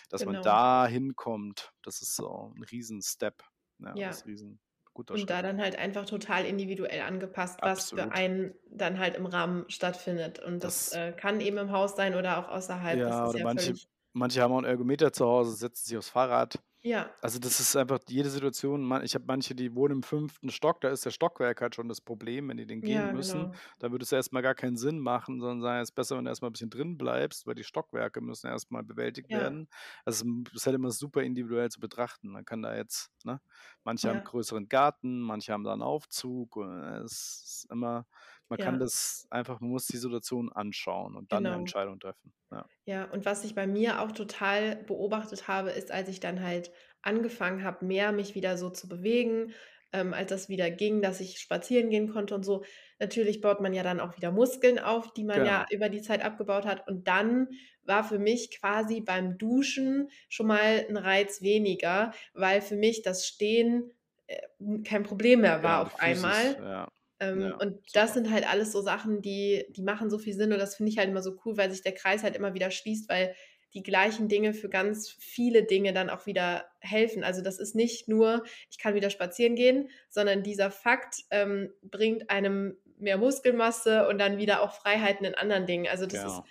dass 0.09 0.25
man 0.25 0.39
Genau. 0.39 0.41
da 0.41 0.87
hinkommt, 0.87 1.71
das 1.83 2.01
ist 2.01 2.15
so 2.17 2.51
'n 2.57 2.63
Riesen-Step. 2.63 3.47
Ja, 3.79 3.99
das 4.03 4.05
Ja. 4.05 4.19
ist 4.19 4.25
riesen 4.25 4.59
guter 4.93 5.17
Und 5.17 5.29
Schritt. 5.29 5.31
da 5.31 5.41
dann 5.43 5.61
halt 5.61 5.77
einfach 5.77 6.05
total 6.05 6.45
individuell 6.45 7.01
angepasst, 7.01 7.61
was 7.63 7.85
für 7.93 8.11
Absolut. 8.11 8.13
einen 8.13 8.55
dann 8.69 8.99
halt 8.99 9.15
im 9.17 9.25
Rahmen 9.27 9.69
stattfindet. 9.69 10.39
Und 10.39 10.63
das, 10.63 10.87
Das 10.87 10.93
äh, 10.93 11.13
kann 11.13 11.41
eben 11.41 11.57
im 11.57 11.71
Haus 11.71 11.95
sein 11.95 12.15
oder 12.15 12.39
auch 12.39 12.49
außerhalb. 12.49 13.03
Das 13.03 13.21
Ja, 13.21 13.25
oder 13.25 13.39
ja 13.39 13.43
manche 13.43 13.79
manche 14.13 14.41
haben 14.41 14.53
auch 14.53 14.59
'n 14.59 14.63
Ergometer 14.65 15.11
zu 15.11 15.25
Hause, 15.25 15.53
setzen 15.55 15.85
sich 15.87 15.97
aufs 15.97 16.09
Fahrrad. 16.09 16.63
Ja. 16.83 17.17
Also, 17.23 17.39
das 17.39 17.59
ist 17.59 17.75
einfach 17.75 17.99
jede 18.09 18.29
Situation 18.29 18.91
ich 19.03 19.15
habe 19.15 19.25
manche, 19.27 19.55
die 19.55 19.73
wohnen 19.75 19.95
im 19.97 20.03
5. 20.03 20.51
Stock, 20.51 20.81
da 20.81 20.89
ist 20.89 21.03
der 21.03 21.09
Stockwerk 21.09 21.61
halt 21.61 21.73
schon 21.73 21.89
das 21.89 21.99
Problem, 21.99 22.47
wenn 22.47 22.57
die 22.57 22.67
den 22.67 22.83
gehen 22.83 23.05
Ja, 23.05 23.11
müssen. 23.11 23.49
genau. 23.51 23.59
Da 23.79 23.91
würde 23.91 24.03
es 24.03 24.11
erst 24.11 24.33
mal 24.33 24.41
gar 24.43 24.53
keinen 24.53 24.77
Sinn 24.77 24.99
machen, 24.99 25.39
sondern 25.39 25.61
sagen: 25.61 25.81
„Es 25.81 25.89
ist 25.89 25.95
besser, 25.95 26.15
wenn 26.17 26.25
du 26.25 26.29
erst 26.29 26.43
mal 26.43 26.49
'n 26.49 26.51
bisschen 26.53 26.69
drin 26.69 26.95
bleibst“, 26.95 27.47
weil 27.47 27.55
die 27.55 27.63
Stockwerke 27.63 28.21
müssen 28.21 28.45
erst 28.47 28.69
mal 28.69 28.83
bewältigt 28.83 29.29
Ja. 29.29 29.33
werden. 29.33 29.67
Also, 30.05 30.25
hm, 30.25 30.43
ist 30.53 30.67
halt 30.67 30.75
immer 30.75 30.91
super 30.91 31.23
individuell 31.23 31.69
zu 31.69 31.79
betrachten. 31.79 32.27
Man 32.29 32.45
kann 32.45 32.61
da 32.61 32.75
jetzt 32.75 33.09
ne, 33.23 33.41
manche 33.83 34.09
haben 34.09 34.21
Ja. 34.21 34.23
größeren 34.23 34.69
Garten, 34.69 35.19
manche 35.21 35.53
haben 35.53 35.63
da 35.63 35.73
'n 35.73 35.81
Aufzug 35.81 36.55
und 36.55 36.69
es 37.03 37.63
ist 37.63 37.67
immer 37.71 38.05
man 38.49 38.59
kann 38.59 38.79
Ja. 38.79 38.79
das 38.79 39.27
einfach 39.31 39.59
man 39.61 39.71
muss 39.71 39.87
die 39.87 39.97
Situation 39.97 40.51
anschauen 40.51 41.15
und 41.15 41.31
dann 41.31 41.51
Genau. 41.51 41.51
Entscheidung 41.51 41.99
treffen, 41.99 42.33
ja. 42.51 42.67
Ja, 42.89 43.03
und 43.11 43.25
was 43.25 43.43
ich 43.43 43.53
bei 43.53 43.67
mir 43.67 44.01
auch 44.01 44.13
total 44.13 44.77
beobachtet 44.77 45.49
habe, 45.49 45.71
ist, 45.71 45.91
als 45.91 46.07
ich 46.07 46.21
dann 46.21 46.41
halt 46.41 46.71
angefangen 47.01 47.61
habe, 47.65 47.85
mehr 47.85 48.13
mich 48.13 48.33
wieder 48.33 48.57
so 48.57 48.69
zu 48.69 48.87
bewegen, 48.87 49.53
ähm, 49.91 50.13
als 50.13 50.29
das 50.29 50.47
wieder 50.47 50.71
ging, 50.71 51.01
dass 51.01 51.19
ich 51.19 51.37
spazieren 51.39 51.89
gehen 51.89 52.07
konnte 52.07 52.33
und 52.33 52.43
so. 52.43 52.63
Natürlich 52.97 53.41
baut 53.41 53.59
man 53.59 53.73
ja 53.73 53.83
dann 53.83 53.99
auch 53.99 54.15
wieder 54.15 54.31
Muskeln 54.31 54.79
auf, 54.79 55.11
die 55.13 55.25
man 55.25 55.43
ja 55.43 55.65
Genau. 55.65 55.67
über 55.69 55.89
die 55.89 56.01
Zeit 56.01 56.23
abgebaut 56.23 56.65
hat. 56.65 56.87
Und 56.87 57.09
dann 57.09 57.49
war 57.83 58.05
für 58.05 58.19
mich 58.19 58.57
quasi 58.57 59.01
beim 59.01 59.37
Duschen 59.37 60.09
schon 60.29 60.47
mal 60.47 60.85
'n 60.89 60.95
Reiz 60.95 61.41
weniger, 61.41 62.13
weil 62.33 62.61
für 62.61 62.77
mich 62.77 63.01
das 63.01 63.27
Stehen, 63.27 63.91
äh, 64.27 64.37
kein 64.85 65.03
Problem 65.03 65.41
mehr 65.41 65.61
war 65.61 65.81
Genau, 65.81 65.89
die 65.89 65.91
auf 65.91 65.99
einmal. 65.99 66.57
ja. 66.57 66.87
Ähm, 67.19 67.53
Ja, 67.53 67.59
und 67.59 67.79
das 67.93 68.13
super. 68.13 68.15
sind 68.15 68.31
halt 68.31 68.47
alles 68.49 68.71
so 68.71 68.81
Sachen, 68.81 69.21
die 69.21 69.65
die 69.69 69.81
machen 69.81 70.09
so 70.09 70.19
viel 70.19 70.33
Sinn 70.33 70.53
und 70.53 70.59
das 70.59 70.75
finde 70.75 70.91
ich 70.91 70.97
halt 70.97 71.09
immer 71.09 71.21
so 71.23 71.37
cool, 71.45 71.57
weil 71.57 71.71
sich 71.71 71.81
der 71.81 71.93
Kreis 71.93 72.23
halt 72.23 72.35
immer 72.35 72.53
wieder 72.53 72.71
schließt, 72.71 73.09
weil 73.09 73.35
die 73.73 73.83
gleichen 73.83 74.27
Dinge 74.29 74.53
für 74.53 74.69
ganz 74.69 75.09
viele 75.19 75.63
Dinge 75.65 75.93
dann 75.93 76.09
auch 76.09 76.25
wieder 76.25 76.67
helfen. 76.79 77.23
Also, 77.23 77.41
das 77.41 77.59
ist 77.59 77.75
nicht 77.75 78.07
nur: 78.07 78.43
„Ich 78.71 78.77
kann 78.77 78.95
wieder 78.95 79.09
spazieren 79.09 79.55
gehen“, 79.55 79.89
sondern 80.09 80.43
dieser 80.43 80.71
Fakt, 80.71 81.17
ähm, 81.31 81.73
bringt 81.81 82.29
einem 82.29 82.77
mehr 82.97 83.17
Muskelmasse 83.17 84.07
und 84.07 84.17
dann 84.19 84.37
wieder 84.37 84.61
auch 84.61 84.73
Freiheiten 84.73 85.25
in 85.25 85.35
anderen 85.35 85.65
Dingen. 85.65 85.87
Also, 85.87 86.05
das 86.05 86.23
ist 86.23 86.43
Genau. 86.43 86.49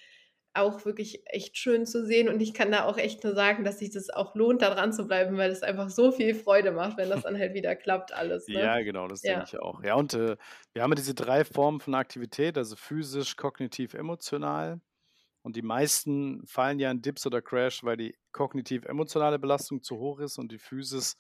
Auch 0.57 0.85
wirklich 0.85 1.23
echt 1.27 1.57
schön 1.59 1.87
zu 1.87 2.05
sehen 2.07 2.29
und 2.29 2.41
ich 2.41 2.55
kann 2.55 2.71
da 2.73 2.85
auch 2.85 2.99
echt 2.99 3.25
nur 3.25 3.35
sagen, 3.35 3.65
dass 3.65 3.79
sich 3.81 3.91
das 3.91 4.11
auch 4.11 4.35
lohnt, 4.35 4.63
da 4.63 4.71
dran 4.75 4.93
zu 4.93 5.07
bleiben, 5.07 5.37
weil 5.37 5.51
es 5.51 5.63
einfach 5.63 5.91
so 5.91 6.13
viel 6.13 6.35
Freude 6.35 6.73
macht, 6.73 6.97
wenn 6.99 7.11
das 7.11 7.23
dann 7.25 7.39
halt 7.39 7.55
wieder 7.55 7.77
klappt 7.77 8.13
alles, 8.13 8.53
ne? 8.53 8.71
Ja, 8.71 8.81
genau, 8.83 9.09
das 9.09 9.25
denke 9.25 9.43
Ja. 9.43 9.49
ich 9.49 9.59
auch. 9.59 9.83
Ja, 9.83 9.97
und, 9.97 10.15
äh, 10.15 10.37
wir 10.73 10.83
haben 10.83 10.91
ja 10.93 10.95
diese 10.95 11.15
3 11.15 11.45
Formen 11.45 11.81
von 11.81 11.95
Aktivität, 11.97 12.57
also 12.57 12.77
physisch, 12.77 13.37
kognitiv, 13.37 13.95
emotional. 13.95 14.81
Und 15.43 15.57
die 15.57 15.63
meisten 15.63 16.47
fallen 16.47 16.79
ja 16.81 16.91
in 16.91 17.03
Dips 17.03 17.27
oder 17.27 17.43
Crash, 17.43 17.85
weil 17.85 17.97
die 17.99 18.17
kognitiv-emotionale 18.33 19.39
Belastung 19.41 19.83
zu 19.83 19.99
hoch 19.99 20.21
ist 20.21 20.39
und 20.39 20.53
die 20.53 20.59
Physis 20.59 21.17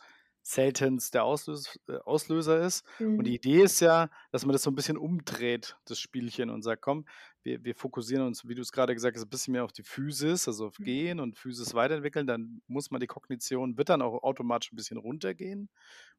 seltenst 0.52 1.14
der 1.14 1.24
Auslös 1.24 1.78
äh, 1.88 1.96
Auslöser 1.98 2.60
ist. 2.60 2.84
Und 3.16 3.26
die 3.26 3.34
Mhm. 3.34 3.36
Idee 3.36 3.62
ist 3.62 3.80
ja, 3.80 4.10
dass 4.32 4.44
man 4.46 4.52
das 4.52 4.62
so 4.62 4.70
'n 4.70 4.74
bisschen 4.76 4.96
umdreht, 4.98 5.76
das 5.86 5.98
Spielchen, 6.00 6.50
und 6.50 6.62
sagt: 6.62 6.82
„Komm, 6.82 7.06
wir 7.42 7.64
wir 7.64 7.74
fokussieren 7.74 8.26
uns, 8.26 8.46
wie 8.48 8.54
du 8.54 8.62
es 8.62 8.72
grade 8.72 8.94
gesagt 8.94 9.16
hast, 9.16 9.24
'n 9.24 9.28
bisschen 9.30 9.52
mehr 9.52 9.64
auf 9.64 9.72
die 9.72 9.82
Physis, 9.84 10.48
also 10.48 10.66
auf 10.66 10.80
Mhm. 10.80 10.80
Gehen 10.82 11.20
und 11.20 11.36
Physis 11.38 11.74
weiterentwickeln.“ 11.74 12.26
Dann 12.26 12.62
muss 12.68 12.90
man 12.90 13.00
die 13.00 13.06
Kognition 13.08 13.76
wird 13.78 13.88
dann 13.88 14.02
auch 14.02 14.22
automatisch 14.22 14.72
'n 14.72 14.76
bisschen 14.76 14.98
runtergehen 14.98 15.70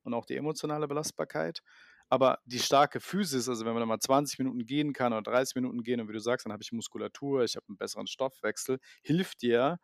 und 0.04 0.14
auch 0.14 0.26
die 0.26 0.36
emotionale 0.38 0.88
Belastbarkeit. 0.88 1.62
Aber 2.10 2.40
die 2.46 2.60
starke 2.60 3.02
Physis, 3.02 3.50
also 3.50 3.66
wenn 3.66 3.74
man 3.74 3.82
dann 3.82 3.90
mal 3.90 4.00
20 4.00 4.40
Minuten 4.40 4.66
gehen 4.66 4.94
kann 4.94 5.14
oder 5.14 5.24
30 5.24 5.56
Minuten 5.56 5.84
gehen 5.84 6.00
und 6.02 6.08
wie 6.10 6.14
du 6.14 6.20
sagst, 6.22 6.46
dann 6.46 6.54
habe 6.54 6.64
ich 6.64 6.72
Muskulatur, 6.72 7.44
ich 7.44 7.56
habe 7.58 7.66
'n 7.72 7.78
besseren 7.78 8.08
Stoffwechsel, 8.08 8.80
hilft 9.04 9.42
dir, 9.42 9.80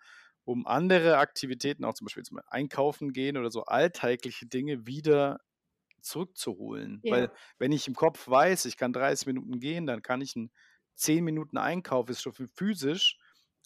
um 0.46 0.68
andere 0.68 1.18
Aktivitäten, 1.18 1.86
auch 1.86 1.94
zum 1.96 2.06
Beispiel 2.06 2.24
zum 2.24 2.40
Einkaufen 2.48 3.14
gehen 3.14 3.38
oder 3.38 3.52
so 3.52 3.64
alltägliche 3.66 4.46
Dinge 4.48 4.88
wieder 4.88 5.40
zurückzuholen. 6.02 7.06
Weil 7.08 7.30
Ja. 7.30 7.38
wenn 7.60 7.72
ich 7.72 7.88
im 7.88 7.96
Kopf 7.96 8.28
weiß, 8.28 8.66
ich 8.66 8.78
kann 8.78 8.94
30 8.94 9.28
Minuten 9.28 9.60
gehen, 9.60 9.86
dann 9.88 10.02
kann 10.04 10.22
ich 10.22 10.36
'n 10.36 10.52
10 10.96 11.24
Minuten 11.26 11.58
Einkauf 11.58 12.10
ist 12.10 12.22
schon 12.24 12.34
für 12.34 12.48
physisch 12.48 13.18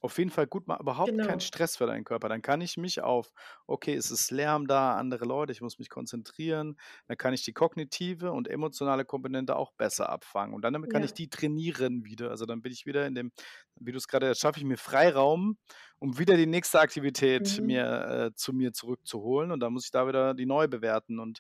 auf 0.01 0.17
jeden 0.19 0.29
Fall 0.29 0.47
gut 0.47 0.67
ma 0.67 0.77
überhaupt 0.79 1.21
kein 1.21 1.39
Genau. 1.39 1.41
Stress 1.41 1.77
für 1.77 1.87
deinen 1.87 2.03
Körper. 2.03 2.29
Dann 2.29 2.41
kann 2.41 2.61
ich 2.61 2.77
mich 2.77 3.01
auf: 3.01 3.31
„Okay, 3.67 3.95
es 3.95 4.11
ist 4.11 4.31
Lärm 4.31 4.67
da, 4.67 4.95
andere 4.97 5.25
Leute, 5.25 5.51
ich 5.51 5.61
muss 5.61 5.79
mich 5.79 5.89
konzentrieren.“ 5.89 6.77
Dann 7.07 7.17
kann 7.17 7.33
ich 7.33 7.43
die 7.43 7.53
kognitive 7.53 8.31
und 8.31 8.47
emotionale 8.47 9.05
Komponente 9.05 9.55
auch 9.55 9.71
besser 9.73 10.09
abfangen 10.09 10.53
und 10.55 10.61
dann 10.63 10.73
damit 10.73 10.89
kann 10.89 11.03
ich 11.03 11.13
Ja. 11.13 11.15
die 11.15 11.29
trainieren 11.29 12.05
wieder. 12.05 12.29
Also, 12.31 12.45
dann 12.45 12.61
bin 12.61 12.71
ich 12.71 12.85
wieder 12.85 13.07
in 13.07 13.15
dem 13.15 13.31
wie 13.79 13.91
du's 13.91 14.07
grade 14.07 14.33
schaffe 14.35 14.59
ich 14.59 14.65
mir 14.65 14.77
Freiraum, 14.77 15.57
um 15.99 16.17
wieder 16.19 16.35
die 16.37 16.45
nächste 16.47 16.79
Aktivität 16.79 17.57
Mhm. 17.57 17.61
mir 17.61 18.29
äh, 18.31 18.35
zu 18.35 18.53
mir 18.53 18.73
zurückzuholen 18.73 19.51
und 19.51 19.59
dann 19.59 19.73
muss 19.73 19.85
ich 19.85 19.91
da 19.91 20.07
wieder 20.07 20.33
die 20.33 20.45
neu 20.45 20.67
bewerten 20.67 21.19
und 21.19 21.39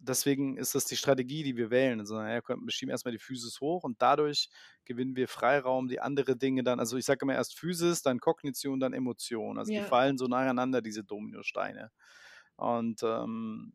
deswegen 0.00 0.56
ist 0.56 0.74
das 0.74 0.84
die 0.86 0.96
Strategie, 0.96 1.42
die 1.42 1.56
wir 1.56 1.70
wählen. 1.70 2.00
Also, 2.00 2.16
na 2.16 2.32
ja, 2.32 2.40
komm, 2.40 2.64
wir 2.66 2.72
schieben 2.72 2.90
erst 2.90 3.04
mal 3.04 3.12
die 3.12 3.18
Physis 3.18 3.60
hoch 3.60 3.84
und 3.84 4.00
dadurch 4.02 4.48
gewinnen 4.84 5.16
wir 5.16 5.28
Freiraum, 5.28 5.88
die 5.88 6.00
andere 6.00 6.36
Dinge 6.36 6.62
dann 6.64 6.80
also, 6.80 6.96
ich 6.96 7.04
sage 7.04 7.20
immer 7.24 7.34
erst 7.34 7.58
Physis, 7.58 8.02
dann 8.02 8.20
Kognition, 8.20 8.80
dann 8.80 8.92
Emotion. 8.92 9.58
Also, 9.58 9.72
die 9.72 9.80
Ja. 9.80 9.82
fallen 9.82 10.18
so 10.18 10.26
nacheinander, 10.26 10.82
diese 10.82 11.04
Dominosteine. 11.04 11.90
Und, 12.56 13.02
ähm, 13.02 13.74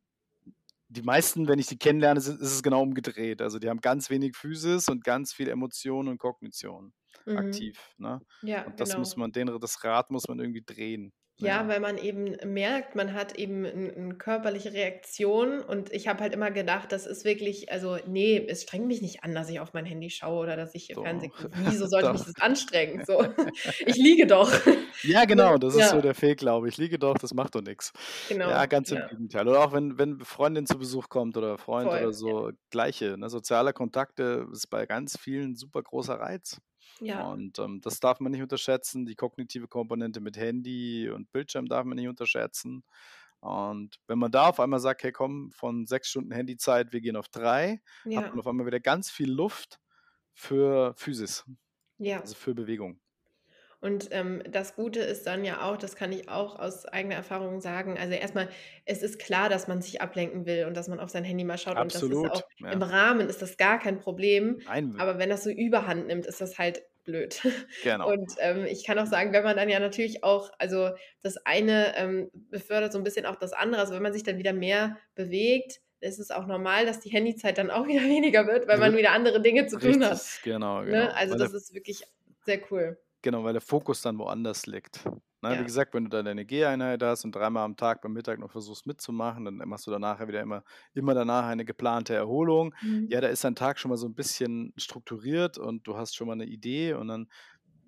die 0.89 1.03
meisten, 1.03 1.47
wenn 1.47 1.59
ich 1.59 1.67
die 1.67 1.77
kennenlerne, 1.77 2.19
sind 2.21 2.41
ist 2.41 2.51
es 2.53 2.63
genau 2.63 2.81
umgedreht. 2.83 3.41
Also, 3.41 3.59
die 3.59 3.69
haben 3.69 3.79
ganz 3.81 4.09
wenig 4.09 4.35
Physis 4.35 4.89
und 4.89 5.03
ganz 5.03 5.33
viel 5.33 5.47
Emotion 5.49 6.07
und 6.09 6.17
Kognition 6.17 6.93
Mhm. 7.25 7.71
aktiv, 7.71 7.93
ne? 7.97 8.21
Ja, 8.41 8.63
Und 8.63 8.79
das 8.79 8.97
muss 8.97 9.15
genau. 9.15 9.17
man 9.17 9.31
den 9.31 9.47
das 9.59 9.83
Rad 9.83 10.11
muss 10.11 10.27
man 10.27 10.39
irgendwie 10.39 10.63
drehen. 10.63 11.13
Ja, 11.43 11.67
Ja. 11.67 11.67
weil 11.67 11.79
man 11.79 11.97
eben 11.97 12.35
merkt, 12.53 12.93
man 12.95 13.13
hat 13.13 13.35
eben 13.35 13.65
'n 13.65 14.19
körperliche 14.19 14.73
Reaktion 14.73 15.59
und 15.61 15.91
ich 15.91 16.07
habe 16.07 16.19
halt 16.21 16.33
immer 16.35 16.51
gedacht, 16.51 16.91
das 16.91 17.07
ist 17.07 17.25
wirklich 17.25 17.71
also, 17.71 17.97
ne, 18.05 18.45
es 18.47 18.61
strengt 18.61 18.85
mich 18.85 19.01
nicht 19.01 19.23
an, 19.23 19.33
dass 19.33 19.49
ich 19.49 19.59
auf 19.59 19.73
mein 19.73 19.85
Handy 19.85 20.11
schaue 20.11 20.43
oder 20.43 20.55
dass 20.55 20.75
ich 20.75 20.85
hier 20.85 20.97
Fernsehen 20.97 21.31
gucke. 21.31 21.49
Wieso 21.65 21.87
sollte 21.87 22.11
mich 22.11 22.23
doch. 22.23 22.25
das 22.25 22.35
anstrengen, 22.39 23.03
so? 23.03 23.23
Ich 23.85 23.97
liege 23.97 24.27
doch, 24.27 24.51
Ja, 25.03 25.25
genau, 25.25 25.57
das 25.57 25.73
ist 25.73 25.89
so 25.89 25.99
Ja. 25.99 26.01
der 26.01 26.13
Fehlglaube. 26.13 26.67
„Ich 26.69 26.77
liege 26.77 26.99
doch, 26.99 27.17
das 27.17 27.33
macht 27.33 27.55
doch 27.55 27.61
nix.“ 27.63 27.91
Ja, 28.43 28.65
Genau, 28.65 28.67
ganz 28.67 28.91
im 28.91 29.01
ja. 29.01 29.07
Gegenteil. 29.07 29.47
Oder 29.47 29.61
auch 29.63 29.73
wenn 29.73 29.97
wenn 29.97 30.19
Freundin 30.19 30.67
zu 30.67 30.77
Besuch 30.77 31.09
kommt 31.09 31.37
oder 31.37 31.57
Freund 31.57 31.95
oder 31.95 32.13
Voll, 32.13 32.19
ja. 32.23 32.33
so, 32.33 32.51
Gleiche, 32.69 33.17
ne? 33.17 33.27
Soziale 33.31 33.73
Kontakte 33.73 34.47
ist 34.51 34.67
bei 34.69 34.85
ganz 34.85 35.17
vielen 35.17 35.55
super 35.55 35.81
großer 35.81 36.19
Reiz. 36.19 36.61
Ja. 36.99 37.31
Und, 37.33 37.59
ähm, 37.59 37.81
das 37.81 37.99
darf 37.99 38.19
man 38.19 38.31
nicht 38.31 38.41
unterschätzen. 38.41 39.05
Die 39.05 39.15
kognitive 39.15 39.67
Komponente 39.67 40.21
mit 40.21 40.37
Handy 40.37 41.09
und 41.09 41.31
Bildschirm 41.31 41.67
darf 41.67 41.85
man 41.85 41.97
nicht 41.97 42.07
unterschätzen. 42.07 42.83
Und 43.41 43.97
wenn 44.07 44.19
man 44.19 44.31
da 44.31 44.49
auf 44.49 44.59
einmal 44.59 44.79
sagt: 44.79 45.03
„Hey, 45.03 45.11
komm, 45.11 45.51
von 45.51 45.85
6 45.87 46.09
Stunden 46.09 46.31
Handyzeit, 46.31 46.93
wir 46.93 47.01
gehen 47.01 47.15
auf 47.17 47.27
3“, 47.29 47.81
hat 48.13 48.25
man 48.31 48.39
Ja. 48.39 48.41
auf 48.41 48.47
einmal 48.47 48.65
wieder 48.67 48.79
ganz 48.79 49.09
viel 49.11 49.31
Luft 49.31 49.79
für 50.33 50.93
Physis, 50.97 51.45
Ja. 51.99 52.23
also 52.23 52.35
für 52.35 52.55
Bewegung. 52.55 53.01
Und, 53.81 54.09
ähm, 54.11 54.43
das 54.47 54.75
Gute 54.75 54.99
ist 54.99 55.25
dann 55.25 55.43
ja 55.43 55.63
auch, 55.67 55.75
das 55.77 55.95
kann 55.95 56.11
ich 56.11 56.29
auch 56.29 56.59
aus 56.59 56.85
eigener 56.85 57.15
Erfahrung 57.15 57.61
sagen 57.61 57.97
also, 57.97 58.13
erst 58.13 58.35
mal, 58.35 58.47
es 58.85 59.01
ist 59.01 59.17
klar, 59.19 59.49
dass 59.49 59.67
man 59.67 59.81
sich 59.81 60.01
ablenken 60.01 60.45
will 60.45 60.65
und 60.65 60.77
dass 60.77 60.87
man 60.87 60.99
auf 60.99 61.09
sein 61.09 61.23
Handy 61.23 61.43
mal 61.43 61.57
schaut 61.57 61.79
und 61.79 61.95
das 61.95 62.07
ist 62.09 62.23
auch 62.29 62.41
Absolut, 62.41 62.47
im 62.69 62.81
ja. 62.81 62.83
Rahmen 62.83 63.27
ist 63.27 63.41
das 63.41 63.57
gar 63.57 63.79
kein 63.79 63.97
Problem, 63.99 64.61
Nein, 64.65 64.91
aber 64.97 65.17
wenn 65.17 65.29
das 65.29 65.43
so 65.43 65.49
Überhand 65.49 66.07
nimmt, 66.07 66.27
ist 66.27 66.41
das 66.41 66.59
halt 66.59 66.83
blöd. 67.03 67.41
Genau. 67.81 68.13
Und, 68.13 68.33
ähm, 68.39 68.65
ich 68.65 68.85
kann 68.85 68.99
auch 68.99 69.05
sagen, 69.07 69.33
wenn 69.33 69.43
man 69.43 69.55
dann 69.57 69.69
ja 69.69 69.79
natürlich 69.79 70.23
auch 70.23 70.51
also, 70.59 70.91
das 71.23 71.37
eine, 71.45 71.95
ähm, 71.97 72.29
befördert 72.33 72.91
so 72.93 72.97
'n 72.99 73.03
bisschen 73.03 73.25
auch 73.25 73.35
das 73.35 73.53
andere. 73.53 73.81
Also, 73.81 73.93
wenn 73.95 74.03
man 74.03 74.13
sich 74.13 74.23
dann 74.23 74.37
wieder 74.37 74.53
mehr 74.53 74.97
bewegt, 75.15 75.81
ist 75.99 76.19
es 76.19 76.31
auch 76.31 76.45
normal, 76.47 76.85
dass 76.85 76.99
die 76.99 77.09
Handyzeit 77.09 77.57
dann 77.57 77.71
auch 77.71 77.85
wieder 77.87 78.01
weniger 78.03 78.47
wird, 78.47 78.67
weil 78.67 78.77
man 78.79 78.93
Wird 78.93 78.97
wieder 78.97 79.11
andere 79.11 79.41
Dinge 79.41 79.67
zu 79.67 79.77
tun 79.79 80.03
hat, 80.05 80.19
richtig, 80.19 80.41
genau, 80.41 80.83
ne? 80.85 81.09
genau. 81.09 81.15
Also, 81.15 81.35
Weil 81.35 81.39
das 81.39 81.53
ist 81.53 81.73
wirklich 81.73 82.03
sehr 82.45 82.61
cool. 82.71 82.99
Genau, 83.23 83.43
weil 83.43 83.53
der 83.53 83.61
Fokus 83.61 84.01
dann 84.01 84.17
woanders 84.17 84.65
liegt. 84.65 85.05
Ne, 85.43 85.57
wie 85.59 85.63
Ja. 85.63 85.65
gesagt, 85.65 85.93
wenn 85.93 86.05
du 86.05 86.09
da 86.09 86.23
deine 86.23 86.43
Geheinheit 86.45 87.03
hast 87.03 87.23
und 87.23 87.35
dreimal 87.35 87.63
am 87.65 87.75
Tag 87.75 88.01
beim 88.01 88.13
Mittag 88.13 88.39
noch 88.39 88.51
versuchst 88.51 88.87
mitzumachen, 88.87 89.45
dann 89.45 89.57
machst 89.69 89.85
du 89.87 89.91
danach 89.91 90.19
wieder 90.27 90.41
immer 90.41 90.63
immer 90.93 91.13
danach 91.13 91.45
eine 91.45 91.63
geplante 91.65 92.15
Erholung. 92.15 92.73
Mhm. 92.81 93.11
Ja, 93.11 93.21
da 93.21 93.27
ist 93.27 93.43
dein 93.43 93.55
Tag 93.55 93.77
schon 93.79 93.89
mal 93.89 93.97
so 93.97 94.07
'n 94.07 94.15
bisschen 94.15 94.73
strukturiert 94.75 95.57
und 95.59 95.85
du 95.87 95.97
hast 95.97 96.15
schon 96.15 96.27
mal 96.27 96.35
'ne 96.35 96.45
Idee 96.45 96.93
und 96.93 97.07
dann 97.09 97.27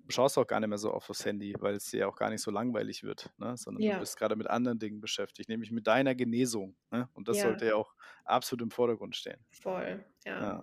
schaust 0.08 0.36
du 0.36 0.42
auch 0.42 0.46
gar 0.46 0.60
nicht 0.60 0.68
mehr 0.68 0.78
so 0.78 0.92
oft 0.94 1.10
aufs 1.10 1.24
Handy, 1.26 1.54
weil's 1.60 1.90
dir 1.90 2.00
ja 2.00 2.06
auch 2.08 2.16
gar 2.16 2.30
nicht 2.30 2.42
so 2.42 2.50
langweilig 2.52 3.02
wird, 3.04 3.30
ne? 3.38 3.56
Sondern 3.56 3.86
du 3.86 3.92
Ja. 3.92 3.94
bist 3.94 4.16
grade 4.18 4.36
mit 4.36 4.48
anderen 4.48 4.78
Dingen 4.78 5.00
beschäftigt, 5.00 5.48
nämlich 5.48 5.70
mit 5.72 5.86
deiner 5.88 6.14
Genesung, 6.16 6.76
ne? 6.92 7.08
Und 7.14 7.28
das 7.28 7.40
sollte 7.40 7.66
ja 7.66 7.74
auch 7.76 7.94
absolut 8.24 8.62
im 8.62 8.70
Vordergrund 8.72 9.16
stehen. 9.16 9.44
Voll, 9.52 10.04
ja. 10.24 10.54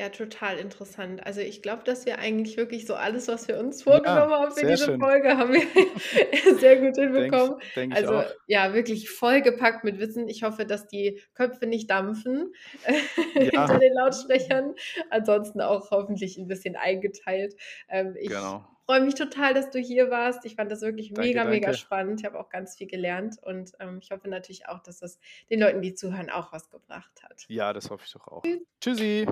Ja. 0.00 0.06
Ja, 0.06 0.08
total 0.08 0.58
interessant. 0.58 1.26
Also, 1.26 1.40
ich 1.42 1.60
glaube, 1.62 1.82
dass 1.84 2.06
wir 2.06 2.18
eigentlich 2.18 2.56
wirklich 2.56 2.86
so 2.86 2.94
alles, 2.94 3.28
was 3.28 3.48
wir 3.48 3.58
uns 3.58 3.82
Ja, 3.86 4.26
vorgenommen 4.26 4.32
haben 4.32 4.52
für 4.54 4.64
diese 4.64 4.88
schön. 4.88 4.98
Folge, 4.98 5.36
haben 5.36 5.52
wir 5.52 5.62
sehr 6.58 6.76
gut 6.80 6.96
hinbekommen. 6.96 7.60
denke 7.76 7.94
ich 7.94 8.06
Also, 8.06 8.06
auch. 8.06 8.34
ja, 8.46 8.72
wirklich 8.72 9.10
vollgepackt 9.10 9.84
mit 9.84 9.98
Wissen. 9.98 10.28
Ich 10.28 10.42
hoffe, 10.42 10.64
dass 10.64 10.86
die 10.86 11.20
Köpfe 11.34 11.66
nicht 11.66 11.90
dampfen 11.90 12.52
hinter 13.34 13.78
Ja. 13.78 13.80
den 13.80 13.92
Lautsprechern. 13.94 14.74
Ansonsten 15.10 15.60
auch 15.60 15.90
hoffentlich 15.90 16.38
'n 16.38 16.46
bisschen 16.46 16.76
eingeteilt. 16.76 17.54
Ähm, 17.88 18.16
ich 18.18 18.32
Genau. 18.32 18.64
freue 18.86 19.02
mich 19.02 19.14
total, 19.16 19.54
dass 19.54 19.70
du 19.70 19.78
hier 19.78 20.10
warst. 20.10 20.44
Ich 20.46 20.54
fand 20.56 20.70
das 20.72 20.80
wirklich 20.82 21.10
Danke, 21.14 21.40
mega, 21.40 21.44
mega 21.44 21.72
danke. 21.72 21.74
spannend. 21.74 22.20
Ich 22.20 22.26
habe 22.26 22.40
auch 22.40 22.48
ganz 22.48 22.76
viel 22.76 22.86
gelernt 22.86 23.36
und, 23.42 23.72
ähm, 23.80 23.98
ich 24.02 24.10
hoffe 24.12 24.28
natürlich 24.28 24.66
auch, 24.68 24.80
dass 24.80 24.98
das 25.00 25.18
den 25.50 25.60
Leuten, 25.60 25.82
die 25.82 25.94
zuhören, 25.94 26.30
auch 26.30 26.52
was 26.52 26.70
gebracht 26.70 27.22
hat. 27.22 27.48
Ja, 27.48 27.72
das 27.74 27.90
hoffe 27.90 28.04
ich 28.06 28.12
doch 28.12 28.26
auch. 28.28 28.48
Tschüss. 28.80 29.26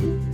Tschüssi. 0.00 0.29